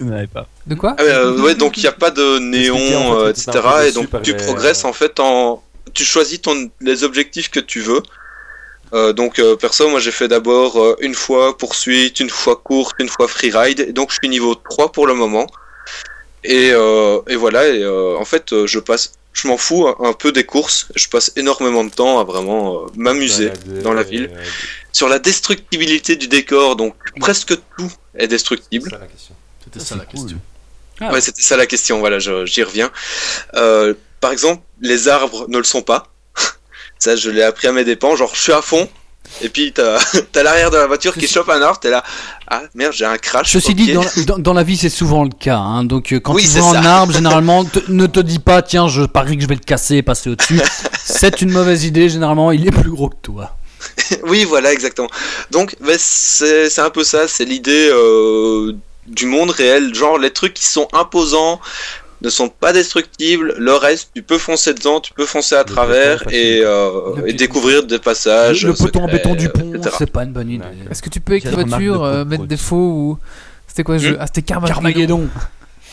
Je 0.00 0.04
n'avais 0.04 0.26
pas. 0.26 0.46
De 0.66 0.74
quoi 0.74 0.94
Ah 0.98 1.02
ouais, 1.02 1.10
euh, 1.10 1.40
ouais, 1.42 1.54
donc 1.54 1.76
il 1.76 1.80
n'y 1.80 1.88
a 1.88 1.92
pas 1.92 2.10
de 2.10 2.38
néon, 2.38 3.18
euh, 3.18 3.30
etc. 3.30 3.50
Et 3.88 3.92
donc 3.92 4.08
tu 4.22 4.34
progresses 4.34 4.84
en 4.84 4.92
fait 4.92 5.20
en. 5.20 5.62
Tu 5.94 6.04
choisis 6.04 6.40
ton... 6.40 6.70
les 6.80 7.04
objectifs 7.04 7.50
que 7.50 7.60
tu 7.60 7.80
veux. 7.80 8.02
Euh, 8.94 9.12
donc 9.14 9.38
euh, 9.38 9.56
perso, 9.56 9.88
moi 9.88 10.00
j'ai 10.00 10.10
fait 10.10 10.28
d'abord 10.28 10.78
euh, 10.78 10.96
une 11.00 11.14
fois 11.14 11.56
poursuite, 11.56 12.20
une 12.20 12.28
fois 12.28 12.56
course, 12.56 12.92
une 12.98 13.08
fois 13.08 13.26
freeride. 13.26 13.80
Et 13.80 13.92
donc 13.92 14.10
je 14.10 14.18
suis 14.20 14.28
niveau 14.28 14.54
3 14.54 14.92
pour 14.92 15.06
le 15.06 15.14
moment. 15.14 15.46
Et, 16.44 16.70
euh, 16.72 17.20
et 17.28 17.36
voilà, 17.36 17.68
et 17.68 17.82
euh, 17.82 18.16
en 18.18 18.24
fait 18.24 18.66
je 18.66 18.78
passe. 18.78 19.14
Je 19.34 19.48
m'en 19.48 19.56
fous 19.56 19.88
un, 19.88 20.12
peu 20.12 20.30
des 20.30 20.44
courses. 20.44 20.88
Je 20.94 21.08
passe 21.08 21.32
énormément 21.36 21.84
de 21.84 21.90
temps 21.90 22.20
à 22.20 22.24
vraiment 22.24 22.82
euh, 22.82 22.86
m'amuser 22.96 23.50
dans 23.82 23.94
la 23.94 24.02
ville. 24.02 24.30
sur 24.92 25.08
la 25.08 25.18
destructibilité 25.18 26.16
du 26.16 26.28
décor. 26.28 26.76
Donc 26.76 26.94
presque 27.18 27.56
tout 27.78 27.90
est 28.14 28.22
C'est 28.22 28.28
destructible. 28.28 28.90
ça 28.90 28.98
la 28.98 29.06
question. 29.06 29.34
C'était 29.72 29.84
ça 29.84 29.96
la 29.96 30.04
question. 30.04 30.38
Ouais, 31.00 31.20
c'était 31.20 31.42
ça 31.42 31.56
la 31.56 31.66
question, 31.66 31.98
voilà, 32.00 32.18
je- 32.18 32.46
j'y 32.46 32.62
reviens. 32.62 32.90
Euh, 33.54 33.94
par 34.20 34.30
exemple, 34.30 34.62
les 34.80 35.08
arbres 35.08 35.46
ne 35.48 35.58
le 35.58 35.64
sont 35.64 35.82
pas. 35.82 36.08
ça, 36.98 37.16
je 37.16 37.30
l'ai 37.30 37.42
appris 37.42 37.66
à 37.68 37.72
mes 37.72 37.84
dépens. 37.84 38.14
Genre, 38.14 38.30
je 38.34 38.40
suis 38.40 38.52
à 38.52 38.62
fond, 38.62 38.88
et 39.40 39.48
puis 39.48 39.72
t'as 39.72 39.98
t'as 40.32 40.42
l'arrière 40.44 40.70
de 40.70 40.76
la 40.76 40.86
voiture 40.86 41.14
qui 41.16 41.26
chope 41.26 41.48
un 41.48 41.60
arbre, 41.60 41.80
t'es 41.80 41.90
là. 41.90 42.04
Ah 42.46 42.62
merde, 42.74 42.92
j'ai 42.92 43.04
un 43.06 43.16
crash. 43.18 43.50
Ceci 43.50 43.70
ok. 43.70 43.76
dit, 43.76 43.92
dans, 43.94 44.04
dans- 44.26 44.38
dans 44.38 44.52
la 44.52 44.62
vie, 44.62 44.76
c'est 44.76 44.90
souvent 44.90 45.24
le 45.24 45.30
cas. 45.30 45.56
hein. 45.58 45.82
Donc, 45.84 46.12
euh, 46.12 46.20
quand 46.20 46.34
Oui, 46.34 46.42
tu 46.42 46.48
vois 46.60 46.76
un 46.78 46.84
arbre, 46.84 47.12
généralement, 47.20 47.64
te- 47.64 47.90
ne 47.90 48.06
te 48.06 48.20
dis 48.20 48.38
pas, 48.38 48.62
tiens, 48.62 48.86
je 48.88 49.02
parie 49.02 49.36
que 49.36 49.42
je 49.42 49.48
vais 49.48 49.54
le 49.56 49.60
casser 49.60 49.96
et 49.96 50.02
passer 50.02 50.30
au-dessus. 50.30 50.60
c'est 51.04 51.40
une 51.42 51.50
mauvaise 51.50 51.84
idée. 51.84 52.08
Généralement, 52.08 52.52
il 52.52 52.64
est 52.66 52.70
plus 52.70 52.90
gros 52.90 53.08
que 53.08 53.16
toi. 53.22 53.56
oui, 54.24 54.44
voilà, 54.44 54.72
exactement. 54.72 55.08
Donc, 55.50 55.74
bah, 55.80 55.94
c'est 55.98 56.70
c'est 56.70 56.80
un 56.82 56.90
peu 56.90 57.02
ça, 57.02 57.26
c'est 57.26 57.44
l'idée 57.44 57.88
euh, 57.90 58.74
du 59.06 59.26
monde 59.26 59.50
réel. 59.50 59.94
Genre, 59.94 60.18
les 60.18 60.30
trucs 60.30 60.54
qui 60.54 60.66
sont 60.66 60.88
imposants 60.92 61.60
ne 62.22 62.30
sont 62.30 62.48
pas 62.48 62.72
destructibles. 62.72 63.54
Le 63.58 63.74
reste, 63.74 64.10
tu 64.14 64.22
peux 64.22 64.38
foncer 64.38 64.74
dedans, 64.74 65.00
tu 65.00 65.12
peux 65.12 65.26
foncer 65.26 65.56
à 65.56 65.60
Le 65.60 65.64
travers 65.64 66.22
et, 66.30 66.60
euh, 66.62 67.26
et 67.26 67.32
découvrir 67.32 67.84
des 67.84 67.98
passages. 67.98 68.62
le 68.64 68.70
le 68.70 68.76
poteau 68.76 69.00
en 69.00 69.06
béton 69.08 69.34
du 69.34 69.48
pont, 69.48 69.72
c'est 69.98 70.10
pas 70.10 70.22
une 70.22 70.32
bonne 70.32 70.50
idée. 70.50 70.64
Ouais. 70.64 70.90
Est-ce 70.92 71.02
que 71.02 71.10
tu 71.10 71.20
peux 71.20 71.32
avec 71.32 71.44
ta 71.44 71.50
voiture 71.50 72.04
euh, 72.04 72.24
mettre 72.24 72.44
des 72.46 72.56
faux 72.56 72.76
ou. 72.76 73.18
C'était 73.66 73.82
quoi 73.84 73.94
le 73.96 74.00
jeu 74.00 74.12
Hmm 74.12 74.18
Ah, 74.20 74.26
c'était 74.26 74.42
Carmageddon. 74.42 74.74
Carmageddon. 74.74 75.28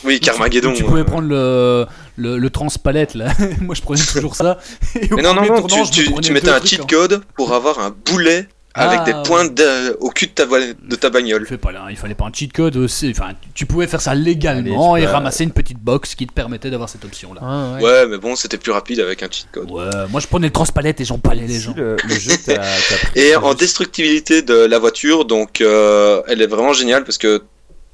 Oui, 0.04 0.20
Carmageddon. 0.20 0.72
Tu 0.74 0.84
pouvais 0.84 1.04
prendre 1.04 1.26
le, 1.28 1.86
le, 2.16 2.38
le 2.38 2.50
transpalette 2.50 3.14
là. 3.14 3.26
Moi 3.60 3.74
je 3.74 3.82
prenais 3.82 4.00
toujours 4.02 4.36
ça. 4.36 4.58
Et 5.00 5.12
au 5.12 5.16
Mais 5.16 5.22
non, 5.22 5.34
non, 5.34 5.42
non, 5.42 5.58
tournant, 5.62 5.84
tu, 5.86 6.02
je 6.04 6.10
tu- 6.10 6.20
tu 6.20 6.32
mettais 6.32 6.50
un 6.50 6.60
cheat 6.64 6.80
hein. 6.80 6.86
code 6.88 7.22
pour 7.36 7.52
avoir 7.54 7.78
un 7.80 7.90
boulet 8.06 8.48
avec 8.74 9.00
Ah, 9.02 9.04
des 9.04 9.12
ouais. 9.12 9.22
points 9.24 9.44
de- 9.46 9.96
au 10.00 10.10
cul 10.10 10.26
de 10.26 10.32
ta, 10.32 10.46
de 10.46 11.08
bagnole. 11.08 11.44
fais 11.46 11.58
pas 11.58 11.72
là, 11.72 11.86
il 11.90 11.96
fallait 11.96 12.14
pas 12.14 12.24
un 12.26 12.32
cheat 12.32 12.52
code 12.52 12.76
aussi. 12.76 13.10
Enfin, 13.10 13.30
tu 13.54 13.66
pouvais 13.66 13.86
faire 13.88 14.00
ça 14.00 14.14
légalement 14.14 14.94
Allez, 14.94 15.02
et 15.02 15.06
peux- 15.06 15.12
ramasser 15.12 15.44
une 15.44 15.50
petite 15.52 15.78
box 15.78 16.14
qui 16.14 16.26
te 16.26 16.32
permettait 16.32 16.70
d'avoir 16.70 16.88
cette 16.88 17.04
option 17.04 17.34
là. 17.34 17.40
Ah, 17.42 17.74
ouais. 17.76 17.82
Ouais, 17.82 18.06
mais 18.06 18.18
bon, 18.18 18.36
c'était 18.36 18.58
plus 18.58 18.70
rapide 18.72 19.00
avec 19.00 19.22
un 19.22 19.28
cheat 19.30 19.48
code. 19.50 19.70
Ouais, 19.70 19.84
moi 20.10 20.20
je 20.20 20.26
prenais 20.28 20.46
le 20.46 20.52
transpalette 20.52 21.00
et 21.00 21.04
j'empalais 21.04 21.46
les 21.46 21.58
gens. 21.58 21.74
le, 21.76 21.96
le 22.02 22.14
jeu 22.14 22.32
pris, 22.44 23.20
Et 23.20 23.34
en 23.36 23.48
juste- 23.48 23.60
destructibilité 23.60 24.42
de 24.42 24.54
la 24.54 24.78
voiture, 24.78 25.24
donc 25.24 25.60
euh, 25.60 26.22
elle 26.28 26.40
est 26.40 26.46
vraiment 26.46 26.72
géniale 26.72 27.04
parce 27.04 27.18
que 27.18 27.42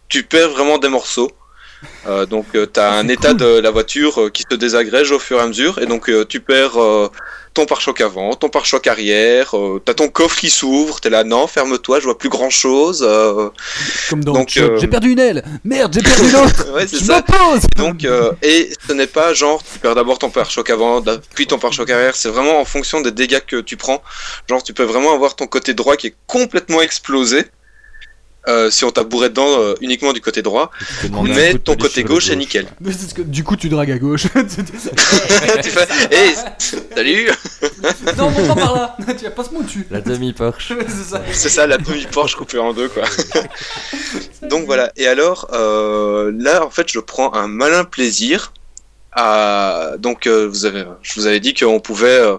tu 0.09 0.25
perds 0.25 0.51
vraiment 0.51 0.79
des 0.79 0.89
morceaux. 0.89 1.31
Euh, 2.07 2.25
donc 2.27 2.47
tu 2.53 2.67
t'as 2.69 2.93
un 2.93 3.09
état 3.09 3.35
de 3.35 3.59
la 3.59 3.71
voiture 3.71 4.21
euh, 4.23 4.31
qui 4.31 4.45
se 4.51 4.57
désagrège 4.57 5.11
au 5.13 5.19
fur 5.19 5.39
et 5.39 5.43
à 5.43 5.47
mesure 5.47 5.79
et 5.81 5.87
donc 5.87 6.09
euh, 6.09 6.25
tu 6.25 6.41
perds 6.41 6.81
euh, 6.81 7.09
ton 7.53 7.65
pare-choc 7.65 8.03
avant, 8.03 8.35
ton 8.35 8.51
pare-choc 8.51 8.87
arrière, 8.87 9.57
euh, 9.57 9.81
t'as 9.83 9.95
ton 9.95 10.09
coffre 10.09 10.37
qui 10.39 10.51
s'ouvre, 10.51 11.01
t'es 11.01 11.09
là, 11.09 11.25
non, 11.25 11.47
ferme-toi, 11.47 12.01
je 12.01 12.05
vois 12.05 12.19
plus 12.19 12.29
grand-chose. 12.29 13.03
euh, 13.03 13.49
Comme 14.11 14.23
dans 14.23 14.35
Donc, 14.35 14.59
euh, 14.59 14.77
J'ai 14.79 14.89
perdu 14.89 15.13
une 15.13 15.19
aile 15.19 15.43
Merde, 15.65 15.95
j'ai 15.95 16.03
perdu 16.03 16.31
l'autre 16.33 16.71
ouais, 16.75 16.87
c'est 16.87 16.99
Je 16.99 17.05
ça. 17.05 17.25
m'oppose 17.27 17.63
Donc, 17.77 18.05
euh, 18.05 18.33
et 18.43 18.71
ce 18.87 18.93
n'est 18.93 19.07
pas 19.07 19.33
genre, 19.33 19.63
tu 19.63 19.79
perds 19.79 19.95
d'abord 19.95 20.19
ton 20.19 20.29
pare-choc 20.29 20.69
avant, 20.69 21.03
puis 21.35 21.47
ton 21.47 21.59
pare-choc 21.59 21.89
arrière, 21.89 22.15
c'est 22.15 22.29
vraiment 22.29 22.61
en 22.61 22.67
fonction 22.67 23.01
des 23.01 23.11
dégâts 23.11 23.41
que 23.47 23.57
tu 23.63 23.79
prends. 23.79 24.03
Genre, 24.51 24.63
tu 24.63 24.75
peux 24.75 24.85
vraiment 24.85 25.15
avoir 25.15 25.35
ton 25.35 25.47
côté 25.47 25.73
droit 25.73 25.97
qui 25.97 26.09
est 26.09 26.15
complètement 26.27 26.83
explosé. 26.83 27.47
Euh, 28.49 28.71
si 28.71 28.85
on 28.85 28.91
t'a 28.91 29.05
bourré 29.05 29.29
dedans 29.29 29.61
euh, 29.61 29.75
uniquement 29.81 30.13
du 30.13 30.21
côté 30.21 30.43
droit, 30.43 30.71
mais 31.25 31.55
ton 31.55 31.77
côté 31.77 32.05
gauche 32.05 32.31
est 32.31 32.37
nickel. 32.37 32.67
Mais 32.81 32.93
c'est 32.93 33.09
ce 33.09 33.15
que- 33.15 33.23
Du 33.23 33.43
coup, 33.45 33.57
tu 33.57 33.69
dragues 33.69 33.91
à 33.91 33.99
gauche. 33.99 34.23
tu 34.35 35.71
fais, 35.71 35.87
hey, 36.15 36.35
salut, 36.59 37.29
non, 38.17 38.31
monte 38.31 38.47
pas 38.49 38.55
par 38.55 38.75
là 38.75 38.97
Tu 39.19 39.25
vas 39.25 39.31
pas 39.31 39.45
se 39.45 39.63
dessus 39.63 39.87
La 39.91 40.01
demi-Porsche. 40.01 40.73
C'est 40.89 41.11
ça. 41.11 41.23
c'est 41.33 41.49
ça 41.49 41.67
la 41.67 41.79
demi 41.79 42.07
Porsche 42.11 42.37
coupée 42.37 42.59
en 42.59 42.73
deux 42.73 42.89
quoi. 42.89 43.05
Donc 44.43 44.67
voilà. 44.67 44.93
Et 44.97 45.07
alors 45.07 45.49
euh, 45.53 46.33
là, 46.39 46.65
en 46.65 46.71
fait, 46.71 46.91
je 46.91 46.99
prends 47.01 47.33
un 47.35 47.49
malin 47.49 47.85
plaisir. 47.85 48.53
À... 49.13 49.93
Donc 49.99 50.27
euh, 50.27 50.47
vous 50.47 50.67
avez, 50.67 50.85
je 51.03 51.15
vous 51.19 51.27
avais 51.27 51.41
dit 51.41 51.55
qu'on 51.55 51.81
pouvait 51.81 52.09
euh, 52.21 52.37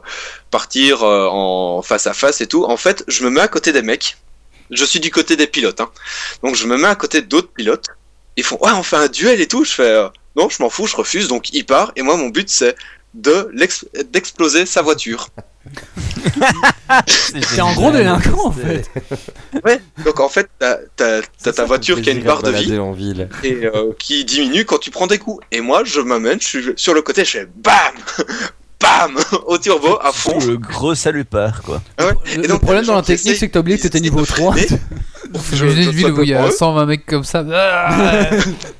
partir 0.52 1.04
euh, 1.04 1.28
en 1.30 1.82
face 1.82 2.08
à 2.08 2.14
face 2.14 2.40
et 2.42 2.48
tout. 2.48 2.66
En 2.66 2.78
fait, 2.78 3.04
je 3.08 3.24
me 3.24 3.30
mets 3.30 3.42
à 3.42 3.48
côté 3.48 3.72
des 3.74 3.82
mecs. 3.82 4.18
Je 4.72 4.86
suis 4.86 5.00
du 5.00 5.12
côté 5.12 5.36
des 5.36 5.48
pilotes. 5.48 5.82
Hein. 5.82 5.90
Donc 6.44 6.56
je 6.56 6.68
me 6.68 6.78
mets 6.78 6.88
à 6.88 6.96
côté 6.96 7.22
d'autres 7.22 7.52
pilotes. 7.52 7.88
Ils 8.36 8.44
font 8.44 8.58
ouais, 8.62 8.72
on 8.74 8.84
fait 8.84 8.98
un 8.98 9.08
duel 9.08 9.42
et 9.42 9.48
tout. 9.48 9.64
Je 9.64 9.74
fais 9.74 9.84
euh, 9.84 10.10
non, 10.36 10.50
je 10.50 10.62
m'en 10.62 10.70
fous, 10.70 10.88
je 10.88 10.96
refuse. 10.96 11.28
Donc 11.28 11.54
il 11.54 11.66
part 11.66 11.92
et 11.96 12.02
moi 12.02 12.18
mon 12.18 12.30
but 12.30 12.50
c'est 12.50 12.76
de 13.14 13.52
d'exploser 14.12 14.66
sa 14.66 14.82
voiture. 14.82 15.30
T'es 17.56 17.62
en 17.62 17.74
gros 17.74 17.92
délinquant 17.92 18.48
en 18.48 18.52
fait. 18.52 18.90
Ouais. 19.66 19.82
Donc 20.06 20.20
en 20.20 20.30
fait, 20.30 20.50
t'as 20.60 21.22
ta 21.54 21.66
voiture 21.66 22.02
qui 22.02 22.10
a 22.10 22.14
une 22.14 22.24
barre 22.24 22.44
de 22.44 22.52
vie. 22.52 22.78
en 22.78 22.92
ville. 22.92 23.30
et 23.44 23.66
euh, 23.66 23.92
qui 24.00 24.24
diminue 24.24 24.66
quand 24.66 24.78
tu 24.78 24.92
prends 24.92 25.08
des 25.08 25.18
coups. 25.18 25.44
Et 25.52 25.62
moi, 25.62 25.84
je 25.84 26.00
m'amène, 26.00 26.40
je 26.40 26.48
suis 26.48 26.74
sur 26.76 26.94
le 26.94 27.02
côté, 27.02 27.26
je 27.26 27.32
fais 27.32 27.48
BAM 27.56 27.96
BAM 28.80 29.18
Au 29.48 29.58
turbo, 29.58 29.98
à 30.04 30.12
fond. 30.12 30.38
Le 30.46 30.58
gros 30.58 30.94
salupard, 30.96 31.62
quoi. 31.64 31.82
Ah 31.98 32.08
ouais. 32.08 32.14
Le, 32.38 32.46
Et 32.46 32.48
donc, 32.48 32.62
problème 32.62 32.86
dans 32.86 32.96
la 32.96 33.02
technique, 33.02 33.36
c'est 33.38 33.48
que 33.48 33.54
t'as 33.54 33.60
oublié 33.60 33.78
que 33.78 33.84
t'étais 33.84 34.00
niveau 34.00 34.24
3. 34.26 34.54
Mais- 34.56 34.68
J'imagine 35.52 35.84
une 35.84 35.90
ville 35.90 36.12
où 36.12 36.22
il 36.24 36.30
y 36.30 36.34
a 36.34 36.46
Ouais. 36.46 36.52
120 36.52 36.86
mecs 36.86 37.06
comme 37.06 37.26
ça. 37.26 37.44
Ah, 37.52 38.30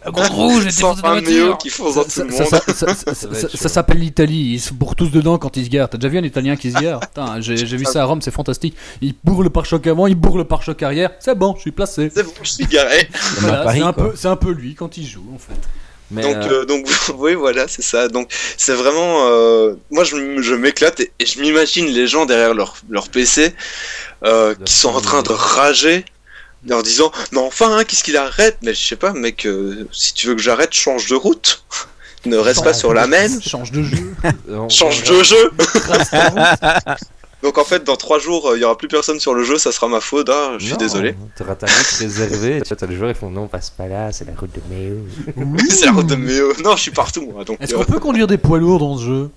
la 0.06 0.12
grande 0.12 0.28
rouge, 0.30 0.64
j'ai 0.64 0.70
défoncé 0.70 1.02
ta 1.02 1.08
120 1.10 1.14
méos 1.22 1.22
voiture. 1.24 1.58
qui 1.58 1.70
foncent 1.70 1.96
dans 1.96 2.04
tout 2.06 2.22
le 2.24 2.32
ça- 2.32 2.44
monde. 2.44 3.48
ça- 3.58 3.68
s'appelle 3.70 3.98
l'Italie, 3.98 4.52
ils 4.54 4.60
se 4.62 4.74
bourrent 4.74 4.96
tous 4.96 5.10
dedans 5.10 5.38
quand 5.40 5.58
ils 5.58 5.66
se 5.66 5.70
garent. 5.70 5.90
T'as 5.90 5.98
déjà 5.98 6.08
vu 6.08 6.18
un 6.20 6.24
Italien 6.24 6.56
qui 6.56 6.72
se 6.72 6.80
gare? 6.80 7.02
J'ai 7.40 7.56
vu 7.66 7.84
ça 7.84 8.04
à 8.04 8.06
Rome, 8.06 8.22
c'est 8.22 8.32
fantastique. 8.32 8.76
Il 9.02 9.14
bourre 9.26 9.44
le 9.44 9.50
pare-choc 9.50 9.86
avant, 9.88 10.08
il 10.08 10.16
bourre 10.16 10.38
le 10.38 10.46
pare-choc 10.46 10.82
arrière. 10.84 11.10
C'est 11.20 11.38
bon, 11.38 11.54
je 11.58 11.62
suis 11.62 11.72
placé. 11.72 12.10
C'est 12.16 12.24
bon, 12.24 12.32
je 12.42 12.50
suis 12.50 12.66
garé. 12.66 13.10
C'est 14.16 14.28
un 14.28 14.36
peu 14.38 14.52
lui 14.52 14.74
quand 14.74 14.96
il 14.98 15.06
joue 15.06 15.26
en 15.36 15.38
fait. 15.40 15.60
Mais 16.10 16.22
Donc, 16.22 16.36
euh, 16.38 16.62
euh, 16.62 16.66
donc 16.66 16.88
oui, 17.16 17.34
voilà, 17.34 17.68
c'est 17.68 17.82
ça. 17.82 18.08
Donc, 18.08 18.32
c'est 18.58 18.74
vraiment. 18.74 19.28
euh, 19.28 19.74
moi, 19.92 20.04
je, 20.04 20.42
je 20.42 20.54
m'éclate 20.56 21.00
et, 21.02 21.12
et 21.20 21.26
je 21.26 21.40
m'imagine 21.42 21.88
les 21.88 22.08
gens 22.08 22.26
derrière 22.26 22.54
leur, 22.54 22.78
leur 22.90 23.10
PC 23.10 23.54
euh, 24.24 24.56
qui 24.66 24.74
sont 24.74 24.90
en 24.96 25.02
train 25.02 25.22
de 25.22 25.32
rager 25.32 26.06
en 26.72 26.82
disant 26.82 27.12
Mais 27.32 27.40
enfin, 27.40 27.78
hein, 27.78 27.84
qu'est-ce 27.84 28.04
qu'il 28.04 28.18
arrête? 28.18 28.58
Mais 28.62 28.74
je 28.74 28.86
sais 28.86 28.96
pas, 28.96 29.14
mec, 29.14 29.46
euh, 29.46 29.88
si 29.92 30.14
tu 30.14 30.28
veux 30.28 30.36
que 30.36 30.42
j'arrête, 30.42 30.74
change 30.74 31.08
de 31.08 31.16
route. 31.16 31.64
ne 32.26 32.38
reste 32.38 32.64
pas 32.64 32.74
sur 32.74 32.94
la 32.94 33.08
même. 33.08 33.42
Change 33.42 33.72
de 33.72 33.84
jeu. 33.84 34.14
Change 34.70 35.04
de 35.04 35.24
jeu 35.24 35.52
Donc 37.44 37.58
en 37.60 37.64
fait, 37.64 37.84
dans 37.84 37.96
trois 37.96 38.18
jours, 38.20 38.50
euh, 38.50 38.58
il 38.58 38.62
y 38.62 38.64
aura 38.64 38.78
plus 38.78 38.88
personne 38.88 39.20
sur 39.20 39.34
le 39.36 39.44
jeu, 39.44 39.58
ça 39.58 39.72
sera 39.72 39.88
ma 39.88 40.00
faute, 40.02 40.30
hein, 40.30 40.54
je 40.58 40.64
suis 40.66 40.72
Non, 40.74 40.78
désolé. 40.80 41.16
T'auras 41.38 41.56
ta 41.56 41.68
route 41.68 41.86
réservée. 42.00 42.58
et 42.58 42.62
tu 42.62 42.68
vois, 42.70 42.78
t'as 42.78 42.88
les 42.88 42.96
joueurs, 42.96 43.10
ils 43.12 43.16
font 43.16 43.30
non, 43.30 43.48
passe 43.48 43.70
pas 43.70 43.88
là, 43.88 44.12
c'est 44.12 44.26
la 44.26 44.34
route 44.34 44.50
de 44.54 44.62
Méo. 44.74 44.98
c'est 45.70 45.86
la 45.86 45.92
route 45.92 46.08
de 46.08 46.16
Méo. 46.16 46.54
Non, 46.64 46.76
je 46.76 46.82
suis 46.82 46.92
partout, 46.92 47.30
moi. 47.32 47.44
Donc, 47.44 47.58
Est-ce 47.62 47.76
euh, 47.76 47.78
qu'on 47.78 47.86
peut 47.92 48.00
conduire 48.00 48.26
des 48.28 48.38
poids 48.40 48.58
lourds 48.58 48.80
dans 48.80 48.98
ce 48.98 49.06
jeu? 49.06 49.30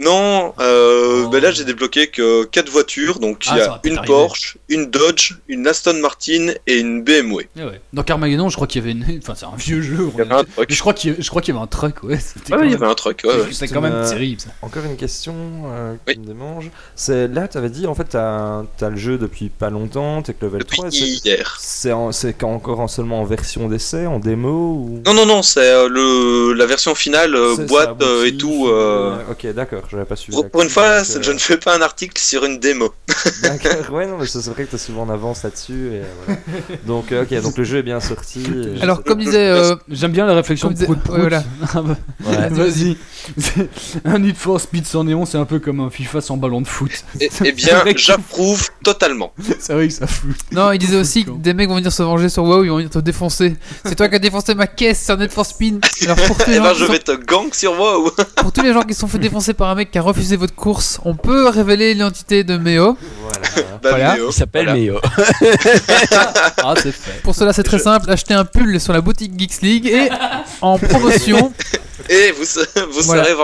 Non, 0.00 0.54
euh, 0.60 1.28
ben 1.28 1.42
là 1.42 1.50
j'ai 1.50 1.64
débloqué 1.64 2.06
que 2.06 2.44
quatre 2.44 2.70
voitures, 2.70 3.18
donc 3.20 3.44
il 3.46 3.52
Ah, 3.52 3.58
y 3.58 3.60
a 3.60 3.80
une. 3.84 4.00
Porsche, 4.06 4.56
une 4.70 4.86
Dodge, 4.86 5.34
une 5.46 5.66
Aston 5.68 5.94
Martin 6.00 6.52
et 6.66 6.78
une 6.78 7.02
BMW. 7.04 7.48
Eh 7.56 7.62
ouais. 7.64 7.80
Dans 7.92 8.02
Carmageddon, 8.02 8.48
je 8.48 8.56
crois 8.56 8.66
qu'il 8.66 8.80
y 8.80 8.84
avait 8.84 8.92
une. 8.92 9.04
Enfin, 9.22 9.34
c'est 9.36 9.44
un 9.44 9.56
vieux 9.56 9.82
jeu. 9.82 10.08
Il 10.14 10.18
y 10.18 10.22
avait 10.22 10.32
un 10.34 10.38
Mais 10.38 10.44
truc. 10.56 10.72
je 10.72 10.80
crois 10.80 10.94
qu'il 10.94 11.12
y... 11.12 11.22
je 11.22 11.28
crois 11.28 11.42
qu'il 11.42 11.52
y 11.54 11.56
avait 11.56 11.62
un 11.64 11.66
truck, 11.68 12.02
ouais. 12.02 12.18
Il 12.48 12.54
y 12.54 12.58
même- 12.58 12.72
avait 12.74 12.86
un 12.86 12.94
truc, 12.94 13.20
ouais, 13.24 13.30
ouais. 13.34 13.46
C'était 13.52 13.72
quand 13.74 13.82
même 13.82 13.92
Euh, 13.92 14.08
terrible 14.08 14.40
ça. 14.40 14.48
Encore 14.62 14.84
une 14.86 14.96
question 14.96 15.34
euh, 15.66 15.94
Oui. 16.08 16.14
qui 16.14 16.20
me 16.20 16.26
démange. 16.26 16.70
C'est 16.96 17.28
là, 17.28 17.46
tu 17.46 17.58
avais 17.58 17.68
dit, 17.68 17.86
en 17.86 17.94
fait, 17.94 18.04
t'as 18.10 18.62
as 18.80 18.88
le 18.88 18.96
jeu 18.96 19.18
depuis 19.18 19.50
pas 19.50 19.68
longtemps, 19.68 20.22
t'es 20.22 20.32
que 20.32 20.46
level 20.46 20.60
Depuis 20.60 20.78
3. 20.78 20.88
et 20.88 20.90
c'est- 20.92 21.04
hier. 21.28 21.56
C'est 21.60 21.92
en- 21.92 22.10
c'est 22.12 22.32
qu'en- 22.32 22.54
encore 22.54 22.80
en 22.80 22.88
seulement 22.88 23.20
en 23.20 23.24
version 23.24 23.68
d'essai, 23.68 24.06
en 24.06 24.18
démo 24.18 24.48
ou... 24.50 25.02
Non, 25.04 25.12
non, 25.12 25.26
non, 25.26 25.42
c'est 25.42 25.60
euh, 25.60 25.88
le 25.88 26.54
la 26.54 26.64
version 26.66 26.94
finale, 26.94 27.34
euh, 27.34 27.56
boîte 27.66 28.00
ça 28.00 28.06
euh, 28.06 28.24
et 28.24 28.36
tout. 28.36 28.66
Ok, 29.30 29.46
d'accord, 29.54 29.82
j'avais 29.90 30.04
pas 30.04 30.16
suivi. 30.16 30.38
Pour, 30.52 30.62
une 30.62 30.68
fois, 30.68 30.84
euh, 30.84 31.04
je 31.20 31.32
ne 31.32 31.38
fais 31.38 31.56
pas 31.56 31.76
un 31.76 31.82
article 31.82 32.20
sur 32.20 32.44
une 32.44 32.58
démo. 32.58 32.92
D'accord, 33.42 33.92
ouais, 33.94 34.06
non, 34.06 34.16
mais 34.18 34.26
c'est 34.26 34.44
vrai 34.46 34.64
que 34.64 34.70
t'es 34.70 34.78
souvent 34.78 35.02
en 35.02 35.10
avance 35.10 35.42
là-dessus. 35.42 35.92
et 35.94 36.02
voilà. 36.24 36.40
Donc, 36.86 37.12
euh, 37.12 37.22
ok, 37.24 37.42
donc 37.42 37.56
le 37.58 37.64
jeu 37.64 37.78
est 37.78 37.82
bien 37.82 38.00
sorti. 38.00 38.44
Alors, 38.82 39.02
comme 39.04 39.18
disait. 39.18 39.50
euh, 39.50 39.76
J'aime 39.88 40.12
bien 40.12 40.26
la 40.26 40.34
réflexion 40.34 40.68
comme 40.68 40.76
de 40.76 40.84
Prout 40.84 40.98
Prout. 41.00 41.14
ouais, 41.16 41.20
voilà. 41.20 41.42
Ouais. 42.24 42.48
Vas-y. 42.50 42.96
Un 44.04 44.18
Need 44.18 44.36
for 44.36 44.60
Speed 44.60 44.86
sans 44.86 45.04
néon, 45.04 45.26
c'est 45.26 45.38
un 45.38 45.44
peu 45.44 45.58
comme 45.58 45.80
un 45.80 45.90
FIFA 45.90 46.20
sans 46.20 46.36
ballon 46.36 46.60
de 46.60 46.66
foot. 46.68 46.90
Et, 47.20 47.28
C'est 47.32 47.48
eh 47.48 47.52
bien, 47.52 47.82
j'approuve 47.96 48.68
totalement. 48.82 49.32
C'est 49.58 49.72
vrai 49.72 49.88
que 49.88 49.94
ça 49.94 50.06
fout. 50.06 50.30
Non, 50.52 50.72
il 50.72 50.78
disait 50.78 50.96
aussi 50.96 51.24
que 51.24 51.30
des 51.30 51.54
mecs 51.54 51.68
vont 51.68 51.76
venir 51.76 51.92
se 51.92 52.02
venger 52.02 52.28
sur 52.28 52.44
WoW, 52.44 52.64
ils 52.64 52.68
vont 52.70 52.76
venir 52.76 52.90
te 52.90 52.98
défoncer. 52.98 53.56
C'est 53.84 53.94
toi 53.94 54.08
qui 54.08 54.16
as 54.16 54.18
défoncé 54.20 54.54
ma 54.54 54.66
caisse 54.66 55.04
sur 55.04 55.16
Net 55.16 55.32
for 55.32 55.46
Speed. 55.46 55.84
Alors 56.04 56.16
pour 56.16 56.36
tous, 56.38 56.46
les 56.50 56.54
Eh 56.54 56.56
gens 56.56 56.62
ben, 56.64 56.74
je 56.74 56.84
sont- 56.86 56.92
vais 56.92 56.98
te 56.98 57.12
gang 57.12 57.52
sur 57.52 57.78
WoW. 57.78 58.10
pour 58.36 58.52
tous 58.52 58.62
les 58.62 58.72
gens 58.72 58.82
qui 58.82 58.94
se 58.94 59.00
sont 59.00 59.08
fait 59.08 59.18
défoncer 59.18 59.54
par 59.54 59.68
un 59.70 59.74
mec 59.74 59.79
qui 59.86 59.98
a 59.98 60.02
refusé 60.02 60.36
votre 60.36 60.54
course, 60.54 61.00
on 61.04 61.14
peut 61.14 61.48
révéler 61.48 61.94
l'identité 61.94 62.44
de 62.44 62.56
Méo. 62.56 62.96
Voilà. 63.22 63.38
Bah, 63.82 63.88
Voilà. 63.90 64.14
Méo, 64.14 64.26
Il 64.30 64.32
s'appelle 64.32 64.64
voilà. 64.66 64.78
Méo. 64.80 65.00
Ah, 66.62 66.74
c'est 66.76 66.92
fait. 66.92 67.22
Pour 67.22 67.34
cela, 67.34 67.52
c'est 67.52 67.62
très 67.62 67.78
simple 67.78 68.10
achetez 68.10 68.34
un 68.34 68.44
pull 68.44 68.80
sur 68.80 68.92
la 68.92 69.00
boutique 69.00 69.32
Geeks 69.38 69.62
League 69.62 69.86
et 69.86 70.08
en 70.60 70.78
promotion, 70.78 71.52
Et 72.08 72.32
vous, 72.32 72.44
se- 72.44 72.60
vous 72.90 73.02
Voilà. 73.02 73.24
serez 73.24 73.34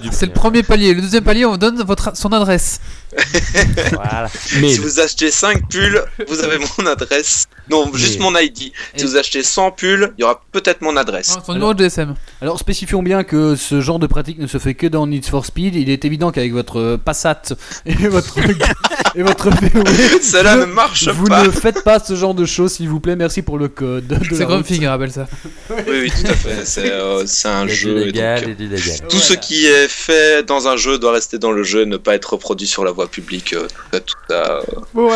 du 0.00 0.08
c'est 0.12 0.26
le 0.26 0.32
premier 0.32 0.62
palier. 0.62 0.92
Le 0.94 1.00
deuxième 1.00 1.24
palier, 1.24 1.44
on 1.46 1.52
vous 1.52 1.56
donne 1.58 1.82
votre, 1.84 2.14
son 2.16 2.32
adresse. 2.32 2.80
Voilà. 3.92 4.28
Mais 4.60 4.72
Si 4.72 4.78
vous 4.78 5.00
achetez 5.00 5.30
5 5.30 5.68
pulls, 5.68 6.02
vous 6.28 6.40
avez 6.40 6.58
mon 6.58 6.86
adresse. 6.86 7.46
Non, 7.70 7.90
juste 7.94 8.18
mon 8.20 8.36
ID. 8.36 8.72
Si 8.96 9.04
vous 9.04 9.16
achetez 9.16 9.42
100 9.42 9.72
pulls, 9.72 10.12
il 10.16 10.22
y 10.22 10.24
aura 10.24 10.42
peut-être 10.52 10.80
mon 10.82 10.96
adresse. 10.96 11.36
Numéro 11.48 11.74
de 11.74 11.84
GSM. 11.84 12.14
Alors 12.40 12.58
spécifions 12.58 13.02
bien 13.02 13.24
que 13.24 13.56
ce 13.56 13.80
genre 13.80 13.98
de 13.98 14.06
pratique 14.06 14.38
ne 14.38 14.46
se 14.46 14.58
fait 14.58 14.74
que 14.74 14.86
dans 14.86 15.06
Need 15.06 15.26
for 15.26 15.44
Speed. 15.44 15.74
Il 15.74 15.90
est 15.90 16.04
évident 16.04 16.30
qu'avec 16.30 16.52
votre 16.52 16.78
euh, 16.78 16.96
Passat 16.96 17.42
et 17.86 17.94
votre 18.08 18.38
et 19.14 19.22
votre 19.22 19.50
VW, 19.50 20.20
Cela 20.22 20.56
vous- 20.56 20.60
ne 20.66 20.72
marche 20.72 21.08
vous 21.08 21.26
pas. 21.26 21.44
ne 21.44 21.50
faites 21.50 21.82
pas 21.84 21.98
ce 21.98 22.14
genre 22.14 22.34
de 22.34 22.44
choses, 22.46 22.72
s'il 22.74 22.88
vous 22.88 23.00
plaît. 23.00 23.16
Merci 23.16 23.42
pour 23.42 23.58
le 23.58 23.68
code. 23.68 24.06
de 24.06 24.16
C'est. 24.34 24.44
Grumpy 24.44 24.78
qui 24.78 24.86
rappelle 24.86 25.12
ça. 25.12 25.26
Oui, 25.70 25.76
oui, 25.88 26.10
tout 26.10 26.30
à 26.30 26.34
fait. 26.34 26.64
C'est 26.64 26.90
euh, 26.92 27.24
un 27.44 27.66
jeu. 27.66 28.08
et 28.08 28.12
donc, 28.12 28.22
et 28.48 28.54
légal. 28.54 28.78
Tout 29.08 29.18
ce 29.18 29.34
qui 29.34 29.66
est 29.66 29.88
fait 29.88 30.42
dans 30.42 30.68
un 30.68 30.76
jeu 30.76 30.98
doit 30.98 31.12
rester 31.12 31.38
dans 31.38 31.52
le 31.52 31.62
jeu 31.62 31.82
et 31.82 31.86
ne 31.86 31.96
pas 31.96 32.14
être 32.14 32.32
reproduit 32.34 32.66
sur 32.66 32.84
la 32.84 32.92
voie 32.98 33.08
publique. 33.08 33.52
euh, 33.52 33.66
tout 33.68 33.74
ça, 33.92 34.00
tout 34.00 34.14
ça, 34.28 34.42
euh. 34.58 34.62
Bon 34.92 35.10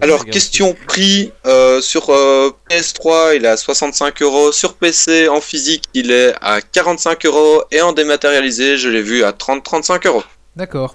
alors, 0.00 0.24
question 0.26 0.76
prix. 0.86 1.32
euh, 1.46 1.80
sur 1.80 2.10
euh, 2.10 2.50
PS3, 2.70 3.36
il 3.36 3.44
est 3.44 3.48
à 3.48 3.56
65 3.56 4.22
euros. 4.22 4.52
Sur 4.52 4.74
PC, 4.74 5.28
en 5.28 5.40
physique, 5.40 5.84
il 5.94 6.10
est 6.12 6.34
à 6.40 6.60
45 6.60 7.26
euros. 7.26 7.62
Et 7.72 7.80
en 7.82 7.92
dématérialisé, 7.92 8.76
je 8.78 8.88
l'ai 8.88 9.02
vu 9.02 9.24
à 9.24 9.32
30-35 9.32 10.06
euros. 10.06 10.22
D'accord. 10.56 10.94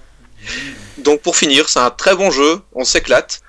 Donc, 0.99 1.21
pour 1.21 1.35
finir, 1.35 1.67
c'est 1.67 1.79
un 1.79 1.89
très 1.91 2.15
bon 2.15 2.31
jeu. 2.31 2.59
On 2.73 2.85
s'éclate. 2.85 3.41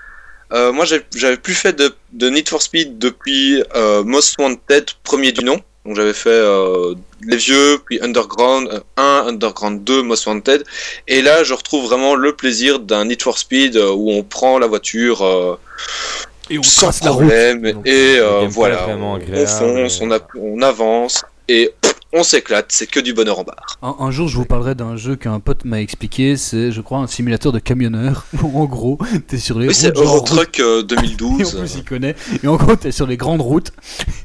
Euh, 0.53 0.73
moi, 0.73 0.85
j'ai- 0.87 1.05
j'avais 1.15 1.37
plus 1.37 1.55
fait 1.55 1.73
de, 1.75 1.95
de 2.13 2.31
Need 2.31 2.49
for 2.49 2.63
Speed 2.63 2.99
depuis 2.99 3.63
euh, 3.77 4.03
Most 4.03 4.37
Wanted, 4.39 4.87
premier 5.05 5.31
du 5.33 5.45
nom. 5.45 5.61
Donc, 5.85 5.95
j'avais 5.97 6.15
fait 6.15 6.31
euh, 6.31 6.95
les 7.23 7.37
vieux, 7.37 7.79
puis 7.85 7.99
Underground 8.03 8.69
euh, 8.73 8.81
1, 8.97 9.25
Underground 9.29 9.85
2, 9.85 10.03
Most 10.03 10.27
Wanted. 10.27 10.65
Et 11.07 11.23
là, 11.23 11.45
je 11.45 11.55
retrouve 11.55 11.87
vraiment 11.87 12.15
le 12.15 12.35
plaisir 12.35 12.79
d'un 12.81 13.05
Need 13.07 13.23
for 13.23 13.39
Speed 13.39 13.77
euh, 13.77 13.91
où 13.93 14.11
on 14.13 14.23
prend 14.23 14.59
la 14.59 14.67
voiture. 14.67 15.23
euh, 15.25 15.59
Et 16.51 16.59
on 16.59 16.63
sans 16.63 16.93
la 17.05 17.11
route. 17.11 17.25
problème 17.27 17.73
Donc, 17.73 17.87
et 17.87 18.17
euh, 18.19 18.47
voilà 18.49 18.87
on, 18.89 19.15
agréable 19.17 19.39
on 19.43 19.47
fonce 19.47 20.01
on, 20.01 20.11
a- 20.11 20.19
on 20.41 20.63
avance 20.63 21.25
et 21.49 21.73
pff, 21.81 21.95
on 22.13 22.23
s'éclate, 22.23 22.67
c'est 22.71 22.87
que 22.87 23.01
du 23.01 23.13
bonheur 23.13 23.39
en 23.39 23.45
barre. 23.45 23.79
Un, 23.83 23.97
un 24.01 24.11
jour, 24.11 24.29
je 24.29 24.37
vous 24.37 24.45
parlerai 24.47 24.75
d'un 24.75 24.97
jeu 24.97 25.15
qu'un 25.17 25.41
pote 25.41 25.65
m'a 25.65 25.81
expliqué. 25.81 26.37
C'est, 26.37 26.73
je 26.73 26.81
crois, 26.81 26.99
un 26.99 27.07
simulateur 27.07 27.53
de 27.53 27.59
camionneur. 27.59 28.25
Où 28.43 28.61
en 28.61 28.65
gros, 28.65 28.99
t'es 29.27 29.39
sur 29.39 29.59
les 29.59 29.69
Oui, 29.69 29.75
c'est 29.75 29.97
Eurotruck 29.97 30.61
euh, 30.61 30.79
route- 30.79 30.93
Et 30.93 31.03
en 31.03 31.03
2012. 31.03 31.55
plus, 31.59 31.75
il 31.77 31.85
connaît. 31.85 32.15
Et 32.43 32.47
en 32.49 32.57
gros, 32.57 32.77
t'es 32.77 32.93
sur 32.93 33.07
les 33.07 33.17
grandes 33.17 33.43
routes. 33.43 33.73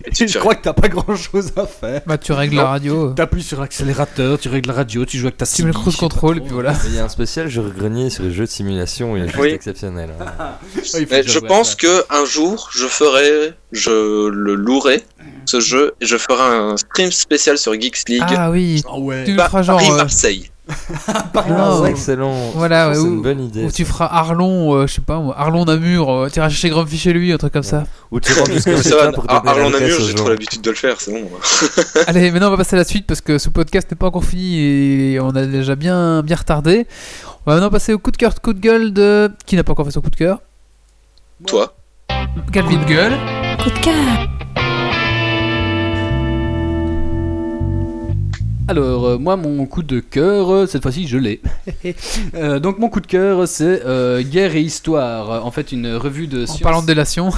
Et 0.06 0.12
tu 0.12 0.24
Et 0.24 0.28
je 0.28 0.40
crois 0.40 0.56
que 0.56 0.62
t'as 0.64 0.74
pas 0.74 0.88
grand 0.88 1.16
chose 1.16 1.52
à 1.58 1.66
faire. 1.66 2.02
Bah, 2.06 2.18
tu 2.18 2.32
règles 2.32 2.56
la 2.56 2.66
radio. 2.68 3.12
T'appuies 3.14 3.44
sur 3.44 3.60
l'accélérateur, 3.62 4.40
tu 4.40 4.50
règles 4.50 4.70
la 4.70 4.76
radio, 4.76 5.06
tu 5.06 5.18
joues 5.18 5.28
avec 5.28 5.38
ta 5.38 5.46
Tu 5.46 5.64
mets 5.64 5.68
le 5.68 5.74
cruise 5.74 5.96
control 5.96 6.42
puis 6.42 6.52
voilà. 6.54 6.74
Il 6.86 6.96
y 6.96 7.00
a 7.00 7.06
un 7.06 7.10
spécial 7.10 7.50
jeu 7.50 7.64
grenier 7.76 8.10
sur 8.10 8.24
les 8.24 8.32
jeux 8.32 8.46
de 8.46 8.50
simulation, 8.50 9.16
il 9.18 9.24
est 9.24 9.28
juste 9.28 9.40
Oui. 9.40 9.50
exceptionnel. 9.50 10.10
hein. 10.20 10.26
Ouais, 10.94 11.24
je 11.26 11.40
pense 11.40 11.72
ça. 11.72 11.76
que 11.76 12.04
un 12.10 12.26
jour, 12.26 12.70
je 12.74 12.86
ferai, 12.88 13.54
je 13.72 14.28
le 14.30 14.56
louerai, 14.56 15.04
ce 15.46 15.60
jeu, 15.60 15.94
et 16.02 16.06
je 16.06 16.18
ferai 16.18 16.42
un 16.42 16.78
stream 16.78 17.12
spécial 17.12 17.58
sur 17.58 17.74
Geeks 17.74 18.08
League. 18.10 18.24
Ah 18.36 18.50
oui, 18.52 18.82
Ah 18.88 18.98
ouais. 18.98 19.24
tu 19.26 19.36
feras 19.36 19.62
genre. 19.62 19.78
euh, 19.80 19.84
Paris-Marseille. 19.84 20.50
non, 21.50 21.84
c'est 21.84 21.90
excellent. 21.92 22.52
Voilà, 22.56 22.88
ouais, 22.88 22.94
c'est 22.96 23.02
ou- 23.02 23.08
une 23.08 23.22
bonne 23.22 23.42
idée. 23.44 23.66
Ou 23.66 23.72
tu 23.72 23.84
feras 23.84 24.06
Arlon, 24.06 24.74
euh, 24.74 24.88
je 24.88 24.94
sais 24.94 25.02
pas 25.02 25.22
Arlon 25.36 25.66
Namur, 25.66 26.10
euh, 26.10 26.30
tu 26.30 26.40
iras 26.40 26.48
chercher 26.48 26.70
Grumpy 26.70 26.98
chez 26.98 27.12
lui, 27.12 27.34
un 27.34 27.38
truc 27.38 27.52
comme 27.52 27.64
ça. 27.64 27.84
Ou 28.12 28.22
tu 28.22 28.32
rentres 28.32 28.54
jusqu'à 28.54 28.72
chez 28.82 28.94
Arlon 28.94 29.70
Namur, 29.70 30.00
j'ai 30.00 30.14
trop 30.16 30.30
l'habitude 30.30 30.62
de 30.62 30.70
le 30.70 30.76
faire, 30.78 31.02
c'est 31.02 31.12
bon. 31.12 31.30
Allez, 32.08 32.32
maintenant 32.32 32.48
on 32.48 32.52
va 32.52 32.58
passer 32.58 32.78
à 32.78 32.80
la 32.80 32.86
suite 32.86 33.06
parce 33.06 33.20
que 33.20 33.38
ce 33.38 33.50
podcast 33.50 33.92
n'est 33.92 33.98
pas 33.98 34.08
encore 34.08 34.24
fini 34.24 34.60
et 35.14 35.20
on 35.20 35.32
a 35.32 35.46
déjà 35.46 35.76
bien, 35.76 36.22
bien 36.24 36.38
retardé. 36.38 36.88
On 37.46 37.52
va 37.52 37.56
maintenant 37.58 37.70
passer 37.70 37.92
au 37.94 38.00
coup 38.00 38.12
de 38.12 38.18
cœur, 38.18 38.34
coup 38.42 38.54
de 38.54 38.60
gueule 38.62 38.94
de. 38.94 39.30
Qui 39.46 39.58
n'a 39.58 39.66
pas 39.66 39.74
encore 39.74 39.84
fait 39.86 39.92
son 39.92 40.00
coup 40.02 40.10
de 40.12 40.16
cœur? 40.16 40.40
Toi 41.46 41.76
Calvin 42.54 42.82
Gueule. 42.86 43.18
Coup 43.62 43.70
de 43.70 43.80
cœur. 43.80 44.28
Alors, 48.68 49.06
euh, 49.06 49.18
moi, 49.18 49.36
mon 49.36 49.66
coup 49.66 49.84
de 49.84 50.00
cœur, 50.00 50.52
euh, 50.52 50.68
cette 50.68 50.84
fois-ci, 50.84 51.08
je 51.08 51.18
l'ai. 51.18 51.42
Euh, 52.36 52.60
donc, 52.60 52.80
mon 52.80 52.90
coup 52.90 53.00
de 53.02 53.08
cœur, 53.08 53.48
c'est 53.48 53.84
euh, 53.86 54.24
Guerre 54.24 54.56
et 54.56 54.62
Histoire. 54.62 55.46
En 55.46 55.52
fait, 55.52 55.72
une 55.72 55.96
revue 55.96 56.28
de 56.28 56.46
En 56.50 56.58
parlant 56.60 56.82
de 56.82 56.88
délation. 56.88 57.30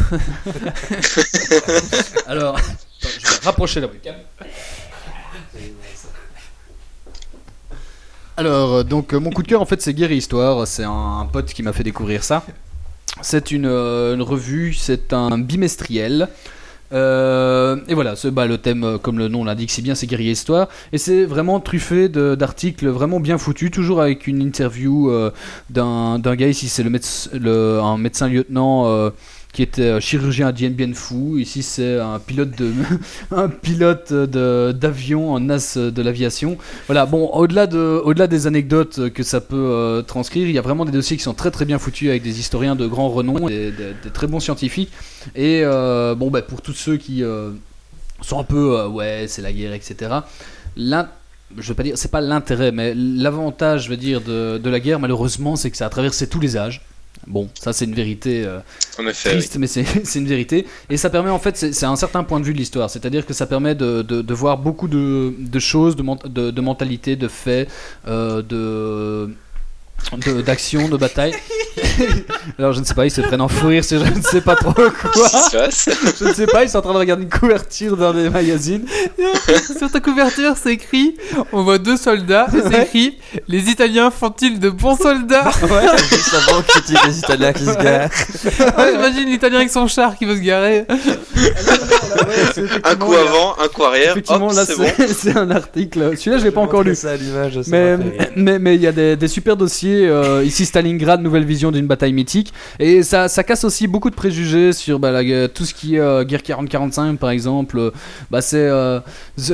Alors, 2.27 2.55
attends, 2.55 2.67
je 3.01 3.27
vais 3.27 3.35
rapprocher 3.43 3.81
la 3.81 3.87
webcam. 3.87 4.15
Alors, 8.37 8.83
donc, 8.83 9.13
euh, 9.13 9.19
mon 9.19 9.31
coup 9.31 9.43
de 9.43 9.47
cœur, 9.47 9.61
en 9.61 9.65
fait, 9.65 9.81
c'est 9.81 9.93
Guerre 9.93 10.11
et 10.11 10.17
Histoire. 10.17 10.67
C'est 10.67 10.83
un, 10.83 11.19
un 11.21 11.25
pote 11.25 11.53
qui 11.53 11.63
m'a 11.63 11.73
fait 11.73 11.83
découvrir 11.83 12.23
ça. 12.23 12.43
C'est 13.21 13.51
une, 13.51 13.65
euh, 13.65 14.15
une 14.15 14.21
revue, 14.21 14.73
c'est 14.73 15.13
un 15.13 15.37
bimestriel. 15.37 16.27
Euh, 16.93 17.77
et 17.87 17.93
voilà, 17.93 18.15
le 18.23 18.57
thème, 18.57 18.83
euh, 18.83 18.97
comme 18.97 19.17
le 19.17 19.27
nom 19.27 19.43
l'indique 19.43 19.71
si 19.71 19.81
bien, 19.81 19.95
c'est 19.95 20.07
Guerre 20.07 20.21
et 20.21 20.31
Histoire. 20.31 20.67
Et 20.93 20.97
c'est 20.97 21.25
vraiment 21.25 21.59
truffé 21.59 22.09
d'articles 22.09 22.87
vraiment 22.87 23.19
bien 23.19 23.37
foutus, 23.37 23.71
toujours 23.71 24.01
avec 24.01 24.27
une 24.27 24.41
interview 24.41 25.09
euh, 25.09 25.31
d'un 25.69 26.19
gars, 26.19 26.47
ici 26.47 26.69
c'est 26.69 26.83
le, 26.83 27.79
un 27.79 27.97
médecin 27.97 28.27
lieutenant 28.27 29.11
qui 29.55 29.61
était 29.63 29.83
euh, 29.83 29.99
chirurgien 30.01 30.47
à 30.47 30.51
Dien 30.51 30.69
Bien 30.69 30.91
Phu. 30.93 31.39
Ici 31.41 31.63
c'est 31.63 31.97
un 31.99 32.19
pilote 32.19 32.51
de 32.57 32.71
un 33.31 33.47
pilote 33.47 34.11
de- 34.11 34.73
d'avion, 34.73 35.35
un 35.37 35.49
as 35.49 35.77
de 35.77 36.01
l'aviation. 36.01 36.57
Voilà, 36.87 37.05
bon, 37.05 37.27
au-delà 37.29 37.65
de, 37.65 38.01
au-delà 38.03 38.27
des 38.27 38.47
anecdotes 38.47 39.09
que 39.13 39.23
ça 39.23 39.39
peut 39.39 39.55
euh, 39.55 40.01
transcrire, 40.01 40.47
il 40.47 40.53
y 40.53 40.57
a 40.57 40.61
vraiment 40.61 40.83
des 40.83 40.91
dossiers 40.91 41.15
qui 41.15 41.23
sont 41.23 41.33
très 41.33 41.51
très 41.51 41.63
bien 41.63 41.79
foutus 41.79 42.09
avec 42.09 42.21
des 42.21 42.39
historiens 42.39 42.75
de 42.75 42.85
grand 42.85 43.09
renom, 43.09 43.47
des, 43.47 43.71
très 44.13 44.27
bons 44.27 44.41
scientifiques. 44.41 44.91
Et 45.35 45.61
euh, 45.63 46.15
bon, 46.15 46.29
bah, 46.29 46.41
pour 46.41 46.61
tous 46.61 46.73
ceux 46.73 46.97
qui 46.97 47.23
sont 48.21 48.39
un 48.39 48.43
peu, 48.43 48.85
ouais, 48.87 49.25
c'est 49.29 49.41
la 49.41 49.53
guerre, 49.53 49.73
etc. 49.73 50.11
L'in- 50.75 51.07
je 51.57 51.69
veux 51.69 51.75
pas 51.75 51.83
dire, 51.83 51.97
c'est 51.97 52.11
pas 52.11 52.21
l'intérêt, 52.21 52.71
mais 52.73 52.93
l'avantage, 52.93 53.85
je 53.85 53.89
veux 53.89 53.97
dire, 53.97 54.19
de, 54.19 54.57
de 54.57 54.69
la 54.69 54.79
guerre, 54.81 54.99
malheureusement, 54.99 55.55
c'est 55.55 55.71
que 55.71 55.77
ça 55.77 55.85
a 55.85 55.89
traversé 55.89 56.27
tous 56.27 56.41
les 56.41 56.57
âges. 56.57 56.81
Bon, 57.27 57.49
ça 57.59 57.73
c'est 57.73 57.85
une 57.85 57.95
vérité. 57.95 58.43
euh, 58.45 58.59
En 58.99 59.07
effet. 59.07 59.29
oui. 59.29 59.37
triste, 59.37 59.57
mais 59.57 59.67
c'est 59.67 60.19
une 60.19 60.27
vérité. 60.27 60.65
Et 60.89 60.97
ça 60.97 61.09
permet 61.09 61.29
en 61.31 61.39
fait, 61.39 61.57
c'est 61.57 61.85
un 61.85 61.95
certain 61.95 62.23
point 62.23 62.39
de 62.39 62.45
vue 62.45 62.53
de 62.53 62.57
l'histoire. 62.59 62.89
C'est-à-dire 62.89 63.25
que 63.25 63.33
ça 63.33 63.47
permet 63.47 63.73
de, 63.75 64.01
de, 64.03 64.21
de 64.21 64.33
voir 64.33 64.57
beaucoup 64.57 64.87
de, 64.87 65.33
de 65.37 65.59
choses, 65.59 65.95
de, 65.95 66.03
ment- 66.03 66.19
de, 66.27 66.51
de 66.51 66.61
mentalités, 66.61 67.15
de 67.15 67.27
faits, 67.27 67.69
euh, 68.07 68.41
de 68.41 69.33
de- 70.17 70.41
d'actions, 70.41 70.87
de, 70.87 70.97
batailles. 70.97 71.33
Alors 72.59 72.71
je 72.73 72.79
ne 72.79 72.85
sais 72.85 72.93
pas, 72.93 73.05
ils 73.05 73.11
se 73.11 73.21
prennent 73.21 73.41
en 73.41 73.47
fou 73.47 73.67
rire, 73.67 73.83
c'est 73.83 73.97
je 73.99 74.03
ne 74.05 74.21
sais 74.21 74.41
pas 74.41 74.55
trop 74.55 74.71
quoi. 74.73 74.89
Qu'est-ce 75.13 75.33
qui 75.33 75.49
se 75.49 75.57
passe? 75.57 75.89
Je 76.19 76.25
ne 76.25 76.33
sais 76.33 76.45
pas, 76.45 76.63
ils 76.63 76.69
sont 76.69 76.77
en 76.77 76.81
train 76.81 76.93
de 76.93 76.97
regarder 76.99 77.23
une 77.23 77.29
couverture 77.29 77.97
dans 77.97 78.13
des 78.13 78.29
magazines. 78.29 78.85
Sur 79.77 79.91
ta 79.91 79.99
couverture, 79.99 80.55
c'est 80.61 80.73
écrit 80.73 81.15
on 81.51 81.63
voit 81.63 81.77
deux 81.79 81.97
soldats 81.97 82.47
et 82.55 82.61
c'est 82.69 82.83
écrit 82.83 83.17
les 83.47 83.69
Italiens 83.69 84.11
font-ils 84.11 84.59
de 84.59 84.69
bons 84.69 84.95
soldats? 84.95 85.49
Ouais, 85.63 85.97
juste 86.09 86.33
avant 86.33 86.61
que 86.61 86.71
tu 86.73 86.81
dises 86.87 86.99
les 87.07 87.19
Italiens 87.19 87.53
qui 87.53 87.65
se 87.65 87.73
garent. 87.75 88.09
Ouais, 88.77 88.91
J'imagine 88.93 89.25
l'Italien 89.29 89.57
avec 89.57 89.71
son 89.71 89.87
char 89.87 90.15
qui 90.17 90.25
veut 90.25 90.35
se 90.35 90.41
garer. 90.41 90.85
Un 92.83 92.95
coup 92.95 93.13
avant, 93.13 93.55
un 93.61 93.67
coup 93.67 93.83
arrière, 93.83 94.11
Effectivement, 94.11 94.47
hop, 94.47 94.55
là 94.55 94.65
c'est 94.65 95.33
bon. 95.33 95.39
un 95.39 95.51
article. 95.51 96.17
Celui-là, 96.17 96.37
je 96.37 96.43
l'ai 96.45 96.51
pas 96.51 96.61
encore 96.61 96.83
lu. 96.83 96.95
ça 96.95 97.11
à 97.11 97.15
Mais 97.67 97.97
mais 98.35 98.59
mais 98.59 98.75
il 98.75 98.81
y 98.81 98.87
a 98.87 98.91
des, 98.91 99.15
des 99.15 99.27
super 99.27 99.57
dossiers 99.57 99.84
euh, 99.87 100.43
ici 100.43 100.65
Stalingrad 100.65 101.21
nouvelle 101.21 101.45
vision 101.45 101.71
d'une 101.71 101.87
bataille 101.87 102.13
mythique. 102.13 102.53
Et 102.79 103.03
ça, 103.03 103.27
ça 103.27 103.43
casse 103.43 103.63
aussi 103.63 103.87
beaucoup 103.87 104.09
de 104.09 104.15
préjugés 104.15 104.73
sur 104.73 104.99
bah, 104.99 105.11
la 105.11 105.47
tout 105.47 105.65
ce 105.65 105.73
qui 105.73 105.95
est 105.95 105.99
euh, 105.99 106.23
guerre 106.23 106.41
40-45 106.41 107.17
par 107.17 107.29
exemple. 107.29 107.77
Euh, 107.79 107.91
bah 108.31 108.41
c'est 108.41 108.69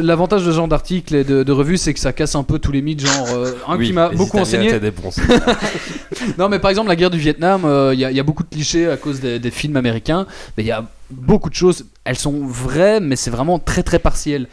l'avantage 0.02 0.42
de 0.46 0.52
ce 0.52 0.56
genre 0.56 0.68
d'articles 0.68 1.16
et 1.16 1.24
de, 1.24 1.44
de 1.44 1.52
revues 1.52 1.78
c'est 1.78 1.94
que 1.94 2.00
ça 2.00 2.14
casse 2.14 2.36
un 2.36 2.44
peu 2.44 2.60
tous 2.60 2.72
les 2.72 2.82
mythes 2.82 3.06
genre 3.06 3.28
un 3.68 3.78
Oui, 3.78 3.88
qui 3.88 3.94
m'a 3.94 4.10
beaucoup 4.10 4.38
enseigné. 4.38 4.72
Non 6.38 6.50
mais 6.50 6.60
par 6.60 6.70
exemple 6.70 6.90
la 6.90 6.96
guerre 6.96 7.10
du 7.10 7.18
Vietnam 7.18 7.62
il 7.94 8.00
y, 8.00 8.06
a- 8.06 8.12
il 8.12 8.18
y 8.18 8.20
a 8.20 8.24
beaucoup 8.24 8.44
de 8.44 8.50
clichés 8.50 8.88
à 8.90 8.98
cause 8.98 9.20
des, 9.20 9.40
des 9.40 9.52
films 9.52 9.76
américains 9.78 10.26
mais 10.58 10.64
il 10.64 10.68
y 10.68 10.72
a 10.72 10.86
beaucoup 11.10 11.50
de 11.50 11.56
choses. 11.56 11.86
Elles 12.06 12.18
sont 12.18 12.46
vraies 12.46 13.00
mais 13.00 13.16
c'est 13.16 13.32
vraiment 13.32 13.60
très 13.60 13.84
très 13.84 14.00
partiel 14.00 14.48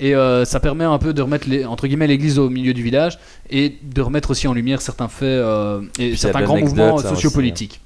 et 0.00 0.14
euh, 0.14 0.44
ça 0.44 0.60
permet 0.60 0.84
un 0.84 0.98
peu 0.98 1.12
de 1.12 1.22
remettre 1.22 1.48
les, 1.48 1.64
entre 1.64 1.86
guillemets 1.86 2.06
l'église 2.06 2.38
au 2.38 2.48
milieu 2.48 2.72
du 2.72 2.82
village 2.82 3.18
et 3.50 3.78
de 3.82 4.00
remettre 4.00 4.30
aussi 4.30 4.46
en 4.46 4.54
lumière 4.54 4.80
certains 4.80 5.08
faits 5.08 5.26
euh, 5.26 5.82
et 5.98 6.16
certains 6.16 6.42
grands 6.42 6.58
mouvements 6.58 6.94
aussi, 6.94 7.08
sociopolitiques. 7.08 7.80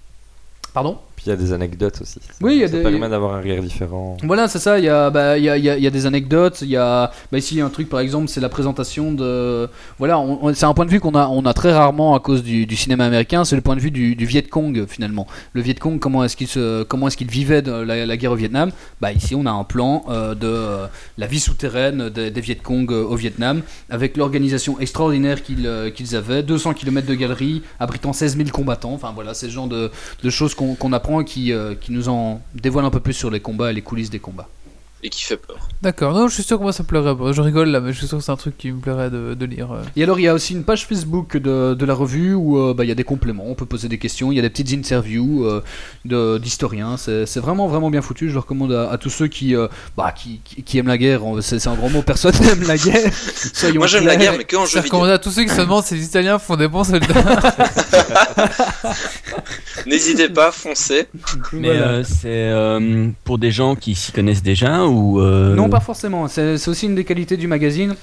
Pardon? 0.75 0.99
Puis 1.23 1.31
il 1.31 1.31
y 1.31 1.33
a 1.35 1.37
des 1.37 1.53
anecdotes 1.53 2.01
aussi. 2.03 2.15
Ça- 2.21 2.33
Oui, 2.41 2.55
il 2.57 2.61
y 2.63 2.65
a 2.65 2.69
ça 2.69 2.77
des- 2.79 2.83
permet 2.83 3.09
d'avoir 3.09 3.35
un 3.37 3.41
regard 3.41 3.63
différent. 3.63 4.17
Voilà, 4.25 4.49
c'est 4.49 4.59
ça. 4.59 4.81
Il 4.81 4.85
y 4.85 4.89
a, 4.89 5.09
bah, 5.09 5.39
il 5.39 5.45
y, 5.45 5.49
a, 5.49 5.57
il 5.57 5.65
y 5.65 5.71
a- 5.71 5.77
il 5.77 5.83
y 5.85 5.87
a 5.87 5.91
des 5.91 6.05
anecdotes. 6.07 6.63
Il 6.63 6.69
y 6.69 6.77
a, 6.77 7.13
bah, 7.31 7.39
ici, 7.39 7.55
il 7.55 7.59
y 7.59 7.61
a 7.61 7.65
un 7.65 7.69
truc, 7.71 7.89
par 7.89 8.01
exemple, 8.01 8.27
c'est 8.29 8.41
la 8.41 8.49
présentation 8.49 9.13
de. 9.13 9.69
Voilà, 10.01 10.21
c'est 10.55 10.65
un 10.67 10.75
point 10.75 10.85
de 10.85 10.91
vue 10.91 10.99
qu'on 10.99 11.15
a, 11.15 11.29
on 11.29 11.45
a 11.47 11.55
très 11.55 11.73
rarement 11.73 12.17
à 12.17 12.21
cause 12.21 12.43
du, 12.43 12.67
du 12.67 12.75
cinéma 12.75 13.05
américain. 13.05 13.45
C'est 13.45 13.55
le 13.55 13.63
point 13.63 13.77
de 13.77 13.81
vue 13.81 13.93
du, 13.93 14.17
du 14.17 14.27
Viet 14.27 14.43
Cong, 14.43 14.85
finalement. 14.89 15.29
Le 15.53 15.63
Viet 15.63 15.75
Cong, 15.79 16.01
comment 16.01 16.25
est-ce 16.25 16.37
qu'il 16.37 16.49
se, 16.49 16.83
comment 16.83 17.07
est-ce 17.07 17.17
qu'il 17.17 17.31
vivait 17.31 17.63
de 17.63 17.71
la, 17.71 18.05
la 18.05 18.17
guerre 18.17 18.33
au 18.33 18.37
Vietnam? 18.37 18.73
Bah, 19.01 19.13
ici, 19.13 19.37
on 19.37 19.47
a 19.47 19.51
un 19.53 19.63
plan 19.65 20.05
euh, 20.09 20.35
de 20.35 20.49
euh, 20.49 20.87
la 21.19 21.27
vie 21.29 21.39
souterraine 21.41 22.09
des, 22.11 22.33
des 22.33 22.41
Viet 22.41 22.57
Cong 22.61 22.91
euh, 22.91 23.05
au 23.05 23.15
Vietnam, 23.15 23.63
avec 23.91 24.17
l'organisation 24.17 24.81
extraordinaire 24.81 25.43
qu'ils 25.43 25.69
qu'ils 25.95 26.17
avaient, 26.17 26.43
200 26.43 26.75
km 26.75 27.07
de 27.07 27.15
galeries, 27.15 27.63
abritant 27.79 28.13
16 28.13 28.37
000 28.37 28.49
combattants. 28.51 28.93
Enfin, 28.95 29.13
voilà, 29.15 29.35
c'est 29.35 29.47
ce 29.47 29.53
genre 29.53 29.69
de, 29.69 29.91
de 30.25 30.31
choses 30.31 30.55
qu'on 30.55 30.75
qu'on 30.75 30.93
apprend 30.93 31.12
qui, 31.23 31.53
euh, 31.53 31.75
qui 31.75 31.93
nous 31.93 32.09
en 32.09 32.41
dévoilent 32.55 32.85
un 32.87 32.91
peu 32.91 33.01
plus 33.01 33.13
sur 33.15 33.31
les 33.31 33.41
combats 33.41 33.71
et 33.71 33.75
les 33.75 33.83
coulisses 33.83 34.11
des 34.11 34.21
combats. 34.21 34.49
Et 35.05 35.11
qui 35.11 35.25
fait 35.25 35.37
peur. 35.37 35.57
D'accord, 35.83 36.15
non, 36.15 36.29
je 36.29 36.35
suis 36.35 36.45
sûr 36.45 36.59
que 36.59 36.63
moi 36.63 36.73
ça 36.73 36.85
me 36.85 36.87
plairait. 36.87 37.13
Je 37.33 37.41
rigole 37.43 37.71
là, 37.71 37.81
mais 37.81 37.93
je 37.93 37.99
suis 37.99 38.07
sûr 38.07 38.19
que 38.19 38.23
c'est 38.25 38.31
un 38.31 38.37
truc 38.37 38.57
qui 38.57 38.71
me 38.71 38.79
plairait 38.79 39.11
de, 39.11 39.35
de 39.35 39.45
lire. 39.47 39.73
euh. 39.73 39.83
Et 39.97 40.05
alors, 40.05 40.21
il 40.21 40.23
y 40.23 40.29
a 40.29 40.33
aussi 40.35 40.53
une 40.53 40.63
page 40.63 40.87
Facebook 40.87 41.37
de, 41.37 41.75
de 41.75 41.85
la 41.85 41.93
revue 41.93 42.35
où 42.35 42.57
euh, 42.57 42.73
bah, 42.73 42.85
il 42.85 42.89
y 42.89 42.93
a 42.93 42.95
des 42.95 43.03
compléments, 43.03 43.43
on 43.49 43.57
peut 43.57 43.67
poser 43.67 43.89
des 43.89 43.99
questions, 43.99 44.31
il 44.31 44.37
y 44.37 44.39
a 44.39 44.43
des 44.43 44.49
petites 44.49 44.73
interviews 44.73 45.45
euh, 45.45 45.61
de- 46.05 46.39
d'historiens. 46.39 46.97
C'est 46.99 47.27
c'est 47.27 47.41
vraiment, 47.41 47.67
vraiment 47.67 47.91
bien 47.91 48.01
foutu. 48.01 48.29
Je 48.29 48.35
le 48.35 48.39
recommande 48.39 48.71
à, 48.73 48.93
à 48.93 48.97
tous 48.97 49.11
ceux 49.11 49.27
qui, 49.27 49.57
euh, 49.57 49.67
bah, 49.97 50.13
qui, 50.17 50.41
qui- 50.45 50.63
qui 50.63 50.79
aiment 50.79 50.87
la 50.87 50.99
guerre. 50.99 51.23
C'est 51.41 51.67
un 51.67 51.75
grand 51.75 51.91
mot, 51.91 52.03
personne 52.03 52.35
n'aime 52.41 52.63
la 52.63 52.77
guerre. 52.77 53.13
Soyons 53.55 53.81
Moi 53.81 53.89
j'aime 53.89 54.07
la 54.07 54.15
guerre, 54.15 54.35
mais 54.39 54.45
que 54.45 54.55
en 54.55 54.67
jeu 54.67 54.79
vidéo. 54.79 54.83
recommandé 54.85 55.11
à 55.11 55.19
tous 55.19 55.33
ceux 55.33 55.43
qui 55.43 55.49
se 55.51 55.63
demandent 55.63 55.83
si 55.83 55.97
les 55.97 56.05
Italiens 56.05 56.39
font 56.39 56.55
des 56.55 56.69
bons 56.69 56.85
soldats. 56.85 57.09
N'hésitez 59.87 60.29
pas, 60.29 60.51
foncez. 60.53 61.07
Mais 61.53 61.69
Voilà. 61.69 61.89
euh, 61.89 62.05
c'est 62.05 62.27
euh, 62.27 63.09
pour 63.25 63.39
des 63.39 63.51
gens 63.51 63.75
qui 63.75 63.95
s'y 63.95 64.13
connaissent 64.13 64.43
déjà 64.43 64.85
ou 64.85 65.21
euh, 65.21 65.55
Non, 65.55 65.69
pas 65.69 65.81
forcément. 65.81 66.29
C'est 66.29 66.59
c'est 66.59 66.71
aussi 66.71 66.87
une 66.87 66.95
des 66.95 67.05
qualités 67.05 67.37
du 67.37 67.47
magazine. 67.47 67.95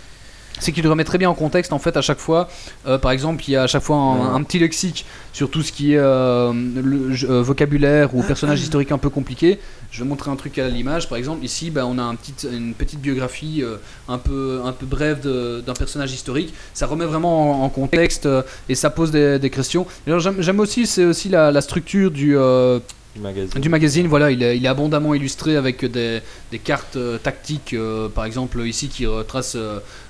C'est 0.59 0.71
qu'il 0.71 0.87
remet 0.87 1.03
très 1.03 1.17
bien 1.17 1.29
en 1.29 1.33
contexte 1.33 1.73
en 1.73 1.79
fait 1.79 1.95
à 1.97 2.01
chaque 2.01 2.19
fois. 2.19 2.49
Euh, 2.87 2.97
par 2.97 3.11
exemple, 3.11 3.43
il 3.47 3.51
y 3.51 3.55
a 3.55 3.63
à 3.63 3.67
chaque 3.67 3.83
fois 3.83 3.97
un, 3.97 4.35
un 4.35 4.43
petit 4.43 4.59
lexique 4.59 5.05
sur 5.33 5.49
tout 5.49 5.61
ce 5.61 5.71
qui 5.71 5.93
est 5.93 5.97
euh, 5.97 6.51
le, 6.53 7.15
euh, 7.29 7.41
vocabulaire 7.41 8.15
ou 8.15 8.23
personnage 8.23 8.61
historique 8.61 8.91
un 8.91 8.97
peu 8.97 9.09
compliqué. 9.09 9.59
Je 9.91 10.03
vais 10.03 10.09
montrer 10.09 10.29
un 10.31 10.35
truc 10.35 10.57
à 10.59 10.67
l'image. 10.67 11.09
Par 11.09 11.17
exemple, 11.17 11.43
ici, 11.43 11.71
bah, 11.71 11.85
on 11.87 11.97
a 11.97 12.03
un 12.03 12.15
petit, 12.15 12.33
une 12.47 12.73
petite 12.73 12.99
biographie 12.99 13.63
un 14.07 14.17
peu 14.17 14.61
un 14.63 14.71
peu 14.71 14.85
brève 14.85 15.21
d'un 15.21 15.73
personnage 15.73 16.11
historique. 16.11 16.53
Ça 16.73 16.85
remet 16.87 17.05
vraiment 17.05 17.63
en, 17.63 17.65
en 17.65 17.69
contexte 17.69 18.27
et 18.67 18.75
ça 18.75 18.89
pose 18.89 19.11
des, 19.11 19.39
des 19.39 19.49
questions. 19.49 19.85
J'aime 20.05 20.59
aussi, 20.59 20.85
c'est 20.85 21.05
aussi 21.05 21.29
la, 21.29 21.51
la 21.51 21.61
structure 21.61 22.11
du 22.11 22.35
du 23.15 23.21
magazine. 23.21 23.61
Du 23.61 23.69
magazine, 23.69 24.07
voilà, 24.07 24.31
il 24.31 24.43
est, 24.43 24.57
il 24.57 24.65
est 24.65 24.67
abondamment 24.67 25.13
illustré 25.15 25.55
avec 25.55 25.83
des, 25.83 26.21
des 26.51 26.59
cartes 26.59 26.95
euh, 26.95 27.17
tactiques, 27.17 27.73
euh, 27.73 28.07
par 28.07 28.25
exemple 28.25 28.61
ici 28.67 28.87
qui 28.87 29.07
retrace 29.07 29.57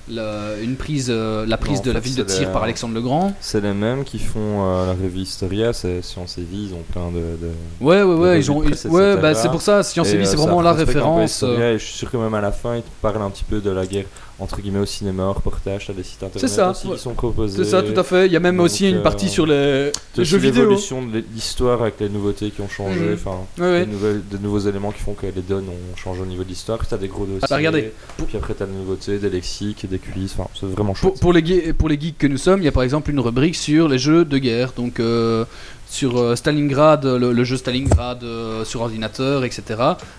la, 0.10 0.58
une 0.62 0.76
prise, 0.76 1.08
euh, 1.10 1.46
la 1.46 1.58
prise 1.58 1.78
Non, 1.80 1.84
de 1.86 1.92
la 1.92 2.02
fait, 2.02 2.08
ville 2.10 2.18
de 2.18 2.24
Tyr 2.24 2.52
par 2.52 2.64
Alexandre 2.64 2.94
le 2.94 3.02
Grand. 3.02 3.34
C'est 3.40 3.62
les 3.62 3.74
mêmes 3.74 4.04
qui 4.04 4.20
font 4.20 4.66
euh, 4.66 4.86
la 4.88 4.92
revue 4.94 5.20
Historia, 5.20 5.74
c'est 5.74 6.02
Science 6.02 6.38
et 6.38 6.42
Vie, 6.42 6.70
ils 6.70 6.74
ont 6.74 6.84
plein 6.92 7.10
de. 7.10 7.20
de- 7.20 7.52
Ouais, 7.82 8.02
ouais, 8.02 8.16
de 8.16 8.20
ouais, 8.20 8.40
ils 8.40 8.52
ont, 8.52 8.62
presse, 8.62 8.86
ouais, 8.86 9.18
bah, 9.18 9.34
c'est 9.36 9.50
pour 9.50 9.62
ça, 9.62 9.84
Science 9.84 10.10
et 10.10 10.18
Vie, 10.18 10.24
euh, 10.24 10.26
c'est 10.26 10.38
ça 10.38 10.44
vraiment 10.44 10.62
la 10.62 10.74
référence. 10.74 11.44
euh, 11.44 11.48
Historia, 11.48 11.72
et 11.72 11.80
je 11.80 11.84
suis 11.86 11.98
sûr 11.98 12.12
que 12.12 12.18
même 12.18 12.34
à 12.34 12.42
la 12.42 12.52
fin, 12.52 12.76
ils 12.76 12.82
te 12.84 12.90
parlent 13.02 13.22
un 13.22 13.30
petit 13.30 13.44
peu 13.46 13.60
de 13.62 13.70
la 13.70 13.86
guerre 13.86 14.06
entre 14.40 14.62
guillemets 14.62 14.80
au 14.80 14.86
cinéma, 14.86 15.26
au 15.28 15.34
reportage, 15.34 15.88
t'as 15.88 15.94
des 15.94 16.04
sites 16.04 16.24
internet 16.24 16.50
ça, 16.50 16.72
aussi 16.72 16.88
ouais. 16.88 16.96
qui 16.96 17.02
sont 17.02 17.14
proposés. 17.14 17.64
C'est 17.64 17.70
ça, 17.70 17.84
tout 17.84 18.00
à 18.00 18.04
fait. 18.04 18.26
Il 18.28 18.32
y 18.32 18.36
a 18.36 18.40
même 18.40 18.58
Donc, 18.58 18.66
aussi 18.68 18.90
une 18.90 18.98
euh, 18.98 19.02
partie 19.02 19.28
sur 19.30 19.46
les, 19.46 19.92
les 20.16 20.26
jeux 20.26 20.38
vidéo. 20.38 20.64
l'évolution 20.64 21.06
de 21.06 21.24
l'histoire 21.34 21.82
avec 21.82 22.00
les 22.00 22.10
nouveautés 22.10 22.50
qui 22.52 22.62
ont 22.62 22.70
changé, 22.70 23.12
enfin, 23.14 23.38
Ouais, 23.58 23.64
ouais. 23.66 23.86
des, 23.86 24.38
des 24.38 24.44
nouveaux 24.44 24.60
éléments 24.60 24.92
qui 24.92 25.02
font 25.02 25.14
que 25.14 25.26
les 25.26 25.42
donnes 25.42 25.66
ont 25.68 25.96
changé 25.98 26.22
au 26.22 26.26
niveau 26.26 26.44
de 26.44 26.50
l'histoire. 26.50 26.78
Puis 26.78 26.88
t'as 26.90 26.98
des 26.98 27.08
gros 27.08 27.26
dossiers. 27.26 27.48
bah, 27.50 27.58
regardez. 27.58 27.92
Puis 28.28 28.38
après 28.38 28.54
t'as 28.54 28.66
des 28.66 28.74
nouveautés, 28.74 29.18
des 29.20 29.30
lexiques, 29.30 29.88
des 29.90 30.00
quiz, 30.00 30.34
enfin, 30.38 30.50
c'est 30.60 30.66
vraiment 30.68 30.94
Pour, 30.94 30.98
chouette. 30.98 31.20
pour 31.20 31.34
les 31.34 31.42
ge- 31.42 31.74
pour 31.74 31.90
les 31.90 32.00
geeks 32.00 32.18
que 32.18 32.28
nous 32.28 32.38
sommes, 32.38 32.62
il 32.62 32.66
y 32.66 32.70
a 32.70 32.72
par 32.72 32.84
exemple 32.84 33.12
une 33.12 33.20
rubrique 33.20 33.56
sur 33.56 33.88
les 33.88 33.98
jeux 34.00 34.26
de 34.26 34.38
guerre, 34.38 34.74
donc 34.76 35.00
euh, 35.00 35.46
sur 35.90 36.20
euh, 36.20 36.36
Stalingrad, 36.36 37.04
le, 37.06 37.32
le 37.34 37.44
jeu 37.44 37.58
Stalingrad 37.58 38.24
euh, 38.24 38.64
sur 38.64 38.82
ordinateur, 38.82 39.44
etc., 39.44 39.64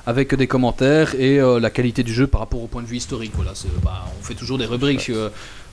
avec 0.06 0.34
des 0.34 0.46
commentaires 0.46 1.14
et 1.18 1.38
euh, 1.40 1.60
la 1.60 1.70
qualité 1.70 2.02
du 2.02 2.12
jeu 2.12 2.26
par 2.26 2.40
rapport 2.40 2.62
au 2.62 2.66
point 2.66 2.82
de 2.82 2.86
vue 2.88 2.96
historique. 2.96 3.32
Voilà, 3.36 3.52
bah, 3.84 4.04
on 4.20 4.24
fait 4.24 4.34
toujours 4.34 4.58
des 4.58 4.66
rubriques, 4.66 5.10
euh, 5.10 5.28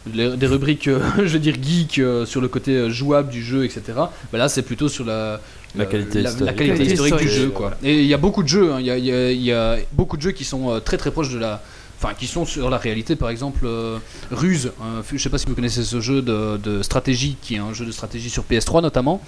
des 0.06 0.48
rubriques, 0.48 0.88
euh, 0.88 1.00
je 1.18 1.24
veux 1.34 1.40
dire 1.40 1.56
geek 1.62 2.00
euh, 2.00 2.26
sur 2.26 2.42
le 2.42 2.48
côté 2.48 2.72
euh, 2.76 2.90
jouable 2.90 3.30
du 3.30 3.44
jeu, 3.44 3.66
etc. 3.66 3.82
Bah, 3.96 4.38
là, 4.38 4.48
c'est 4.50 4.62
plutôt 4.62 4.88
sur 4.88 5.04
la 5.04 5.42
La 5.76 5.86
qualité 5.86 6.22
la, 6.22 6.30
historique. 6.30 6.56
qualité 6.56 6.78
Qualité 6.78 6.94
historique 6.94 7.18
du 7.28 7.30
jeu, 7.30 7.50
quoi. 7.50 7.72
Et 7.84 8.00
il 8.02 8.06
y 8.08 8.14
a 8.14 8.18
beaucoup 8.18 8.44
de 8.44 8.48
jeux, 8.48 8.74
hein, 8.74 8.78
il 8.80 8.86
y, 8.86 8.92
a, 8.92 8.98
il 8.98 9.06
y 9.06 9.12
a- 9.12 9.32
il 9.32 9.42
y 9.42 9.52
a 9.52 9.78
beaucoup 9.94 10.16
de 10.18 10.22
jeux 10.22 10.32
qui 10.32 10.44
sont 10.46 10.70
euh, 10.72 10.80
très 10.80 10.98
très 10.98 11.10
proches 11.12 11.32
de 11.34 11.40
la 11.40 11.62
enfin 12.00 12.14
qui 12.14 12.28
sont 12.28 12.46
sur 12.46 12.70
la 12.70 12.78
réalité 12.78 13.16
par 13.16 13.30
exemple 13.32 13.62
euh, 13.66 13.98
Ruse 14.30 14.72
hein, 14.80 15.02
je 15.12 15.18
sais 15.18 15.32
pas 15.32 15.40
si 15.40 15.48
vous 15.48 15.56
connaissez 15.56 15.84
ce 15.84 16.00
jeu 16.00 16.22
de, 16.22 16.58
de 16.58 16.84
stratégie 16.84 17.38
qui 17.42 17.56
est 17.56 17.58
un 17.58 17.74
jeu 17.74 17.86
de 17.88 17.92
stratégie 17.92 18.30
sur 18.30 18.44
PS3 18.44 18.84
notamment 18.84 19.20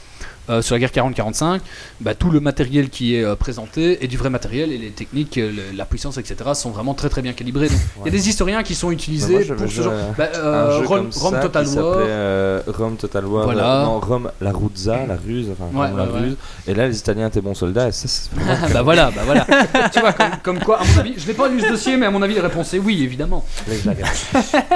euh, 0.49 0.61
sur 0.61 0.75
la 0.75 0.79
guerre 0.79 0.91
40-45 0.91 1.59
bah, 2.01 2.15
tout 2.15 2.29
le 2.31 2.39
matériel 2.39 2.89
qui 2.89 3.15
est 3.15 3.23
euh, 3.23 3.35
présenté 3.35 4.03
est 4.03 4.07
du 4.07 4.17
vrai 4.17 4.29
matériel 4.29 4.71
et 4.71 4.77
les 4.77 4.89
techniques 4.89 5.37
euh, 5.37 5.51
le- 5.51 5.77
la 5.77 5.85
puissance 5.85 6.17
etc 6.17 6.51
sont 6.53 6.71
vraiment 6.71 6.93
très 6.93 7.09
très 7.09 7.21
bien 7.21 7.33
calibrées 7.33 7.69
il 8.01 8.05
y 8.05 8.09
a 8.09 8.11
des 8.11 8.29
historiens 8.29 8.63
qui 8.63 8.75
sont 8.75 8.89
Mais 8.89 8.95
utilisés 8.95 9.45
pour 9.45 9.69
ce 9.69 9.81
genre 9.81 9.93
bah, 10.17 10.29
euh, 10.35 10.77
Rome, 10.85 11.09
comme 11.11 11.21
Rome 11.21 11.33
ça 11.33 11.39
Total 11.39 11.67
War 11.67 11.95
euh, 11.99 12.61
Rome 12.67 12.95
Total 12.97 13.25
War. 13.25 13.43
Voilà. 13.45 13.83
non, 13.85 13.99
Rome, 13.99 14.31
la 14.41 14.51
Ruzza, 14.51 15.05
la 15.07 15.15
ruse, 15.15 15.47
enfin, 15.51 15.65
Ouais, 15.77 15.87
Rome, 15.87 15.97
la 15.97 16.03
ouais, 16.05 16.19
ruse. 16.19 16.35
Et 16.67 16.73
là, 16.73 16.87
les 16.87 16.97
Italiens 16.97 17.27
étaient 17.27 17.41
bons 17.41 17.53
soldats. 17.53 17.87
Et 17.89 17.91
ça, 17.91 18.07
c'est 18.07 18.31
vraiment 18.35 18.67
bah 18.73 18.81
voilà 18.81 19.11
bah 19.11 19.21
voilà 19.25 19.45
tu 19.93 19.99
vois 19.99 20.13
comme, 20.13 20.31
comme 20.43 20.59
quoi 20.59 20.79
à 20.81 20.83
mon 20.85 20.99
avis 20.99 21.13
je 21.17 21.27
n'ai 21.27 21.33
pas 21.33 21.47
lu 21.47 21.59
ce 21.61 21.67
dossier 21.69 21.97
mais 21.97 22.05
à 22.05 22.11
mon 22.11 22.21
avis 22.21 22.35
la 22.35 22.41
réponse 22.43 22.73
est 22.73 22.79
oui 22.79 23.03
évidemment 23.03 23.45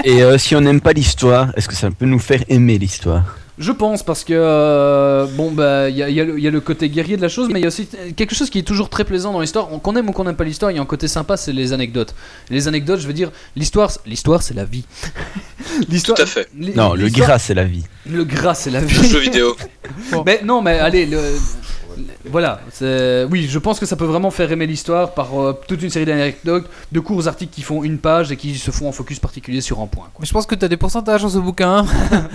Et 0.03 0.21
euh, 0.23 0.37
si 0.37 0.55
on 0.55 0.61
n'aime 0.61 0.81
pas 0.81 0.93
l'histoire, 0.93 1.49
est-ce 1.55 1.67
que 1.67 1.75
ça 1.75 1.89
peut 1.91 2.05
nous 2.05 2.19
faire 2.19 2.43
aimer 2.49 2.77
l'histoire? 2.77 3.23
Je 3.59 3.71
pense 3.71 4.01
parce 4.01 4.23
que 4.23 4.33
euh, 4.35 5.27
bon 5.35 5.51
bah 5.51 5.87
il 5.89 5.95
y 5.95 6.01
a, 6.01 6.09
y 6.09 6.15
le- 6.15 6.39
il 6.39 6.43
y 6.43 6.47
a 6.47 6.51
le 6.51 6.59
côté 6.59 6.89
guerrier 6.89 7.17
de 7.17 7.21
la 7.21 7.29
chose, 7.29 7.49
mais 7.51 7.59
il 7.59 7.61
y 7.61 7.65
a 7.65 7.67
aussi 7.67 7.87
quelque 8.15 8.33
chose 8.33 8.49
qui 8.49 8.57
est 8.57 8.63
toujours 8.63 8.89
très 8.89 9.03
plaisant 9.03 9.31
dans 9.31 9.41
l'histoire. 9.41 9.71
On- 9.71 9.77
Qu'on 9.77 9.95
aime 9.95 10.09
ou 10.09 10.11
qu'on 10.11 10.23
n'aime 10.23 10.35
pas 10.35 10.43
l'histoire, 10.43 10.71
il 10.71 10.75
y 10.75 10.79
a 10.79 10.81
un 10.81 10.85
côté 10.87 11.07
sympa, 11.07 11.37
c'est 11.37 11.53
les 11.53 11.71
anecdotes. 11.71 12.15
Les 12.49 12.67
anecdotes, 12.67 12.99
je 12.99 13.05
veux 13.07 13.13
dire, 13.13 13.31
l'histoire, 13.55 13.91
l'histoire 14.07 14.41
c'est 14.41 14.55
la 14.55 14.65
vie. 14.65 14.85
l'histoire. 15.89 16.17
Tout 16.17 16.23
à 16.23 16.25
fait. 16.25 16.47
Non, 16.55 16.95
le 16.95 17.09
gras, 17.09 17.37
c'est 17.37 17.53
la 17.53 17.65
vie. 17.65 17.83
Le 18.09 18.23
gras 18.23 18.55
c'est 18.55 18.71
la 18.71 18.81
Le 18.81 18.87
vie. 18.87 19.07
jeu 19.07 19.19
vidéo. 19.19 19.55
mais 20.25 20.41
non, 20.43 20.61
mais 20.63 20.79
allez, 20.79 21.05
le- 21.05 21.19
voilà. 22.25 22.59
Oui, 23.29 23.47
je 23.49 23.59
pense 23.59 23.79
que 23.79 23.85
ça 23.85 23.95
peut 23.95 24.05
vraiment 24.05 24.31
faire 24.31 24.51
aimer 24.51 24.65
l'histoire 24.67 25.13
par 25.13 25.39
euh, 25.41 25.59
toute 25.67 25.81
une 25.81 25.89
série 25.89 26.05
d'anecdotes, 26.05 26.69
de 26.91 26.99
courts 26.99 27.27
articles 27.27 27.53
qui 27.53 27.61
font 27.61 27.83
une 27.83 27.97
page 27.97 28.31
et 28.31 28.37
qui 28.37 28.55
se 28.57 28.71
font 28.71 28.87
en 28.87 28.91
focus 28.91 29.19
particulier 29.19 29.61
sur 29.61 29.79
un 29.79 29.87
point. 29.87 30.05
quoi. 30.13 30.19
Mais 30.21 30.25
je 30.25 30.33
pense 30.33 30.45
que 30.45 30.55
tu 30.55 30.65
as 30.65 30.67
des 30.67 30.77
pourcentages 30.77 31.21
dans 31.21 31.29
ce 31.29 31.37
bouquin. 31.39 31.85
hein. 31.85 31.85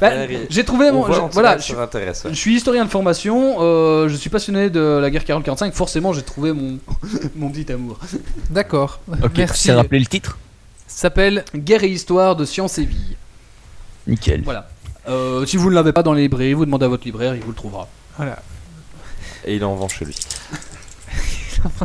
Bah, 0.00 0.10
J'ai 0.50 0.64
trouvé 0.64 0.90
on 0.90 0.94
mon. 1.06 1.28
voilà, 1.28 1.58
je- 1.58 1.74
ouais. 1.74 2.34
Suis 2.34 2.56
historien 2.56 2.84
de 2.84 2.90
formation, 2.90 3.56
euh, 3.60 4.08
je 4.08 4.16
suis 4.16 4.30
passionné 4.30 4.70
de 4.70 4.80
la 4.80 5.10
guerre 5.10 5.24
40-45, 5.24 5.72
forcément 5.72 6.12
j'ai 6.12 6.22
trouvé 6.22 6.52
mon, 6.52 6.78
mon 7.36 7.50
petit 7.50 7.70
amour. 7.72 7.98
D'accord. 8.50 9.00
Ok, 9.22 9.32
tu 9.32 9.38
Merci. 9.38 9.62
sais 9.68 9.72
rappeler 9.72 9.98
le 10.00 10.06
titre? 10.06 10.38
S'appelle 10.86 11.44
Guerre 11.54 11.84
et 11.84 11.88
histoire 11.88 12.36
de 12.36 12.44
science 12.44 12.78
et 12.78 12.84
vie. 12.84 13.16
Nickel. 14.06 14.42
Voilà. 14.44 14.68
Euh, 15.08 15.44
si 15.46 15.56
vous 15.56 15.70
ne 15.70 15.74
l'avez 15.74 15.92
pas 15.92 16.02
dans 16.02 16.12
les 16.12 16.22
librairies, 16.22 16.54
vous 16.54 16.64
demandez 16.64 16.84
à 16.84 16.88
votre 16.88 17.04
libraire, 17.04 17.34
il 17.34 17.42
vous 17.42 17.50
le 17.50 17.54
trouvera. 17.56 17.88
Voilà. 18.16 18.42
Et 19.44 19.56
il 19.56 19.64
en 19.64 19.74
vend 19.74 19.88
chez 19.88 20.04
lui. 20.04 20.16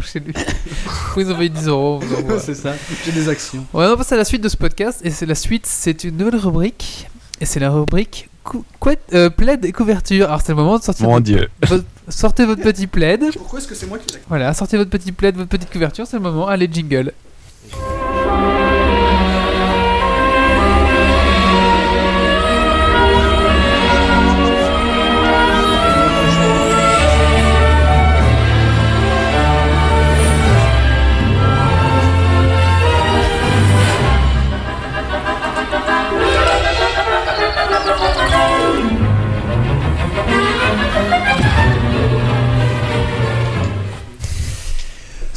Chez 0.04 0.20
lui. 0.20 0.34
Vous 1.16 1.32
envoyer 1.32 1.50
10 1.50 1.68
euros. 1.68 2.00
vous 2.00 2.40
c'est 2.46 2.54
ça, 2.54 2.74
j'ai 3.04 3.12
des 3.12 3.28
actions. 3.30 3.66
On 3.74 3.80
va 3.80 3.98
passer 3.98 4.14
à 4.14 4.18
la 4.18 4.26
suite 4.26 4.42
de 4.44 4.50
ce 4.50 4.58
podcast. 4.58 5.02
Et 5.04 5.10
c'est 5.10 5.26
la 5.26 5.34
suite, 5.34 5.66
c'est 5.66 6.04
une 6.04 6.18
nouvelle 6.18 6.36
rubrique. 6.36 7.08
Et 7.40 7.46
c'est 7.46 7.60
la 7.60 7.72
rubrique 7.72 8.30
cou- 8.44 8.64
couette, 8.80 9.02
euh, 9.14 9.30
plaid 9.32 9.66
et 9.66 9.72
couverture. 9.72 10.28
Alors 10.28 10.42
c'est 10.42 10.50
le 10.52 10.58
moment 10.58 10.78
de 10.78 10.84
sortir. 10.84 11.06
Mon 11.08 11.14
votre- 11.14 11.24
dieu. 11.26 11.50
votre- 11.68 11.86
sortez 12.10 12.46
votre 12.46 12.62
petit 12.62 12.86
plaid. 12.86 13.24
Pourquoi 13.36 13.60
est-ce 13.60 13.68
que 13.68 13.74
c'est 13.76 13.88
moi 13.88 13.98
qui 13.98 14.14
l'ai 14.14 14.22
Voilà, 14.30 14.54
sortez 14.54 14.78
votre 14.78 14.92
petit 14.92 15.12
plaid, 15.12 15.36
votre 15.36 15.50
petite 15.50 15.72
couverture. 15.72 16.06
C'est 16.06 16.18
le 16.18 16.24
moment. 16.24 16.48
Allez, 16.48 16.70
jingle. 16.72 17.12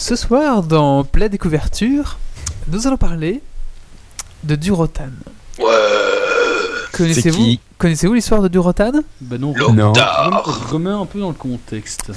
Ce 0.07 0.17
soir, 0.17 0.63
dans 0.63 1.03
Plaid 1.03 1.33
et 1.33 1.39
couverture, 1.39 2.19
nous 2.71 2.87
allons 2.87 2.99
parler 2.99 3.41
de 4.43 4.55
Durotan. 4.55 5.09
Ouais. 5.59 5.65
Connaissez-vous 7.79 8.13
l'histoire 8.13 8.43
de 8.43 8.49
Durotan? 8.49 8.93
Ben 9.23 9.41
non, 9.41 9.55
Non. 9.73 9.95
Un 9.97 11.07
peu 11.07 11.21
dans 11.21 11.29
le 11.29 11.35
contexte. 11.35 12.13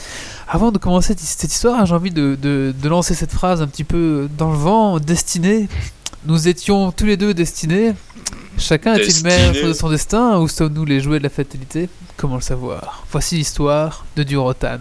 Avant 0.50 0.74
de 0.74 0.78
commencer 0.78 1.16
cette- 1.18 1.50
histoire, 1.54 1.86
j'ai 1.86 1.96
envie 1.96 2.12
de, 2.12 2.38
de- 2.42 2.76
de 2.78 2.90
lancer 2.90 3.14
cette 3.14 3.32
phrase 3.32 3.62
un 3.62 3.68
petit 3.68 3.86
peu 3.86 4.28
dans 4.38 4.52
le 4.52 4.58
vent, 4.58 5.00
destinée. 5.00 5.70
Nous 6.26 6.50
étions 6.50 6.92
tous 6.92 7.06
les 7.06 7.16
deux 7.16 7.34
destinés. 7.34 7.94
Chacun 8.58 8.96
est-il 8.96 9.24
maître 9.24 9.66
de 9.66 9.72
son 9.72 9.90
destin 9.90 10.40
ou 10.40 10.50
sommes-nous 10.50 10.84
les 10.84 11.00
jouets 11.00 11.20
de 11.20 11.24
la 11.24 11.30
fatalité? 11.30 11.88
Comment 12.18 12.36
le 12.36 12.42
savoir? 12.42 13.06
Voici 13.14 13.36
l'histoire 13.36 14.04
de 14.18 14.24
Durotan. 14.24 14.80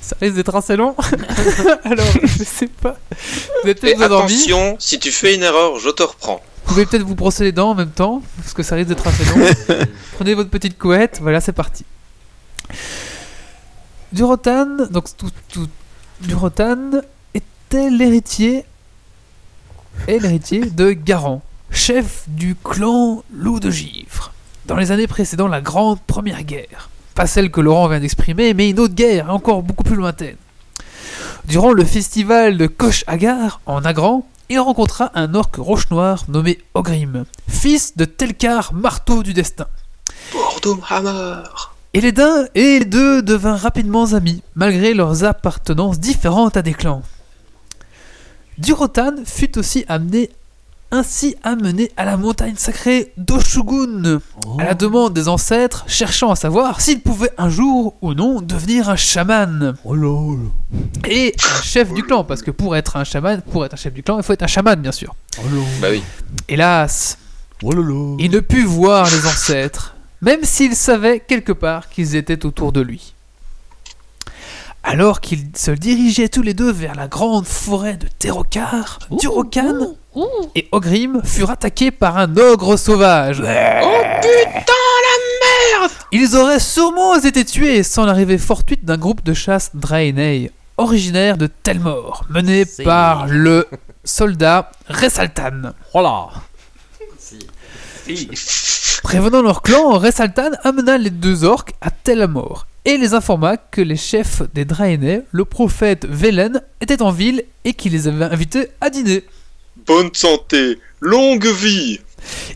Ça 0.00 0.16
risque 0.20 0.34
d'être 0.36 0.54
assez 0.54 0.76
long. 0.76 0.94
Alors, 1.84 2.06
je 2.22 2.44
sais 2.44 2.66
pas. 2.68 2.96
Vous 3.62 3.68
êtes 3.70 3.78
Et 3.84 3.94
peut-être 3.94 4.02
attention, 4.02 4.76
si 4.78 4.98
tu 4.98 5.10
fais 5.12 5.34
une 5.34 5.42
erreur, 5.42 5.78
je 5.78 5.90
te 5.90 6.02
reprends. 6.02 6.40
Vous 6.64 6.72
pouvez 6.74 6.86
peut-être 6.86 7.02
vous 7.04 7.14
brosser 7.14 7.44
les 7.44 7.52
dents 7.52 7.70
en 7.70 7.74
même 7.74 7.90
temps, 7.90 8.22
parce 8.38 8.52
que 8.54 8.62
ça 8.62 8.74
risque 8.74 8.88
d'être 8.88 9.06
assez 9.06 9.24
long. 9.24 9.46
Prenez 10.16 10.34
votre 10.34 10.50
petite 10.50 10.78
couette, 10.78 11.18
voilà, 11.22 11.40
c'est 11.40 11.52
parti. 11.52 11.84
Durotan, 14.12 14.86
donc 14.90 15.04
tout, 15.16 15.30
tout- 15.48 15.68
Durotan 16.20 16.90
était 17.34 17.90
l'héritier 17.90 18.64
est 20.08 20.18
l'héritier 20.18 20.60
de 20.60 20.92
Garan, 20.92 21.42
chef 21.70 22.24
du 22.28 22.54
clan 22.54 23.22
Loup 23.32 23.60
de 23.60 23.70
Givre. 23.70 24.32
Dans 24.66 24.76
les 24.76 24.90
années 24.90 25.06
précédant 25.06 25.48
la 25.48 25.60
grande 25.60 26.00
première 26.02 26.42
guerre, 26.42 26.90
pas 27.16 27.26
celle 27.26 27.50
que 27.50 27.62
Laurent 27.62 27.88
vient 27.88 27.98
d'exprimer, 27.98 28.52
mais 28.52 28.68
une 28.70 28.78
autre 28.78 28.94
guerre 28.94 29.32
encore 29.32 29.62
beaucoup 29.62 29.82
plus 29.82 29.96
lointaine. 29.96 30.36
Durant 31.46 31.72
le 31.72 31.84
festival 31.84 32.58
de 32.58 32.66
Koch 32.66 33.04
Agar 33.06 33.60
en 33.64 33.84
Agran, 33.84 34.28
il 34.50 34.60
rencontra 34.60 35.10
un 35.14 35.34
orc 35.34 35.56
roche 35.56 35.90
noir 35.90 36.24
nommé 36.28 36.58
Ogrim, 36.74 37.24
fils 37.48 37.96
de 37.96 38.04
Telkar, 38.04 38.74
marteau 38.74 39.22
du 39.22 39.32
destin. 39.32 39.66
Et 41.94 42.00
les, 42.02 42.12
deux, 42.12 42.48
et 42.54 42.80
les 42.80 42.84
deux 42.84 43.22
devinrent 43.22 43.60
rapidement 43.60 44.12
amis, 44.12 44.42
malgré 44.54 44.92
leurs 44.92 45.24
appartenances 45.24 45.98
différentes 45.98 46.58
à 46.58 46.62
des 46.62 46.74
clans. 46.74 47.02
Durotan 48.58 49.14
fut 49.24 49.58
aussi 49.58 49.86
amené 49.88 50.28
ainsi 50.90 51.36
amené 51.42 51.90
à 51.96 52.04
la 52.04 52.16
montagne 52.16 52.54
sacrée 52.56 53.12
d'Oshugun, 53.16 54.20
à 54.58 54.64
la 54.64 54.74
demande 54.74 55.12
des 55.12 55.28
ancêtres, 55.28 55.84
cherchant 55.88 56.30
à 56.30 56.36
savoir 56.36 56.80
s'il 56.80 57.00
pouvait 57.00 57.32
un 57.38 57.48
jour 57.48 57.96
ou 58.02 58.14
non 58.14 58.40
devenir 58.40 58.88
un 58.88 58.96
chaman. 58.96 59.74
Et 61.08 61.34
un 61.58 61.62
chef 61.62 61.92
du 61.92 62.02
clan, 62.02 62.24
parce 62.24 62.42
que 62.42 62.50
pour 62.50 62.76
être 62.76 62.96
un 62.96 63.04
chaman, 63.04 63.42
pour 63.42 63.64
être 63.64 63.74
un 63.74 63.76
chef 63.76 63.92
du 63.92 64.02
clan, 64.02 64.18
il 64.18 64.22
faut 64.22 64.32
être 64.32 64.42
un 64.42 64.48
chaman, 64.48 64.80
bien 64.80 64.92
sûr. 64.92 65.14
Bah 65.80 65.88
oui. 65.90 66.02
Hélas, 66.48 67.18
il 67.62 68.30
ne 68.30 68.40
put 68.40 68.64
voir 68.64 69.06
les 69.10 69.26
ancêtres, 69.26 69.96
même 70.20 70.44
s'il 70.44 70.76
savait 70.76 71.20
quelque 71.20 71.52
part 71.52 71.88
qu'ils 71.88 72.14
étaient 72.16 72.44
autour 72.46 72.72
de 72.72 72.80
lui. 72.80 73.12
Alors 74.82 75.20
qu'ils 75.20 75.48
se 75.56 75.72
dirigeaient 75.72 76.28
tous 76.28 76.42
les 76.42 76.54
deux 76.54 76.70
vers 76.70 76.94
la 76.94 77.08
grande 77.08 77.44
forêt 77.44 77.96
de 77.96 78.06
Terrocar, 78.20 79.00
Et 80.54 80.68
Ogrim 80.72 81.20
furent 81.24 81.50
attaqués 81.50 81.90
par 81.90 82.16
un 82.16 82.36
ogre 82.36 82.76
sauvage. 82.76 83.40
Oh 83.40 84.02
putain 84.22 84.72
la 85.04 85.80
merde 85.80 85.92
Ils 86.12 86.36
auraient 86.36 86.60
sûrement 86.60 87.16
été 87.16 87.44
tués 87.44 87.82
sans 87.82 88.06
l'arrivée 88.06 88.38
fortuite 88.38 88.84
d'un 88.84 88.96
groupe 88.96 89.22
de 89.24 89.34
chasse 89.34 89.70
Draenei, 89.74 90.50
originaire 90.78 91.36
de 91.36 91.46
Telmor, 91.46 92.24
mené 92.30 92.64
par 92.84 93.26
le 93.26 93.66
soldat 94.04 94.70
Ressaltan. 94.88 95.72
Voilà. 95.92 96.28
Prévenant 99.02 99.42
leur 99.42 99.62
clan, 99.62 99.98
Ressaltan 99.98 100.52
amena 100.64 100.96
les 100.96 101.10
deux 101.10 101.44
orques 101.44 101.74
à 101.80 101.90
Telmor 101.90 102.66
et 102.86 102.96
les 102.96 103.14
informa 103.14 103.56
que 103.56 103.80
les 103.82 103.96
chefs 103.96 104.42
des 104.54 104.64
Draenei, 104.64 105.22
le 105.32 105.44
prophète 105.44 106.06
Velen, 106.06 106.62
étaient 106.80 107.02
en 107.02 107.10
ville 107.10 107.42
et 107.64 107.74
qu'il 107.74 107.92
les 107.92 108.08
avait 108.08 108.24
invités 108.24 108.70
à 108.80 108.90
dîner. 108.90 109.24
Bonne 109.86 110.10
santé, 110.12 110.78
longue 111.00 111.46
vie 111.46 112.00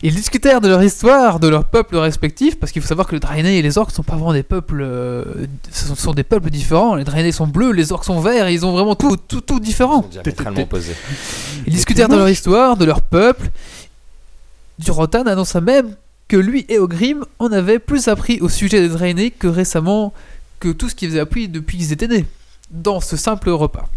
Ils 0.03 0.13
discutèrent 0.13 0.59
de 0.59 0.67
leur 0.67 0.83
histoire, 0.83 1.39
de 1.39 1.47
leurs 1.47 1.63
peuples 1.63 1.95
respectifs, 1.95 2.59
parce 2.59 2.73
qu'il 2.73 2.81
faut 2.81 2.87
savoir 2.87 3.07
que 3.07 3.13
les 3.13 3.19
Draenei 3.21 3.57
et 3.57 3.61
les 3.61 3.77
orques 3.77 3.91
sont 3.91 4.03
pas 4.03 4.15
vraiment 4.15 4.33
des 4.33 4.43
peuples, 4.43 4.81
euh, 4.81 5.23
ce 5.71 5.87
sont, 5.87 5.95
sont 5.95 6.13
des 6.13 6.23
peuples 6.23 6.49
différents. 6.49 6.95
Les 6.95 7.05
Draenei 7.05 7.31
sont 7.31 7.47
bleus, 7.47 7.71
les 7.71 7.93
orques 7.93 8.03
sont 8.03 8.19
verts, 8.19 8.47
et 8.47 8.53
ils 8.53 8.65
ont 8.65 8.73
vraiment 8.73 8.95
tout, 8.95 9.15
tout, 9.15 9.39
tout 9.39 9.61
différent. 9.61 10.09
opposés. 10.63 10.95
Ils 11.65 11.73
discutèrent 11.73 12.09
de 12.09 12.17
leur 12.17 12.29
histoire, 12.29 12.75
de 12.75 12.83
leur 12.83 13.01
peuple. 13.01 13.49
Durotan 14.79 15.25
annonça 15.25 15.61
même 15.61 15.95
que 16.27 16.37
lui 16.37 16.65
et 16.69 16.79
Ogrim 16.79 17.25
en 17.39 17.51
avaient 17.51 17.79
plus 17.79 18.07
appris 18.07 18.39
au 18.41 18.49
sujet 18.49 18.81
des 18.81 18.89
Draenei 18.89 19.31
que 19.31 19.47
récemment 19.47 20.13
que 20.59 20.69
tout 20.69 20.89
ce 20.89 20.95
qu'ils 20.95 21.11
avaient 21.11 21.19
appris 21.19 21.47
depuis 21.47 21.77
qu'ils 21.77 21.93
étaient 21.93 22.07
nés, 22.07 22.25
dans 22.71 22.99
ce 22.99 23.15
simple 23.15 23.49
repas. 23.49 23.87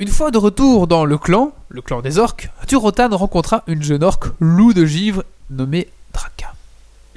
Une 0.00 0.08
fois 0.08 0.30
de 0.30 0.38
retour 0.38 0.86
dans 0.86 1.04
le 1.04 1.18
clan, 1.18 1.52
le 1.68 1.82
clan 1.82 2.00
des 2.00 2.16
orques, 2.16 2.48
Durotan 2.66 3.14
rencontra 3.14 3.64
une 3.66 3.82
jeune 3.82 4.02
orque 4.02 4.28
loup 4.40 4.72
de 4.72 4.86
givre 4.86 5.24
nommée 5.50 5.88
Draka. 6.14 6.54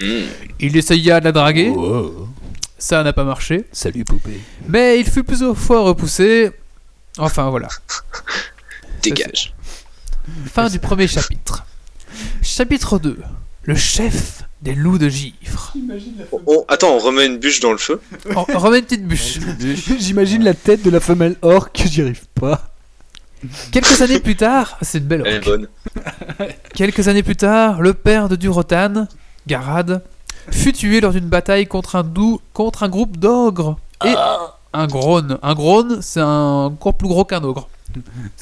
Hmm. 0.01 0.25
Il 0.59 0.75
essaya 0.75 1.21
de 1.21 1.23
la 1.23 1.31
draguer, 1.31 1.73
ça 2.77 3.01
n'a 3.03 3.13
pas 3.13 3.23
marché, 3.23 3.63
Salut 3.71 4.03
poupée. 4.03 4.41
mais 4.67 4.99
il 4.99 5.09
fut 5.09 5.23
plusieurs 5.23 5.57
fois 5.57 5.79
repoussé. 5.79 6.51
Enfin 7.17 7.49
voilà. 7.49 7.69
Dégage. 9.01 9.53
Fin 10.47 10.67
du 10.67 10.79
premier 10.79 11.07
chapitre. 11.07 11.63
Chapitre 12.41 12.99
2. 12.99 13.17
Le 13.63 13.75
chef 13.75 14.43
des 14.61 14.75
loups 14.75 14.97
de 14.97 15.07
givre. 15.07 15.73
Oh, 16.33 16.41
oh, 16.47 16.65
attends, 16.67 16.95
on 16.95 16.99
remet 16.99 17.27
une 17.27 17.37
bûche 17.37 17.61
dans 17.61 17.71
le 17.71 17.77
feu 17.77 18.01
On 18.35 18.45
on 18.49 18.59
remet 18.59 18.79
une 18.79 18.85
petite 18.85 19.07
bûche. 19.07 19.39
J'imagine 19.99 20.43
la 20.43 20.53
tête 20.53 20.83
de 20.83 20.89
la 20.89 20.99
femelle 20.99 21.37
orque, 21.41 21.83
j'y 21.85 22.01
arrive 22.01 22.25
pas. 22.35 22.72
Quelques 23.71 24.01
années 24.01 24.19
plus 24.19 24.35
tard, 24.35 24.77
c'est 24.81 24.99
une 24.99 25.03
belle 25.05 25.23
Elle 25.25 25.33
est 25.33 25.37
orque. 25.37 25.45
bonne. 25.47 25.67
Quelques 26.73 27.07
années 27.07 27.23
plus 27.23 27.35
tard, 27.35 27.81
le 27.81 27.93
père 27.93 28.29
de 28.29 28.35
Durotan, 28.35 29.07
Garad, 29.47 30.03
fut 30.51 30.73
tué 30.73 31.01
lors 31.01 31.11
d'une 31.11 31.27
bataille 31.27 31.67
contre 31.67 31.95
un, 31.95 32.03
dou- 32.03 32.39
contre 32.53 32.83
un 32.83 32.89
groupe 32.89 33.17
d'ogres 33.17 33.77
et 34.05 34.13
un 34.73 34.87
grone. 34.87 35.37
Un 35.41 35.53
grone, 35.53 36.01
c'est 36.01 36.19
un 36.21 36.65
encore 36.65 36.95
plus 36.95 37.07
gros 37.07 37.25
qu'un 37.25 37.43
ogre. 37.43 37.69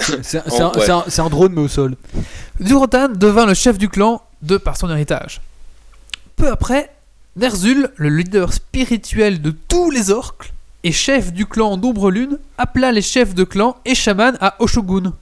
C'est 0.02 0.38
un, 0.38 0.44
Oh, 0.52 0.62
un- 0.62 0.66
ouais. 0.68 0.86
c'est 0.86 0.92
un- 0.92 1.04
c'est 1.08 1.22
un 1.22 1.30
drone 1.30 1.52
mais 1.54 1.62
au 1.62 1.68
sol. 1.68 1.96
Durotan 2.60 3.10
devint 3.10 3.46
le 3.46 3.54
chef 3.54 3.78
du 3.78 3.90
clan 3.90 4.22
de 4.42 4.58
par 4.58 4.78
son 4.78 4.90
héritage. 4.90 5.42
Peu 6.38 6.50
après, 6.50 6.90
Nerzul, 7.36 7.90
le 7.98 8.10
leader 8.10 8.54
spirituel 8.54 9.42
de 9.42 9.52
tous 9.52 9.90
les 9.92 10.10
orques 10.10 10.54
et 10.84 10.92
chef 10.92 11.32
du 11.34 11.46
clan 11.46 11.78
d'Ombre 11.78 12.12
Lune, 12.12 12.40
appela 12.58 12.92
les 12.92 13.02
chefs 13.02 13.36
de 13.36 13.44
clan 13.44 13.78
et 13.86 13.96
chamans 13.96 14.34
à 14.40 14.56
Oshogun. 14.60 15.14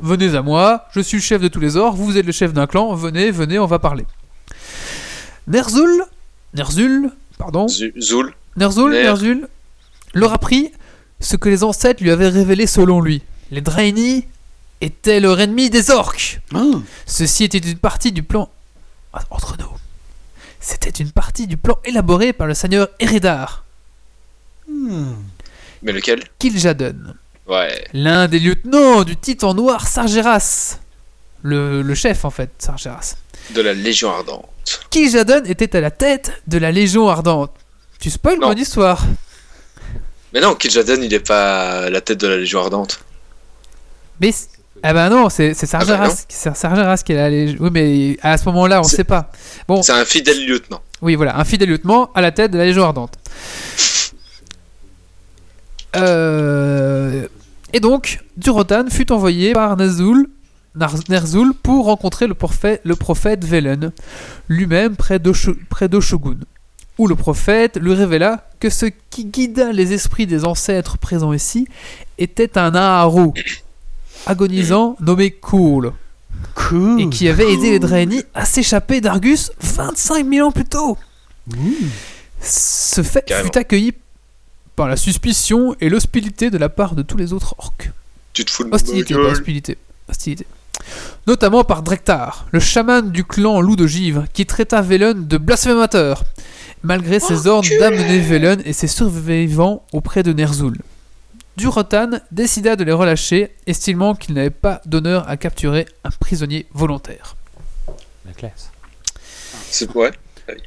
Venez 0.00 0.34
à 0.34 0.42
moi, 0.42 0.86
je 0.92 1.00
suis 1.00 1.18
le 1.18 1.22
chef 1.22 1.40
de 1.40 1.48
tous 1.48 1.60
les 1.60 1.76
orques, 1.76 1.96
vous 1.96 2.18
êtes 2.18 2.26
le 2.26 2.32
chef 2.32 2.52
d'un 2.52 2.66
clan, 2.66 2.94
venez, 2.94 3.30
venez, 3.30 3.58
on 3.58 3.66
va 3.66 3.78
parler. 3.78 4.04
Nerzul, 5.46 6.04
Nerzul, 6.54 7.10
pardon. 7.38 7.66
Nerzul, 8.56 8.90
Ner. 8.90 9.02
Nerzul 9.04 9.48
leur 10.14 10.32
apprit 10.32 10.72
ce 11.20 11.36
que 11.36 11.48
les 11.48 11.62
ancêtres 11.62 12.02
lui 12.02 12.10
avaient 12.10 12.28
révélé 12.28 12.66
selon 12.66 13.00
lui. 13.00 13.22
Les 13.50 13.60
Draenei 13.60 14.26
étaient 14.80 15.20
leur 15.20 15.38
ennemi 15.40 15.70
des 15.70 15.90
orques. 15.90 16.40
Ceci 17.06 17.44
était 17.44 17.58
une 17.58 17.78
partie 17.78 18.12
du 18.12 18.22
plan. 18.22 18.48
Entre 19.30 19.56
nous. 19.58 19.70
C'était 20.60 20.90
une 20.90 21.12
partie 21.12 21.46
du 21.46 21.56
plan 21.56 21.78
élaboré 21.84 22.32
par 22.32 22.46
le 22.46 22.54
seigneur 22.54 22.88
Eredar, 22.98 23.64
Mais 24.68 25.92
lequel? 25.92 26.24
Kil'jaeden, 26.38 27.14
Ouais. 27.48 27.84
l'un 27.92 28.26
des 28.28 28.38
lieutenants 28.40 29.04
du 29.04 29.16
titan 29.16 29.54
noir 29.54 29.86
Sargeras. 29.86 30.78
Le, 31.42 31.82
le 31.82 31.94
chef 31.94 32.24
en 32.24 32.30
fait, 32.30 32.50
Sargeras. 32.58 33.16
De 33.54 33.60
la 33.60 33.72
Légion 33.74 34.10
Ardente. 34.10 34.48
Kil'jaeden 34.90 35.46
était 35.46 35.76
à 35.76 35.80
la 35.80 35.90
tête 35.92 36.32
de 36.48 36.58
la 36.58 36.72
Légion 36.72 37.08
Ardente. 37.08 37.52
Tu 38.00 38.10
spoil 38.10 38.38
Non. 38.40 38.48
mon 38.48 38.54
histoire. 38.54 39.04
Mais 40.34 40.40
non, 40.40 40.54
Kil'jaeden, 40.54 41.02
il 41.04 41.14
est 41.14 41.20
pas 41.26 41.84
à 41.84 41.90
la 41.90 42.00
tête 42.00 42.18
de 42.20 42.26
la 42.26 42.36
Légion 42.36 42.60
Ardente. 42.60 43.00
Mais 44.20 44.32
ah 44.82 44.92
bah 44.92 45.08
non, 45.08 45.28
c'est 45.30 45.54
c'est 45.54 45.72
Ah 45.74 45.78
bah 45.78 45.84
Sargeras, 45.86 46.54
Sargeras 46.54 47.02
qui 47.04 47.12
est 47.12 47.16
là. 47.16 47.30
les- 47.30 47.56
Oui, 47.60 47.70
mais 47.72 48.18
à 48.22 48.36
ce 48.36 48.44
moment-là, 48.46 48.80
on 48.80 48.84
C'est- 48.84 48.96
sait 48.96 49.04
pas. 49.04 49.30
Bon, 49.68 49.82
C'est 49.82 49.92
un 49.92 50.04
fidèle 50.04 50.44
lieutenant. 50.44 50.82
oui, 51.00 51.14
voilà, 51.14 51.38
un 51.38 51.44
fidèle 51.44 51.68
lieutenant 51.68 52.10
à 52.14 52.20
la 52.22 52.32
tête 52.32 52.50
de 52.50 52.58
la 52.58 52.64
Légion 52.64 52.84
Ardente. 52.84 53.14
Euh, 55.96 57.26
Et 57.72 57.80
donc, 57.80 58.20
Durotan 58.36 58.84
fut 58.90 59.10
envoyé 59.12 59.52
par 59.52 59.76
Nazul, 59.76 60.28
Nerzul 61.08 61.52
pour 61.62 61.86
rencontrer 61.86 62.26
le 62.26 62.34
prophète, 62.34 62.80
le 62.84 62.96
prophète 62.96 63.44
Velen, 63.44 63.92
lui-même 64.48 64.94
près 64.96 65.18
d'Osho- 65.18 65.56
près 65.70 65.88
d'Oshogun, 65.88 66.36
où 66.98 67.06
le 67.08 67.14
prophète 67.14 67.78
lui 67.80 67.94
révéla 67.94 68.48
que 68.60 68.68
ce 68.70 68.86
qui 69.10 69.24
guida 69.26 69.72
les 69.72 69.92
esprits 69.92 70.26
des 70.26 70.44
ancêtres 70.44 70.98
présents 70.98 71.32
ici 71.32 71.66
était 72.18 72.56
un 72.58 72.74
Aharu, 72.74 73.30
agonisant 74.26 74.96
nommé 75.00 75.30
Cool, 75.30 75.92
Cool. 76.54 77.00
et 77.00 77.08
qui 77.08 77.28
avait 77.28 77.52
aidé 77.52 77.70
les 77.70 77.78
Draenei 77.78 78.24
à 78.34 78.44
s'échapper 78.44 79.00
d'Argus 79.00 79.50
25 79.60 80.26
000 80.30 80.48
ans 80.48 80.52
plus 80.52 80.64
tôt. 80.64 80.96
Ce 82.42 83.02
fait 83.02 83.24
Carrément. 83.26 83.50
fut 83.50 83.58
accueilli 83.58 83.92
par 84.76 84.88
la 84.88 84.96
suspicion 84.96 85.74
et 85.80 85.88
l'hostilité 85.88 86.50
de 86.50 86.58
la 86.58 86.68
part 86.68 86.94
de 86.94 87.02
tous 87.02 87.16
les 87.16 87.32
autres 87.32 87.54
orques. 87.58 87.90
Tu 88.32 88.44
te 88.44 88.50
fous 88.50 88.64
de 88.64 88.70
Hostilité, 88.70 89.14
pas 89.14 89.20
hostilité. 89.20 89.78
Hostilité. 90.08 90.46
Notamment 91.26 91.64
par 91.64 91.82
Drektar, 91.82 92.46
le 92.52 92.60
chaman 92.60 93.10
du 93.10 93.24
clan 93.24 93.60
Loup 93.60 93.76
de 93.76 93.86
Givre, 93.86 94.26
qui 94.32 94.44
traita 94.44 94.82
Velen 94.82 95.26
de 95.26 95.38
blasphémateur, 95.38 96.22
malgré 96.82 97.18
ses 97.18 97.46
ordres 97.46 97.68
d'amener 97.80 98.20
Velen 98.20 98.62
et 98.64 98.74
ses 98.74 98.86
survivants 98.86 99.82
auprès 99.92 100.22
de 100.22 100.32
Nerzul. 100.32 100.78
Durotan 101.56 102.10
décida 102.30 102.76
de 102.76 102.84
les 102.84 102.92
relâcher, 102.92 103.56
estimant 103.66 104.14
qu'il 104.14 104.34
n'avait 104.34 104.50
pas 104.50 104.82
d'honneur 104.84 105.26
à 105.28 105.38
capturer 105.38 105.86
un 106.04 106.10
prisonnier 106.10 106.66
volontaire. 106.74 107.36
La 108.26 108.32
classe. 108.32 108.70
C'est 109.70 109.90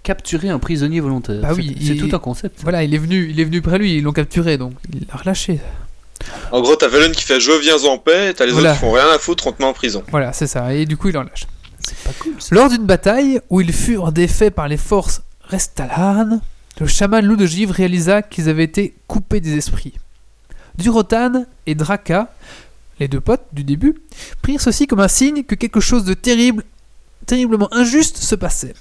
Capturer 0.04 0.50
un 0.50 0.60
prisonnier 0.60 1.00
volontaire. 1.00 1.42
Bah 1.42 1.54
oui, 1.56 1.78
c'est 1.86 1.96
tout 1.96 2.14
un 2.14 2.20
concept. 2.20 2.60
Voilà, 2.64 2.84
il 2.84 2.94
est 2.94 2.98
venu, 2.98 3.30
il 3.30 3.40
est 3.40 3.44
venu 3.46 3.62
près 3.62 3.78
lui, 3.78 3.96
ils 3.98 4.04
l'ont 4.04 4.12
capturé, 4.12 4.58
donc 4.58 4.74
il 4.94 5.06
l'a 5.10 5.16
relâché. 5.18 5.60
En 6.52 6.62
gros, 6.62 6.76
t'as 6.76 6.88
Velen 6.90 7.12
qui 7.14 7.24
fait 7.24 7.40
Je 7.40 7.52
viens 7.52 7.78
en 7.90 7.98
paix, 7.98 8.34
t'as 8.36 8.46
les 8.46 8.52
Voilà. 8.52 8.72
autres 8.72 8.80
qui 8.80 8.86
font 8.86 8.92
rien 8.92 9.08
à 9.16 9.18
foutre, 9.20 9.48
on 9.48 9.52
te 9.54 9.62
met 9.62 9.68
en 9.68 9.74
prison. 9.74 10.04
Voilà, 10.12 10.34
c'est 10.34 10.48
ça, 10.48 10.74
et 10.74 10.86
du 10.86 10.98
coup 10.98 11.08
il 11.10 11.18
en 11.18 11.24
lâche. 11.24 11.48
Pas 12.04 12.12
cool. 12.20 12.34
Lors 12.52 12.70
d'une 12.70 12.86
bataille 12.86 13.40
où 13.50 13.62
ils 13.62 13.72
furent 13.74 14.12
défaits 14.12 14.54
par 14.54 14.68
les 14.68 14.78
forces 14.78 15.22
Restalhan, 15.46 16.42
le 16.80 16.88
chaman 16.88 17.26
loup 17.26 17.36
de 17.38 17.46
givre 17.46 17.74
réalisa 17.74 18.22
qu'ils 18.22 18.50
avaient 18.50 18.64
été 18.66 18.96
coupés 19.08 19.40
des 19.40 19.56
esprits. 19.58 19.94
Durotan 20.78 21.46
et 21.66 21.76
Draka, 21.76 22.32
les 23.00 23.08
deux 23.08 23.22
potes 23.22 23.46
du 23.54 23.64
début, 23.64 23.96
prirent 24.42 24.62
ceci 24.62 24.88
comme 24.88 25.00
un 25.00 25.08
signe 25.08 25.44
que 25.44 25.56
quelque 25.56 25.80
chose 25.80 26.04
de 26.04 26.14
terrible, 26.14 26.64
terriblement 27.26 27.74
injuste 27.74 28.18
se 28.18 28.36
passait. 28.36 28.74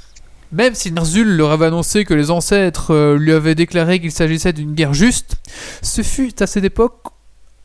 Même 0.52 0.74
si 0.74 0.90
Nerzul 0.92 1.28
leur 1.36 1.50
avait 1.50 1.66
annoncé 1.66 2.04
que 2.04 2.14
les 2.14 2.30
ancêtres 2.30 2.92
euh, 2.94 3.16
lui 3.18 3.32
avaient 3.32 3.54
déclaré 3.54 4.00
qu'il 4.00 4.12
s'agissait 4.12 4.52
d'une 4.52 4.74
guerre 4.74 4.94
juste, 4.94 5.34
ce 5.82 6.02
fut 6.02 6.42
à 6.42 6.46
cette 6.46 6.64
époque, 6.64 6.94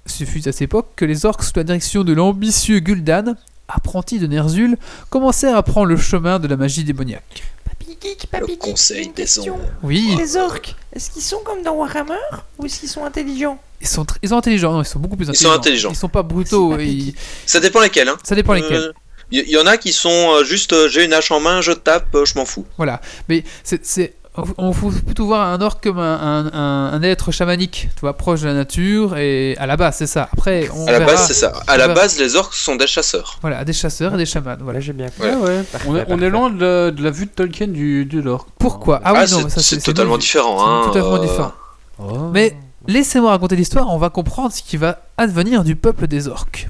ce 0.06 0.26
fut 0.26 0.40
à 0.48 0.52
cette 0.52 0.64
époque 0.64 0.88
que 0.98 1.06
les 1.06 1.26
orques 1.26 1.44
sous 1.44 1.54
la 1.56 1.64
direction 1.64 2.04
de 2.04 2.12
l'ambitieux 2.12 2.80
Gul'dan, 2.80 3.36
apprenti 3.70 4.20
de 4.20 4.28
Nerzul, 4.28 4.78
commencèrent 5.10 5.56
à 5.56 5.64
prendre 5.64 5.88
le 5.88 5.96
chemin 5.98 6.40
de 6.40 6.48
la 6.48 6.58
magie 6.58 6.84
démoniaque. 6.84 7.44
Papy 7.64 7.98
Geek, 8.02 8.24
Le 8.24 8.40
Papy 8.40 8.52
Geek, 8.52 8.60
conseil 8.60 9.04
une 9.06 9.14
des 9.14 9.24
question. 9.24 9.58
Oui, 9.82 10.16
Les 10.18 10.36
orques, 10.36 10.76
est-ce 10.94 11.10
qu'ils 11.10 11.22
sont 11.22 11.40
comme 11.46 11.64
dans 11.64 11.76
Warhammer 11.76 12.14
ou 12.60 12.66
est-ce 12.66 12.82
qu'ils 12.82 12.90
sont 12.90 13.06
intelligents? 13.06 13.60
Ils 13.80 13.88
sont, 13.88 14.06
ils 14.22 14.30
sont 14.30 14.38
intelligents, 14.38 14.74
non, 14.74 14.82
ils 14.82 14.86
sont 14.86 15.00
beaucoup 15.00 15.16
plus 15.16 15.26
Ils 15.30 15.36
sont 15.36 15.46
intelligents. 15.52 15.58
intelligents. 15.58 15.90
Ils 15.92 15.96
sont 15.96 16.10
pas 16.10 16.24
brutaux, 16.24 16.76
pas 16.76 16.82
ils- 16.82 17.16
Ça 17.46 17.60
dépend 17.62 17.80
lesquels, 17.82 18.10
hein. 18.10 18.18
ça 18.24 18.36
dépend 18.36 18.54
lesquels. 18.54 18.94
Il 19.36 19.48
y, 19.50 19.52
y 19.54 19.58
en 19.58 19.66
a 19.66 19.78
qui 19.78 19.92
sont 19.94 20.10
euh, 20.10 20.44
juste 20.44 20.74
euh, 20.74 20.88
j'ai 20.90 21.04
une 21.06 21.14
hache 21.14 21.32
en 21.32 21.40
main, 21.40 21.60
je 21.62 21.72
tape, 21.72 22.14
euh, 22.16 22.24
je 22.26 22.36
m'en 22.38 22.46
fous. 22.46 22.66
Voilà, 22.78 23.02
mais 23.30 23.44
c'est 23.64 23.84
c'est- 23.86 24.14
on 24.58 24.74
faut 24.74 24.90
plutôt 24.90 25.28
voir 25.28 25.48
un 25.48 25.62
orc 25.62 25.78
comme 25.84 26.00
un, 26.00 26.16
un- 26.16 26.52
un- 26.54 26.94
un 26.94 27.02
être 27.04 27.32
chamanique, 27.32 27.90
tu 27.96 28.02
vois, 28.02 28.14
proche 28.18 28.42
de 28.42 28.48
la 28.48 28.54
nature, 28.56 29.16
et 29.18 29.56
à 29.60 29.68
la 29.68 29.78
base, 29.78 29.98
c'est 29.98 30.08
ça. 30.08 30.28
Après, 30.34 30.70
on 30.76 30.88
À 30.88 30.92
la 30.92 31.00
verra- 31.00 31.12
base, 31.14 31.28
c'est 31.28 31.34
ça. 31.36 31.54
À 31.68 31.78
la 31.78 31.88
verra- 31.88 32.00
base, 32.02 32.18
les 32.20 32.36
orques 32.36 32.56
sont 32.56 32.76
des 32.76 32.88
chasseurs. 32.88 33.38
Voilà, 33.42 33.64
des 33.64 33.74
chasseurs 33.74 34.16
et 34.16 34.18
des 34.18 34.26
chamans. 34.26 34.56
Voilà. 34.60 34.80
Là, 34.80 34.86
j'ai 34.86 34.94
bien 34.94 35.08
compris. 35.12 35.30
Ouais. 35.30 35.36
Ouais, 35.36 35.58
ouais. 35.58 35.64
Parfait, 35.64 35.88
On 35.88 35.96
est, 35.96 36.02
on 36.02 36.06
parfait. 36.06 36.26
est 36.26 36.30
loin 36.32 36.50
de 36.50 36.66
la, 36.66 36.90
de 36.92 37.04
la 37.04 37.12
vue 37.12 37.26
de 37.26 37.32
Tolkien 37.32 37.68
du, 37.68 38.06
du 38.06 38.22
lore. 38.24 38.48
Pourquoi? 38.58 39.02
Ah 39.06 39.14
oui, 39.14 39.20
Ah, 39.22 39.28
non, 39.32 39.42
c'est- 39.44 39.50
ça 39.50 39.62
c'est 39.62 39.80
totalement 39.82 40.18
différent. 40.18 40.58
hein, 40.68 40.88
totalement 40.88 41.16
euh, 41.16 41.20
différent. 41.20 41.52
Oh. 42.00 42.30
Mais 42.34 42.56
laissez-moi 42.88 43.30
raconter 43.30 43.56
l'histoire, 43.56 43.94
on 43.94 44.00
va 44.00 44.10
comprendre 44.10 44.52
ce 44.52 44.64
qui 44.64 44.78
va 44.78 44.98
advenir 45.18 45.64
du 45.64 45.76
peuple 45.76 46.08
des 46.08 46.28
orques. 46.28 46.70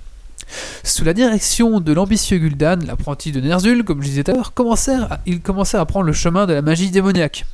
Sous 0.83 1.05
la 1.05 1.13
direction 1.13 1.79
de 1.79 1.93
l'ambitieux 1.93 2.37
Gul'dan, 2.39 2.79
l'apprenti 2.85 3.31
de 3.31 3.39
Ner'zhul, 3.39 3.83
comme 3.85 4.01
je 4.01 4.07
disais 4.09 4.23
tout 4.23 4.31
à 4.31 4.35
l'heure, 4.35 4.53
commencèrent 4.53 5.11
à- 5.13 5.19
ils 5.25 5.39
commencèrent 5.41 5.79
à 5.79 5.85
prendre 5.85 6.05
le 6.05 6.13
chemin 6.13 6.45
de 6.45 6.53
la 6.53 6.61
magie 6.61 6.91
démoniaque. 6.91 7.45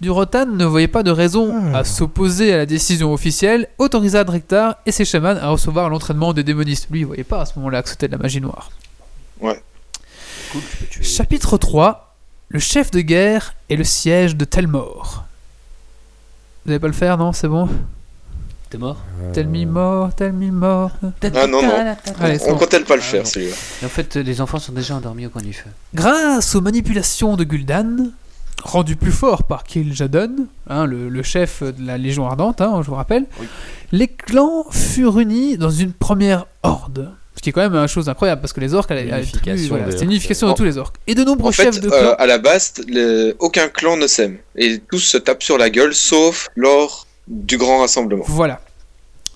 Durotan 0.00 0.46
ne 0.46 0.64
voyait 0.64 0.88
pas 0.88 1.04
de 1.04 1.12
raison 1.12 1.72
à 1.72 1.84
s'opposer 1.84 2.52
à 2.52 2.56
la 2.56 2.66
décision 2.66 3.12
officielle, 3.12 3.68
autorisa 3.78 4.24
Drektar 4.24 4.76
et 4.86 4.92
ses 4.92 5.04
chamans 5.04 5.36
à 5.40 5.48
recevoir 5.48 5.88
l'entraînement 5.88 6.32
des 6.32 6.42
démonistes. 6.42 6.88
Lui, 6.90 7.00
il 7.00 7.06
voyait 7.06 7.22
pas 7.24 7.42
à 7.42 7.46
ce 7.46 7.52
moment-là 7.56 7.82
que 7.82 7.88
c'était 7.88 8.08
de 8.08 8.12
la 8.12 8.18
magie 8.18 8.40
noire. 8.40 8.70
Ouais. 9.40 9.62
Chapitre 11.00 11.56
3 11.58 12.16
Le 12.48 12.58
chef 12.58 12.90
de 12.90 13.00
guerre 13.00 13.54
et 13.68 13.76
le 13.76 13.84
siège 13.84 14.34
de 14.36 14.44
Telmor. 14.44 15.24
Vous 16.66 16.72
allez 16.72 16.80
pas 16.80 16.86
le 16.88 16.92
faire, 16.92 17.16
non? 17.16 17.32
C'est 17.32 17.48
bon? 17.48 17.68
T'es 18.74 18.78
mort 18.80 18.96
Tell 19.32 19.46
me 19.46 19.64
more, 19.66 20.12
tell 20.16 20.32
me 20.32 20.50
more. 20.50 20.90
Ah 21.22 21.46
non, 21.46 21.62
non. 21.62 21.70
Allez, 22.20 22.38
On 22.46 22.52
bon. 22.54 22.58
comptait 22.58 22.80
pas 22.80 22.96
le 22.96 23.02
Ah, 23.02 23.04
faire, 23.04 23.24
celui-là. 23.26 23.54
Et 23.82 23.86
en 23.86 23.88
fait, 23.88 24.16
les 24.16 24.40
enfants 24.40 24.58
sont 24.58 24.72
déjà 24.72 24.96
endormis 24.96 25.26
au 25.26 25.30
coin 25.30 25.42
du 25.42 25.52
feu. 25.52 25.70
Grâce 25.94 26.56
aux 26.56 26.60
manipulations 26.60 27.36
de 27.36 27.44
Gul'dan, 27.44 28.08
rendu 28.64 28.96
plus 28.96 29.12
fort 29.12 29.44
par 29.44 29.62
Kil'jaeden, 29.62 30.46
hein, 30.68 30.86
le, 30.86 31.08
le 31.08 31.22
chef 31.22 31.62
de 31.62 31.86
la 31.86 31.98
Légion 31.98 32.26
Ardente, 32.26 32.60
hein, 32.60 32.80
je 32.82 32.88
vous 32.88 32.96
rappelle, 32.96 33.26
les 33.92 34.08
clans 34.08 34.64
furent 34.72 35.20
unis 35.20 35.56
dans 35.56 35.70
une 35.70 35.92
première 35.92 36.46
horde. 36.64 37.12
Ce 37.36 37.42
qui 37.42 37.50
est 37.50 37.52
quand 37.52 37.68
même 37.68 37.74
une 37.76 37.86
chose 37.88 38.08
incroyable 38.08 38.40
parce 38.40 38.52
que 38.52 38.60
les 38.60 38.74
orques, 38.74 38.90
Unification 38.90 39.76
voilà, 39.76 39.92
une 39.96 40.02
unification 40.10 40.48
de 40.48 40.54
tous 40.54 40.64
les 40.64 40.78
orques. 40.78 40.96
Et 41.06 41.14
de 41.14 41.22
nombreux 41.22 41.50
En 41.50 41.52
fait, 41.52 41.64
chefs 41.64 41.80
de 41.80 41.88
euh, 41.88 42.00
clans. 42.00 42.14
à 42.18 42.26
la 42.26 42.38
base, 42.38 42.74
le- 42.88 43.34
aucun 43.38 43.68
clan 43.68 43.96
ne 43.96 44.06
s'aime. 44.08 44.38
Et 44.56 44.78
tous 44.90 44.98
se 45.00 45.16
tapent 45.18 45.42
sur 45.44 45.58
la 45.58 45.68
gueule, 45.70 45.94
sauf 45.94 46.48
lors 46.56 47.03
du 47.28 47.56
grand 47.58 47.80
rassemblement. 47.80 48.24
Voilà. 48.26 48.60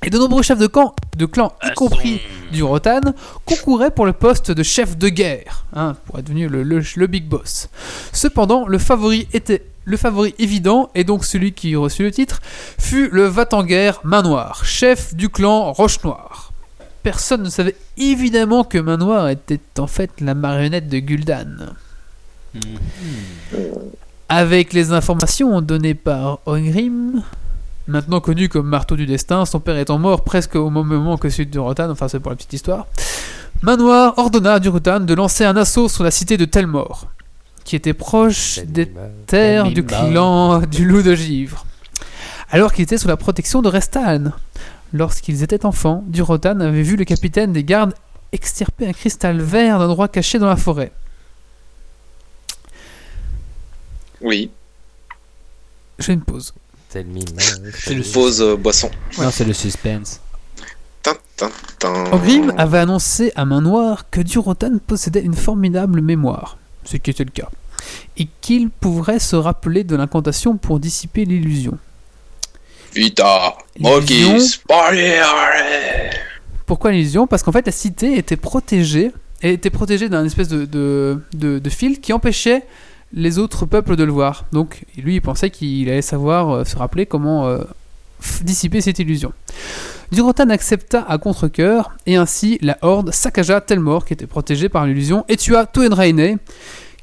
Et 0.05 0.11
de 0.11 0.19
nombreux 0.19 0.43
chefs 0.43 0.59
de, 0.61 0.69
camp, 0.69 0.95
de 1.17 1.27
clans, 1.27 1.53
y 1.65 1.73
compris 1.75 2.21
du 2.53 2.63
Rotan, 2.63 3.01
concouraient 3.45 3.91
pour 3.91 4.07
le 4.07 4.13
poste 4.13 4.53
de 4.53 4.63
chef 4.63 4.97
de 4.97 5.09
guerre, 5.09 5.65
hein, 5.75 5.97
pour 6.07 6.19
être 6.21 6.27
devenu 6.27 6.47
le, 6.49 6.63
le- 6.63 6.83
le 6.95 7.07
big 7.09 7.25
boss. 7.27 7.69
Cependant, 8.13 8.67
le 8.69 8.79
favori 8.79 9.27
était 9.33 9.65
le 9.85 9.97
favori 9.97 10.35
évident, 10.39 10.91
et 10.95 11.03
donc 11.03 11.25
celui 11.25 11.53
qui 11.53 11.75
reçut 11.75 12.05
le 12.05 12.13
titre, 12.13 12.41
fut 12.79 13.09
le 13.11 13.25
Vatanguer 13.27 13.93
Main 14.05 14.23
Noire, 14.23 14.65
chef 14.65 15.15
du 15.17 15.31
clan 15.31 15.73
Roche 15.73 16.05
Noire. 16.05 16.53
Personne 17.03 17.43
ne 17.43 17.49
savait 17.51 17.75
évidemment 17.97 18.63
que 18.65 18.79
Main 18.79 18.99
Noire 18.99 19.29
était 19.31 19.61
en 19.79 19.87
fait 19.89 20.11
la 20.21 20.35
marionnette 20.35 20.89
de 20.89 20.99
Gul'dan. 20.99 21.75
Avec 24.29 24.73
les 24.75 24.93
informations 24.93 25.61
données 25.63 25.95
par 25.95 26.41
Ogrim, 26.47 27.23
maintenant 27.89 28.21
connu 28.21 28.49
comme 28.49 28.69
Marteau 28.69 28.97
du 28.97 29.07
Destin, 29.07 29.45
son 29.45 29.61
père 29.61 29.77
étant 29.79 29.99
mort 29.99 30.23
presque 30.23 30.55
au 30.55 30.71
même 30.71 30.85
moment 30.85 31.17
que 31.17 31.29
celui 31.31 31.47
de 31.47 31.59
Rotan, 31.59 31.91
enfin 31.91 32.09
c'est 32.09 32.21
pour 32.21 32.31
la 32.31 32.37
petite 32.37 32.53
histoire, 32.53 32.87
Manoir 33.63 34.17
ordonna 34.19 34.55
à 34.55 34.61
Durotan 34.61 35.01
de 35.01 35.15
lancer 35.15 35.45
un 35.45 35.57
assaut 35.57 35.89
sur 35.89 36.05
la 36.05 36.11
cité 36.11 36.37
de 36.37 36.45
Telmor, 36.45 37.09
qui 37.65 37.75
était 37.75 37.95
proche 37.95 38.61
des 38.65 38.93
terres 39.27 39.71
du 39.71 39.85
clan 39.85 40.61
du 40.61 40.85
loup 40.85 41.03
de 41.03 41.15
givre, 41.15 41.67
alors 42.51 42.73
qu'il 42.73 42.85
était 42.85 42.99
sous 42.99 43.09
la 43.09 43.17
protection 43.17 43.63
de 43.63 43.69
Restan. 43.69 44.33
Lorsqu'ils 44.93 45.43
étaient 45.43 45.67
enfants, 45.67 46.05
Durotan 46.07 46.61
avait 46.61 46.83
vu 46.83 46.97
le 46.97 47.05
capitaine 47.05 47.53
des 47.53 47.65
gardes 47.65 47.95
extirper 48.33 48.87
un 48.87 48.93
cristal 48.93 49.41
vert 49.41 49.79
d'un 49.79 49.87
endroit 49.87 50.09
caché 50.09 50.39
dans 50.39 50.47
la 50.47 50.57
forêt. 50.57 50.93
Oui, 54.21 54.51
Je 55.99 56.05
fais 56.05 56.13
une 56.13 56.23
pause. 56.23 56.53
Tell 56.91 57.07
me, 57.07 57.21
C'est 57.75 57.95
le 57.95 58.03
pause 58.03 58.41
euh, 58.41 58.57
boisson. 58.57 58.91
Non, 59.19 59.31
c'est 59.31 59.45
le 59.45 59.53
suspense. 59.53 60.21
Ogrim 62.13 62.53
avait 62.59 62.79
annoncé 62.79 63.33
à 63.37 63.45
Main 63.45 63.61
Noire 63.61 64.07
que 64.11 64.21
Durotan 64.21 64.79
possédait 64.87 65.21
une 65.23 65.35
formidable 65.35 66.01
mémoire, 66.01 66.59
ce 66.85 66.97
qui 66.97 67.11
était 67.11 67.25
le 67.25 67.31
cas, 67.31 67.49
et 68.17 68.27
qu'il 68.41 68.69
pourrait 68.71 69.19
se 69.21 69.37
rappeler 69.37 69.85
de 69.85 69.95
l'incantation 69.97 70.57
pour 70.57 70.81
dissiper 70.81 71.25
l'illusion. 71.25 71.79
Vita, 72.95 73.55
Barriere. 74.69 75.23
Pourquoi 76.67 76.91
l'illusion? 76.93 77.27
Parce 77.27 77.43
qu'en 77.43 77.53
fait 77.53 77.65
la 77.67 77.73
cité 77.73 78.19
était 78.19 78.37
protégée, 78.37 79.13
et 79.43 79.53
était 79.53 79.71
protégée 79.71 80.09
d'un 80.09 80.25
espèce 80.25 80.49
de, 80.49 80.65
de, 80.65 81.23
de- 81.33 81.59
de 81.61 81.71
fil 81.71 82.01
qui 82.01 82.13
empêchait 82.13 82.65
les 83.13 83.39
autres 83.39 83.67
peuples 83.67 83.97
de 83.97 84.05
le 84.05 84.13
voir. 84.13 84.45
Donc 84.53 84.85
lui 84.97 85.17
il 85.17 85.21
pensait 85.21 85.51
qu'il 85.51 85.89
allait 85.89 86.03
savoir 86.03 86.51
euh, 86.51 86.65
se 86.65 86.77
rappeler 86.77 87.07
comment 87.07 87.47
euh, 87.47 87.65
dissiper 88.43 88.81
cette 88.81 88.99
illusion. 88.99 89.33
Durotan 90.11 90.49
accepta 90.49 91.03
à 91.03 91.19
contre-coeur, 91.19 91.93
et 92.07 92.17
ainsi 92.17 92.59
la 92.63 92.79
horde 92.81 93.13
saccagea 93.13 93.61
Telmor, 93.61 94.07
qui 94.07 94.15
était 94.15 94.27
protégé 94.27 94.71
par 94.71 94.87
l'illusion, 94.87 95.25
et 95.29 95.37
tua 95.37 95.67
Tuenraine, 95.67 96.39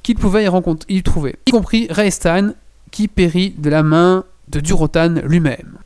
qu'il 0.02 0.16
pouvait 0.16 0.46
y, 0.46 0.48
rencontrer, 0.48 0.92
y 0.92 1.04
trouver, 1.04 1.36
y 1.46 1.52
compris 1.52 1.88
Raestan, 1.92 2.54
qui 2.90 3.08
périt 3.08 3.54
de 3.58 3.70
la 3.70 3.84
main 3.84 4.24
de 4.48 4.60
Durotan 4.60 5.16
lui-même. 5.24 5.78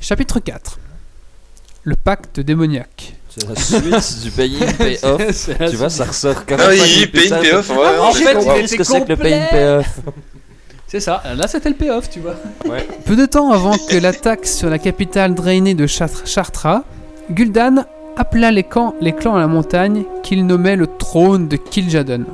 Chapitre 0.00 0.40
4 0.40 0.78
Le 1.84 1.96
pacte 1.96 2.40
démoniaque. 2.40 3.16
C'est 3.34 3.48
la 3.88 4.00
suite 4.00 4.22
du 4.24 4.30
pay 4.36 4.50
in 4.60 4.72
pay 4.72 4.98
off. 5.02 5.50
tu 5.70 5.76
vois, 5.76 5.88
ça 5.90 6.04
ressort 6.04 6.44
Ah 6.50 6.68
oui, 6.70 7.06
pay 7.06 7.32
in, 7.32 7.38
pay 7.40 7.52
off, 7.52 7.70
ouais, 7.70 7.76
Ah, 7.98 8.02
en 8.02 8.12
fait, 8.12 8.34
compris 8.34 8.68
ce 8.68 8.76
que 8.76 8.84
c'est 8.84 9.02
que 9.04 9.08
le 9.08 9.16
pay 9.16 9.32
in 9.34 9.46
pay 9.50 9.64
off. 9.78 10.00
C'est 10.86 11.00
ça, 11.00 11.22
là 11.34 11.48
c'était 11.48 11.70
le 11.70 11.74
payoff, 11.74 12.10
tu 12.10 12.20
vois. 12.20 12.34
Peu 13.06 13.16
de 13.16 13.24
temps 13.24 13.50
avant 13.50 13.76
que 13.78 13.96
l'attaque 13.96 14.44
sur 14.44 14.68
la 14.68 14.78
capitale 14.78 15.34
drainée 15.34 15.74
de 15.74 15.86
Chart- 15.86 16.26
Chartra, 16.26 16.84
Gul'dan 17.30 17.86
appela 18.18 18.50
les, 18.50 18.62
camps, 18.64 18.94
les 19.00 19.12
clans 19.12 19.36
à 19.36 19.40
la 19.40 19.46
montagne 19.46 20.04
qu'il 20.22 20.44
nommait 20.46 20.76
le 20.76 20.86
trône 20.86 21.48
de 21.48 21.56
Kil'jaeden. 21.56 22.26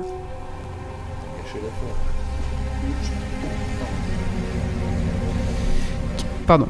Pardon. 6.47 6.69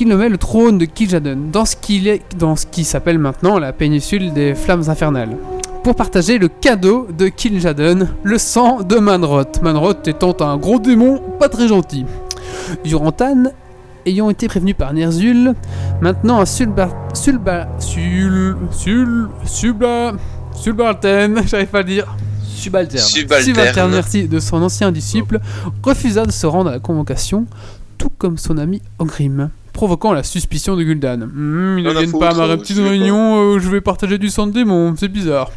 Qu'il 0.00 0.08
nommait 0.08 0.30
le 0.30 0.38
trône 0.38 0.78
de 0.78 0.86
Kil'jaeden, 0.86 1.50
dans 1.50 1.66
ce 1.66 1.76
qu'il 1.76 2.08
est, 2.08 2.22
dans 2.38 2.56
ce 2.56 2.64
qui 2.64 2.84
s'appelle 2.84 3.18
maintenant 3.18 3.58
la 3.58 3.74
péninsule 3.74 4.32
des 4.32 4.54
flammes 4.54 4.84
infernales, 4.88 5.36
pour 5.84 5.94
partager 5.94 6.38
le 6.38 6.48
cadeau 6.48 7.06
de 7.14 7.28
Kil'jaeden, 7.28 8.08
le 8.22 8.38
sang 8.38 8.80
de 8.80 8.96
Manroth. 8.96 9.60
Manroth 9.60 10.08
étant 10.08 10.34
un 10.40 10.56
gros 10.56 10.78
démon 10.78 11.20
pas 11.38 11.50
très 11.50 11.68
gentil. 11.68 12.06
Durantan, 12.82 13.52
ayant 14.06 14.30
été 14.30 14.48
prévenu 14.48 14.72
par 14.72 14.94
Ner'zhul, 14.94 15.52
maintenant 16.00 16.40
un 16.40 16.46
Sulba... 16.46 16.88
Sulba... 17.12 17.68
Sul... 17.78 18.56
Sul... 18.70 19.28
Subla... 19.44 20.14
Subalterne, 20.54 21.42
j'arrive 21.46 21.68
pas 21.68 21.80
à 21.80 21.82
le 21.82 21.88
dire. 21.88 22.16
Subalterne. 22.42 23.04
Subalterne. 23.04 23.90
merci, 23.90 24.28
de 24.28 24.40
son 24.40 24.62
ancien 24.62 24.92
disciple, 24.92 25.40
refusa 25.82 26.24
de 26.24 26.32
se 26.32 26.46
rendre 26.46 26.70
à 26.70 26.72
la 26.72 26.78
convocation, 26.78 27.44
tout 27.98 28.10
comme 28.16 28.38
son 28.38 28.56
ami 28.56 28.80
Ogrim, 28.98 29.50
provoquant 29.72 30.12
la 30.12 30.22
suspicion 30.22 30.76
de 30.76 30.82
Gul'dan. 30.82 31.20
Ils 31.34 31.82
ne 31.82 31.90
viennent 31.90 32.18
pas 32.18 32.42
à 32.42 32.46
ma 32.46 32.56
petite 32.56 32.78
réunion 32.78 33.42
où 33.42 33.58
je 33.58 33.68
vais 33.68 33.80
partager 33.80 34.18
du 34.18 34.28
sang 34.28 34.46
de 34.46 34.52
démon, 34.52 34.94
c'est 34.96 35.08
bizarre. 35.08 35.50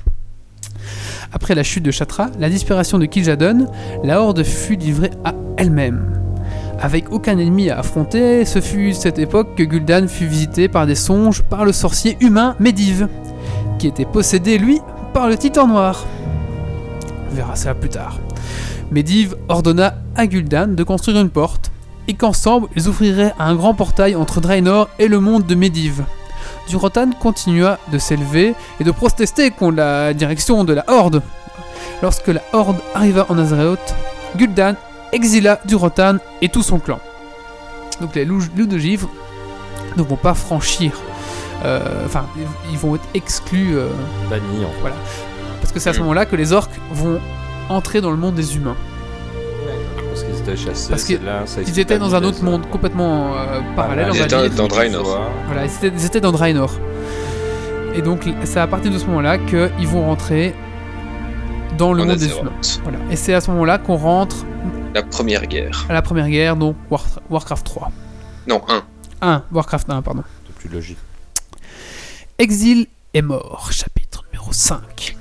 Après 1.32 1.56
la 1.56 1.64
chute 1.64 1.84
de 1.84 1.92
Chatra, 1.92 2.30
la 2.40 2.50
disparition 2.50 3.00
de 3.00 3.06
Kil'jaeden, 3.06 3.68
la 4.04 4.22
horde 4.22 4.44
fut 4.44 4.76
livrée 4.76 5.10
à 5.24 5.34
elle-même. 5.58 6.06
Avec 6.80 7.12
aucun 7.12 7.38
ennemi 7.38 7.70
à 7.70 7.80
affronter, 7.80 8.46
ce 8.46 8.62
fut 8.62 8.94
cette 8.94 9.18
époque 9.18 9.56
que 9.56 9.64
Gul'dan 9.64 10.08
fut 10.08 10.26
visité 10.28 10.68
par 10.68 10.86
des 10.86 10.96
songes 10.96 11.42
par 11.42 11.66
le 11.66 11.72
sorcier 11.72 12.18
humain 12.20 12.56
Medivh, 12.60 13.08
qui 13.80 13.88
était 13.88 14.06
possédé, 14.06 14.58
lui, 14.58 14.80
par 15.14 15.28
le 15.28 15.38
titan 15.38 15.68
noir. 15.68 16.06
On 17.32 17.36
verra 17.36 17.56
ça 17.56 17.74
plus 17.74 17.90
tard. 17.90 18.20
Medivh 18.92 19.34
ordonna 19.48 19.96
à 20.16 20.28
Gul'dan 20.28 20.68
de 20.68 20.84
construire 20.84 21.20
une 21.20 21.30
porte, 21.30 21.72
et 22.08 22.14
qu'ensemble 22.14 22.68
ils 22.76 22.88
ouvriraient 22.88 23.34
un 23.40 23.56
grand 23.56 23.74
portail 23.74 24.16
entre 24.16 24.42
Draenor 24.42 24.90
et 25.00 25.08
le 25.08 25.20
monde 25.20 25.46
de 25.46 25.56
Medivh. 25.56 26.02
Durotan 26.68 27.10
continua 27.20 27.78
de 27.92 27.98
s'élever 27.98 28.56
et 28.80 28.84
de 28.84 28.92
protester 28.92 29.52
contre 29.52 29.78
la 29.78 30.14
direction 30.14 30.64
de 30.64 30.74
la 30.74 30.86
Horde. 30.88 31.22
Lorsque 32.02 32.28
la 32.28 32.42
Horde 32.54 32.78
arriva 32.94 33.26
en 33.30 33.38
Azeroth, 33.38 33.94
Gul'dan 34.38 34.76
exila 35.12 35.60
Durotan 35.66 36.18
et 36.42 36.50
tout 36.50 36.64
son 36.64 36.80
clan. 36.80 37.00
Donc 38.02 38.16
les 38.16 38.26
loups, 38.26 38.44
loups 38.58 38.66
de 38.66 38.78
givre 38.78 39.10
ne 39.98 40.04
vont 40.04 40.16
pas 40.16 40.34
franchir. 40.34 40.92
euh, 41.66 42.06
Enfin, 42.06 42.26
ils 42.72 42.78
vont 42.78 42.96
être 42.96 43.08
exclus. 43.14 43.78
euh, 43.78 43.88
Banni, 44.30 44.66
en 44.66 44.70
fait. 44.70 44.80
voilà. 44.82 44.96
Parce 45.62 45.72
que 45.72 45.80
c'est 45.80 45.90
à 45.90 45.94
ce 45.94 46.00
moment-là 46.00 46.26
que 46.26 46.36
les 46.36 46.52
orques 46.52 46.74
vont 46.92 47.20
entrer 47.70 48.02
dans 48.02 48.12
le 48.12 48.18
monde 48.18 48.36
des 48.36 48.56
humains. 48.58 48.76
Parce 50.14 50.24
qu'ils 50.26 50.38
étaient 50.40 50.56
chassés. 50.58 50.90
Parce 50.90 51.04
que 51.04 51.14
celle-là, 51.16 51.42
ça 51.46 51.58
Ils 51.58 51.62
explique 51.64 51.80
étaient 51.86 51.98
dans 52.00 52.14
un 52.14 52.24
autre 52.24 52.44
monde 52.44 52.70
complètement 52.70 53.36
euh, 53.36 53.62
parallèle, 53.76 54.10
Ils 54.14 54.22
étaient 54.22 54.50
dans 54.50 54.68
Draenor. 54.68 55.20
Voilà, 55.48 55.66
ils 55.66 55.72
étaient, 55.74 55.88
ils 55.98 56.06
étaient 56.06 56.22
dans 56.22 56.32
Draenor. 56.32 56.72
Et 57.96 58.02
donc, 58.02 58.28
c'est 58.44 58.60
à 58.60 58.68
partir 58.68 58.92
de 58.92 58.98
ce 58.98 59.06
moment-là 59.08 59.38
qu'ils 59.40 59.88
vont 59.88 60.06
rentrer 60.06 60.54
dans 61.78 61.94
le 61.94 62.04
En 62.04 62.06
monde 62.06 62.16
des 62.18 62.30
humains. 62.30 62.52
Voilà. 62.84 63.00
Et 63.10 63.16
c'est 63.16 63.34
à 63.34 63.42
ce 63.42 63.50
moment-là 63.52 63.78
qu'on 63.80 63.96
rentre 63.96 64.36
La 64.94 65.02
première 65.04 65.46
guerre. 65.48 65.86
à 65.90 65.94
la 65.94 66.02
première 66.04 66.30
guerre, 66.30 66.56
donc 66.56 66.76
War- 66.92 67.20
Warcraft 67.32 67.66
3. 67.66 67.92
Non, 68.48 68.62
1. 68.70 68.84
1, 69.28 69.44
Warcraft 69.52 69.90
1, 69.90 70.02
pardon. 70.04 70.24
C'est 70.48 70.56
plus 70.56 70.70
logique. 70.70 70.98
Exil 72.38 72.88
est 73.14 73.22
mort, 73.22 73.70
chapitre 73.72 74.24
numéro 74.34 74.52
5. 74.52 75.16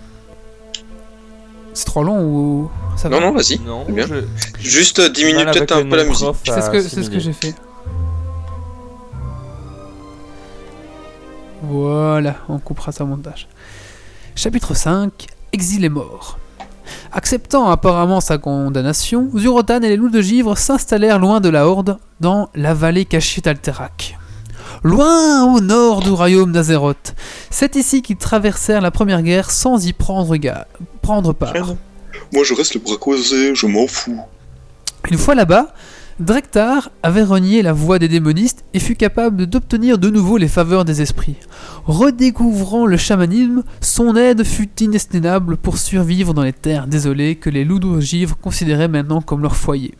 C'est 1.74 1.84
trop 1.86 2.02
long 2.04 2.20
ou 2.24 2.70
ça 2.96 3.08
va 3.08 3.18
Non, 3.18 3.28
non, 3.28 3.32
vas-y. 3.32 3.58
Non, 3.60 3.84
bien. 3.88 4.06
je- 4.06 4.24
Juste 4.60 5.00
diminue 5.12 5.44
peut-être 5.46 5.72
un 5.76 5.88
peu 5.88 5.96
la 5.96 6.04
musique. 6.04 6.28
C'est 6.44 6.60
ce 6.60 6.70
que, 6.70 6.80
c'est 6.82 7.02
ce 7.02 7.10
que 7.10 7.18
j'ai 7.18 7.32
fait. 7.32 7.54
Voilà, 11.62 12.36
on 12.48 12.58
coupera 12.58 12.92
ça 12.92 13.04
au 13.04 13.06
montage. 13.06 13.48
Chapitre 14.34 14.74
5 14.74 15.26
Exil 15.52 15.84
est 15.84 15.88
mort. 15.90 16.38
Acceptant 17.12 17.70
apparemment 17.70 18.20
sa 18.20 18.38
condamnation, 18.38 19.30
Zurotan 19.36 19.80
et 19.82 19.88
les 19.88 19.96
loups 19.96 20.08
de 20.10 20.20
givre 20.20 20.56
s'installèrent 20.58 21.18
loin 21.18 21.40
de 21.40 21.48
la 21.48 21.66
Horde, 21.68 21.98
dans 22.20 22.48
la 22.54 22.74
vallée 22.74 23.04
cachée 23.04 23.40
d'Alterac. 23.40 24.18
Loin 24.84 25.44
au 25.44 25.60
nord 25.60 26.00
du 26.00 26.10
royaume 26.10 26.50
d'Azeroth. 26.50 27.14
C'est 27.50 27.76
ici 27.76 28.02
qu'ils 28.02 28.16
traversèrent 28.16 28.80
la 28.80 28.90
première 28.90 29.22
guerre 29.22 29.52
sans 29.52 29.86
y 29.86 29.92
prendre, 29.92 30.36
prendre 31.02 31.32
part. 31.32 31.54
Moi, 32.32 32.42
je 32.42 32.52
reste 32.52 32.74
le 32.74 32.80
bras 32.80 32.96
croisé, 32.96 33.54
je 33.54 33.66
m'en 33.66 33.86
fous. 33.86 34.20
Une 35.08 35.18
fois 35.18 35.36
là-bas, 35.36 35.72
Drektar 36.18 36.90
avait 37.04 37.22
renié 37.22 37.62
la 37.62 37.72
voie 37.72 38.00
des 38.00 38.08
démonistes 38.08 38.64
et 38.74 38.80
fut 38.80 38.96
capable 38.96 39.46
d'obtenir 39.46 39.98
de 39.98 40.10
nouveau 40.10 40.36
les 40.36 40.48
faveurs 40.48 40.84
des 40.84 41.00
esprits. 41.00 41.36
Redécouvrant 41.86 42.84
le 42.84 42.96
chamanisme, 42.96 43.62
son 43.80 44.16
aide 44.16 44.42
fut 44.42 44.70
inestimable 44.80 45.58
pour 45.58 45.78
survivre 45.78 46.34
dans 46.34 46.42
les 46.42 46.52
terres 46.52 46.88
désolées 46.88 47.36
que 47.36 47.50
les 47.50 47.64
loups 47.64 47.78
d'Ogivre 47.78 48.36
considéraient 48.36 48.88
maintenant 48.88 49.20
comme 49.20 49.42
leur 49.42 49.54
foyer. 49.54 49.94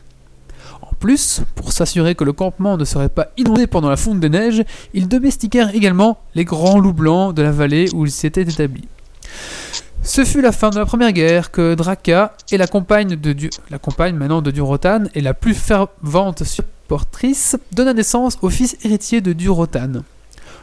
En 1.03 1.05
plus, 1.05 1.41
pour 1.55 1.73
s'assurer 1.73 2.15
que 2.15 2.23
le 2.23 2.31
campement 2.31 2.77
ne 2.77 2.85
serait 2.85 3.09
pas 3.09 3.27
inondé 3.35 3.67
pendant 3.67 3.89
la 3.89 3.97
fonte 3.97 4.21
des 4.21 4.29
neiges, 4.29 4.63
ils 4.93 5.09
domestiquèrent 5.09 5.75
également 5.75 6.17
les 6.33 6.45
grands 6.45 6.79
loups 6.79 6.93
blancs 6.93 7.35
de 7.35 7.41
la 7.41 7.51
vallée 7.51 7.89
où 7.93 8.05
ils 8.05 8.11
s'étaient 8.11 8.43
établis. 8.43 8.87
Ce 10.01 10.23
fut 10.23 10.39
la 10.39 10.53
fin 10.53 10.69
de 10.69 10.79
la 10.79 10.85
première 10.85 11.11
guerre 11.11 11.51
que 11.51 11.75
Draka 11.75 12.37
et 12.53 12.57
la 12.57 12.67
compagne 12.67 13.17
de 13.17 13.35
la 13.69 13.79
compagne 13.79 14.15
maintenant 14.15 14.41
de 14.41 14.49
Durotan 14.49 15.03
et 15.13 15.19
la 15.19 15.33
plus 15.33 15.53
fervente 15.53 16.45
supportrice 16.45 17.57
donna 17.73 17.93
naissance 17.93 18.37
au 18.41 18.49
fils 18.49 18.77
héritier 18.85 19.19
de 19.19 19.33
Durotan, 19.33 20.03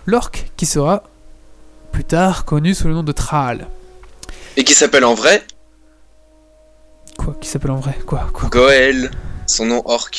l'orc 0.07 0.47
qui 0.57 0.65
sera 0.65 1.03
plus 1.93 2.05
tard 2.05 2.47
connu 2.47 2.73
sous 2.73 2.89
le 2.89 2.95
nom 2.95 3.03
de 3.03 3.13
Thrall. 3.13 3.67
Et 4.57 4.65
qui 4.65 4.73
s'appelle 4.73 5.05
en 5.05 5.13
vrai 5.13 5.43
Quoi 7.19 7.37
Qui 7.39 7.51
s'appelle 7.51 7.73
en 7.73 7.77
vrai? 7.77 7.99
Quoi 8.07 8.27
Quoi? 8.33 8.49
Goël. 8.49 9.11
Son 9.51 9.67
nom 9.67 9.83
orc. 9.85 10.11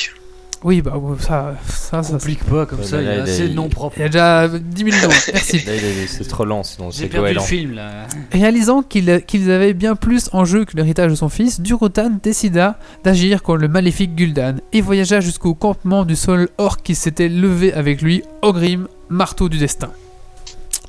Oui, 0.64 0.82
bah 0.84 0.94
ça, 1.20 1.56
ça, 1.68 2.04
ça. 2.04 2.12
Complique 2.14 2.44
pas 2.44 2.66
comme 2.68 2.80
Ouais, 2.82 2.86
ça, 2.86 3.02
il 3.02 3.06
y 3.06 3.10
a 3.10 3.24
assez 3.24 3.44
de 3.44 3.48
il- 3.48 3.56
noms 3.56 3.70
propres. 3.70 3.96
Il 3.98 4.02
y 4.02 4.04
a 4.04 4.10
déjà 4.10 4.48
10 4.48 4.92
000 4.92 4.96
noms. 5.02 5.10
Merci. 5.34 5.58
Il 5.66 5.70
est- 5.70 6.08
c'est 6.08 6.28
trop 6.28 6.46
lent, 6.46 6.62
sinon 6.64 6.92
c'est 6.92 7.08
perdu 7.08 7.34
le 7.34 7.40
film 7.40 7.72
là. 7.74 8.06
Réalisant 8.32 8.84
qu'il- 8.84 9.24
qu'ils 9.26 9.50
avaient 9.50 9.74
bien 9.74 9.96
plus 9.96 10.30
en 10.34 10.44
jeu 10.46 10.66
que 10.66 10.76
l'héritage 10.78 11.10
de 11.12 11.16
son 11.16 11.30
fils, 11.30 11.62
Durotan 11.62 12.12
décida 12.22 12.78
d'agir 13.04 13.42
contre 13.42 13.62
le 13.62 13.70
maléfique 13.70 14.16
Gul'dan 14.16 14.58
et 14.74 14.82
voyagea 14.82 15.20
jusqu'au 15.22 15.56
campement 15.56 16.04
du 16.06 16.16
seul 16.16 16.50
orc 16.60 16.78
qui 16.84 16.94
s'était 16.94 17.30
levé 17.30 17.74
avec 17.74 18.02
lui, 18.04 18.22
Ogrim, 18.44 18.88
marteau 19.10 19.50
du 19.50 19.58
destin. 19.58 19.90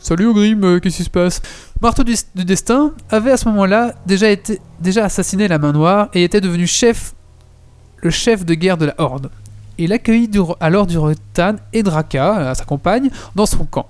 Salut 0.03 0.27
Ogrim, 0.27 0.65
euh, 0.65 0.81
qu'est-ce 0.81 0.97
qui 0.99 1.05
se 1.05 1.11
passe? 1.11 1.41
Marteau 1.81 2.03
du, 2.05 2.15
du 2.35 2.45
destin 2.45 2.93
avait 3.09 3.31
à 3.31 3.37
ce 3.37 3.49
moment-là 3.49 3.95
déjà, 4.05 4.29
été, 4.29 4.59
déjà 4.81 5.05
assassiné 5.07 5.47
la 5.49 5.59
main 5.59 5.73
noire 5.73 6.09
et 6.13 6.25
était 6.25 6.41
devenu 6.41 6.67
chef, 6.67 7.15
le 8.03 8.11
chef 8.11 8.45
de 8.45 8.55
guerre 8.55 8.77
de 8.77 8.87
la 8.87 8.95
Horde. 8.99 9.31
Il 9.79 9.93
accueillit 9.93 10.31
alors 10.61 10.87
Durotan 10.87 11.57
et 11.73 11.83
Draka, 11.83 12.39
euh, 12.39 12.55
sa 12.55 12.65
compagne, 12.65 13.11
dans 13.35 13.47
son 13.47 13.65
camp. 13.65 13.89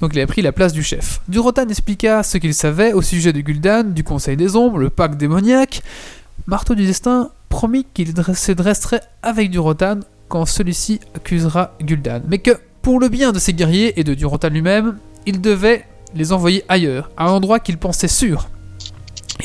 Donc 0.00 0.10
il 0.14 0.20
a 0.20 0.26
pris 0.26 0.42
la 0.42 0.52
place 0.52 0.72
du 0.72 0.82
chef. 0.82 1.22
Durotan 1.28 1.68
expliqua 1.68 2.22
ce 2.22 2.36
qu'il 2.36 2.52
savait 2.52 2.92
au 2.92 3.00
sujet 3.00 3.32
de 3.32 3.40
Gul'dan, 3.40 3.84
du 3.84 4.04
Conseil 4.04 4.36
des 4.36 4.54
Ombres, 4.54 4.78
le 4.78 4.90
pacte 4.90 5.16
démoniaque. 5.16 5.82
Marteau 6.46 6.74
du 6.74 6.84
Destin 6.84 7.30
promit 7.48 7.86
qu'il 7.94 8.12
se 8.34 8.52
dresserait 8.52 9.00
avec 9.22 9.50
Durotan 9.50 10.00
quand 10.28 10.44
celui-ci 10.44 11.00
accusera 11.14 11.72
Gul'dan, 11.80 12.20
mais 12.28 12.38
que 12.38 12.58
pour 12.82 13.00
le 13.00 13.08
bien 13.08 13.32
de 13.32 13.38
ses 13.38 13.54
guerriers 13.54 13.98
et 13.98 14.04
de 14.04 14.14
Durotan 14.14 14.48
lui-même, 14.48 14.98
il 15.24 15.40
devait 15.40 15.84
les 16.14 16.32
envoyer 16.32 16.64
ailleurs, 16.68 17.10
à 17.16 17.28
un 17.28 17.30
endroit 17.30 17.60
qu'il 17.60 17.78
pensait 17.78 18.08
sûr. 18.08 18.48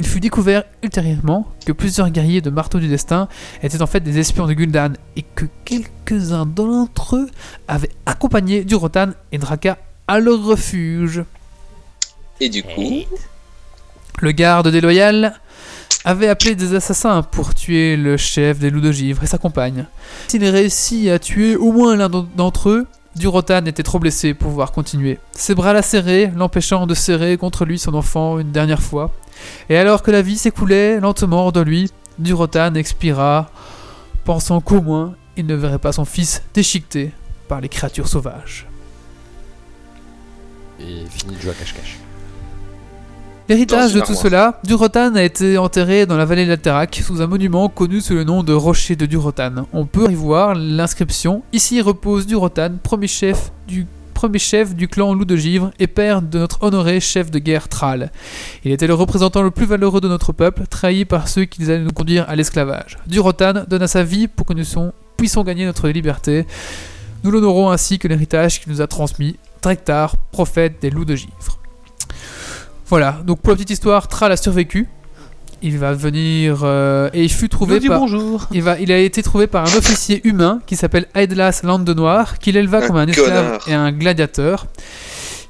Il 0.02 0.08
fut 0.08 0.20
découvert 0.20 0.64
ultérieurement 0.82 1.46
que 1.64 1.72
plusieurs 1.72 2.10
guerriers 2.10 2.42
de 2.42 2.50
Marteau 2.50 2.80
du 2.80 2.88
Destin 2.88 3.28
étaient 3.62 3.84
en 3.84 3.86
fait 3.86 4.00
des 4.00 4.18
espions 4.18 4.48
de 4.48 4.54
Gul'dan 4.54 4.94
et 5.16 5.22
que 5.22 5.46
quelques-uns 5.64 6.48
d'entre 6.48 7.18
eux 7.18 7.30
avaient 7.68 7.92
accompagné 8.08 8.64
Durotan 8.64 9.10
et 9.32 9.38
Draka 9.38 9.78
à 10.08 10.20
leur 10.20 10.44
refuge. 10.44 11.24
Et 12.40 12.50
du 12.50 12.64
coup, 12.64 13.04
Le 14.22 14.32
garde 14.32 14.70
déloyal 14.70 15.40
avait 16.04 16.30
appelé 16.30 16.56
des 16.56 16.74
assassins 16.74 17.22
pour 17.22 17.54
tuer 17.54 17.96
le 17.96 18.18
chef 18.18 18.58
des 18.58 18.72
loups 18.72 18.82
de 18.82 18.92
givre 18.92 19.24
et 19.24 19.28
sa 19.28 19.38
compagne. 19.38 19.86
S'il 20.30 20.44
réussit 20.44 21.10
à 21.10 21.20
tuer 21.20 21.56
au 21.56 21.72
moins 21.72 21.96
l'un 21.96 22.10
d'en- 22.10 22.28
d'entre 22.36 22.70
eux, 22.70 22.88
Durotan 23.16 23.66
était 23.68 23.84
trop 23.84 24.00
blessé 24.00 24.34
pour 24.34 24.50
pouvoir 24.50 24.72
continuer. 24.72 25.20
Ses 25.34 25.54
bras 25.54 25.74
la 25.74 25.84
serraient, 25.84 26.32
l'empêchant 26.36 26.88
de 26.88 26.96
serrer 26.96 27.38
contre 27.38 27.66
lui 27.66 27.78
son 27.78 27.94
enfant 27.94 28.40
une 28.40 28.52
dernière 28.52 28.82
fois. 28.82 29.12
Et 29.70 29.78
alors 29.78 30.02
que 30.04 30.12
la 30.12 30.22
vie 30.22 30.38
s'écoulait 30.38 31.00
lentement 31.00 31.46
hors 31.46 31.52
de 31.52 31.62
lui, 31.62 31.92
Durotan 32.20 32.76
expira, 32.76 33.50
pensant 34.26 34.62
qu'au 34.62 34.82
moins 34.82 35.16
il 35.38 35.46
ne 35.46 35.56
verrait 35.56 35.80
pas 35.80 35.92
son 35.92 36.06
fils 36.06 36.44
déchiqueté 36.54 37.12
par 37.48 37.62
les 37.62 37.70
créatures 37.70 38.08
sauvages. 38.08 38.68
Et 40.80 41.06
fini 41.10 41.36
de 41.36 41.42
jouer 41.42 41.52
à 41.52 41.54
cache-cache. 41.54 41.98
L'héritage 43.50 43.94
de 43.94 44.00
tout 44.00 44.14
cela, 44.14 44.62
Durotan 44.64 45.16
a 45.16 45.24
été 45.24 45.58
enterré 45.58 46.06
dans 46.06 46.16
la 46.16 46.24
vallée 46.26 46.46
d'Alterac 46.46 47.02
sous 47.06 47.22
un 47.22 47.28
monument 47.28 47.68
connu 47.68 48.00
sous 48.00 48.14
le 48.14 48.24
nom 48.24 48.44
de 48.44 48.54
Rocher 48.54 48.96
de 48.96 49.06
Durotan. 49.06 49.68
On 49.74 49.86
peut 49.86 50.10
y 50.10 50.16
voir 50.16 50.56
l'inscription 50.56 51.44
Ici 51.52 51.82
repose 51.82 52.28
Durotan, 52.28 52.78
premier 52.82 53.08
chef 53.08 53.52
du 53.68 53.88
premier 54.22 54.38
chef 54.38 54.76
du 54.76 54.88
clan 54.88 55.16
Loup 55.16 55.26
de 55.26 55.36
Givre 55.36 55.72
et 55.80 55.88
père 55.88 56.22
de 56.22 56.38
notre 56.38 56.62
honoré 56.62 57.00
chef 57.00 57.32
de 57.32 57.40
guerre 57.40 57.68
Thrall. 57.68 58.12
Il 58.64 58.72
était 58.72 58.86
le 58.86 58.94
représentant 58.94 59.42
le 59.42 59.50
plus 59.50 59.66
valeureux 59.66 60.00
de 60.00 60.08
notre 60.08 60.32
peuple, 60.32 60.68
trahi 60.68 61.06
par 61.06 61.28
ceux 61.28 61.46
qui 61.46 61.64
allaient 61.64 61.80
nous 61.80 61.90
conduire 61.90 62.30
à 62.30 62.36
l'esclavage. 62.36 63.00
Durotan 63.08 63.64
donna 63.68 63.88
sa 63.88 64.04
vie 64.04 64.28
pour 64.28 64.46
que 64.46 64.54
nous 64.54 64.64
puissions 65.18 65.44
gagner 65.44 65.66
notre 65.66 65.90
liberté. 65.90 66.46
Nous 67.24 67.32
l'honorons 67.32 67.72
ainsi 67.72 67.98
que 67.98 68.08
l'héritage 68.08 68.62
qu'il 68.62 68.72
nous 68.72 68.82
a 68.82 68.86
transmis, 68.86 69.38
Drektar, 69.64 70.16
prophète 70.32 70.80
des 70.84 70.92
loups 70.92 71.04
de 71.04 71.16
Givre. 71.16 71.58
Voilà, 72.90 73.22
donc 73.26 73.42
pour 73.42 73.50
la 73.50 73.56
petite 73.56 73.72
histoire, 73.72 74.08
Thrall 74.08 74.34
a 74.34 74.38
survécu. 74.38 74.88
Il 75.64 75.78
va 75.78 75.94
venir 75.94 76.62
euh, 76.64 77.10
et 77.14 77.24
il 77.24 77.32
fut 77.32 77.48
trouvé 77.50 77.80
par. 77.80 78.00
bonjour. 78.00 78.48
Il, 78.52 78.64
va, 78.64 78.80
il 78.80 78.92
a 78.92 78.98
été 78.98 79.22
trouvé 79.22 79.46
par 79.48 79.64
un 79.72 79.78
officier 79.78 80.22
humain 80.24 80.60
qui 80.66 80.76
s'appelle 80.76 81.06
Aedlas 81.14 81.62
Lande 81.64 81.84
de 81.86 81.94
Noir, 81.94 82.40
qu'il 82.40 82.58
éleva 82.58 82.80
Un 82.80 82.88
comme 82.88 82.96
un 82.98 83.08
esclave 83.08 83.28
connard. 83.60 83.68
et 83.68 83.74
un 83.74 83.92
gladiateur. 83.92 84.66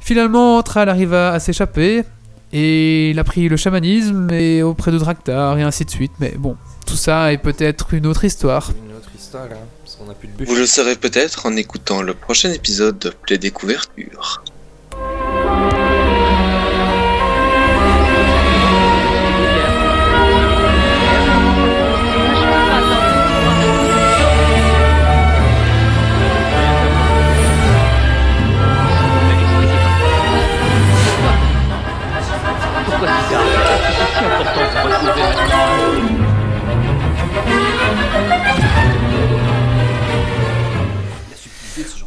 Finalement, 0.01 0.61
Thrall 0.63 0.89
arriva 0.89 1.31
à 1.31 1.39
s'échapper 1.39 2.03
et 2.51 3.11
il 3.11 3.19
a 3.19 3.23
pris 3.23 3.47
le 3.47 3.55
chamanisme 3.55 4.29
et 4.31 4.61
auprès 4.63 4.91
de 4.91 4.97
Draktar 4.97 5.57
et 5.57 5.63
ainsi 5.63 5.85
de 5.85 5.91
suite. 5.91 6.11
Mais 6.19 6.33
bon, 6.37 6.57
tout 6.85 6.97
ça 6.97 7.31
est 7.31 7.37
peut-être 7.37 7.93
une 7.93 8.05
autre 8.05 8.25
histoire. 8.25 8.71
Une 8.85 8.95
autre 8.97 9.09
histoire, 9.17 9.43
hein, 9.45 9.55
parce 9.83 9.95
qu'on 9.95 10.09
a 10.11 10.13
plus 10.13 10.27
de 10.27 10.43
vous 10.45 10.55
le 10.55 10.65
saurez 10.65 10.95
peut-être 10.97 11.45
en 11.45 11.55
écoutant 11.55 12.01
le 12.01 12.13
prochain 12.13 12.51
épisode 12.51 12.99
de 12.99 13.09
Play 13.11 13.37
Découverture. 13.37 14.43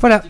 Voilà. 0.00 0.22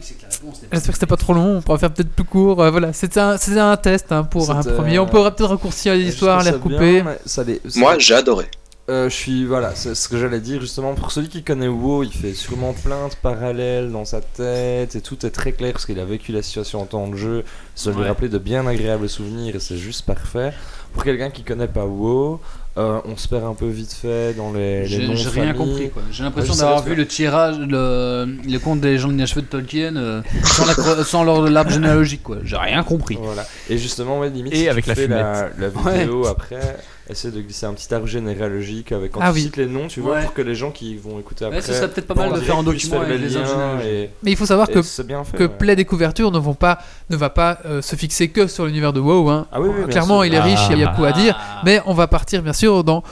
J'espère 0.72 0.80
que 0.88 0.92
c'était 0.94 1.06
pas 1.06 1.16
trop 1.16 1.32
long, 1.34 1.56
on 1.58 1.62
pourra 1.62 1.78
faire 1.78 1.92
peut-être 1.92 2.10
plus 2.10 2.24
court. 2.24 2.60
Euh, 2.62 2.70
voilà, 2.70 2.92
c'était 2.92 3.20
un, 3.20 3.36
un 3.56 3.76
test 3.76 4.12
hein, 4.12 4.24
pour 4.24 4.50
un 4.50 4.62
premier. 4.62 4.98
euh, 4.98 5.02
On 5.02 5.06
pourra 5.06 5.30
peut-être 5.34 5.48
raccourcir 5.50 5.94
les 5.94 6.02
Je 6.04 6.08
histoires, 6.08 6.40
trouve 6.40 6.50
les 6.50 6.56
recouper. 6.56 7.02
bien, 7.02 7.16
ça 7.24 7.44
les- 7.44 7.60
ça- 7.68 7.80
Moi, 7.80 7.98
j'ai 7.98 8.14
adoré. 8.14 8.46
euh, 8.90 9.08
je 9.08 9.14
suis 9.14 9.46
voilà, 9.46 9.74
c'est 9.74 9.94
ce 9.94 10.08
que 10.08 10.18
j'allais 10.18 10.40
dire 10.40 10.60
justement. 10.60 10.94
Pour 10.94 11.10
celui 11.10 11.28
qui 11.28 11.42
connaît 11.42 11.68
WoW, 11.68 12.02
il 12.04 12.12
fait 12.12 12.34
sûrement 12.34 12.74
plein 12.74 13.08
de 13.08 13.14
parallèles 13.22 13.90
dans 13.90 14.04
sa 14.04 14.20
tête 14.20 14.94
et 14.94 15.00
tout 15.00 15.24
est 15.24 15.30
très 15.30 15.52
clair 15.52 15.72
parce 15.72 15.86
qu'il 15.86 15.98
a 15.98 16.04
vécu 16.04 16.32
la 16.32 16.42
situation 16.42 16.82
en 16.82 16.84
temps 16.86 17.08
de 17.08 17.16
jeu. 17.16 17.44
Ça 17.74 17.90
lui 17.90 18.00
Ouais. 18.00 18.08
rappeler 18.08 18.28
de 18.28 18.38
bien 18.38 18.66
agréables 18.66 19.08
souvenirs 19.08 19.56
et 19.56 19.60
c'est 19.60 19.78
juste 19.78 20.04
parfait. 20.04 20.52
Pour 20.92 21.02
quelqu'un 21.04 21.30
qui 21.30 21.42
connaît 21.42 21.66
pas 21.68 21.86
WoW, 21.86 22.40
euh, 22.76 23.00
on 23.04 23.16
se 23.16 23.28
perd 23.28 23.44
un 23.44 23.54
peu 23.54 23.68
vite 23.68 23.92
fait 23.92 24.34
dans 24.34 24.52
les, 24.52 24.80
les 24.82 24.86
J'ai 24.88 25.06
noms 25.06 25.12
de 25.12 25.18
j'ai 25.18 25.28
rien 25.28 25.54
compris 25.54 25.90
quoi. 25.90 26.02
J'ai 26.10 26.24
l'impression 26.24 26.52
Ouais, 26.52 26.56
je 26.56 26.60
sais 26.60 26.64
d'avoir 26.66 26.82
vu 26.84 26.94
le 26.96 27.06
tirage, 27.06 27.56
le, 27.58 28.26
le 28.48 28.58
conte 28.58 28.80
des 28.80 28.98
gens 28.98 29.10
inachevés 29.10 29.42
de 29.42 29.46
Tolkien 29.46 29.94
euh, 29.96 30.22
sans, 30.42 30.66
la 30.66 30.74
cro- 30.74 31.04
sans 31.04 31.22
leur 31.22 31.42
l'arbre 31.48 31.70
généalogique 31.70 32.22
quoi. 32.24 32.38
J'ai 32.42 32.56
rien 32.56 32.82
compris. 32.82 33.16
Voilà. 33.20 33.46
Et 33.70 33.78
justement, 33.78 34.18
ouais, 34.18 34.30
limite, 34.30 34.52
Et 34.54 34.56
si 34.56 34.68
avec 34.68 34.84
tu 34.84 34.88
la 34.90 34.94
fais 34.96 35.06
la, 35.06 35.50
fumette. 35.52 35.74
la 35.86 35.92
vidéo 35.92 36.26
après, 36.26 36.76
essaie 37.10 37.30
de 37.30 37.40
glisser 37.40 37.66
un 37.66 37.74
petit 37.74 37.92
arbre 37.94 38.06
généalogique 38.06 38.92
avec 38.92 39.12
quand 39.12 39.20
Ah 39.22 39.28
tu 39.28 39.34
oui. 39.34 39.42
cites 39.42 39.56
les 39.56 39.66
noms, 39.66 39.88
tu 39.88 40.00
vois, 40.00 40.14
Ouais. 40.16 40.22
pour 40.22 40.32
que 40.34 40.42
les 40.42 40.54
gens 40.54 40.70
qui 40.70 40.96
vont 40.96 41.18
écouter 41.18 41.44
après. 41.44 41.58
Ouais, 41.58 41.62
ce 41.62 41.72
serait 41.72 41.90
peut-être 41.90 42.06
pas 42.06 42.14
mal 42.14 42.32
de 42.32 42.40
faire 42.40 42.56
un 42.58 42.62
document 42.62 42.92
faire 43.00 43.02
avec 43.02 43.20
les 43.20 43.28
liens 43.28 43.40
arbres 43.42 43.50
généalogiques. 43.50 43.86
et- 43.92 44.10
Mais 44.22 44.30
il 44.32 44.36
faut 44.36 44.46
savoir 44.46 44.68
que, 44.68 44.80
fait. 44.82 45.06
que 45.36 45.42
ouais. 45.44 45.48
Play 45.48 45.76
Découverture 45.76 46.30
ne, 46.30 46.38
vont 46.38 46.54
pas, 46.54 46.78
ne 47.10 47.16
va 47.16 47.30
pas 47.30 47.58
euh, 47.66 47.82
se 47.82 47.94
fixer 47.96 48.28
que 48.28 48.46
sur 48.46 48.66
l'univers 48.66 48.92
de 48.92 49.00
WoW. 49.00 49.28
hein. 49.28 49.46
Ah 49.52 49.60
oui, 49.60 49.68
oui, 49.70 49.78
bien 49.80 49.86
Clairement, 49.88 50.18
sûr. 50.22 50.26
il 50.26 50.34
est 50.34 50.40
riche, 50.40 50.60
il 50.70 50.78
y 50.78 50.82
a 50.84 50.88
beaucoup 50.88 51.04
à 51.04 51.12
dire. 51.12 51.36
Ah. 51.38 51.60
Mais 51.64 51.80
on 51.86 51.94
va 51.94 52.06
partir 52.06 52.42
bien 52.42 52.52
sûr 52.54 52.82
dans 52.84 53.02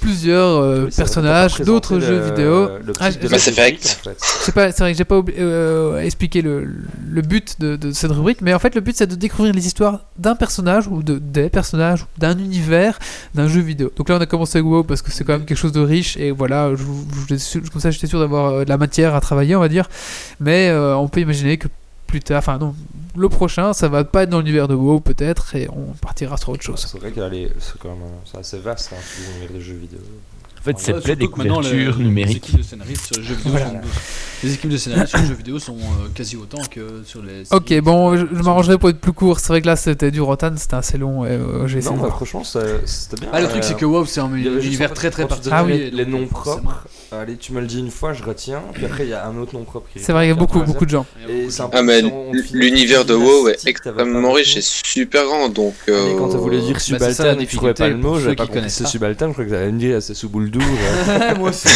plusieurs 0.00 0.56
euh, 0.58 0.84
Oui, 0.86 0.90
personnages 0.96 1.60
d'autres 1.60 2.00
jeux 2.00 2.18
vidéo. 2.20 2.68
Ah, 3.00 3.10
fait. 3.10 4.16
C'est 4.18 4.54
pas, 4.54 4.72
c'est 4.72 4.78
vrai 4.82 4.92
que 4.92 4.98
j'ai 4.98 5.04
pas 5.04 5.18
oublié- 5.18 5.38
euh, 5.40 6.00
expliqué 6.00 6.42
le, 6.42 6.66
le 7.08 7.22
but 7.22 7.60
de, 7.60 7.76
de 7.76 7.92
cette 7.92 8.10
rubrique, 8.10 8.40
mais 8.40 8.54
en 8.54 8.58
fait 8.58 8.74
le 8.74 8.80
but 8.80 8.96
c'est 8.96 9.06
de 9.06 9.14
découvrir 9.14 9.52
les 9.54 9.66
histoires 9.66 10.00
d'un 10.18 10.34
personnage 10.34 10.86
ou 10.88 11.02
de 11.02 11.18
des 11.18 11.48
personnages, 11.50 12.06
d'un 12.18 12.38
univers, 12.38 12.98
d'un 13.34 13.48
jeu 13.48 13.60
vidéo. 13.60 13.92
Donc 13.96 14.08
là 14.08 14.16
on 14.16 14.20
a 14.20 14.26
commencé 14.26 14.58
avec 14.58 14.66
WoW 14.70 14.84
parce 14.84 15.02
que 15.02 15.10
c'est 15.12 15.24
quand 15.24 15.34
même 15.34 15.44
quelque 15.44 15.58
chose 15.58 15.72
de 15.72 15.80
riche 15.80 16.16
et 16.16 16.30
voilà, 16.30 16.70
je, 16.74 16.82
vous- 16.82 17.06
je- 17.28 17.36
je- 17.36 17.70
comme 17.70 17.80
ça 17.80 17.90
j'étais 17.90 18.06
sûr 18.06 18.18
d'avoir 18.20 18.46
euh, 18.52 18.64
de 18.64 18.68
la 18.70 18.78
matière 18.78 19.14
à 19.14 19.20
travailler 19.20 19.54
on 19.56 19.60
va 19.60 19.68
dire, 19.68 19.88
mais 20.40 20.68
euh, 20.68 20.96
on 20.96 21.08
peut 21.08 21.20
imaginer 21.20 21.58
que 21.58 21.68
plus 22.06 22.20
tard, 22.20 22.38
enfin 22.38 22.58
non, 22.58 22.74
le 23.16 23.28
prochain 23.28 23.72
ça 23.72 23.88
va 23.88 24.04
pas 24.04 24.22
être 24.24 24.30
dans 24.30 24.38
l'univers 24.38 24.68
de 24.68 24.74
WoW 24.74 25.00
peut-être 25.00 25.54
et 25.56 25.68
on 25.70 25.92
partira 25.94 26.36
sur 26.36 26.50
autre 26.50 26.62
chose. 26.62 26.86
C'est 26.90 26.98
vrai 27.00 27.10
que 27.10 27.20
allez, 27.20 27.50
c'est 27.58 27.78
quand 27.78 27.88
même 27.90 28.02
euh, 28.02 28.18
c'est 28.30 28.38
assez 28.38 28.58
vaste, 28.58 28.92
hein, 28.92 29.00
l'univers 29.38 29.52
des 29.56 29.60
jeux 29.60 29.74
vidéo. 29.76 29.98
En 30.58 30.62
fait, 30.62 30.78
c'est 30.78 30.92
plein 30.92 31.14
des 31.14 31.20
les- 31.20 32.32
équipes 32.36 32.58
de 32.58 32.62
scénaristes 32.62 33.06
sur 33.06 33.16
les 33.16 33.22
jeux 33.26 33.34
vidéo, 33.34 33.50
Voilà. 33.52 33.66
sont- 33.70 33.80
les 34.42 34.52
équipes 34.54 34.70
de 34.70 34.76
scénaristes 34.76 35.08
sur 35.08 35.18
les 35.18 35.26
jeux 35.26 35.34
vidéo 35.34 35.58
sont 35.58 35.76
euh, 35.78 36.08
quasi 36.14 36.36
autant 36.36 36.60
que 36.70 37.02
sur 37.06 37.22
les. 37.22 37.50
Ok, 37.50 37.80
bon, 37.80 38.14
je, 38.14 38.26
je 38.30 38.42
m'arrangerai 38.42 38.76
pour 38.76 38.90
être 38.90 39.00
plus 39.00 39.14
court. 39.14 39.40
C'est 39.40 39.48
vrai 39.48 39.62
que 39.62 39.66
là 39.66 39.76
c'était 39.76 40.10
du 40.10 40.20
Rotan, 40.20 40.52
c'était 40.58 40.74
assez 40.76 40.98
long. 40.98 41.24
Et, 41.24 41.30
euh, 41.30 41.66
j'ai 41.66 41.78
essayé 41.78 41.96
Non, 41.96 42.02
bah, 42.02 42.10
franchement, 42.10 42.44
c'était 42.44 43.20
bien. 43.22 43.30
Ah, 43.32 43.40
le 43.40 43.48
truc, 43.48 43.62
Euh, 43.62 43.66
c'est 43.66 43.76
que 43.76 43.86
WoW, 43.86 44.04
c'est 44.04 44.20
un 44.20 44.34
univers 44.34 44.92
très 44.92 45.10
très 45.10 45.26
particulier. 45.26 45.56
donnais 45.62 45.78
les, 45.78 45.90
les 45.90 46.04
noms 46.06 46.26
propres. 46.26 46.86
Allez, 47.12 47.36
tu 47.36 47.52
me 47.52 47.60
le 47.60 47.66
dis 47.66 47.80
une 47.80 47.90
fois, 47.90 48.12
je 48.12 48.22
retiens. 48.22 48.62
Puis 48.72 48.84
après, 48.86 49.04
il 49.04 49.10
y 49.10 49.14
a 49.14 49.26
un 49.26 49.36
autre 49.36 49.52
nom 49.54 49.64
propre. 49.64 49.88
C'est 49.96 50.12
vrai, 50.12 50.26
il 50.26 50.28
y 50.28 50.32
a 50.32 50.36
beaucoup, 50.36 50.60
beaucoup 50.60 50.84
de 50.86 50.90
gens. 50.90 51.06
Ah, 51.72 51.82
mais 51.82 52.02
l'univers 52.52 53.04
de 53.04 53.14
WoW 53.14 53.48
est 53.48 53.66
extrêmement 53.66 54.32
riche 54.32 54.56
et 54.56 54.60
super 54.62 55.24
grand, 55.24 55.48
donc. 55.48 55.74
Allez, 55.88 56.14
quand 56.16 56.28
euh, 56.28 56.32
t'as 56.32 56.38
voulu 56.38 56.60
dire 56.60 56.80
subalterne 56.80 57.36
la 57.36 57.42
et 57.42 57.46
que 57.46 57.50
tu 57.50 57.56
trouvais 57.56 57.74
pas 57.74 57.88
le 57.88 57.96
mot, 57.96 58.20
j'avais 58.20 58.36
pas 58.36 58.46
compris 58.46 58.70
c'est 58.70 58.86
subalterne, 58.86 59.30
je 59.30 59.32
crois 59.34 59.44
que 59.44 59.50
t'allais 59.50 59.72
me 59.72 59.78
dire 59.78 60.00
c'est 60.00 60.14
sous 60.14 60.28
bouldour. 60.28 60.62
Moi 61.38 61.50
aussi. 61.50 61.68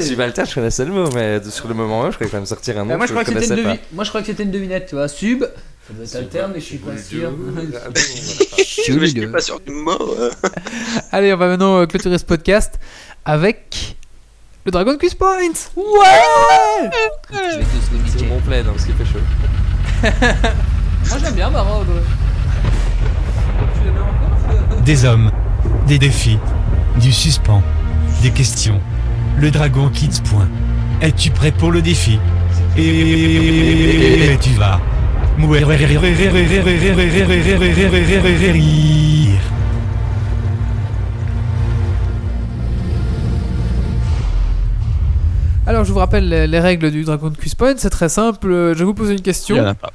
Subalterne, 0.00 0.48
je 0.48 0.54
connaissais 0.54 0.84
le 0.84 0.92
mot, 0.92 1.08
mais 1.14 1.40
sur 1.48 1.68
le 1.68 1.74
moment 1.74 2.02
même, 2.02 2.10
je 2.10 2.16
croyais 2.16 2.30
quand 2.30 2.38
même 2.38 2.46
sortir 2.46 2.78
un 2.80 2.84
nom 2.84 2.94
Ah, 2.94 2.96
moi, 2.96 3.06
que 3.06 3.12
je 3.12 3.12
crois 3.12 3.24
que 3.24 3.30
c'était 3.30 3.44
une 3.44 3.50
connaissais 3.50 3.74
devi- 3.76 3.80
Moi, 3.92 4.04
je 4.04 4.08
crois 4.08 4.20
que 4.22 4.26
c'était 4.26 4.42
une 4.42 4.50
devinette, 4.50 4.86
tu 4.88 4.96
vois. 4.96 5.06
Sub, 5.06 5.42
ça 5.42 5.92
doit 5.94 6.04
être 6.04 6.16
alterne, 6.16 6.52
mais 6.54 6.60
je 6.60 6.64
suis 6.64 6.78
pas 6.78 6.96
sûr. 6.96 7.30
Ah. 7.56 7.90
Je 8.84 9.06
suis 9.06 9.26
pas 9.26 9.40
sûr 9.40 9.60
du 9.60 9.70
mot. 9.72 10.16
Allez, 11.12 11.32
on 11.32 11.36
va 11.36 11.46
maintenant 11.48 11.80
euh, 11.80 11.86
clôturer 11.86 12.18
ce 12.18 12.24
podcast 12.24 12.80
avec 13.24 13.96
le 14.64 14.70
Dragon 14.70 14.96
Quiz 14.98 15.14
Point. 15.14 15.52
Ouais 15.76 16.90
Je 17.30 17.58
vais 17.58 17.64
tous 17.64 17.90
vous 17.92 18.18
C'est 18.18 18.26
mon 18.26 18.40
plaid, 18.40 18.66
hein, 18.66 18.72
parce 18.72 18.84
qu'il 18.84 18.94
fait 18.94 19.04
chaud. 19.04 19.18
Moi, 20.02 21.18
j'aime 21.22 21.34
bien. 21.34 21.50
Des 24.84 25.04
hommes, 25.04 25.30
des 25.86 25.98
défis, 25.98 26.38
du 26.96 27.12
suspens, 27.12 27.62
des 28.22 28.30
questions. 28.30 28.80
Le 29.38 29.50
dragon 29.50 29.88
quitte 29.88 30.22
point. 30.24 30.48
Es-tu 31.00 31.30
prêt 31.30 31.52
pour 31.52 31.70
le 31.72 31.82
défi 31.82 32.18
Et 32.76 34.36
tu 34.40 34.50
vas. 34.50 34.80
Alors, 45.72 45.86
je 45.86 45.92
vous 45.94 46.00
rappelle 46.00 46.28
les, 46.28 46.46
les 46.46 46.60
règles 46.60 46.90
du 46.90 47.02
Dragon 47.02 47.32
Quiz 47.32 47.54
Point. 47.54 47.72
C'est 47.78 47.88
très 47.88 48.10
simple. 48.10 48.52
Euh, 48.52 48.74
Je 48.74 48.80
vais 48.80 48.84
vous 48.84 48.92
poser 48.92 49.14
une 49.14 49.22
question. 49.22 49.56
Il 49.56 49.58
y 49.58 49.62
en 49.62 49.68
a 49.68 49.74
pas. 49.74 49.90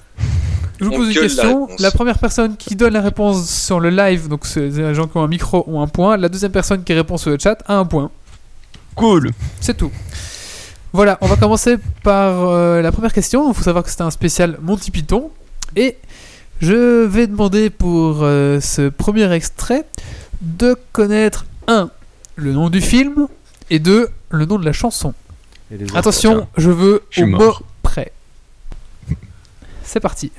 Je 0.80 0.86
vous 0.86 0.92
On 0.92 0.96
pose 0.96 1.10
une 1.10 1.14
la 1.14 1.22
question. 1.22 1.68
La 1.78 1.92
première 1.92 2.18
personne 2.18 2.58
qui 2.58 2.76
donne 2.76 2.94
la 2.94 3.02
réponse 3.02 3.48
sur 3.48 3.80
le 3.80 3.92
live, 3.92 4.28
donc 4.28 4.48
les 4.56 4.96
gens 4.96 5.06
qui 5.06 5.18
ont 5.18 5.22
un 5.22 5.28
micro, 5.28 5.64
ont 5.68 5.80
un 5.84 5.88
point. 5.88 6.18
La 6.18 6.30
deuxième 6.30 6.52
personne 6.52 6.84
qui 6.84 6.94
répond 6.94 7.18
sur 7.18 7.30
le 7.30 7.38
chat 7.38 7.60
a 7.68 7.76
un 7.76 7.86
point. 7.86 8.10
Cool. 8.96 9.30
C'est 9.62 9.78
tout. 9.78 9.92
Voilà, 10.94 11.20
on 11.22 11.28
va 11.28 11.36
commencer 11.36 11.76
par 12.02 12.50
euh, 12.50 12.82
la 12.82 12.92
première 12.92 13.14
question. 13.14 13.48
Il 13.48 13.54
faut 13.54 13.62
savoir 13.62 13.84
que 13.84 13.92
c'était 13.92 14.02
un 14.02 14.10
spécial 14.10 14.58
Monty 14.60 14.90
Python. 14.90 15.30
Et 15.76 15.98
je 16.60 17.06
vais 17.06 17.28
demander 17.28 17.70
pour 17.70 18.24
euh, 18.24 18.60
ce 18.62 18.90
premier 18.90 19.32
extrait 19.32 19.86
de 20.42 20.76
connaître 20.92 21.46
1. 21.68 21.92
le 22.36 22.52
nom 22.54 22.72
du 22.72 22.82
film 22.82 23.28
et 23.70 23.78
2. 23.78 24.10
le 24.32 24.46
nom 24.48 24.58
de 24.58 24.66
la 24.66 24.74
chanson. 24.74 25.14
Autres, 25.72 25.96
Attention, 25.98 26.48
je 26.58 26.72
veux 26.72 27.04
Je 27.10 27.16
suis 27.16 27.24
au 27.24 27.28
mort. 27.28 27.62
mot 27.62 27.66
près. 27.84 28.12
C'est 29.84 30.00
parti. 30.00 30.32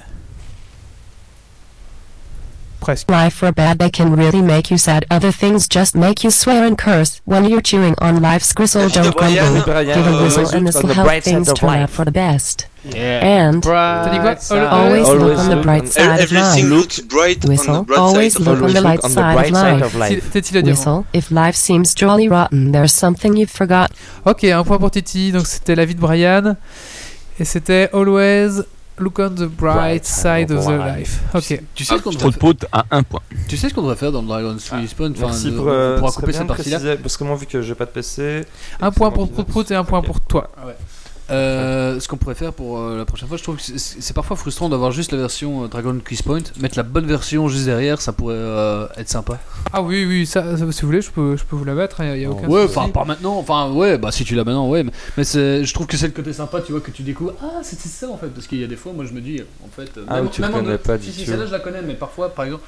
Presque. 2.80 3.10
Life 3.10 3.42
or 3.42 3.52
bad 3.52 3.78
they 3.78 3.90
can 3.90 4.14
really 4.14 4.40
make 4.40 4.70
you 4.70 4.78
sad. 4.78 5.04
Other 5.10 5.32
things 5.32 5.66
just 5.68 5.94
make 5.94 6.22
you 6.24 6.30
swear 6.30 6.64
and 6.64 6.76
curse. 6.78 7.20
When 7.24 7.44
you're 7.44 7.60
chewing 7.60 7.94
on 7.98 8.20
life's 8.22 8.52
gristle, 8.52 8.88
don't 8.88 9.14
grumble. 9.16 9.34
Give 9.64 9.66
a 9.66 10.16
uh, 10.16 10.22
whistle 10.22 10.48
and 10.56 10.66
this'll 10.66 10.88
help 10.88 11.22
things 11.22 11.48
of 11.48 11.56
turn 11.56 11.70
out 11.82 11.90
for 11.90 12.04
the 12.04 12.12
best. 12.12 12.66
Yeah. 12.84 13.20
And 13.48 13.62
T'as 13.62 14.08
dit 14.10 14.20
quoi 14.20 14.68
always, 14.70 15.06
Always 15.06 15.20
look 15.20 15.38
on 15.38 15.48
the 15.50 15.62
bright 15.62 15.88
side 15.88 16.20
of 16.20 16.32
Everything 16.32 16.70
life. 16.70 16.78
looks 16.78 17.00
bright 17.00 17.44
on 17.44 17.50
Whistle, 17.50 17.74
the 17.78 17.82
bright 17.82 17.98
always 17.98 18.32
side 18.34 18.42
look 18.46 18.62
on 18.62 18.62
life. 18.62 18.74
the 18.74 18.80
light 18.80 19.04
on 19.04 19.10
the 19.10 19.14
side 19.14 19.34
bright 19.34 19.50
of 19.50 19.56
side 19.56 19.80
life. 19.80 19.82
of 19.82 19.94
life. 19.96 20.30
T'es-il 20.32 20.56
à 20.58 20.62
dire 20.62 20.72
Whistle, 20.74 21.04
if 21.12 21.30
life 21.30 21.56
seems 21.56 21.94
jolly 21.94 22.28
rotten, 22.28 22.72
there's 22.72 22.92
something 22.92 23.36
you've 23.36 23.50
forgot. 23.50 23.90
Ok, 24.24 24.44
un 24.44 24.62
point 24.64 24.78
pour 24.78 24.90
Titi. 24.92 25.32
Donc 25.32 25.46
c'était 25.46 25.74
la 25.74 25.84
vie 25.84 25.96
de 25.96 26.00
Brian. 26.00 26.56
Et 27.40 27.44
c'était 27.44 27.90
Always 27.92 28.62
Look 29.00 29.18
on 29.18 29.30
the 29.30 29.48
bright 29.48 30.04
side 30.04 30.50
of 30.50 30.66
the 30.66 30.70
life. 30.70 31.20
Ok. 31.34 31.60
Tu 31.74 31.84
sais 31.84 31.96
ce 31.96 32.02
qu'on 32.02 32.10
Trop 32.10 32.30
devrait 32.30 32.54
de 32.54 32.58
faire 32.60 32.68
à 32.72 32.84
un 32.90 33.02
point. 33.02 33.20
Tu 33.48 33.56
sais 33.56 33.68
ce 33.68 33.74
qu'on 33.74 33.82
devrait 33.82 33.96
faire 33.96 34.12
dans 34.12 34.22
le 34.22 34.28
Dragon's 34.28 34.68
Respawn 34.70 35.12
Enfin, 35.12 35.26
Merci 35.26 35.50
pour, 35.52 35.66
on 35.66 35.70
euh, 35.70 35.98
pourra 35.98 36.12
couper 36.12 36.32
cette 36.32 36.46
partie-là. 36.46 36.96
Parce 36.96 37.16
que 37.16 37.24
moi, 37.24 37.36
vu 37.36 37.46
que 37.46 37.62
j'ai 37.62 37.74
pas 37.74 37.86
de 37.86 37.90
PC. 37.90 38.44
Un 38.80 38.90
point 38.90 39.10
pour 39.10 39.28
Prout 39.30 39.70
et 39.70 39.74
un 39.74 39.84
point 39.84 40.02
pour 40.02 40.20
toi. 40.20 40.50
Euh, 41.30 42.00
ce 42.00 42.08
qu'on 42.08 42.16
pourrait 42.16 42.34
faire 42.34 42.52
pour 42.54 42.78
euh, 42.78 42.96
la 42.96 43.04
prochaine 43.04 43.28
fois, 43.28 43.36
je 43.36 43.42
trouve 43.42 43.56
que 43.56 43.62
c'est- 43.62 44.12
parfois 44.14 44.36
frustrant 44.36 44.68
d'avoir 44.68 44.92
juste 44.92 45.12
la 45.12 45.18
version 45.18 45.64
euh, 45.64 45.68
Dragon 45.68 45.96
Quiz 46.04 46.22
Point. 46.22 46.40
Mettre 46.58 46.76
la 46.78 46.82
bonne 46.82 47.06
version 47.06 47.48
juste 47.48 47.66
derrière, 47.66 48.00
ça 48.00 48.12
pourrait 48.12 48.34
euh, 48.36 48.86
être 48.96 49.08
sympa. 49.10 49.38
Ah 49.72 49.82
oui, 49.82 50.04
oui, 50.06 50.26
ça, 50.26 50.56
ça, 50.56 50.72
si 50.72 50.80
vous 50.82 50.86
voulez, 50.88 51.02
je 51.02 51.10
peux, 51.10 51.36
je 51.36 51.44
peux 51.44 51.56
vous 51.56 51.64
la 51.64 51.74
mettre. 51.74 52.00
Il 52.02 52.12
n'y 52.18 52.24
a, 52.24 52.30
aucun 52.30 52.48
Ouais, 52.48 52.64
enfin 52.64 52.88
pas 52.88 53.04
maintenant. 53.04 53.36
Enfin 53.38 53.70
ouais, 53.72 53.98
bah 53.98 54.10
si 54.10 54.24
tu 54.24 54.34
l'as 54.34 54.44
maintenant, 54.44 54.68
ouais. 54.68 54.84
Mais, 55.16 55.24
je 55.24 55.72
trouve 55.74 55.86
que 55.86 55.96
c'est 55.96 56.06
le 56.06 56.12
côté 56.12 56.32
sympa, 56.32 56.60
tu 56.62 56.72
vois, 56.72 56.80
que 56.80 56.90
tu 56.90 57.02
découvres. 57.02 57.34
Ah, 57.42 57.60
c'était 57.62 57.88
ça 57.88 58.08
en 58.08 58.16
fait, 58.16 58.28
parce 58.28 58.46
qu'il 58.46 58.60
y 58.60 58.64
a 58.64 58.66
des 58.66 58.76
fois, 58.76 58.92
moi 58.92 59.04
je 59.04 59.12
me 59.12 59.20
dis, 59.20 59.42
en 59.64 59.68
fait. 59.68 59.90
euh, 59.98 60.04
Ah, 60.08 60.22
oui, 60.22 60.28
tu 60.32 60.40
le 60.40 60.48
en 60.48 60.50
connais 60.52 60.68
deux- 60.68 60.78
pas 60.78 60.98
si, 60.98 61.12
si, 61.12 61.26
celle-là 61.26 61.46
je 61.46 61.52
la 61.52 61.60
connais, 61.60 61.82
mais 61.82 61.94
parfois, 61.94 62.30
par 62.34 62.46
exemple, 62.46 62.64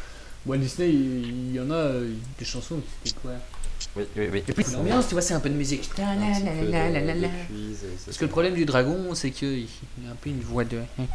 Walt 0.47 0.59
Disney, 0.59 0.89
il, 0.91 1.55
y 1.55 1.61
en 1.61 1.71
a 1.71 1.75
euh, 1.75 2.09
des 2.39 2.45
chansons 2.45 2.77
qui 3.05 3.11
étaient 3.11 3.21
quoi? 3.23 3.33
Oui, 3.97 4.05
oui, 4.17 4.29
oui. 4.33 4.45
Et 4.47 4.53
puis 4.53 4.65
l'ambiance, 4.73 5.09
tu 5.09 5.15
vois, 5.15 5.23
c'est 5.23 5.35
un 5.35 5.41
peu 5.41 5.49
de 5.49 5.55
musique. 5.55 5.91
Ta 5.97 6.03
la 6.03 6.15
la 6.15 6.63
la 6.63 6.89
la 6.89 6.91
la 6.91 7.01
la 7.01 7.15
la. 7.15 7.29
Parce 8.05 8.17
que 8.19 8.25
le 8.25 8.31
problème 8.31 8.55
du 8.55 8.65
dragon, 8.65 9.15
c'est 9.15 9.31
qu'il 9.33 9.67
il 9.99 10.09
a 10.09 10.13
un 10.13 10.15
peu 10.21 10.31
une 10.31 10.41
voix 10.41 10.65
de. 10.65 10.79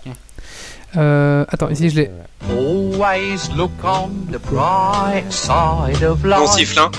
Euh, 0.98 1.44
attends, 1.50 1.70
ici 1.70 1.90
je 1.90 1.96
l'ai. 1.96 2.12
Always 2.50 3.50
look 3.58 3.72
on 3.84 4.10
the 4.32 4.40
bright 4.50 5.30
side 5.34 6.04
of 6.04 6.24
On 6.24 6.28
life. 6.30 6.52
siffle, 6.52 6.80
hein. 6.80 6.92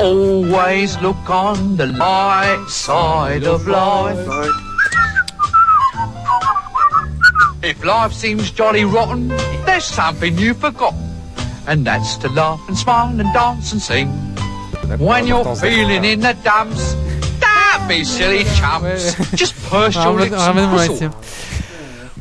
Always 0.00 0.96
look 1.02 1.16
on 1.28 1.76
the 1.76 1.86
light 1.86 2.64
side 2.68 3.44
of 3.46 3.66
life. 3.68 4.18
If 7.62 7.84
life 7.84 8.12
seems 8.12 8.50
jolly 8.50 8.84
rotten, 8.84 9.28
there's 9.66 9.84
something 9.84 10.36
you've 10.38 10.58
forgotten. 10.58 11.07
And 11.68 11.84
that's 11.84 12.16
to 12.18 12.28
laugh 12.30 12.60
and 12.68 12.76
smile 12.76 13.08
and 13.20 13.32
dance 13.34 13.72
and 13.72 13.80
sing. 13.80 14.08
When 14.98 15.26
you're 15.26 15.44
feeling 15.56 16.02
in 16.04 16.20
the 16.20 16.34
dumps, 16.42 16.94
don't 17.40 17.86
be 17.88 18.04
silly 18.04 18.44
chumps. 18.56 19.14
Just 19.34 19.54
purse 19.68 19.94
your 20.02 20.14
lips 20.18 20.32
and 20.40 20.72
whistle. 20.74 21.10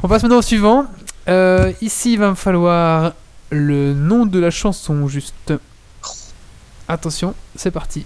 On 0.04 0.08
passe 0.10 0.24
maintenant 0.24 0.40
au 0.40 0.42
suivant. 0.42 0.86
Euh, 1.30 1.72
ici, 1.82 2.14
il 2.14 2.20
va 2.20 2.30
me 2.30 2.36
falloir 2.36 3.14
le 3.50 3.94
nom 3.94 4.26
de 4.26 4.38
la 4.40 4.52
chanson 4.52 5.08
juste. 5.08 5.54
Attention, 6.90 7.34
c'est 7.56 7.72
parti. 7.72 8.06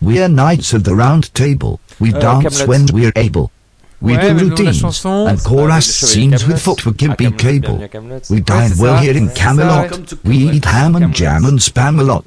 We 0.00 0.18
are 0.20 0.28
knights 0.28 0.74
of 0.74 0.82
the 0.84 0.92
round 0.94 1.32
table. 1.34 1.78
We 2.00 2.14
Euh, 2.14 2.20
dance 2.20 2.58
Camelot. 2.58 2.66
when 2.68 2.86
we're 2.92 3.12
able. 3.16 3.50
We 4.00 4.14
Ouais, 4.16 4.22
mais 4.22 4.28
do 4.28 4.28
le 4.28 4.34
nom 4.34 4.54
de 4.54 4.62
la 4.62 4.70
routines 4.70 4.80
chanson, 4.80 5.26
and 5.28 5.36
c'est 5.36 5.48
chorus 5.48 5.68
pas- 5.68 6.06
scenes 6.06 6.46
with 6.46 6.58
foot 6.58 6.80
for 6.80 6.92
Gimpy 6.96 7.24
Camelot, 7.24 7.36
Cable. 7.36 7.60
bienvenue 7.60 7.84
à 7.84 7.88
Camelot. 7.88 8.14
We 8.30 8.30
Ouais, 8.30 8.40
dine 8.46 8.68
c'est 8.74 8.80
well 8.82 8.94
ça. 8.96 9.02
here 9.04 9.16
in 9.16 9.24
Ouais, 9.24 9.30
c'est 9.34 9.40
ça, 9.40 9.44
Camelot. 9.44 9.80
ouais. 9.80 10.18
We 10.24 10.54
eat 10.54 10.64
ham 10.66 10.94
and 10.96 11.12
jam 11.12 11.44
and 11.44 11.58
spam 11.58 11.98
a 11.98 12.02
lot. 12.04 12.22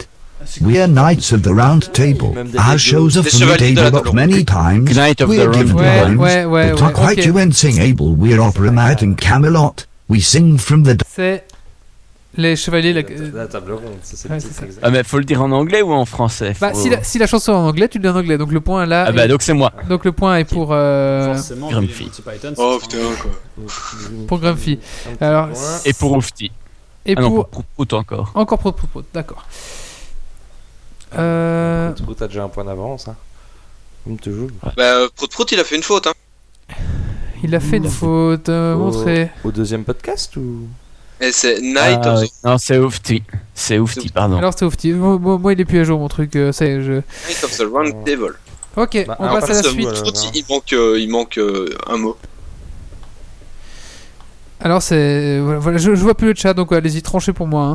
We 0.59 0.77
are 0.81 0.87
knights 0.87 1.31
of 1.31 1.43
the 1.43 1.51
round 1.53 1.91
table. 1.93 2.33
Our 2.57 2.77
shows 2.77 3.15
are 3.15 3.21
Des 3.23 3.29
from 3.29 3.39
chevaliers 3.39 3.73
de 3.75 3.81
la 3.81 3.83
table 3.91 3.97
up 3.99 4.03
Talon. 4.05 4.15
many 4.15 4.43
times. 4.43 4.95
Knight 4.95 5.21
of 5.21 5.29
the 5.29 5.35
We're 5.37 5.43
Round 5.45 5.55
given 5.55 5.77
Table. 5.77 5.85
times, 5.85 6.17
Ouais, 6.19 6.45
ouais, 6.45 6.71
but 6.71 6.81
ouais, 6.81 6.81
not 6.81 6.93
quite 6.93 7.19
ok. 7.19 7.23
to 7.31 7.37
end 7.39 7.53
sing 7.55 7.79
able. 7.79 8.15
We're 8.17 8.41
opera 8.41 8.71
mad 8.71 9.01
in 9.01 9.15
Camelot. 9.15 9.85
We 10.09 10.19
sing 10.19 10.57
from 10.57 10.83
the 10.83 10.97
C'est 11.07 11.43
les 12.37 12.55
chevaliers. 12.55 12.93
La... 12.93 13.01
La 13.41 13.47
table 13.47 13.73
ronde, 13.73 13.97
ça 14.03 14.15
c'est 14.15 14.29
Ouais. 14.29 14.37
Ah, 14.81 14.89
mais 14.89 15.03
faut 15.03 15.17
le 15.17 15.25
dire 15.25 15.41
en 15.41 15.51
anglais 15.51 15.81
ou 15.81 15.91
en 15.91 16.05
français? 16.05 16.53
Bah, 16.61 16.71
Faut- 16.73 16.79
si, 16.79 16.89
la, 16.89 17.03
si 17.03 17.17
la 17.17 17.27
chanson 17.27 17.51
est 17.51 17.55
en 17.55 17.67
anglais, 17.67 17.87
tu 17.89 17.97
le 17.97 18.03
dis 18.03 18.09
en 18.09 18.15
anglais. 18.17 18.37
Donc 18.37 18.51
le 18.51 18.61
point 18.61 18.85
là. 18.85 19.05
Ah 19.07 19.11
bah, 19.11 19.25
est- 19.25 19.27
donc 19.27 19.41
c'est 19.41 19.53
moi. 19.53 19.71
Donc 19.89 20.05
le 20.05 20.11
point 20.11 20.37
est 20.37 20.45
pour. 20.45 20.69
euh, 20.71 21.33
Forcément, 21.33 21.69
Grumpy. 21.69 22.09
Python, 22.09 22.53
Oh 22.57 22.77
putain 22.81 22.97
quoi. 23.21 23.65
Pour 24.27 24.39
Grumpy. 24.39 24.79
Alors. 25.19 25.49
Et 25.85 25.93
pour 25.93 26.13
Oufti. 26.13 26.51
Et 27.05 27.15
ah 27.17 27.21
non, 27.21 27.29
pour. 27.31 27.47
pour 27.47 27.63
Prout 27.65 27.93
encore. 27.93 28.31
Encore 28.35 28.59
pour 28.59 28.73
Prout 28.75 28.89
Prout, 28.89 29.05
d'accord. 29.13 29.45
Euh, 31.17 31.91
Prout, 31.91 32.17
t'as 32.17 32.27
déjà 32.27 32.43
un 32.43 32.49
point 32.49 32.63
d'avance, 32.63 33.07
hein. 33.07 33.15
Comme 34.03 34.17
toujours. 34.17 34.49
Bah, 34.77 35.07
Prout 35.15 35.29
Prout, 35.31 35.51
il 35.51 35.59
a 35.59 35.63
fait 35.63 35.75
une 35.75 35.83
faute, 35.83 36.07
hein. 36.07 36.13
il 37.43 37.53
a 37.53 37.59
fait 37.59 37.77
une 37.77 37.89
faute. 37.89 38.49
euh, 38.49 38.75
Au- 38.75 38.79
montré. 38.91 39.29
Au 39.43 39.51
deuxième 39.51 39.83
podcast 39.83 40.35
ou? 40.37 40.67
C'est 41.31 41.61
Night 41.61 41.99
Ah, 42.03 42.13
of 42.15 42.21
oui. 42.21 42.31
Non, 42.43 42.57
c'est 42.57 42.77
Oufti. 42.79 43.21
C'est 43.53 43.77
Oufti, 43.77 44.09
pardon. 44.09 44.37
Alors 44.37 44.53
c'est 44.57 44.65
ouf. 44.65 44.73
Moi, 44.85 45.19
moi- 45.19 45.37
moi, 45.37 45.53
il 45.53 45.61
est 45.61 45.65
plus 45.65 45.79
à 45.79 45.83
jour 45.83 45.99
mon 45.99 46.07
truc. 46.07 46.35
euh, 46.35 46.51
ça 46.51 46.65
y 46.65 46.69
est, 46.69 46.81
je. 46.81 46.93
Night 46.93 47.43
of 47.43 47.55
the 47.57 47.63
Round 47.71 47.93
Table. 48.05 48.39
Ok, 48.75 49.03
Bah, 49.05 49.17
on 49.19 49.27
passe 49.27 49.49
à 49.49 49.53
la 49.53 49.63
suite. 49.63 49.89
Il 50.33 50.43
manque, 50.49 50.73
euh, 50.73 50.97
il 50.99 51.09
manque 51.09 51.37
euh, 51.37 51.69
un 51.87 51.97
mot. 51.97 52.17
Alors 54.59 54.81
c'est. 54.81 55.39
Voilà, 55.39 55.77
je, 55.77 55.95
je 55.95 56.01
vois 56.01 56.13
plus 56.15 56.29
le 56.29 56.35
chat 56.35 56.53
donc 56.53 56.71
allez-y, 56.71 57.01
tranchez 57.01 57.33
pour 57.33 57.47
moi. 57.47 57.73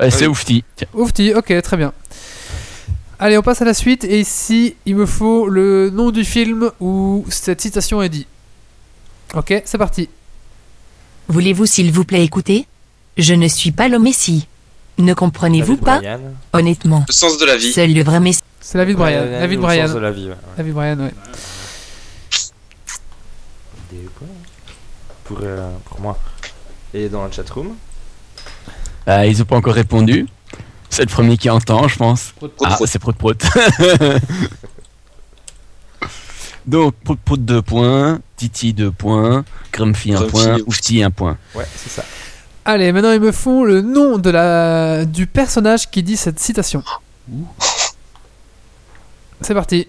hein. 0.00 0.10
C'est 0.10 0.26
Oufti. 0.26 0.64
Oufti, 0.94 1.34
ok, 1.34 1.60
très 1.62 1.76
bien. 1.76 1.92
Allez, 3.18 3.36
on 3.36 3.42
passe 3.42 3.60
à 3.62 3.64
la 3.64 3.74
suite. 3.74 4.04
Et 4.04 4.20
ici, 4.20 4.76
il 4.86 4.94
me 4.94 5.06
faut 5.06 5.48
le 5.48 5.90
nom 5.90 6.10
du 6.12 6.24
film 6.24 6.70
où 6.80 7.24
cette 7.30 7.60
citation 7.60 8.00
est 8.00 8.08
dit. 8.08 8.26
Ok, 9.34 9.60
c'est 9.64 9.78
parti. 9.78 10.08
Voulez-vous 11.28 11.66
s'il 11.66 11.92
vous 11.92 12.04
plaît 12.04 12.24
écouter? 12.24 12.66
Je 13.16 13.34
ne 13.34 13.48
suis 13.48 13.72
pas 13.72 13.88
le 13.88 13.98
Messie. 13.98 14.46
Ne 14.98 15.14
comprenez-vous 15.14 15.76
pas? 15.76 15.98
Bryan. 15.98 16.20
Honnêtement. 16.52 17.04
Le 17.06 17.12
sens 17.12 17.38
de 17.38 17.44
la 17.46 17.56
vie. 17.56 17.72
Seul 17.72 17.92
le 17.92 18.02
vrai 18.02 18.20
Messie. 18.20 18.40
C'est 18.60 18.78
la 18.78 18.84
vie 18.84 18.92
de 18.94 18.98
Brian. 18.98 19.20
Ouais, 19.22 19.30
la 19.40 19.46
vie 19.46 19.56
de 19.56 19.60
Brian. 19.62 19.86
sens 19.86 19.94
de 19.94 20.00
la 20.00 20.10
vie, 20.10 20.24
ouais, 20.24 20.30
ouais. 20.30 20.36
La 20.56 20.62
vie 20.64 20.70
de 20.70 20.74
Brian, 20.74 20.98
ouais. 20.98 21.14
Des 23.92 24.08
quoi? 24.18 24.26
Pour, 25.24 25.38
euh, 25.42 25.70
pour 25.84 26.00
moi. 26.00 26.18
Et 26.94 27.08
dans 27.08 27.24
la 27.24 27.30
chatroom 27.30 27.74
Ah, 29.06 29.26
ils 29.26 29.40
ont 29.40 29.44
pas 29.44 29.56
encore 29.56 29.74
répondu. 29.74 30.26
C'est 30.90 31.02
le 31.02 31.08
premier 31.08 31.36
qui 31.36 31.48
entend, 31.50 31.86
je 31.86 31.96
pense. 31.96 32.32
Prout 32.36 32.52
Ah, 32.64 32.74
Prout. 32.74 32.88
c'est 32.88 32.98
Prout 32.98 33.16
Prout. 33.16 33.42
Donc, 36.68 36.94
Prout 37.02 37.18
Prout 37.24 37.42
2 37.42 37.62
points, 37.62 38.20
Titi 38.36 38.74
2 38.74 38.90
points, 38.90 39.42
Grumpy 39.72 40.12
1 40.12 40.16
Grumpy, 40.16 40.30
point, 40.30 40.54
Oufti. 40.54 40.64
Oufti 40.66 41.02
1 41.02 41.10
point. 41.10 41.38
Ouais, 41.54 41.64
c'est 41.74 41.88
ça. 41.88 42.04
Allez, 42.66 42.92
maintenant 42.92 43.12
il 43.12 43.20
me 43.20 43.32
faut 43.32 43.64
le 43.64 43.80
nom 43.80 44.18
de 44.18 44.28
la 44.28 45.06
du 45.06 45.26
personnage 45.26 45.90
qui 45.90 46.02
dit 46.02 46.18
cette 46.18 46.38
citation. 46.38 46.82
C'est 49.40 49.54
parti. 49.54 49.88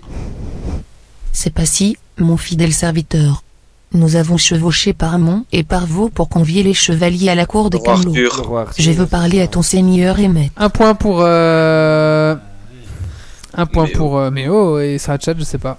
C'est 1.34 1.54
pas 1.54 1.66
si, 1.66 1.98
mon 2.18 2.38
fidèle 2.38 2.72
serviteur. 2.72 3.44
Nous 3.92 4.16
avons 4.16 4.38
chevauché 4.38 4.94
par 4.94 5.20
Mont 5.20 5.46
et 5.52 5.64
par 5.64 5.86
Vaux 5.86 6.08
pour 6.08 6.30
convier 6.30 6.64
les 6.64 6.74
chevaliers 6.74 7.28
à 7.28 7.36
la 7.36 7.46
cour 7.46 7.70
de 7.70 7.78
Camelot. 7.78 8.14
Je 8.78 8.92
veux 8.92 9.08
parler 9.08 9.42
à 9.42 9.48
ton 9.48 9.64
seigneur 9.64 10.20
et 10.20 10.30
maître. 10.30 10.54
Un 10.56 10.70
point 10.70 10.96
pour 10.96 11.20
euh, 11.24 12.36
un 13.54 13.66
point 13.66 13.86
Méo. 13.86 13.98
pour 13.98 14.18
euh, 14.18 14.32
Méo 14.32 14.80
et 14.80 14.98
ça 15.00 15.18
chat, 15.20 15.34
je 15.38 15.44
sais 15.44 15.58
pas. 15.58 15.78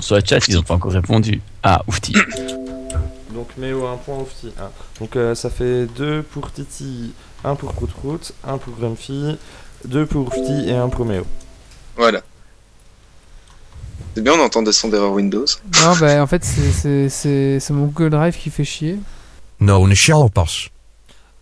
Sur 0.00 0.16
le 0.16 0.22
chat, 0.24 0.38
ils 0.48 0.58
ont 0.58 0.62
pas 0.62 0.74
encore 0.74 0.92
répondu. 0.92 1.40
Ah, 1.62 1.82
Oufti. 1.86 2.12
Donc 3.34 3.48
Méo, 3.56 3.86
un 3.86 3.96
point 3.96 4.16
Oufti. 4.18 4.52
Donc 4.98 5.16
euh, 5.16 5.34
ça 5.34 5.50
fait 5.50 5.86
2 5.86 6.22
pour 6.22 6.52
Titi, 6.52 7.12
1 7.44 7.54
pour 7.54 7.72
Prout, 7.72 8.32
1 8.46 8.58
pour 8.58 8.74
Grumpy, 8.76 9.36
2 9.86 10.06
pour 10.06 10.26
Oufti 10.28 10.68
et 10.68 10.74
1 10.74 10.88
pour 10.88 11.04
Méo. 11.06 11.24
Voilà. 11.96 12.20
C'est 14.14 14.22
bien, 14.22 14.32
on 14.34 14.40
entend 14.44 14.62
des 14.62 14.72
sons 14.72 14.88
d'erreur 14.88 15.12
Windows. 15.12 15.44
Non, 15.82 15.94
bah 16.00 16.20
en 16.22 16.26
fait 16.26 16.44
c'est- 16.44 17.70
mon 17.70 17.86
Google 17.86 18.10
Drive 18.10 18.36
qui 18.36 18.50
fait 18.50 18.64
chier. 18.64 18.98
No 19.60 19.86
Nishalpas. 19.86 20.68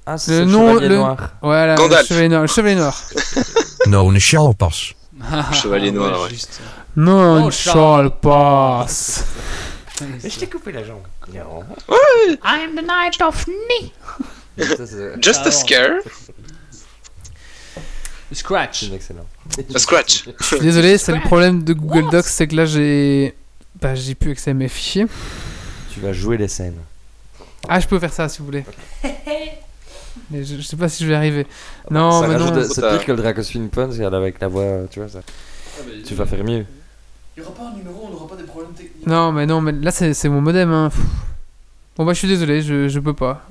Ah, 0.05 0.19
c'est 0.19 0.33
Le 0.33 0.39
le 0.41 0.45
nom, 0.51 0.69
chevalier 0.73 0.89
le 0.89 0.97
noir. 0.97 1.31
voilà, 1.43 1.77
le 1.77 2.05
chevalier 2.05 2.29
noir. 2.29 2.43
Le 2.43 2.47
chevalier 2.49 2.75
noir. 2.77 3.03
No 3.87 4.13
Nishalpas. 4.13 4.93
Chevalier 5.53 5.91
noir, 5.91 6.23
ouais. 6.23 6.29
juste. 6.31 6.61
Non, 6.97 7.47
Oh, 7.47 7.51
Charles 7.51 8.11
passe. 8.21 9.25
Mais 10.01 10.31
je 10.31 10.39
t'ai 10.39 10.47
coupé 10.49 10.73
la 10.73 10.85
jambe. 10.85 11.03
Non. 11.35 11.63
I'm 12.45 12.75
the 12.77 12.83
Knight 12.85 13.21
of 13.21 13.45
c'est 14.57 15.23
Just 15.23 15.47
a 15.47 15.51
scare. 15.51 16.01
Scratch. 18.33 18.91
excellent. 18.93 19.27
A 19.75 19.79
scratch. 19.79 20.25
Je 20.39 20.45
suis 20.45 20.61
désolé, 20.61 20.99
c'est 20.99 21.13
le 21.13 21.21
problème 21.21 21.65
de 21.65 21.73
Google 21.73 22.11
Docs, 22.11 22.27
c'est 22.27 22.47
que 22.47 22.57
là 22.57 22.67
j'ai 22.67 23.35
bah 23.81 23.95
j'ai 23.95 24.15
plus 24.15 24.33
accès 24.33 24.51
à 24.51 24.55
mes 24.55 24.69
fichiers. 24.69 25.07
Tu 25.95 26.01
vas 26.01 26.13
jouer 26.13 26.37
les 26.37 26.49
scènes. 26.49 26.77
Ah, 27.69 27.81
je 27.81 27.87
peux 27.87 27.99
faire 27.99 28.13
ça 28.13 28.29
si 28.29 28.39
vous 28.41 28.45
voulez. 28.47 28.65
Mais 30.31 30.45
je, 30.45 30.57
je 30.57 30.63
sais 30.63 30.77
pas 30.77 30.89
si 30.89 31.05
je 31.05 31.09
vais 31.09 31.15
arriver. 31.15 31.47
Non, 31.91 32.21
Ça 32.21 32.29
mais 32.29 32.37
non. 32.37 32.53
C'est 32.69 32.81
pire 32.83 33.05
que 33.05 33.13
le 33.13 33.23
Dracosphine 33.23 33.71
Pons, 33.71 33.91
regarde 33.91 34.15
avec 34.15 34.41
la 34.41 34.49
voix, 34.49 34.83
tu 34.91 35.01
vois 35.01 35.09
ça. 35.09 35.21
Tu 36.05 36.15
vas 36.15 36.27
faire 36.27 36.45
mieux. 36.45 36.67
Il 37.39 37.43
n'y 37.43 37.47
aura 37.47 37.55
pas 37.55 37.69
un 37.69 37.77
numéro, 37.77 38.07
on 38.09 38.11
n'aura 38.11 38.27
pas 38.27 38.35
des 38.35 38.43
problèmes 38.43 38.73
techniques. 38.73 39.07
Non, 39.07 39.31
mais 39.31 39.47
non, 39.47 39.61
mais 39.61 39.71
là 39.71 39.93
c'est 39.93 40.13
c'est 40.13 40.29
mon 40.29 40.41
modem. 40.41 40.73
Hein. 40.73 40.91
Bon 41.97 42.05
bah 42.05 42.13
je 42.13 42.19
suis 42.19 42.27
désolé, 42.27 42.63
je, 42.63 42.89
je 42.89 42.99
peux 42.99 43.15
pas. 43.15 43.43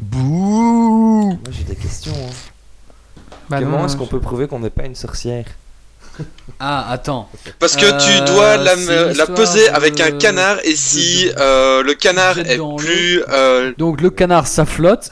Bouh 0.00 1.28
Moi 1.28 1.38
j'ai 1.50 1.62
des 1.64 1.76
questions. 1.76 2.12
hein. 2.12 3.22
Bah 3.48 3.58
Comment 3.60 3.84
est-ce 3.84 3.94
je- 3.94 3.98
qu'on 3.98 4.06
peut 4.06 4.18
prouver 4.20 4.48
qu'on 4.48 4.58
n'est 4.58 4.68
pas 4.70 4.84
une 4.84 4.94
sorcière 4.96 5.44
Ah, 6.60 6.90
attends. 6.90 7.28
Parce 7.60 7.76
que 7.76 7.86
tu 7.86 8.20
Euh, 8.22 8.26
dois 8.26 8.56
la, 8.56 8.74
la 9.14 9.26
peser 9.26 9.68
de- 9.68 9.74
avec 9.74 10.00
un 10.00 10.10
canard 10.18 10.58
et 10.64 10.74
si 10.74 11.30
euh, 11.38 11.82
le 11.84 11.94
canard 11.94 12.38
est 12.38 12.58
plus... 12.78 13.22
euh, 13.28 13.72
Donc 13.78 14.00
le 14.00 14.10
canard, 14.10 14.48
ça 14.48 14.64
flotte. 14.64 15.10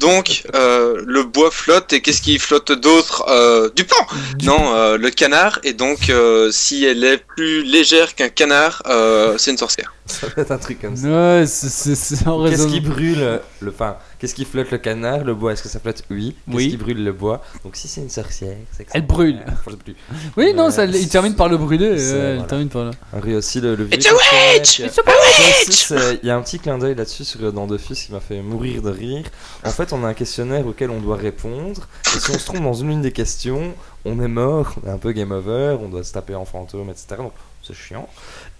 Donc 0.00 0.44
euh, 0.54 1.02
le 1.06 1.24
bois 1.24 1.50
flotte 1.50 1.92
et 1.92 2.00
qu'est-ce 2.00 2.22
qui 2.22 2.38
flotte 2.38 2.72
d'autre 2.72 3.24
Euh, 3.28 3.68
Du 3.76 3.84
pain 3.84 4.06
Non, 4.42 4.74
euh, 4.74 4.96
le 4.96 5.10
canard. 5.10 5.58
Et 5.62 5.72
donc 5.72 6.08
euh, 6.10 6.50
si 6.50 6.84
elle 6.84 7.04
est 7.04 7.18
plus 7.18 7.62
légère 7.62 8.14
qu'un 8.14 8.28
canard, 8.28 8.82
euh, 8.86 9.36
c'est 9.38 9.50
une 9.50 9.58
sorcière. 9.58 9.92
Ça 10.06 10.26
va 10.26 10.42
être 10.42 10.50
un 10.50 10.58
truc 10.58 10.80
comme 10.80 10.96
ça. 10.96 11.06
Ouais, 11.08 11.44
c'est- 11.46 11.68
c'est 11.68 11.94
c'est 11.94 12.26
en 12.26 12.44
Qu'est-ce 12.44 12.66
qui 12.66 12.80
brûle 12.80 13.40
le 13.60 13.70
enfin, 13.70 13.96
Qu'est-ce 14.18 14.34
qui 14.34 14.44
flotte 14.44 14.70
le 14.72 14.78
canard 14.78 15.22
Le 15.24 15.32
bois? 15.34 15.52
Est-ce 15.52 15.62
que 15.62 15.68
ça 15.68 15.78
flotte? 15.80 16.02
Oui. 16.10 16.34
Qu'est-ce 16.46 16.56
Oui. 16.56 16.70
qui 16.70 16.76
brûle 16.76 17.04
le 17.04 17.12
bois? 17.12 17.40
Donc 17.64 17.76
si 17.76 17.86
c'est 17.88 18.00
une 18.00 18.10
sorcière, 18.10 18.56
c'est 18.72 18.84
que 18.84 18.90
ça 18.90 18.98
Elle 18.98 19.06
brûle. 19.06 19.40
plus. 19.84 19.94
Oui, 20.36 20.52
non, 20.54 20.70
ça, 20.70 20.84
il 20.86 21.08
termine 21.08 21.34
par 21.36 21.48
le 21.48 21.56
brûler. 21.56 21.96
euh, 21.98 22.38
Il 22.40 22.46
termine 22.46 22.68
par 22.68 22.84
là. 22.86 22.90
Henri 23.12 23.34
aussi 23.36 23.60
le, 23.60 23.76
le 23.76 23.86
It's 23.94 24.06
a 24.06 24.12
witch 24.12 24.80
It's 24.80 24.98
a 24.98 25.02
aussi, 25.02 25.68
witch 25.68 25.86
c'est- 25.86 26.18
Il 26.22 26.26
y 26.26 26.30
a 26.30 26.36
un 26.36 26.42
petit 26.42 26.58
clin 26.58 26.78
d'œil 26.78 26.94
là-dessus 26.96 27.24
sur, 27.24 27.52
dans 27.52 27.66
Dofus 27.68 27.94
qui 27.94 28.12
m'a 28.12 28.20
fait 28.20 28.42
mourir 28.42 28.82
de 28.82 28.90
rire. 28.90 29.24
En 29.64 29.70
fait, 29.70 29.92
on 29.92 30.04
a 30.04 30.08
un 30.08 30.14
questionnaire 30.14 30.66
auquel 30.66 30.90
on 30.90 31.00
doit 31.00 31.16
répondre. 31.16 31.86
Et 32.16 32.18
si 32.18 32.30
on 32.32 32.38
se 32.38 32.44
trompe 32.44 32.62
dans 32.62 32.74
une 32.74 32.90
ligne 32.90 33.02
des 33.02 33.12
questions, 33.12 33.72
on 34.04 34.20
est 34.20 34.28
mort, 34.28 34.74
on 34.84 34.88
est 34.88 34.92
un 34.92 34.98
peu 34.98 35.12
game 35.12 35.30
over, 35.30 35.76
on 35.80 35.88
doit 35.88 36.02
se 36.02 36.12
taper 36.12 36.34
en 36.34 36.44
fantôme, 36.44 36.90
etc. 36.90 37.06
Donc 37.18 37.32
c'est 37.62 37.74
chiant. 37.74 38.08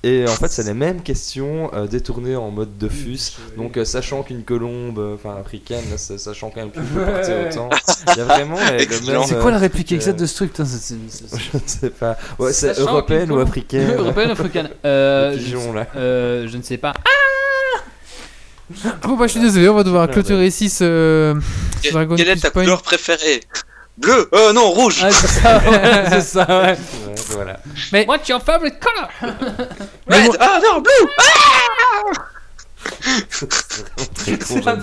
Et 0.04 0.24
en 0.28 0.32
fait, 0.34 0.48
c'est 0.48 0.64
les 0.64 0.74
mêmes 0.74 1.00
questions 1.00 1.70
euh, 1.74 1.86
détournées 1.86 2.34
en 2.34 2.50
mode 2.50 2.76
Dofus. 2.76 3.36
Donc, 3.56 3.76
euh, 3.76 3.84
sachant 3.84 4.24
qu'une 4.24 4.42
colombe, 4.42 4.98
euh, 4.98 5.14
enfin 5.14 5.36
africaine, 5.40 5.84
là, 5.92 5.96
sachant 5.96 6.50
qu'un 6.50 6.66
pull 6.68 6.82
peut 6.82 7.04
partir 7.06 7.34
autant. 7.48 7.68
Il 8.08 8.16
y 8.18 8.20
a 8.20 8.24
vraiment 8.24 8.56
les- 8.58 8.78
le 8.78 8.82
Excellent. 8.96 9.20
même. 9.20 9.28
C'est 9.28 9.38
quoi 9.38 9.52
la 9.52 9.58
réplique 9.58 9.92
exacte 9.92 10.18
de 10.18 10.26
ce 10.26 10.34
truc 10.34 10.50
putain, 10.52 10.64
Je 10.66 10.94
ne 11.56 11.60
sais 11.66 11.90
pas. 11.90 12.16
Ouais, 12.40 12.52
c'est 12.52 12.76
européenne 12.80 13.28
qu'une 13.28 13.36
ou 13.36 13.40
africaine 13.40 13.94
Européenne 13.98 14.28
ou 14.30 14.32
africaine 14.32 14.70
Euh, 14.84 15.36
pigeon, 15.36 15.72
là. 15.72 15.86
euh, 15.94 16.48
je 16.50 16.56
ne 16.56 16.62
sais 16.62 16.78
pas. 16.78 16.94
Bon 19.02 19.16
bah 19.16 19.26
je 19.26 19.32
suis 19.32 19.40
désolé, 19.40 19.68
on 19.68 19.74
va 19.74 19.84
devoir 19.84 20.04
Ah, 20.04 20.08
clôturer 20.08 20.46
ici 20.46 20.70
ce, 20.70 21.36
Quelle 21.82 22.28
est 22.28 22.36
ta 22.40 22.50
couleur 22.50 22.80
préférée? 22.82 23.40
Bleu 23.98 24.28
Euh 24.34 24.52
non, 24.52 24.70
rouge 24.70 25.00
Ah, 25.04 25.10
c'est 25.12 25.26
ça, 25.28 25.58
ouais, 25.58 26.04
c'est 26.10 26.20
ça, 26.22 26.46
ouais. 26.48 26.72
Ouais, 27.06 27.14
voilà. 27.30 27.60
Mais 27.92 28.06
What's 28.08 28.28
your 28.28 28.40
favorite 28.42 28.76
color 28.80 29.08
Red 30.08 30.36
Ah 30.40 30.58
non, 30.62 30.80
bleu 30.80 31.08
j'aime. 34.26 34.82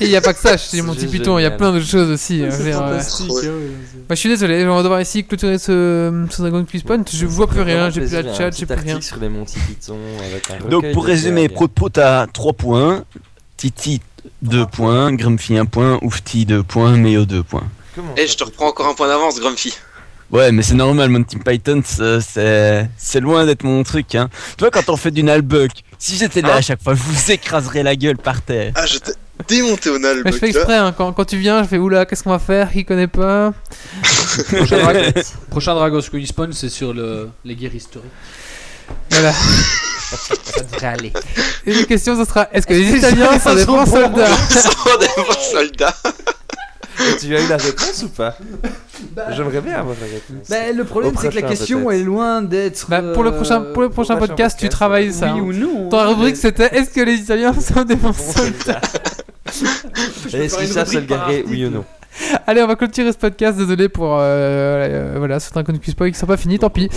Et 0.00 0.04
il 0.04 0.08
n'y 0.10 0.16
a 0.16 0.20
pas 0.20 0.32
que 0.34 0.38
ça 0.40 0.56
chez 0.56 0.82
Monty 0.82 1.00
C'est 1.00 1.06
Python, 1.08 1.38
il 1.38 1.42
y 1.42 1.46
a 1.46 1.50
plein 1.50 1.72
de 1.72 1.80
choses 1.80 2.10
aussi. 2.10 2.42
euh, 2.42 2.50
fantastique. 2.50 3.30
ouais. 3.30 3.42
ah 3.44 3.50
oui, 3.50 3.72
c'est- 3.90 3.98
Bah, 4.08 4.14
je 4.14 4.20
suis 4.20 4.28
désolé, 4.28 4.64
on 4.66 4.76
va 4.76 4.82
devoir 4.82 5.00
ici 5.00 5.24
clôturer 5.24 5.58
ce, 5.58 6.26
ce 6.30 6.42
Dragon 6.42 6.64
Quiz 6.64 6.82
Point. 6.82 7.02
Je 7.12 7.26
vois 7.26 7.46
plus 7.48 7.62
rien, 7.62 7.90
j'ai 7.90 8.00
plus 8.02 8.12
la 8.12 8.34
chat, 8.34 8.50
j'ai 8.56 8.66
plus 8.66 8.74
rien. 8.76 9.00
sur 9.00 9.16
les 9.18 9.28
Monty 9.28 9.58
Python 9.58 9.98
avec 10.30 10.50
un 10.50 10.68
Donc 10.68 10.90
pour 10.92 11.02
de 11.04 11.08
résumer. 11.08 11.48
Proto 11.48 11.88
t'as 11.88 12.26
3 12.28 12.52
points, 12.52 13.04
Titi 13.56 14.00
2 14.42 14.66
points, 14.66 15.12
Grumpy 15.12 15.56
1 15.58 15.64
point, 15.66 15.98
Oufti 16.02 16.46
2 16.46 16.62
points, 16.62 16.92
Méo 16.96 17.24
2 17.24 17.42
points. 17.42 17.64
Comment 17.98 18.14
Eh, 18.16 18.26
je 18.28 18.36
te 18.36 18.44
reprends 18.44 18.68
encore 18.68 18.86
un 18.86 18.94
point 18.94 19.08
d'avance, 19.08 19.40
Grumpy. 19.40 19.74
Ouais, 20.30 20.52
mais 20.52 20.62
c'est 20.62 20.74
normal, 20.74 21.08
Monty 21.08 21.36
Python, 21.38 21.82
c'est- 21.84 23.20
loin 23.20 23.44
d'être 23.44 23.64
mon 23.64 23.82
truc. 23.82 24.14
Hein. 24.14 24.28
Tu 24.56 24.60
vois, 24.62 24.70
quand 24.70 24.88
on 24.88 24.96
fait 24.96 25.10
du 25.10 25.22
Nalbuck, 25.24 25.70
si 25.98 26.16
j'étais 26.16 26.42
là 26.42 26.54
Hein 26.54 26.58
à 26.58 26.60
chaque 26.60 26.80
fois, 26.82 26.94
je 26.94 27.02
vous 27.02 27.32
écraserais 27.32 27.82
la 27.82 27.96
gueule 27.96 28.18
par 28.18 28.40
terre. 28.42 28.72
Ah, 28.76 28.86
je 28.86 28.98
t'ai 28.98 29.12
démonté 29.48 29.88
au 29.90 29.94
Mais 29.94 30.00
Nalbuck. 30.00 30.32
je 30.34 30.38
fais 30.38 30.48
exprès, 30.50 30.76
hein, 30.76 30.94
quand, 30.96 31.12
quand 31.12 31.24
tu 31.24 31.38
viens, 31.38 31.62
je 31.64 31.68
fais 31.68 31.78
oula, 31.78 32.04
qu'est-ce 32.06 32.22
qu'on 32.22 32.30
va 32.30 32.38
faire? 32.38 32.70
Qui 32.70 32.84
connaît 32.84 33.06
pas 33.08 33.52
Prochain, 34.52 34.76
Dra- 34.82 35.22
prochain 35.50 35.74
Dragon 35.74 36.00
Quiz 36.08 36.30
Point, 36.32 36.50
c'est 36.52 36.68
sur 36.68 36.92
le... 36.94 37.30
les 37.44 37.56
guerres 37.56 37.74
historiques. 37.74 38.10
Voilà. 39.10 39.32
Ça 39.32 40.62
devrait 40.62 40.86
aller. 40.86 41.12
Et 41.66 41.72
la 41.74 41.84
question, 41.84 42.16
ce 42.16 42.24
sera 42.28 42.48
est-ce 42.52 42.66
que 42.66 42.74
les 42.74 42.96
Italiens 42.96 43.38
sont 43.42 43.54
des 43.54 43.64
bons 43.64 43.86
soldats? 43.86 44.36
Sans 44.50 44.98
des 44.98 45.06
bons 45.16 45.40
soldats. 45.52 45.94
Tu 47.20 47.34
as 47.36 47.44
eu 47.44 47.48
la 47.48 47.56
réponse 47.56 48.02
ou 48.04 48.08
pas 48.08 48.36
J'aimerais 49.30 49.60
bien 49.60 49.76
avoir 49.76 49.96
la 50.00 50.06
réponse. 50.06 50.48
Bah, 50.48 50.72
le 50.72 50.84
problème, 50.84 51.14
c'est 51.20 51.28
que 51.28 51.34
la 51.36 51.42
question 51.42 51.90
est 51.90 52.02
loin 52.02 52.42
d'être. 52.42 52.86
Bah, 52.88 53.02
pour 53.14 53.22
le 53.22 53.32
prochain, 53.32 53.60
pour 53.72 53.82
le 53.82 53.88
euh, 53.88 53.92
prochain 53.92 54.16
podcast, 54.16 54.58
tu 54.58 54.68
travailles 54.68 55.08
oui 55.08 55.14
ça. 55.14 55.30
hein. 55.30 55.40
ou 55.40 55.52
non. 55.52 55.88
Dans 55.88 55.98
la 55.98 56.04
hein, 56.04 56.08
rubrique, 56.08 56.36
c'était 56.36 56.74
est-ce 56.76 56.90
que 56.90 57.00
les 57.00 57.14
Italiens 57.14 57.54
sont 57.54 57.84
des 57.84 57.96
bons 57.96 58.12
soldats 58.12 58.80
Et 60.26 60.48
faire 60.48 60.50
si 60.50 60.66
une 60.66 60.72
ça 60.72 60.84
se 60.84 60.94
le 60.96 61.00
garer, 61.02 61.44
oui 61.46 61.66
ou 61.66 61.70
non 61.70 61.84
Allez, 62.46 62.62
on 62.62 62.66
va 62.66 62.74
clôturer 62.76 63.12
ce 63.12 63.18
podcast. 63.18 63.56
Désolé 63.58 63.88
pour 63.88 64.16
euh, 64.16 64.22
euh, 64.22 65.14
voilà, 65.18 65.38
ce 65.38 65.50
Dragon 65.52 65.72
Quiz 65.78 65.94
Point 65.94 66.10
qui 66.10 66.18
sont 66.18 66.26
pas 66.26 66.36
finis. 66.36 66.58
Tant 66.58 66.70
pis. 66.70 66.88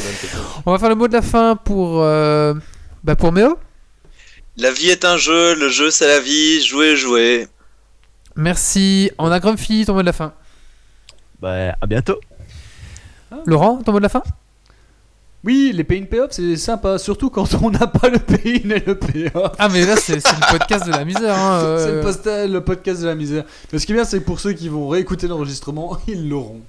On 0.65 0.71
va 0.71 0.79
faire 0.79 0.89
le 0.89 0.95
mot 0.95 1.07
de 1.07 1.13
la 1.13 1.21
fin 1.21 1.55
pour 1.55 2.01
euh, 2.01 2.53
bah 3.03 3.15
pour 3.15 3.31
Méo. 3.31 3.57
La 4.57 4.71
vie 4.71 4.89
est 4.89 5.05
un 5.05 5.17
jeu, 5.17 5.55
le 5.55 5.69
jeu 5.69 5.91
c'est 5.91 6.07
la 6.07 6.19
vie, 6.19 6.61
jouer, 6.65 6.95
jouer. 6.95 7.47
Merci. 8.35 9.11
On 9.17 9.31
a 9.31 9.39
Grumpy, 9.39 9.85
ton 9.85 9.93
mot 9.93 10.01
de 10.01 10.05
la 10.05 10.13
fin. 10.13 10.33
Bah, 11.39 11.75
à 11.81 11.85
bientôt. 11.85 12.19
Laurent, 13.45 13.81
ton 13.83 13.91
mot 13.93 13.97
de 13.99 14.03
la 14.03 14.09
fin? 14.09 14.23
Oui, 15.43 15.71
les 15.73 15.83
pay-in 15.83 16.03
pay-off, 16.05 16.29
c'est 16.31 16.55
sympa, 16.55 16.99
surtout 16.99 17.31
quand 17.31 17.51
on 17.63 17.71
n'a 17.71 17.87
pas 17.87 18.09
le 18.09 18.19
pay-in 18.19 18.69
et 18.69 18.83
le 18.85 18.93
pay-off. 18.95 19.53
Ah, 19.57 19.69
mais 19.69 19.85
là, 19.85 19.95
c'est 19.95 20.19
c'est 20.19 20.35
le 20.35 20.51
podcast 20.57 20.85
de 20.85 20.91
la 20.91 21.03
misère. 21.03 21.35
Hein, 21.35 21.61
euh. 21.63 21.77
C'est 21.83 21.91
le, 21.93 22.01
posta- 22.01 22.47
le 22.47 22.63
podcast 22.63 23.01
de 23.01 23.07
la 23.07 23.15
misère. 23.15 23.43
Mais 23.73 23.79
ce 23.79 23.85
qui 23.87 23.91
est 23.91 23.95
bien, 23.95 24.03
c'est 24.03 24.19
que 24.19 24.25
pour 24.25 24.39
ceux 24.39 24.53
qui 24.53 24.69
vont 24.69 24.87
réécouter 24.87 25.27
l'enregistrement, 25.27 25.97
ils 26.07 26.29
l'auront. 26.29 26.61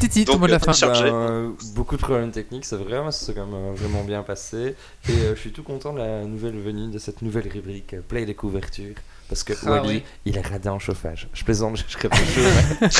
Titi, 0.00 0.24
ton 0.24 0.38
mot 0.38 0.46
de 0.46 0.52
la 0.52 0.56
euh, 0.56 0.72
fin. 0.72 0.86
Ben, 0.86 1.04
euh, 1.04 1.50
beaucoup 1.74 1.96
de 1.96 2.00
problèmes 2.00 2.30
techniques, 2.30 2.64
c'est 2.64 2.76
vrai, 2.76 3.02
mais 3.04 3.12
c'est 3.12 3.34
quand 3.34 3.44
même 3.46 3.54
euh, 3.54 3.72
vraiment 3.74 4.02
bien 4.04 4.22
passé. 4.22 4.74
Et 5.08 5.12
euh, 5.12 5.34
je 5.34 5.40
suis 5.40 5.52
tout 5.52 5.62
content 5.62 5.92
de 5.92 5.98
la 5.98 6.24
nouvelle 6.24 6.58
venue 6.58 6.90
de 6.90 6.98
cette 6.98 7.20
nouvelle 7.20 7.48
rubrique 7.52 7.94
euh, 7.94 8.00
Play 8.06 8.24
des 8.24 8.34
couvertures. 8.34 8.94
Parce 9.32 9.44
que 9.44 9.54
Ah 9.66 9.70
Wally, 9.70 9.88
oui. 9.88 10.02
il 10.26 10.36
est 10.36 10.46
radin 10.46 10.72
en 10.72 10.78
chauffage. 10.78 11.26
Je 11.32 11.42
plaisante, 11.42 11.78
je 11.78 11.90
serais 11.90 12.10
pas 12.10 12.16
chaud. 12.16 12.22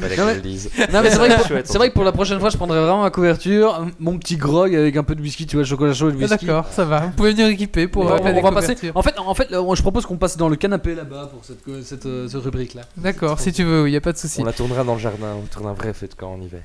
Fallait 0.00 0.16
que 0.16 0.20
Non, 0.20 0.26
je 0.26 0.30
mais- 0.30 0.34
le 0.34 0.40
dise. 0.40 0.70
Non 0.92 1.02
mais 1.02 1.10
c'est 1.10 1.16
vrai, 1.18 1.28
vrai 1.28 1.88
que 1.90 1.94
pour 1.94 2.02
la 2.02 2.10
prochaine 2.10 2.40
fois 2.40 2.50
je 2.50 2.56
prendrai 2.56 2.80
vraiment 2.80 3.02
ma 3.02 3.10
couverture, 3.10 3.86
mon 4.00 4.18
petit 4.18 4.36
grog 4.36 4.74
avec 4.74 4.96
un 4.96 5.04
peu 5.04 5.14
de 5.14 5.22
whisky, 5.22 5.46
tu 5.46 5.54
vois, 5.54 5.64
chocolat 5.64 5.94
chaud 5.94 6.08
et 6.10 6.12
de 6.14 6.18
Ah, 6.18 6.26
whisky. 6.32 6.46
D'accord, 6.46 6.66
ça 6.72 6.84
va. 6.84 7.00
Vous 7.02 7.10
pouvez 7.12 7.30
venir 7.30 7.46
équiper 7.46 7.86
pour 7.86 8.06
on, 8.06 8.10
euh, 8.12 8.18
on 8.34 8.40
va 8.42 8.50
passer. 8.52 8.74
En 8.94 9.02
fait, 9.02 9.16
en 9.18 9.34
fait, 9.34 9.50
là, 9.50 9.62
je 9.72 9.82
propose 9.82 10.04
qu'on 10.04 10.16
passe 10.16 10.36
dans 10.36 10.48
le 10.48 10.56
canapé 10.56 10.96
là-bas 10.96 11.30
pour 11.32 11.44
cette, 11.44 11.66
euh, 11.68 11.82
cette 12.28 12.42
rubrique 12.42 12.74
là. 12.74 12.82
D'accord, 12.96 13.38
si 13.38 13.52
tu 13.52 13.62
veux, 13.62 13.88
il 13.88 13.92
y 13.92 13.96
a 13.96 14.00
pas 14.00 14.12
de 14.12 14.18
souci. 14.18 14.40
On 14.40 14.44
la 14.44 14.52
tournera 14.52 14.82
dans 14.82 14.94
le 14.94 15.00
jardin, 15.00 15.34
on 15.40 15.46
tourne 15.46 15.66
un 15.68 15.74
vrai 15.74 15.92
feu 15.94 16.08
de 16.08 16.14
camp 16.14 16.32
en 16.32 16.40
hiver. 16.40 16.62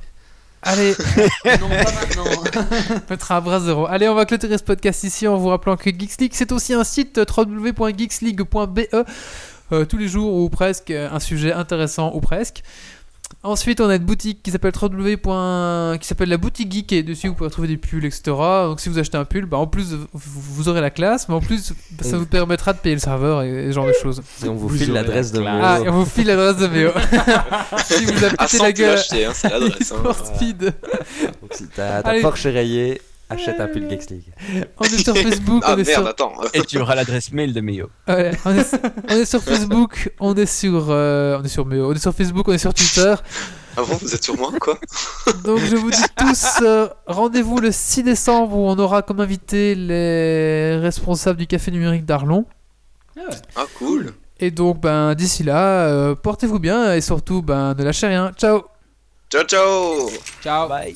Allez, 0.64 0.92
non, 1.60 1.70
pas 1.70 1.92
maintenant. 1.92 2.24
on 2.90 3.10
mettra 3.10 3.38
un 3.38 3.42
bras 3.42 3.60
zéro. 3.60 3.86
Allez, 3.86 4.08
on 4.08 4.16
va 4.16 4.26
clôturer 4.26 4.58
ce 4.58 4.64
podcast 4.64 5.04
ici 5.04 5.28
en 5.28 5.38
vous 5.38 5.50
rappelant 5.50 5.76
que 5.76 5.90
Geeks 5.90 6.20
League, 6.20 6.32
c'est 6.34 6.52
aussi 6.52 6.74
un 6.74 6.84
site 6.84 7.18
euh, 7.18 7.26
www.geeksleague.be. 7.26 8.88
Euh, 9.72 9.86
tous 9.86 9.98
les 9.98 10.08
jours 10.08 10.36
ou 10.36 10.50
presque 10.50 10.92
euh, 10.92 11.10
un 11.12 11.20
sujet 11.20 11.52
intéressant 11.52 12.12
ou 12.14 12.22
presque. 12.22 12.64
Ensuite, 13.46 13.82
on 13.82 13.90
a 13.90 13.96
une 13.96 14.06
boutique 14.06 14.42
qui 14.42 14.52
s'appelle 14.52 14.72
www. 14.82 15.98
qui 16.00 16.08
s'appelle 16.08 16.30
la 16.30 16.38
boutique 16.38 16.72
geek 16.72 16.94
et 16.94 17.04
dessus 17.04 17.28
vous 17.28 17.34
pouvez 17.34 17.50
trouver 17.50 17.68
des 17.68 17.76
pulls, 17.76 18.06
etc. 18.06 18.22
Donc 18.28 18.80
si 18.80 18.88
vous 18.88 19.00
achetez 19.00 19.18
un 19.18 19.26
pull, 19.26 19.46
bah, 19.46 19.58
en 19.58 19.68
plus 19.68 19.96
vous, 20.14 20.70
aurez 20.70 20.80
la 20.80 20.90
classe, 20.90 21.28
mais 21.28 21.36
en 21.36 21.42
plus 21.42 21.74
ça 22.02 22.18
vous 22.18 22.26
permettra 22.26 22.72
de 22.72 22.78
payer 22.78 22.96
le 22.96 23.02
serveur 23.02 23.42
et, 23.42 23.68
ce 23.68 23.72
genre 23.74 23.88
de 23.88 23.94
choses. 24.02 24.22
Et 24.46 24.48
on 24.48 24.54
vous, 24.54 24.70
Vous 24.70 24.78
file 24.78 24.94
l'adresse 24.94 25.34
de 25.34 25.42
la 25.42 25.52
mon. 25.56 25.62
Ah, 25.62 25.80
et 25.84 25.90
on 25.90 26.04
vous 26.04 26.06
file 26.06 26.28
l'adresse 26.28 26.56
de 26.56 26.68
VO. 26.68 26.92
si 27.86 28.06
vous 28.06 28.24
avez 28.24 28.38
pété 28.38 28.58
100 28.58 28.64
la 28.64 28.72
gueule. 28.72 28.98
acheté, 28.98 29.26
hein, 29.26 29.32
c'est 29.36 29.50
l'adresse. 29.50 29.92
hein. 29.92 30.14
Speed. 30.24 30.60
Donc 31.42 31.52
si 31.54 31.68
t'as 31.68 32.02
ta 32.02 32.12
Allez. 32.12 32.22
Porsche 32.22 32.46
rayée, 32.46 33.02
achète 33.30 33.60
un 33.60 33.68
pull 33.68 33.90
Geeks 33.90 34.10
League. 34.10 34.34
On 34.78 34.84
est 34.84 35.04
sur 35.04 35.16
Facebook, 35.18 35.64
Ah 35.66 35.74
on 35.76 35.80
est 35.80 35.88
merde, 35.88 36.02
sur 36.02 36.08
attends. 36.08 36.34
Et 36.54 36.62
tu 36.62 36.80
auras 36.80 36.96
l'adresse 36.96 37.32
mail 37.32 37.54
de 37.54 37.62
Méo. 37.62 37.90
Ouais, 38.08 38.32
on, 38.46 38.56
est, 38.56 38.76
on 39.10 39.16
est 39.16 39.26
sur 39.26 39.42
Facebook, 39.42 40.14
on 40.20 40.36
est 40.36 40.46
sur, 40.46 40.88
euh, 40.90 41.40
on 41.40 41.44
est 41.44 41.48
sur, 41.48 41.66
on 41.66 41.94
est 41.94 42.00
sur 42.00 42.14
Facebook, 42.14 42.48
on 42.48 42.54
est 42.54 42.58
sur 42.58 42.74
Twitter. 42.74 43.16
Ah 43.76 43.82
bon, 43.82 43.98
vous 44.00 44.14
êtes 44.14 44.24
sur 44.24 44.38
moi, 44.38 44.52
quoi 44.60 44.78
Donc 45.44 45.60
je 45.60 45.76
vous 45.76 45.90
dis 45.90 46.04
tous, 46.16 46.62
euh, 46.62 46.88
rendez-vous 47.08 47.60
le 47.60 47.72
6 47.72 48.04
décembre 48.04 48.56
où 48.56 48.68
on 48.68 48.78
aura 48.78 49.02
comme 49.02 49.20
invité 49.20 49.74
les 49.74 50.78
responsables 50.78 51.40
du 51.40 51.48
café 51.48 51.72
numérique 51.72 52.06
d'Arlon. 52.06 52.46
Ah, 53.56 53.66
cool. 53.80 54.14
Et 54.40 54.52
donc 54.52 54.82
ben 54.82 55.16
d'ici 55.16 55.44
là, 55.44 55.88
euh, 55.88 56.16
portez-vous 56.16 56.60
bien 56.60 56.94
et 56.94 57.02
surtout 57.02 57.42
ben 57.42 57.74
ne 57.76 57.84
lâchez 57.84 58.08
rien. 58.08 58.32
Ciao. 58.36 58.64
Ciao, 59.32 59.44
ciao 59.44 60.10
Ciao. 60.42 60.68
Bye. 60.68 60.96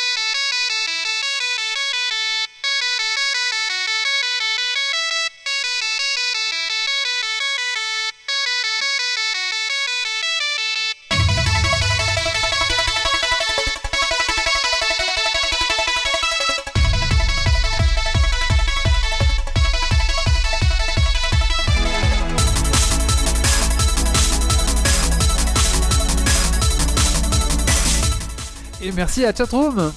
Merci 29.11 29.25
à 29.25 29.33
Chatroom. 29.35 29.91